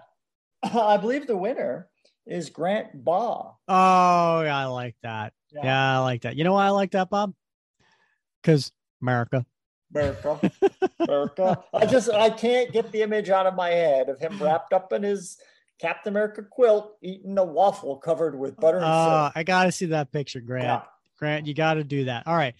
I 0.63 0.99
believe 0.99 1.27
the 1.27 1.37
winner 1.39 1.89
is 2.27 2.51
Grant 2.51 3.03
Baugh. 3.03 3.57
Oh, 3.67 4.41
yeah, 4.43 4.57
I 4.59 4.67
like 4.67 4.97
that. 5.03 5.33
Yeah. 5.53 5.61
Yeah. 5.65 5.97
I 5.97 5.99
like 6.01 6.23
that. 6.23 6.37
You 6.37 6.45
know 6.45 6.53
why 6.53 6.67
I 6.67 6.71
like 6.71 6.91
that, 6.93 7.09
Bob? 7.09 7.33
Because 8.43 8.73
America. 9.01 9.47
America, 9.95 10.51
America. 11.01 11.63
I 11.73 11.87
just 11.87 12.11
I 12.11 12.31
can't 12.31 12.73
get 12.73 12.91
the 12.93 13.03
image 13.03 13.31
out 13.31 13.47
of 13.47 13.55
my 13.55 13.69
head 13.69 14.09
of 14.09 14.19
him 14.19 14.39
wrapped 14.43 14.73
up 14.73 14.93
in 14.93 15.03
his 15.03 15.37
Captain 15.79 16.13
America 16.13 16.43
quilt, 16.43 16.97
eating 17.03 17.37
a 17.37 17.45
waffle 17.45 17.97
covered 17.97 18.39
with 18.39 18.57
butter 18.57 18.79
and 18.79 18.87
Uh. 18.87 19.31
I 19.35 19.43
got 19.43 19.65
to 19.65 19.73
see 19.73 19.87
that 19.87 20.13
picture, 20.13 20.41
Grant. 20.41 20.65
Yeah. 20.65 20.83
Grant, 21.19 21.47
you 21.47 21.55
got 21.55 21.75
to 21.75 21.85
do 21.85 22.05
that. 22.05 22.27
All 22.27 22.37
right. 22.37 22.55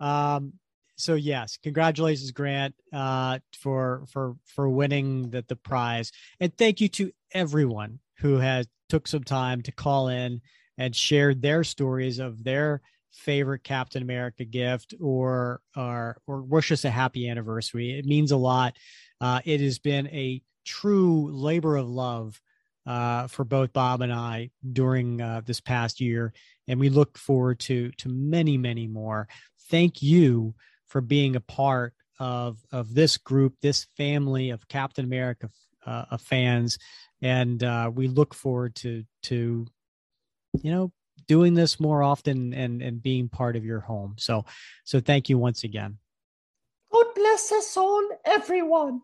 Um, 0.00 0.54
so 0.96 1.14
yes, 1.14 1.58
congratulations, 1.62 2.30
Grant, 2.32 2.74
uh, 2.92 3.38
for 3.58 4.04
for 4.10 4.36
for 4.44 4.68
winning 4.68 5.30
the 5.30 5.44
the 5.46 5.56
prize, 5.56 6.12
and 6.40 6.56
thank 6.56 6.80
you 6.80 6.88
to 6.88 7.12
everyone 7.32 7.98
who 8.18 8.36
has 8.36 8.66
took 8.88 9.08
some 9.08 9.24
time 9.24 9.62
to 9.62 9.72
call 9.72 10.08
in 10.08 10.40
and 10.78 10.94
shared 10.94 11.42
their 11.42 11.64
stories 11.64 12.18
of 12.18 12.44
their 12.44 12.82
favorite 13.12 13.62
Captain 13.62 14.02
America 14.02 14.44
gift 14.44 14.94
or 15.00 15.60
or 15.76 16.18
or 16.26 16.42
wish 16.42 16.72
us 16.72 16.84
a 16.84 16.90
happy 16.90 17.28
anniversary. 17.28 17.98
It 17.98 18.06
means 18.06 18.32
a 18.32 18.36
lot. 18.36 18.76
Uh, 19.20 19.40
it 19.44 19.60
has 19.60 19.78
been 19.78 20.08
a 20.08 20.42
true 20.64 21.30
labor 21.30 21.76
of 21.76 21.88
love 21.88 22.40
uh, 22.86 23.28
for 23.28 23.44
both 23.44 23.72
Bob 23.72 24.00
and 24.00 24.12
I 24.12 24.50
during 24.72 25.20
uh, 25.20 25.42
this 25.44 25.60
past 25.60 26.00
year, 26.00 26.32
and 26.66 26.80
we 26.80 26.88
look 26.88 27.18
forward 27.18 27.60
to 27.60 27.90
to 27.98 28.08
many, 28.08 28.56
many 28.58 28.86
more. 28.86 29.28
Thank 29.70 30.02
you 30.02 30.54
for 30.86 31.00
being 31.00 31.36
a 31.36 31.40
part 31.40 31.94
of 32.18 32.58
of 32.72 32.94
this 32.94 33.16
group, 33.16 33.54
this 33.60 33.86
family 33.96 34.50
of 34.50 34.68
Captain 34.68 35.04
America 35.04 35.50
uh, 35.86 36.16
fans, 36.16 36.78
and 37.20 37.62
uh, 37.62 37.90
we 37.92 38.08
look 38.08 38.34
forward 38.34 38.74
to 38.76 39.04
to 39.24 39.66
you 40.62 40.70
know 40.70 40.92
doing 41.32 41.54
this 41.54 41.80
more 41.80 42.02
often 42.02 42.52
and 42.52 42.82
and 42.82 43.02
being 43.02 43.26
part 43.26 43.56
of 43.56 43.64
your 43.64 43.80
home. 43.80 44.14
So 44.18 44.44
so 44.84 45.00
thank 45.00 45.30
you 45.30 45.38
once 45.38 45.64
again. 45.64 45.96
God 46.92 47.06
bless 47.14 47.50
us 47.50 47.74
all, 47.74 48.06
everyone. 48.22 49.00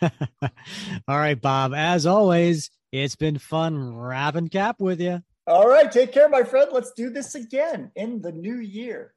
All 0.00 1.18
right, 1.18 1.40
Bob. 1.40 1.74
As 1.74 2.06
always, 2.06 2.70
it's 2.92 3.16
been 3.16 3.38
fun 3.38 3.96
wrapping 3.96 4.46
cap 4.46 4.80
with 4.80 5.00
you. 5.00 5.24
All 5.48 5.66
right, 5.66 5.90
take 5.90 6.12
care, 6.12 6.28
my 6.28 6.44
friend. 6.44 6.70
Let's 6.72 6.92
do 6.92 7.10
this 7.10 7.34
again 7.34 7.90
in 7.96 8.22
the 8.22 8.30
new 8.30 8.58
year. 8.58 9.12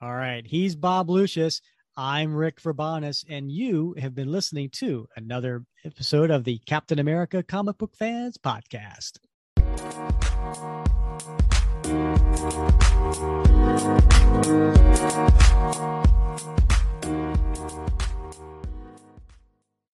All 0.00 0.14
right. 0.14 0.46
He's 0.46 0.74
Bob 0.74 1.10
Lucius. 1.10 1.60
I'm 1.98 2.34
Rick 2.34 2.62
Verbanis, 2.62 3.26
and 3.28 3.52
you 3.52 3.94
have 3.98 4.14
been 4.14 4.32
listening 4.32 4.70
to 4.80 5.06
another 5.16 5.66
episode 5.84 6.30
of 6.30 6.44
the 6.44 6.58
Captain 6.64 6.98
America 6.98 7.42
Comic 7.42 7.76
Book 7.76 7.94
Fans 7.94 8.38
Podcast. 8.38 9.18
Thank 11.94 12.18
you. 16.18 16.23